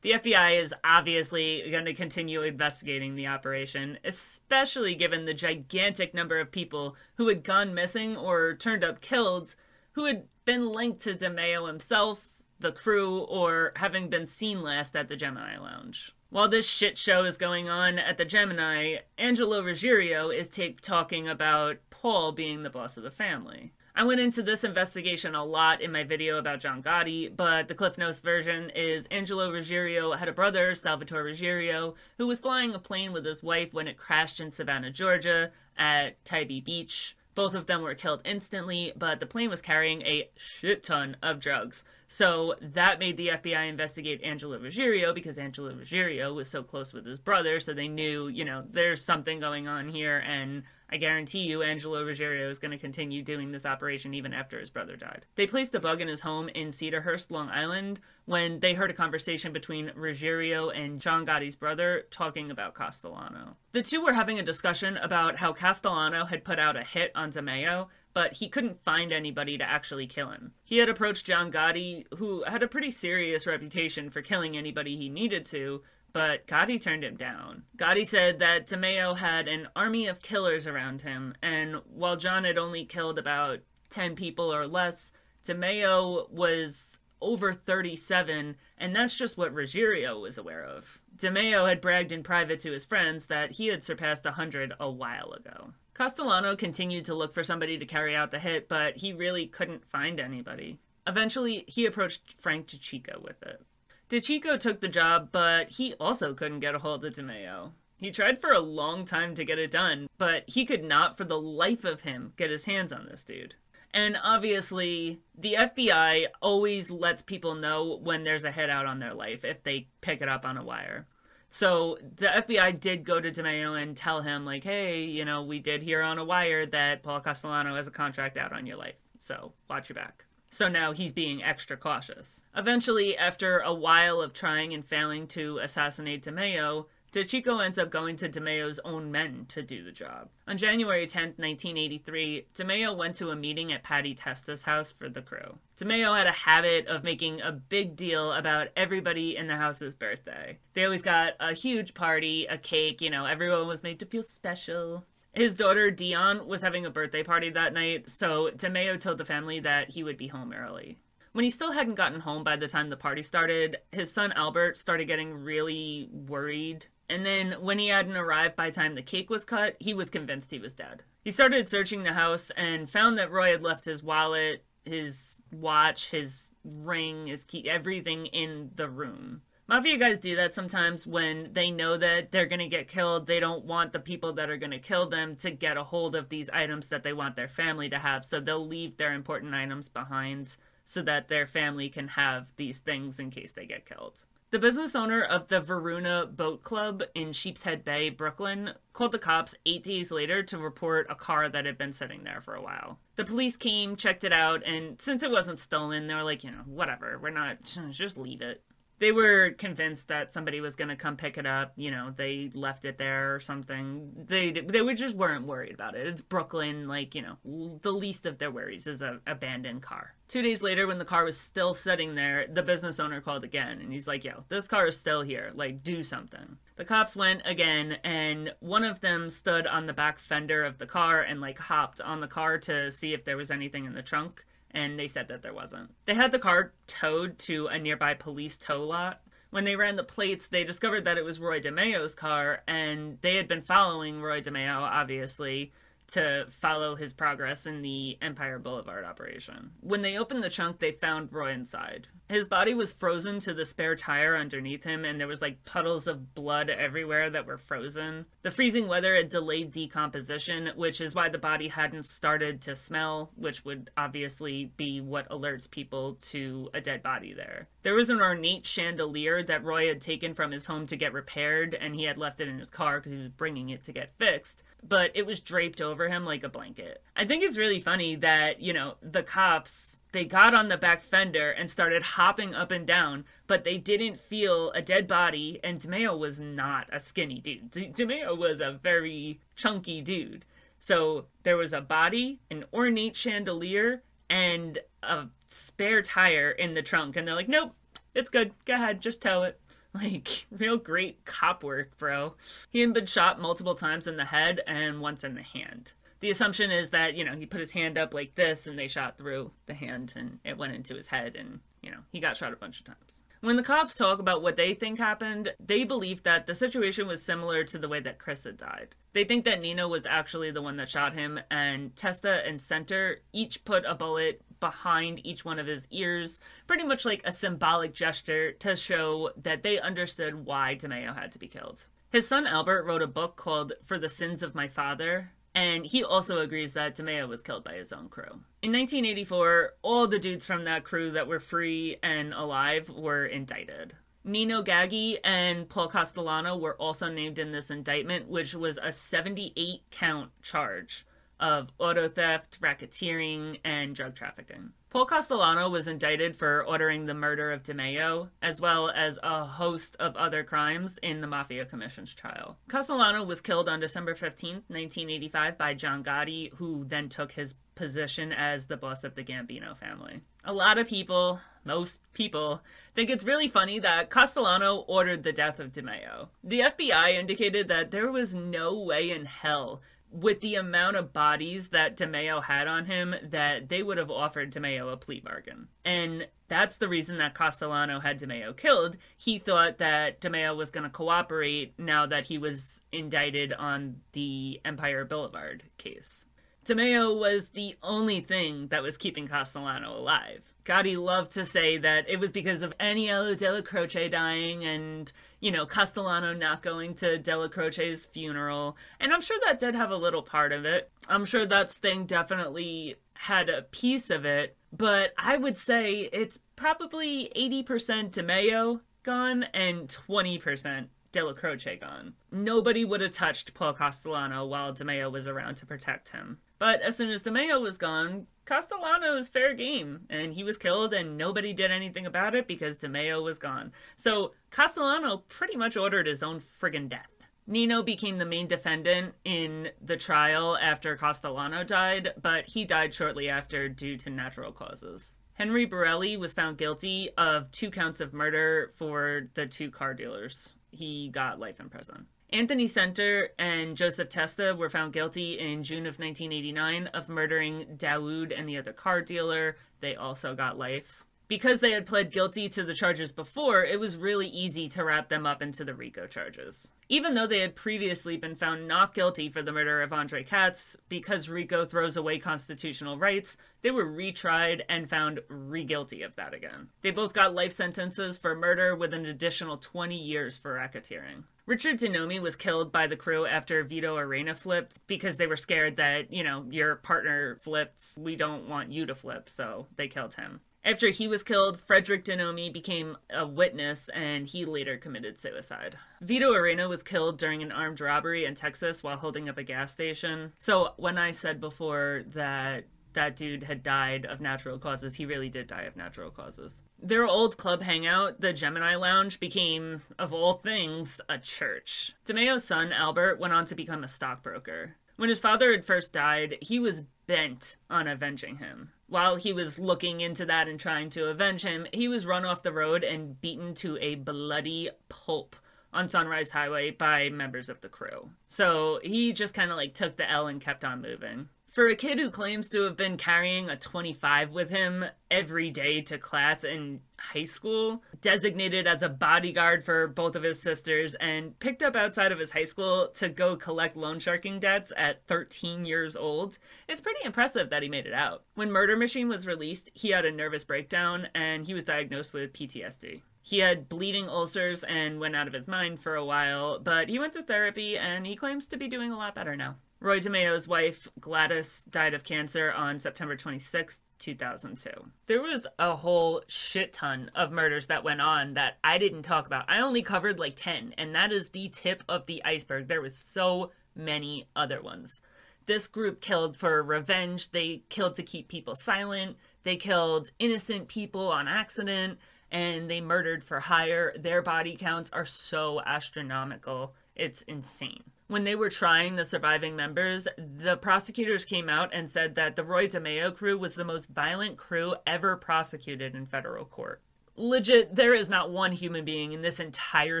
The 0.02 0.12
FBI 0.12 0.62
is 0.62 0.72
obviously 0.84 1.68
going 1.70 1.84
to 1.86 1.94
continue 1.94 2.42
investigating 2.42 3.16
the 3.16 3.26
operation, 3.26 3.98
especially 4.04 4.94
given 4.94 5.24
the 5.24 5.34
gigantic 5.34 6.14
number 6.14 6.38
of 6.38 6.52
people 6.52 6.94
who 7.16 7.28
had 7.28 7.42
gone 7.42 7.74
missing 7.74 8.16
or 8.16 8.54
turned 8.54 8.84
up 8.84 9.00
killed 9.00 9.56
who 9.92 10.04
had 10.04 10.24
been 10.44 10.68
linked 10.70 11.02
to 11.02 11.14
DeMeo 11.14 11.66
himself 11.66 12.28
the 12.60 12.72
crew 12.72 13.18
or 13.20 13.72
having 13.76 14.08
been 14.08 14.26
seen 14.26 14.62
last 14.62 14.94
at 14.96 15.08
the 15.08 15.16
Gemini 15.16 15.58
Lounge. 15.58 16.12
While 16.30 16.48
this 16.48 16.68
shit 16.68 16.98
show 16.98 17.24
is 17.24 17.38
going 17.38 17.68
on 17.68 17.98
at 17.98 18.18
the 18.18 18.24
Gemini, 18.24 18.98
Angelo 19.16 19.62
Ruggiero 19.62 20.30
is 20.30 20.48
t- 20.48 20.76
talking 20.80 21.26
about 21.26 21.78
Paul 21.90 22.32
being 22.32 22.62
the 22.62 22.70
boss 22.70 22.96
of 22.96 23.02
the 23.02 23.10
family. 23.10 23.72
I 23.98 24.04
went 24.04 24.20
into 24.20 24.44
this 24.44 24.62
investigation 24.62 25.34
a 25.34 25.44
lot 25.44 25.80
in 25.80 25.90
my 25.90 26.04
video 26.04 26.38
about 26.38 26.60
John 26.60 26.84
Gotti, 26.84 27.36
but 27.36 27.66
the 27.66 27.74
Cliff 27.74 27.98
Notes 27.98 28.20
version 28.20 28.70
is 28.70 29.06
Angelo 29.06 29.50
Ruggiero 29.50 30.12
had 30.12 30.28
a 30.28 30.32
brother, 30.32 30.76
Salvatore 30.76 31.24
Ruggiero, 31.24 31.96
who 32.16 32.28
was 32.28 32.38
flying 32.38 32.72
a 32.72 32.78
plane 32.78 33.10
with 33.10 33.24
his 33.24 33.42
wife 33.42 33.74
when 33.74 33.88
it 33.88 33.98
crashed 33.98 34.38
in 34.38 34.52
Savannah, 34.52 34.92
Georgia 34.92 35.50
at 35.76 36.24
Tybee 36.24 36.60
Beach. 36.60 37.16
Both 37.34 37.56
of 37.56 37.66
them 37.66 37.82
were 37.82 37.96
killed 37.96 38.22
instantly, 38.24 38.92
but 38.96 39.18
the 39.18 39.26
plane 39.26 39.50
was 39.50 39.60
carrying 39.60 40.02
a 40.02 40.30
shit 40.36 40.84
ton 40.84 41.16
of 41.20 41.40
drugs. 41.40 41.82
So 42.06 42.54
that 42.60 43.00
made 43.00 43.16
the 43.16 43.30
FBI 43.30 43.68
investigate 43.68 44.22
Angelo 44.22 44.60
Ruggiero 44.60 45.12
because 45.12 45.38
Angelo 45.38 45.74
Ruggiero 45.74 46.32
was 46.32 46.48
so 46.48 46.62
close 46.62 46.92
with 46.92 47.04
his 47.04 47.18
brother, 47.18 47.58
so 47.58 47.74
they 47.74 47.88
knew, 47.88 48.28
you 48.28 48.44
know, 48.44 48.62
there's 48.70 49.04
something 49.04 49.40
going 49.40 49.66
on 49.66 49.88
here, 49.88 50.18
and 50.18 50.62
I 50.90 50.96
guarantee 50.96 51.40
you 51.40 51.62
Angelo 51.62 52.04
Ruggiero 52.04 52.48
is 52.48 52.58
going 52.58 52.70
to 52.70 52.78
continue 52.78 53.22
doing 53.22 53.52
this 53.52 53.66
operation 53.66 54.14
even 54.14 54.32
after 54.32 54.58
his 54.58 54.70
brother 54.70 54.96
died. 54.96 55.26
They 55.34 55.46
placed 55.46 55.72
the 55.72 55.80
bug 55.80 56.00
in 56.00 56.08
his 56.08 56.22
home 56.22 56.48
in 56.48 56.68
Cedarhurst, 56.68 57.30
Long 57.30 57.50
Island, 57.50 58.00
when 58.24 58.60
they 58.60 58.74
heard 58.74 58.90
a 58.90 58.94
conversation 58.94 59.52
between 59.52 59.92
Ruggiero 59.94 60.70
and 60.70 61.00
John 61.00 61.26
Gotti's 61.26 61.56
brother 61.56 62.06
talking 62.10 62.50
about 62.50 62.74
Castellano. 62.74 63.56
The 63.72 63.82
two 63.82 64.02
were 64.02 64.14
having 64.14 64.38
a 64.38 64.42
discussion 64.42 64.96
about 64.96 65.36
how 65.36 65.52
Castellano 65.52 66.24
had 66.24 66.44
put 66.44 66.58
out 66.58 66.76
a 66.76 66.82
hit 66.82 67.12
on 67.14 67.32
DeMeo, 67.32 67.88
but 68.14 68.32
he 68.32 68.48
couldn't 68.48 68.82
find 68.82 69.12
anybody 69.12 69.58
to 69.58 69.68
actually 69.68 70.06
kill 70.06 70.30
him. 70.30 70.52
He 70.64 70.78
had 70.78 70.88
approached 70.88 71.26
John 71.26 71.52
Gotti, 71.52 72.06
who 72.16 72.42
had 72.44 72.62
a 72.62 72.68
pretty 72.68 72.90
serious 72.90 73.46
reputation 73.46 74.10
for 74.10 74.22
killing 74.22 74.56
anybody 74.56 74.96
he 74.96 75.08
needed 75.08 75.44
to, 75.46 75.82
but 76.18 76.48
Gotti 76.48 76.82
turned 76.82 77.04
him 77.04 77.14
down. 77.14 77.62
Gotti 77.76 78.04
said 78.04 78.40
that 78.40 78.66
DeMeo 78.66 79.16
had 79.16 79.46
an 79.46 79.68
army 79.76 80.08
of 80.08 80.20
killers 80.20 80.66
around 80.66 81.02
him, 81.02 81.32
and 81.40 81.76
while 81.94 82.16
John 82.16 82.42
had 82.42 82.58
only 82.58 82.84
killed 82.84 83.20
about 83.20 83.60
10 83.90 84.16
people 84.16 84.52
or 84.52 84.66
less, 84.66 85.12
DeMeo 85.44 86.28
was 86.28 86.98
over 87.20 87.54
37, 87.54 88.56
and 88.78 88.96
that's 88.96 89.14
just 89.14 89.38
what 89.38 89.54
Ruggiero 89.54 90.18
was 90.18 90.38
aware 90.38 90.64
of. 90.64 91.00
DeMeo 91.16 91.68
had 91.68 91.80
bragged 91.80 92.10
in 92.10 92.24
private 92.24 92.58
to 92.62 92.72
his 92.72 92.84
friends 92.84 93.26
that 93.26 93.52
he 93.52 93.68
had 93.68 93.84
surpassed 93.84 94.24
100 94.24 94.72
a 94.80 94.90
while 94.90 95.30
ago. 95.30 95.72
Castellano 95.94 96.56
continued 96.56 97.04
to 97.04 97.14
look 97.14 97.32
for 97.32 97.44
somebody 97.44 97.78
to 97.78 97.86
carry 97.86 98.16
out 98.16 98.32
the 98.32 98.40
hit, 98.40 98.68
but 98.68 98.96
he 98.96 99.12
really 99.12 99.46
couldn't 99.46 99.88
find 99.88 100.18
anybody. 100.18 100.80
Eventually, 101.06 101.64
he 101.68 101.86
approached 101.86 102.34
Frank 102.40 102.66
DeCicco 102.66 103.22
with 103.22 103.40
it. 103.44 103.62
DeCicco 104.10 104.58
took 104.58 104.80
the 104.80 104.88
job, 104.88 105.28
but 105.32 105.70
he 105.70 105.94
also 105.94 106.32
couldn't 106.32 106.60
get 106.60 106.74
a 106.74 106.78
hold 106.78 107.04
of 107.04 107.12
DeMeo. 107.12 107.72
He 107.98 108.10
tried 108.10 108.40
for 108.40 108.52
a 108.52 108.60
long 108.60 109.04
time 109.04 109.34
to 109.34 109.44
get 109.44 109.58
it 109.58 109.70
done, 109.70 110.08
but 110.16 110.44
he 110.46 110.64
could 110.64 110.84
not 110.84 111.16
for 111.16 111.24
the 111.24 111.40
life 111.40 111.84
of 111.84 112.02
him 112.02 112.32
get 112.36 112.50
his 112.50 112.64
hands 112.64 112.92
on 112.92 113.06
this 113.06 113.22
dude. 113.22 113.54
And 113.92 114.18
obviously, 114.22 115.20
the 115.36 115.54
FBI 115.54 116.26
always 116.40 116.90
lets 116.90 117.22
people 117.22 117.54
know 117.54 117.98
when 118.02 118.24
there's 118.24 118.44
a 118.44 118.52
hit 118.52 118.70
out 118.70 118.86
on 118.86 118.98
their 118.98 119.14
life 119.14 119.44
if 119.44 119.62
they 119.62 119.88
pick 120.00 120.22
it 120.22 120.28
up 120.28 120.44
on 120.44 120.56
a 120.56 120.64
wire. 120.64 121.06
So 121.50 121.98
the 122.16 122.26
FBI 122.26 122.78
did 122.78 123.04
go 123.04 123.20
to 123.20 123.30
DeMeo 123.32 123.80
and 123.82 123.96
tell 123.96 124.20
him, 124.20 124.44
like, 124.44 124.64
hey, 124.64 125.04
you 125.04 125.24
know, 125.24 125.42
we 125.42 125.58
did 125.58 125.82
hear 125.82 126.02
on 126.02 126.18
a 126.18 126.24
wire 126.24 126.66
that 126.66 127.02
Paul 127.02 127.20
Castellano 127.20 127.74
has 127.74 127.86
a 127.86 127.90
contract 127.90 128.36
out 128.36 128.52
on 128.52 128.66
your 128.66 128.76
life. 128.76 128.96
So 129.18 129.52
watch 129.68 129.88
your 129.88 129.94
back. 129.94 130.24
So 130.50 130.68
now 130.68 130.92
he's 130.92 131.12
being 131.12 131.42
extra 131.42 131.76
cautious. 131.76 132.42
Eventually, 132.56 133.16
after 133.16 133.58
a 133.58 133.74
while 133.74 134.20
of 134.20 134.32
trying 134.32 134.72
and 134.72 134.84
failing 134.84 135.26
to 135.28 135.58
assassinate 135.58 136.24
DeMeo, 136.24 136.86
DeCicco 137.12 137.64
ends 137.64 137.78
up 137.78 137.90
going 137.90 138.16
to 138.18 138.28
DeMeo's 138.28 138.80
own 138.84 139.10
men 139.10 139.46
to 139.48 139.62
do 139.62 139.82
the 139.82 139.92
job. 139.92 140.28
On 140.46 140.58
January 140.58 141.06
10, 141.06 141.34
1983, 141.36 142.46
DeMeo 142.54 142.96
went 142.96 143.14
to 143.16 143.30
a 143.30 143.36
meeting 143.36 143.72
at 143.72 143.82
Patty 143.82 144.14
Testa's 144.14 144.62
house 144.62 144.92
for 144.92 145.08
the 145.08 145.22
crew. 145.22 145.58
DeMeo 145.78 146.16
had 146.16 146.26
a 146.26 146.32
habit 146.32 146.86
of 146.86 147.04
making 147.04 147.40
a 147.40 147.52
big 147.52 147.96
deal 147.96 148.32
about 148.32 148.68
everybody 148.76 149.36
in 149.36 149.46
the 149.46 149.56
house's 149.56 149.94
birthday. 149.94 150.58
They 150.74 150.84
always 150.84 151.02
got 151.02 151.32
a 151.40 151.54
huge 151.54 151.94
party, 151.94 152.46
a 152.46 152.58
cake, 152.58 153.00
you 153.00 153.08
know, 153.08 153.24
everyone 153.24 153.66
was 153.66 153.82
made 153.82 154.00
to 154.00 154.06
feel 154.06 154.22
special. 154.22 155.06
His 155.38 155.54
daughter 155.54 155.92
Dion 155.92 156.48
was 156.48 156.62
having 156.62 156.84
a 156.84 156.90
birthday 156.90 157.22
party 157.22 157.48
that 157.50 157.72
night, 157.72 158.10
so 158.10 158.50
DeMeo 158.56 158.98
told 158.98 159.18
the 159.18 159.24
family 159.24 159.60
that 159.60 159.88
he 159.88 160.02
would 160.02 160.16
be 160.16 160.26
home 160.26 160.52
early. 160.52 160.98
When 161.30 161.44
he 161.44 161.50
still 161.50 161.70
hadn't 161.70 161.94
gotten 161.94 162.18
home 162.18 162.42
by 162.42 162.56
the 162.56 162.66
time 162.66 162.90
the 162.90 162.96
party 162.96 163.22
started, 163.22 163.76
his 163.92 164.10
son 164.10 164.32
Albert 164.32 164.78
started 164.78 165.04
getting 165.04 165.44
really 165.44 166.08
worried. 166.10 166.86
And 167.08 167.24
then 167.24 167.52
when 167.60 167.78
he 167.78 167.86
hadn't 167.86 168.16
arrived 168.16 168.56
by 168.56 168.70
the 168.70 168.74
time 168.74 168.96
the 168.96 169.00
cake 169.02 169.30
was 169.30 169.44
cut, 169.44 169.76
he 169.78 169.94
was 169.94 170.10
convinced 170.10 170.50
he 170.50 170.58
was 170.58 170.72
dead. 170.72 171.04
He 171.22 171.30
started 171.30 171.68
searching 171.68 172.02
the 172.02 172.14
house 172.14 172.50
and 172.56 172.90
found 172.90 173.16
that 173.18 173.30
Roy 173.30 173.52
had 173.52 173.62
left 173.62 173.84
his 173.84 174.02
wallet, 174.02 174.64
his 174.84 175.40
watch, 175.52 176.10
his 176.10 176.50
ring, 176.64 177.28
his 177.28 177.44
key, 177.44 177.70
everything 177.70 178.26
in 178.26 178.72
the 178.74 178.88
room. 178.88 179.42
Mafia 179.68 179.98
guys 179.98 180.18
do 180.18 180.34
that 180.36 180.54
sometimes 180.54 181.06
when 181.06 181.50
they 181.52 181.70
know 181.70 181.98
that 181.98 182.32
they're 182.32 182.46
going 182.46 182.58
to 182.58 182.68
get 182.68 182.88
killed. 182.88 183.26
They 183.26 183.38
don't 183.38 183.66
want 183.66 183.92
the 183.92 184.00
people 184.00 184.32
that 184.32 184.48
are 184.48 184.56
going 184.56 184.70
to 184.70 184.78
kill 184.78 185.10
them 185.10 185.36
to 185.36 185.50
get 185.50 185.76
a 185.76 185.84
hold 185.84 186.16
of 186.16 186.30
these 186.30 186.48
items 186.48 186.86
that 186.86 187.02
they 187.02 187.12
want 187.12 187.36
their 187.36 187.48
family 187.48 187.90
to 187.90 187.98
have. 187.98 188.24
So 188.24 188.40
they'll 188.40 188.66
leave 188.66 188.96
their 188.96 189.12
important 189.12 189.54
items 189.54 189.90
behind 189.90 190.56
so 190.84 191.02
that 191.02 191.28
their 191.28 191.46
family 191.46 191.90
can 191.90 192.08
have 192.08 192.54
these 192.56 192.78
things 192.78 193.20
in 193.20 193.30
case 193.30 193.52
they 193.52 193.66
get 193.66 193.84
killed. 193.84 194.24
The 194.50 194.58
business 194.58 194.96
owner 194.96 195.22
of 195.22 195.48
the 195.48 195.60
Varuna 195.60 196.24
Boat 196.24 196.62
Club 196.62 197.02
in 197.14 197.32
Sheepshead 197.32 197.84
Bay, 197.84 198.08
Brooklyn, 198.08 198.70
called 198.94 199.12
the 199.12 199.18
cops 199.18 199.54
eight 199.66 199.84
days 199.84 200.10
later 200.10 200.42
to 200.44 200.56
report 200.56 201.06
a 201.10 201.14
car 201.14 201.46
that 201.50 201.66
had 201.66 201.76
been 201.76 201.92
sitting 201.92 202.24
there 202.24 202.40
for 202.40 202.54
a 202.54 202.62
while. 202.62 202.98
The 203.16 203.24
police 203.24 203.58
came, 203.58 203.96
checked 203.96 204.24
it 204.24 204.32
out, 204.32 204.62
and 204.64 204.98
since 205.02 205.22
it 205.22 205.30
wasn't 205.30 205.58
stolen, 205.58 206.06
they 206.06 206.14
were 206.14 206.22
like, 206.22 206.42
you 206.42 206.50
know, 206.50 206.62
whatever, 206.64 207.18
we're 207.22 207.28
not, 207.28 207.58
just 207.90 208.16
leave 208.16 208.40
it 208.40 208.62
they 208.98 209.12
were 209.12 209.50
convinced 209.58 210.08
that 210.08 210.32
somebody 210.32 210.60
was 210.60 210.74
going 210.74 210.88
to 210.88 210.96
come 210.96 211.16
pick 211.16 211.38
it 211.38 211.46
up. 211.46 211.72
You 211.76 211.90
know, 211.90 212.12
they 212.16 212.50
left 212.54 212.84
it 212.84 212.98
there 212.98 213.34
or 213.34 213.40
something. 213.40 214.10
They 214.26 214.50
they 214.50 214.94
just 214.94 215.16
weren't 215.16 215.46
worried 215.46 215.74
about 215.74 215.94
it. 215.94 216.06
It's 216.06 216.22
Brooklyn, 216.22 216.88
like 216.88 217.14
you 217.14 217.22
know, 217.22 217.78
the 217.82 217.92
least 217.92 218.26
of 218.26 218.38
their 218.38 218.50
worries 218.50 218.86
is 218.86 219.02
a 219.02 219.20
abandoned 219.26 219.82
car. 219.82 220.14
Two 220.28 220.42
days 220.42 220.62
later, 220.62 220.86
when 220.86 220.98
the 220.98 221.04
car 221.04 221.24
was 221.24 221.38
still 221.38 221.72
sitting 221.72 222.14
there, 222.14 222.46
the 222.46 222.62
business 222.62 223.00
owner 223.00 223.20
called 223.20 223.44
again, 223.44 223.80
and 223.80 223.92
he's 223.92 224.06
like, 224.06 224.24
"Yo, 224.24 224.44
this 224.48 224.68
car 224.68 224.88
is 224.88 224.98
still 224.98 225.22
here. 225.22 225.52
Like, 225.54 225.82
do 225.82 226.02
something." 226.02 226.58
The 226.76 226.84
cops 226.84 227.16
went 227.16 227.42
again, 227.44 227.98
and 228.04 228.54
one 228.60 228.84
of 228.84 229.00
them 229.00 229.30
stood 229.30 229.66
on 229.66 229.86
the 229.86 229.92
back 229.92 230.18
fender 230.18 230.64
of 230.64 230.78
the 230.78 230.86
car 230.86 231.22
and 231.22 231.40
like 231.40 231.58
hopped 231.58 232.00
on 232.00 232.20
the 232.20 232.28
car 232.28 232.58
to 232.58 232.90
see 232.90 233.14
if 233.14 233.24
there 233.24 233.36
was 233.36 233.50
anything 233.50 233.84
in 233.84 233.94
the 233.94 234.02
trunk 234.02 234.44
and 234.70 234.98
they 234.98 235.08
said 235.08 235.28
that 235.28 235.42
there 235.42 235.54
wasn't. 235.54 235.90
They 236.04 236.14
had 236.14 236.32
the 236.32 236.38
car 236.38 236.72
towed 236.86 237.38
to 237.40 237.66
a 237.66 237.78
nearby 237.78 238.14
police 238.14 238.56
tow 238.56 238.84
lot. 238.84 239.20
When 239.50 239.64
they 239.64 239.76
ran 239.76 239.96
the 239.96 240.04
plates, 240.04 240.48
they 240.48 240.64
discovered 240.64 241.04
that 241.04 241.16
it 241.16 241.24
was 241.24 241.40
Roy 241.40 241.60
DeMeo's 241.60 242.14
car, 242.14 242.62
and 242.68 243.18
they 243.22 243.36
had 243.36 243.48
been 243.48 243.62
following 243.62 244.20
Roy 244.20 244.42
DeMeo, 244.42 244.80
obviously, 244.80 245.72
to 246.08 246.46
follow 246.50 246.94
his 246.94 247.12
progress 247.12 247.66
in 247.66 247.82
the 247.82 248.18
Empire 248.20 248.58
Boulevard 248.58 249.04
operation. 249.04 249.70
When 249.80 250.02
they 250.02 250.18
opened 250.18 250.42
the 250.42 250.50
trunk, 250.50 250.78
they 250.78 250.92
found 250.92 251.32
Roy 251.32 251.52
inside. 251.52 252.08
His 252.28 252.46
body 252.46 252.74
was 252.74 252.92
frozen 252.92 253.40
to 253.40 253.54
the 253.54 253.64
spare 253.64 253.96
tire 253.96 254.36
underneath 254.36 254.84
him, 254.84 255.04
and 255.04 255.18
there 255.18 255.26
was 255.26 255.40
like 255.40 255.64
puddles 255.64 256.06
of 256.06 256.34
blood 256.34 256.68
everywhere 256.68 257.30
that 257.30 257.46
were 257.46 257.56
frozen. 257.56 258.26
The 258.42 258.50
freezing 258.50 258.86
weather 258.86 259.14
had 259.14 259.30
delayed 259.30 259.70
decomposition, 259.70 260.70
which 260.76 261.00
is 261.00 261.14
why 261.14 261.30
the 261.30 261.38
body 261.38 261.68
hadn't 261.68 262.04
started 262.04 262.60
to 262.62 262.76
smell, 262.76 263.30
which 263.36 263.64
would 263.64 263.90
obviously 263.96 264.66
be 264.76 265.00
what 265.00 265.28
alerts 265.30 265.70
people 265.70 266.18
to 266.28 266.68
a 266.74 266.80
dead 266.80 267.02
body 267.02 267.32
there. 267.32 267.68
There 267.82 267.94
was 267.94 268.10
an 268.10 268.20
ornate 268.20 268.66
chandelier 268.66 269.42
that 269.44 269.64
Roy 269.64 269.88
had 269.88 270.02
taken 270.02 270.34
from 270.34 270.50
his 270.52 270.66
home 270.66 270.86
to 270.88 270.96
get 270.96 271.14
repaired, 271.14 271.74
and 271.74 271.94
he 271.94 272.04
had 272.04 272.18
left 272.18 272.40
it 272.40 272.48
in 272.48 272.58
his 272.58 272.70
car 272.70 272.98
because 272.98 273.12
he 273.12 273.18
was 273.18 273.28
bringing 273.28 273.70
it 273.70 273.84
to 273.84 273.92
get 273.92 274.18
fixed, 274.18 274.64
but 274.86 275.10
it 275.14 275.26
was 275.26 275.40
draped 275.40 275.80
over 275.80 276.08
him 276.08 276.24
like 276.24 276.44
a 276.44 276.48
blanket. 276.48 277.02
I 277.16 277.24
think 277.24 277.42
it's 277.42 277.58
really 277.58 277.80
funny 277.80 278.16
that, 278.16 278.60
you 278.60 278.72
know, 278.72 278.94
the 279.02 279.22
cops 279.22 279.98
they 280.12 280.24
got 280.24 280.54
on 280.54 280.68
the 280.68 280.78
back 280.78 281.02
fender 281.02 281.50
and 281.50 281.68
started 281.68 282.02
hopping 282.02 282.54
up 282.54 282.70
and 282.70 282.86
down, 282.86 283.24
but 283.46 283.64
they 283.64 283.76
didn't 283.76 284.18
feel 284.18 284.70
a 284.72 284.80
dead 284.80 285.06
body. 285.06 285.60
And 285.62 285.80
DeMeo 285.80 286.18
was 286.18 286.40
not 286.40 286.88
a 286.92 287.00
skinny 287.00 287.40
dude. 287.40 287.72
DeMeo 287.72 288.36
was 288.36 288.60
a 288.60 288.78
very 288.82 289.40
chunky 289.54 290.00
dude. 290.00 290.44
So 290.78 291.26
there 291.42 291.56
was 291.56 291.72
a 291.72 291.80
body, 291.80 292.40
an 292.50 292.64
ornate 292.72 293.16
chandelier, 293.16 294.02
and 294.30 294.78
a 295.02 295.26
spare 295.48 296.02
tire 296.02 296.50
in 296.50 296.74
the 296.74 296.82
trunk. 296.82 297.16
And 297.16 297.26
they're 297.26 297.34
like, 297.34 297.48
nope, 297.48 297.74
it's 298.14 298.30
good. 298.30 298.52
Go 298.64 298.74
ahead, 298.74 299.00
just 299.00 299.20
tow 299.20 299.42
it. 299.42 299.60
Like, 299.94 300.46
real 300.50 300.76
great 300.76 301.24
cop 301.24 301.64
work, 301.64 301.96
bro. 301.98 302.34
He 302.70 302.80
had 302.80 302.92
been 302.92 303.06
shot 303.06 303.40
multiple 303.40 303.74
times 303.74 304.06
in 304.06 304.16
the 304.16 304.26
head 304.26 304.60
and 304.66 305.00
once 305.00 305.24
in 305.24 305.34
the 305.34 305.42
hand 305.42 305.94
the 306.20 306.30
assumption 306.30 306.70
is 306.70 306.90
that 306.90 307.14
you 307.14 307.24
know 307.24 307.34
he 307.34 307.46
put 307.46 307.60
his 307.60 307.70
hand 307.70 307.96
up 307.96 308.14
like 308.14 308.34
this 308.34 308.66
and 308.66 308.78
they 308.78 308.88
shot 308.88 309.16
through 309.16 309.50
the 309.66 309.74
hand 309.74 310.12
and 310.16 310.38
it 310.44 310.58
went 310.58 310.74
into 310.74 310.94
his 310.94 311.08
head 311.08 311.36
and 311.36 311.60
you 311.82 311.90
know 311.90 311.98
he 312.10 312.20
got 312.20 312.36
shot 312.36 312.52
a 312.52 312.56
bunch 312.56 312.80
of 312.80 312.86
times 312.86 313.22
when 313.40 313.56
the 313.56 313.62
cops 313.62 313.94
talk 313.94 314.18
about 314.18 314.42
what 314.42 314.56
they 314.56 314.74
think 314.74 314.98
happened, 314.98 315.54
they 315.64 315.84
believe 315.84 316.22
that 316.24 316.46
the 316.46 316.54
situation 316.54 317.06
was 317.06 317.22
similar 317.22 317.64
to 317.64 317.78
the 317.78 317.88
way 317.88 318.00
that 318.00 318.18
Chris 318.18 318.44
had 318.44 318.56
died. 318.56 318.94
They 319.12 319.24
think 319.24 319.44
that 319.44 319.60
Nino 319.60 319.88
was 319.88 320.06
actually 320.06 320.50
the 320.50 320.62
one 320.62 320.76
that 320.76 320.88
shot 320.88 321.14
him, 321.14 321.38
and 321.50 321.94
Testa 321.94 322.46
and 322.46 322.58
Senter 322.58 323.16
each 323.32 323.64
put 323.64 323.84
a 323.86 323.94
bullet 323.94 324.42
behind 324.60 325.24
each 325.24 325.44
one 325.44 325.58
of 325.58 325.66
his 325.66 325.86
ears, 325.90 326.40
pretty 326.66 326.84
much 326.84 327.04
like 327.04 327.22
a 327.24 327.32
symbolic 327.32 327.94
gesture 327.94 328.52
to 328.52 328.74
show 328.74 329.30
that 329.36 329.62
they 329.62 329.78
understood 329.78 330.44
why 330.44 330.76
DeMeo 330.76 331.16
had 331.16 331.32
to 331.32 331.38
be 331.38 331.48
killed. 331.48 331.86
His 332.10 332.26
son 332.26 332.46
Albert 332.46 332.84
wrote 332.84 333.02
a 333.02 333.06
book 333.06 333.36
called 333.36 333.74
For 333.84 333.98
the 333.98 334.08
Sins 334.08 334.42
of 334.42 334.54
My 334.54 334.66
Father, 334.66 335.30
And 335.54 335.84
he 335.84 336.04
also 336.04 336.38
agrees 336.38 336.72
that 336.72 336.96
DeMeo 336.96 337.28
was 337.28 337.42
killed 337.42 337.64
by 337.64 337.74
his 337.74 337.92
own 337.92 338.08
crew. 338.08 338.40
In 338.62 338.72
1984, 338.72 339.74
all 339.82 340.06
the 340.06 340.18
dudes 340.18 340.46
from 340.46 340.64
that 340.64 340.84
crew 340.84 341.10
that 341.12 341.26
were 341.26 341.40
free 341.40 341.96
and 342.02 342.32
alive 342.32 342.88
were 342.88 343.26
indicted. 343.26 343.94
Nino 344.24 344.62
Gaggi 344.62 345.18
and 345.24 345.68
Paul 345.68 345.88
Castellano 345.88 346.56
were 346.56 346.76
also 346.76 347.08
named 347.08 347.38
in 347.38 347.50
this 347.50 347.70
indictment, 347.70 348.28
which 348.28 348.54
was 348.54 348.78
a 348.82 348.92
78 348.92 349.82
count 349.90 350.30
charge 350.42 351.06
of 351.40 351.68
auto 351.78 352.08
theft, 352.08 352.60
racketeering, 352.60 353.60
and 353.64 353.94
drug 353.94 354.14
trafficking. 354.14 354.72
Paul 354.90 355.04
Castellano 355.04 355.68
was 355.68 355.86
indicted 355.86 356.34
for 356.34 356.64
ordering 356.64 357.04
the 357.04 357.12
murder 357.12 357.52
of 357.52 357.62
DeMeo, 357.62 358.30
as 358.40 358.58
well 358.58 358.88
as 358.88 359.18
a 359.22 359.44
host 359.44 359.96
of 360.00 360.16
other 360.16 360.42
crimes 360.42 360.98
in 361.02 361.20
the 361.20 361.26
Mafia 361.26 361.66
Commission's 361.66 362.14
trial. 362.14 362.56
Castellano 362.68 363.22
was 363.22 363.42
killed 363.42 363.68
on 363.68 363.80
December 363.80 364.14
15, 364.14 364.54
1985, 364.68 365.58
by 365.58 365.74
John 365.74 366.02
Gotti, 366.02 366.54
who 366.54 366.86
then 366.88 367.10
took 367.10 367.32
his 367.32 367.54
position 367.74 368.32
as 368.32 368.66
the 368.66 368.78
boss 368.78 369.04
of 369.04 369.14
the 369.14 369.22
Gambino 369.22 369.76
family. 369.76 370.22
A 370.42 370.54
lot 370.54 370.78
of 370.78 370.88
people, 370.88 371.38
most 371.64 372.00
people, 372.14 372.62
think 372.94 373.10
it's 373.10 373.24
really 373.24 373.48
funny 373.48 373.78
that 373.80 374.08
Castellano 374.08 374.86
ordered 374.88 375.22
the 375.22 375.34
death 375.34 375.60
of 375.60 375.72
DeMeo. 375.72 376.28
The 376.42 376.60
FBI 376.60 377.12
indicated 377.12 377.68
that 377.68 377.90
there 377.90 378.10
was 378.10 378.34
no 378.34 378.78
way 378.78 379.10
in 379.10 379.26
hell 379.26 379.82
with 380.10 380.40
the 380.40 380.54
amount 380.54 380.96
of 380.96 381.12
bodies 381.12 381.68
that 381.68 381.96
DeMeo 381.96 382.42
had 382.42 382.66
on 382.66 382.86
him, 382.86 383.14
that 383.22 383.68
they 383.68 383.82
would 383.82 383.98
have 383.98 384.10
offered 384.10 384.52
DeMeo 384.52 384.92
a 384.92 384.96
plea 384.96 385.20
bargain. 385.20 385.68
And 385.84 386.26
that's 386.48 386.78
the 386.78 386.88
reason 386.88 387.18
that 387.18 387.34
Castellano 387.34 388.00
had 388.00 388.18
DeMeo 388.18 388.56
killed. 388.56 388.96
He 389.16 389.38
thought 389.38 389.78
that 389.78 390.20
DeMeo 390.20 390.56
was 390.56 390.70
going 390.70 390.84
to 390.84 390.90
cooperate 390.90 391.74
now 391.78 392.06
that 392.06 392.24
he 392.24 392.38
was 392.38 392.80
indicted 392.90 393.52
on 393.52 393.96
the 394.12 394.60
Empire 394.64 395.04
Boulevard 395.04 395.62
case. 395.76 396.24
DeMeo 396.64 397.18
was 397.18 397.48
the 397.48 397.76
only 397.82 398.20
thing 398.20 398.68
that 398.68 398.82
was 398.82 398.96
keeping 398.96 399.26
Castellano 399.26 399.96
alive. 399.96 400.47
Gotti 400.68 400.98
loved 400.98 401.32
to 401.32 401.46
say 401.46 401.78
that 401.78 402.10
it 402.10 402.20
was 402.20 402.30
because 402.30 402.60
of 402.60 402.76
Aniello 402.76 403.36
Della 403.36 403.62
Croce 403.62 404.10
dying 404.10 404.66
and, 404.66 405.10
you 405.40 405.50
know, 405.50 405.64
Castellano 405.64 406.34
not 406.34 406.62
going 406.62 406.94
to 406.96 407.16
Della 407.16 407.48
Croce's 407.48 408.04
funeral. 408.04 408.76
And 409.00 409.10
I'm 409.10 409.22
sure 409.22 409.38
that 409.46 409.58
did 409.58 409.74
have 409.74 409.90
a 409.90 409.96
little 409.96 410.22
part 410.22 410.52
of 410.52 410.66
it. 410.66 410.90
I'm 411.08 411.24
sure 411.24 411.46
that 411.46 411.70
Sting 411.70 412.04
definitely 412.04 412.96
had 413.14 413.48
a 413.48 413.62
piece 413.62 414.10
of 414.10 414.26
it. 414.26 414.56
But 414.70 415.14
I 415.16 415.38
would 415.38 415.56
say 415.56 416.10
it's 416.12 416.38
probably 416.54 417.32
80% 417.34 418.10
DeMeo 418.10 418.80
gone 419.04 419.44
and 419.54 419.88
20% 419.88 420.88
Della 421.12 421.32
Croce 421.32 421.76
gone. 421.76 422.12
Nobody 422.30 422.84
would 422.84 423.00
have 423.00 423.12
touched 423.12 423.54
Paul 423.54 423.72
Castellano 423.72 424.44
while 424.44 424.74
DeMeo 424.74 425.10
was 425.10 425.26
around 425.26 425.56
to 425.56 425.66
protect 425.66 426.10
him. 426.10 426.40
But 426.58 426.82
as 426.82 426.96
soon 426.96 427.10
as 427.10 427.22
DeMeo 427.22 427.60
was 427.62 427.78
gone, 427.78 428.26
Castellano 428.48 429.12
was 429.12 429.28
fair 429.28 429.52
game, 429.52 430.06
and 430.08 430.32
he 430.32 430.42
was 430.42 430.56
killed, 430.56 430.94
and 430.94 431.18
nobody 431.18 431.52
did 431.52 431.70
anything 431.70 432.06
about 432.06 432.34
it 432.34 432.48
because 432.48 432.78
DeMeo 432.78 433.22
was 433.22 433.38
gone. 433.38 433.72
So 433.96 434.32
Castellano 434.50 435.18
pretty 435.28 435.54
much 435.54 435.76
ordered 435.76 436.06
his 436.06 436.22
own 436.22 436.40
friggin' 436.40 436.88
death. 436.88 437.10
Nino 437.46 437.82
became 437.82 438.16
the 438.16 438.24
main 438.24 438.48
defendant 438.48 439.14
in 439.22 439.68
the 439.84 439.98
trial 439.98 440.56
after 440.56 440.96
Castellano 440.96 441.62
died, 441.62 442.14
but 442.22 442.46
he 442.46 442.64
died 442.64 442.94
shortly 442.94 443.28
after 443.28 443.68
due 443.68 443.98
to 443.98 444.08
natural 444.08 444.50
causes. 444.50 445.18
Henry 445.34 445.66
Borelli 445.66 446.16
was 446.16 446.32
found 446.32 446.56
guilty 446.56 447.10
of 447.18 447.50
two 447.50 447.70
counts 447.70 448.00
of 448.00 448.14
murder 448.14 448.72
for 448.76 449.28
the 449.34 449.46
two 449.46 449.70
car 449.70 449.92
dealers. 449.92 450.56
He 450.70 451.10
got 451.10 451.38
life 451.38 451.60
in 451.60 451.68
prison. 451.68 452.06
Anthony 452.30 452.66
Senter 452.66 453.28
and 453.38 453.74
Joseph 453.74 454.10
Testa 454.10 454.54
were 454.54 454.68
found 454.68 454.92
guilty 454.92 455.38
in 455.38 455.62
June 455.62 455.86
of 455.86 455.98
1989 455.98 456.88
of 456.88 457.08
murdering 457.08 457.64
Daoud 457.78 458.38
and 458.38 458.46
the 458.46 458.58
other 458.58 458.74
car 458.74 459.00
dealer. 459.00 459.56
They 459.80 459.96
also 459.96 460.34
got 460.34 460.58
life. 460.58 461.06
Because 461.28 461.60
they 461.60 461.72
had 461.72 461.84
pled 461.84 462.10
guilty 462.10 462.48
to 462.48 462.64
the 462.64 462.72
charges 462.72 463.12
before, 463.12 463.62
it 463.62 463.78
was 463.78 463.98
really 463.98 464.28
easy 464.28 464.66
to 464.70 464.82
wrap 464.82 465.10
them 465.10 465.26
up 465.26 465.42
into 465.42 465.62
the 465.62 465.74
RICO 465.74 466.06
charges. 466.06 466.72
Even 466.88 467.14
though 467.14 467.26
they 467.26 467.40
had 467.40 467.54
previously 467.54 468.16
been 468.16 468.34
found 468.34 468.66
not 468.66 468.94
guilty 468.94 469.28
for 469.28 469.42
the 469.42 469.52
murder 469.52 469.82
of 469.82 469.92
Andre 469.92 470.24
Katz, 470.24 470.74
because 470.88 471.28
RICO 471.28 471.66
throws 471.66 471.98
away 471.98 472.18
constitutional 472.18 472.96
rights, 472.96 473.36
they 473.60 473.70
were 473.70 473.84
retried 473.84 474.62
and 474.70 474.88
found 474.88 475.20
re 475.28 475.64
guilty 475.64 476.00
of 476.00 476.16
that 476.16 476.32
again. 476.32 476.68
They 476.80 476.92
both 476.92 477.12
got 477.12 477.34
life 477.34 477.52
sentences 477.52 478.16
for 478.16 478.34
murder 478.34 478.74
with 478.74 478.94
an 478.94 479.04
additional 479.04 479.58
20 479.58 479.96
years 479.96 480.38
for 480.38 480.54
racketeering. 480.56 481.24
Richard 481.44 481.78
DiNome 481.78 482.22
was 482.22 482.36
killed 482.36 482.72
by 482.72 482.86
the 482.86 482.96
crew 482.96 483.26
after 483.26 483.64
Vito 483.64 483.96
Arena 483.96 484.34
flipped 484.34 484.86
because 484.86 485.18
they 485.18 485.26
were 485.26 485.36
scared 485.36 485.76
that, 485.76 486.10
you 486.10 486.24
know, 486.24 486.46
your 486.50 486.76
partner 486.76 487.36
flipped, 487.42 487.82
we 487.98 488.16
don't 488.16 488.48
want 488.48 488.72
you 488.72 488.86
to 488.86 488.94
flip, 488.94 489.28
so 489.28 489.66
they 489.76 489.88
killed 489.88 490.14
him. 490.14 490.40
After 490.68 490.90
he 490.90 491.08
was 491.08 491.22
killed, 491.22 491.58
Frederick 491.58 492.04
DiNome 492.04 492.52
became 492.52 492.98
a 493.08 493.26
witness 493.26 493.88
and 493.88 494.26
he 494.26 494.44
later 494.44 494.76
committed 494.76 495.18
suicide. 495.18 495.78
Vito 496.02 496.34
Arena 496.34 496.68
was 496.68 496.82
killed 496.82 497.18
during 497.18 497.42
an 497.42 497.50
armed 497.50 497.80
robbery 497.80 498.26
in 498.26 498.34
Texas 498.34 498.82
while 498.82 498.98
holding 498.98 499.30
up 499.30 499.38
a 499.38 499.42
gas 499.42 499.72
station. 499.72 500.34
So 500.38 500.74
when 500.76 500.98
I 500.98 501.12
said 501.12 501.40
before 501.40 502.02
that 502.08 502.64
that 502.92 503.16
dude 503.16 503.44
had 503.44 503.62
died 503.62 504.04
of 504.04 504.20
natural 504.20 504.58
causes. 504.58 504.94
He 504.94 505.06
really 505.06 505.28
did 505.30 505.46
die 505.46 505.62
of 505.62 505.76
natural 505.76 506.10
causes. 506.10 506.62
Their 506.82 507.06
old 507.06 507.38
club 507.38 507.62
hangout, 507.62 508.20
the 508.20 508.32
Gemini 508.32 508.74
Lounge, 508.74 509.20
became, 509.20 509.82
of 509.98 510.12
all 510.12 510.34
things, 510.34 511.00
a 511.08 511.16
church. 511.16 511.94
DeMeo's 512.06 512.44
son, 512.44 512.72
Albert, 512.72 513.20
went 513.20 513.32
on 513.32 513.44
to 513.46 513.54
become 513.54 513.84
a 513.84 513.88
stockbroker. 513.88 514.74
When 514.96 515.10
his 515.10 515.20
father 515.20 515.52
had 515.52 515.64
first 515.64 515.92
died, 515.92 516.38
he 516.40 516.58
was 516.58 516.84
bent 517.06 517.56
on 517.70 517.86
avenging 517.86 518.36
him. 518.36 518.72
While 518.88 519.16
he 519.16 519.34
was 519.34 519.58
looking 519.58 520.00
into 520.00 520.24
that 520.26 520.48
and 520.48 520.58
trying 520.58 520.88
to 520.90 521.08
avenge 521.08 521.42
him, 521.42 521.66
he 521.74 521.88
was 521.88 522.06
run 522.06 522.24
off 522.24 522.42
the 522.42 522.52
road 522.52 522.82
and 522.82 523.20
beaten 523.20 523.54
to 523.56 523.76
a 523.82 523.96
bloody 523.96 524.70
pulp 524.88 525.36
on 525.74 525.90
Sunrise 525.90 526.30
Highway 526.30 526.70
by 526.70 527.10
members 527.10 527.50
of 527.50 527.60
the 527.60 527.68
crew. 527.68 528.10
So 528.28 528.80
he 528.82 529.12
just 529.12 529.34
kind 529.34 529.50
of 529.50 529.58
like 529.58 529.74
took 529.74 529.96
the 529.96 530.10
L 530.10 530.26
and 530.26 530.40
kept 530.40 530.64
on 530.64 530.80
moving. 530.80 531.28
For 531.50 531.66
a 531.66 531.76
kid 531.76 531.98
who 531.98 532.10
claims 532.10 532.50
to 532.50 532.62
have 532.62 532.76
been 532.76 532.98
carrying 532.98 533.48
a 533.48 533.56
25 533.56 534.32
with 534.32 534.50
him 534.50 534.84
every 535.10 535.50
day 535.50 535.80
to 535.80 535.96
class 535.96 536.44
in 536.44 536.80
high 536.98 537.24
school, 537.24 537.82
designated 538.02 538.66
as 538.66 538.82
a 538.82 538.88
bodyguard 538.88 539.64
for 539.64 539.88
both 539.88 540.14
of 540.14 540.22
his 540.22 540.40
sisters, 540.40 540.94
and 540.96 541.38
picked 541.40 541.62
up 541.62 541.74
outside 541.74 542.12
of 542.12 542.18
his 542.18 542.32
high 542.32 542.44
school 542.44 542.88
to 542.94 543.08
go 543.08 543.34
collect 543.34 543.76
loan 543.76 543.98
sharking 543.98 544.38
debts 544.38 544.72
at 544.76 545.06
13 545.06 545.64
years 545.64 545.96
old, 545.96 546.38
it's 546.68 546.82
pretty 546.82 547.00
impressive 547.04 547.48
that 547.48 547.62
he 547.62 547.68
made 547.68 547.86
it 547.86 547.94
out. 547.94 548.24
When 548.34 548.52
Murder 548.52 548.76
Machine 548.76 549.08
was 549.08 549.26
released, 549.26 549.70
he 549.74 549.88
had 549.88 550.04
a 550.04 550.12
nervous 550.12 550.44
breakdown 550.44 551.08
and 551.14 551.46
he 551.46 551.54
was 551.54 551.64
diagnosed 551.64 552.12
with 552.12 552.34
PTSD. 552.34 553.00
He 553.22 553.38
had 553.38 553.68
bleeding 553.68 554.08
ulcers 554.08 554.64
and 554.64 555.00
went 555.00 555.16
out 555.16 555.26
of 555.26 555.32
his 555.32 555.48
mind 555.48 555.80
for 555.80 555.96
a 555.96 556.04
while, 556.04 556.58
but 556.58 556.88
he 556.88 556.98
went 556.98 557.14
to 557.14 557.22
therapy 557.22 557.76
and 557.78 558.06
he 558.06 558.16
claims 558.16 558.46
to 558.48 558.56
be 558.56 558.68
doing 558.68 558.92
a 558.92 558.96
lot 558.96 559.14
better 559.14 559.34
now. 559.34 559.56
Roy 559.80 560.00
DeMeo's 560.00 560.48
wife, 560.48 560.88
Gladys, 561.00 561.62
died 561.70 561.94
of 561.94 562.02
cancer 562.02 562.50
on 562.50 562.80
September 562.80 563.14
26, 563.14 563.80
2002. 564.00 564.70
There 565.06 565.22
was 565.22 565.46
a 565.56 565.76
whole 565.76 566.22
shit 566.26 566.72
ton 566.72 567.12
of 567.14 567.30
murders 567.30 567.68
that 567.68 567.84
went 567.84 568.00
on 568.00 568.34
that 568.34 568.58
I 568.64 568.78
didn't 568.78 569.04
talk 569.04 569.26
about. 569.26 569.44
I 569.48 569.60
only 569.60 569.82
covered 569.82 570.18
like 570.18 570.34
10, 570.34 570.74
and 570.78 570.96
that 570.96 571.12
is 571.12 571.28
the 571.28 571.48
tip 571.48 571.84
of 571.88 572.06
the 572.06 572.24
iceberg. 572.24 572.66
There 572.66 572.82
was 572.82 572.98
so 572.98 573.52
many 573.76 574.28
other 574.34 574.60
ones. 574.60 575.00
This 575.46 575.68
group 575.68 576.00
killed 576.00 576.36
for 576.36 576.60
revenge. 576.62 577.30
They 577.30 577.62
killed 577.68 577.96
to 577.96 578.02
keep 578.02 578.28
people 578.28 578.56
silent. 578.56 579.16
They 579.44 579.56
killed 579.56 580.10
innocent 580.18 580.68
people 580.68 581.08
on 581.08 581.28
accident 581.28 581.98
and 582.30 582.68
they 582.68 582.82
murdered 582.82 583.24
for 583.24 583.40
hire. 583.40 583.94
Their 583.98 584.20
body 584.20 584.56
counts 584.56 584.90
are 584.90 585.06
so 585.06 585.62
astronomical. 585.64 586.74
It's 586.94 587.22
insane. 587.22 587.84
When 588.08 588.24
they 588.24 588.34
were 588.34 588.48
trying 588.48 588.96
the 588.96 589.04
surviving 589.04 589.54
members, 589.54 590.08
the 590.16 590.56
prosecutors 590.56 591.26
came 591.26 591.50
out 591.50 591.74
and 591.74 591.90
said 591.90 592.14
that 592.14 592.36
the 592.36 592.44
Roy 592.44 592.66
DeMeo 592.66 593.14
crew 593.14 593.36
was 593.36 593.54
the 593.54 593.66
most 593.66 593.90
violent 593.90 594.38
crew 594.38 594.74
ever 594.86 595.14
prosecuted 595.16 595.94
in 595.94 596.06
federal 596.06 596.46
court. 596.46 596.80
Legit, 597.16 597.74
there 597.74 597.92
is 597.92 598.08
not 598.08 598.30
one 598.30 598.52
human 598.52 598.86
being 598.86 599.12
in 599.12 599.20
this 599.20 599.40
entire 599.40 600.00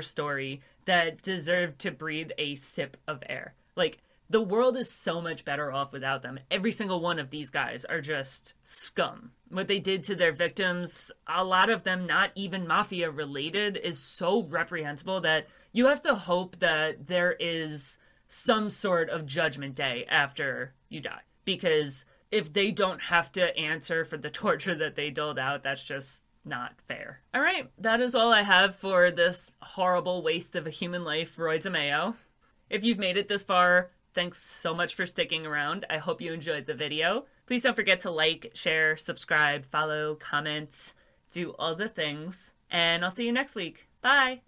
story 0.00 0.62
that 0.86 1.20
deserved 1.20 1.80
to 1.80 1.90
breathe 1.90 2.30
a 2.38 2.54
sip 2.54 2.96
of 3.06 3.22
air. 3.28 3.54
Like, 3.76 3.98
the 4.30 4.40
world 4.40 4.78
is 4.78 4.90
so 4.90 5.20
much 5.20 5.44
better 5.44 5.70
off 5.70 5.92
without 5.92 6.22
them. 6.22 6.40
Every 6.50 6.72
single 6.72 7.00
one 7.00 7.18
of 7.18 7.28
these 7.28 7.50
guys 7.50 7.84
are 7.84 8.00
just 8.00 8.54
scum. 8.62 9.32
What 9.50 9.68
they 9.68 9.80
did 9.80 10.04
to 10.04 10.14
their 10.14 10.32
victims, 10.32 11.10
a 11.26 11.44
lot 11.44 11.68
of 11.68 11.82
them 11.82 12.06
not 12.06 12.30
even 12.34 12.66
mafia 12.66 13.10
related, 13.10 13.76
is 13.76 13.98
so 13.98 14.44
reprehensible 14.44 15.20
that 15.22 15.46
you 15.72 15.86
have 15.86 16.02
to 16.02 16.14
hope 16.14 16.58
that 16.58 17.06
there 17.06 17.32
is 17.32 17.98
some 18.26 18.70
sort 18.70 19.10
of 19.10 19.26
judgment 19.26 19.74
day 19.74 20.04
after 20.08 20.74
you 20.88 21.00
die. 21.00 21.22
Because 21.44 22.04
if 22.30 22.52
they 22.52 22.70
don't 22.70 23.00
have 23.00 23.32
to 23.32 23.56
answer 23.56 24.04
for 24.04 24.16
the 24.16 24.30
torture 24.44 24.74
that 24.74 24.96
they 24.96 25.10
doled 25.10 25.38
out, 25.38 25.62
that's 25.62 25.82
just 25.82 26.22
not 26.44 26.72
fair. 26.86 27.20
All 27.34 27.40
right, 27.40 27.70
that 27.78 28.00
is 28.00 28.14
all 28.14 28.32
I 28.32 28.42
have 28.42 28.74
for 28.76 29.10
this 29.10 29.50
horrible 29.60 30.22
waste 30.22 30.56
of 30.56 30.66
a 30.66 30.70
human 30.70 31.04
life, 31.04 31.38
Roy 31.38 31.58
DeMeo. 31.58 32.14
If 32.70 32.84
you've 32.84 32.98
made 32.98 33.16
it 33.16 33.28
this 33.28 33.44
far, 33.44 33.90
Thanks 34.14 34.42
so 34.42 34.74
much 34.74 34.94
for 34.94 35.06
sticking 35.06 35.46
around. 35.46 35.84
I 35.90 35.98
hope 35.98 36.20
you 36.20 36.32
enjoyed 36.32 36.66
the 36.66 36.74
video. 36.74 37.26
Please 37.46 37.62
don't 37.62 37.76
forget 37.76 38.00
to 38.00 38.10
like, 38.10 38.50
share, 38.54 38.96
subscribe, 38.96 39.64
follow, 39.64 40.16
comment, 40.16 40.94
do 41.30 41.54
all 41.58 41.74
the 41.74 41.88
things. 41.88 42.52
And 42.70 43.04
I'll 43.04 43.10
see 43.10 43.26
you 43.26 43.32
next 43.32 43.54
week. 43.54 43.86
Bye. 44.00 44.40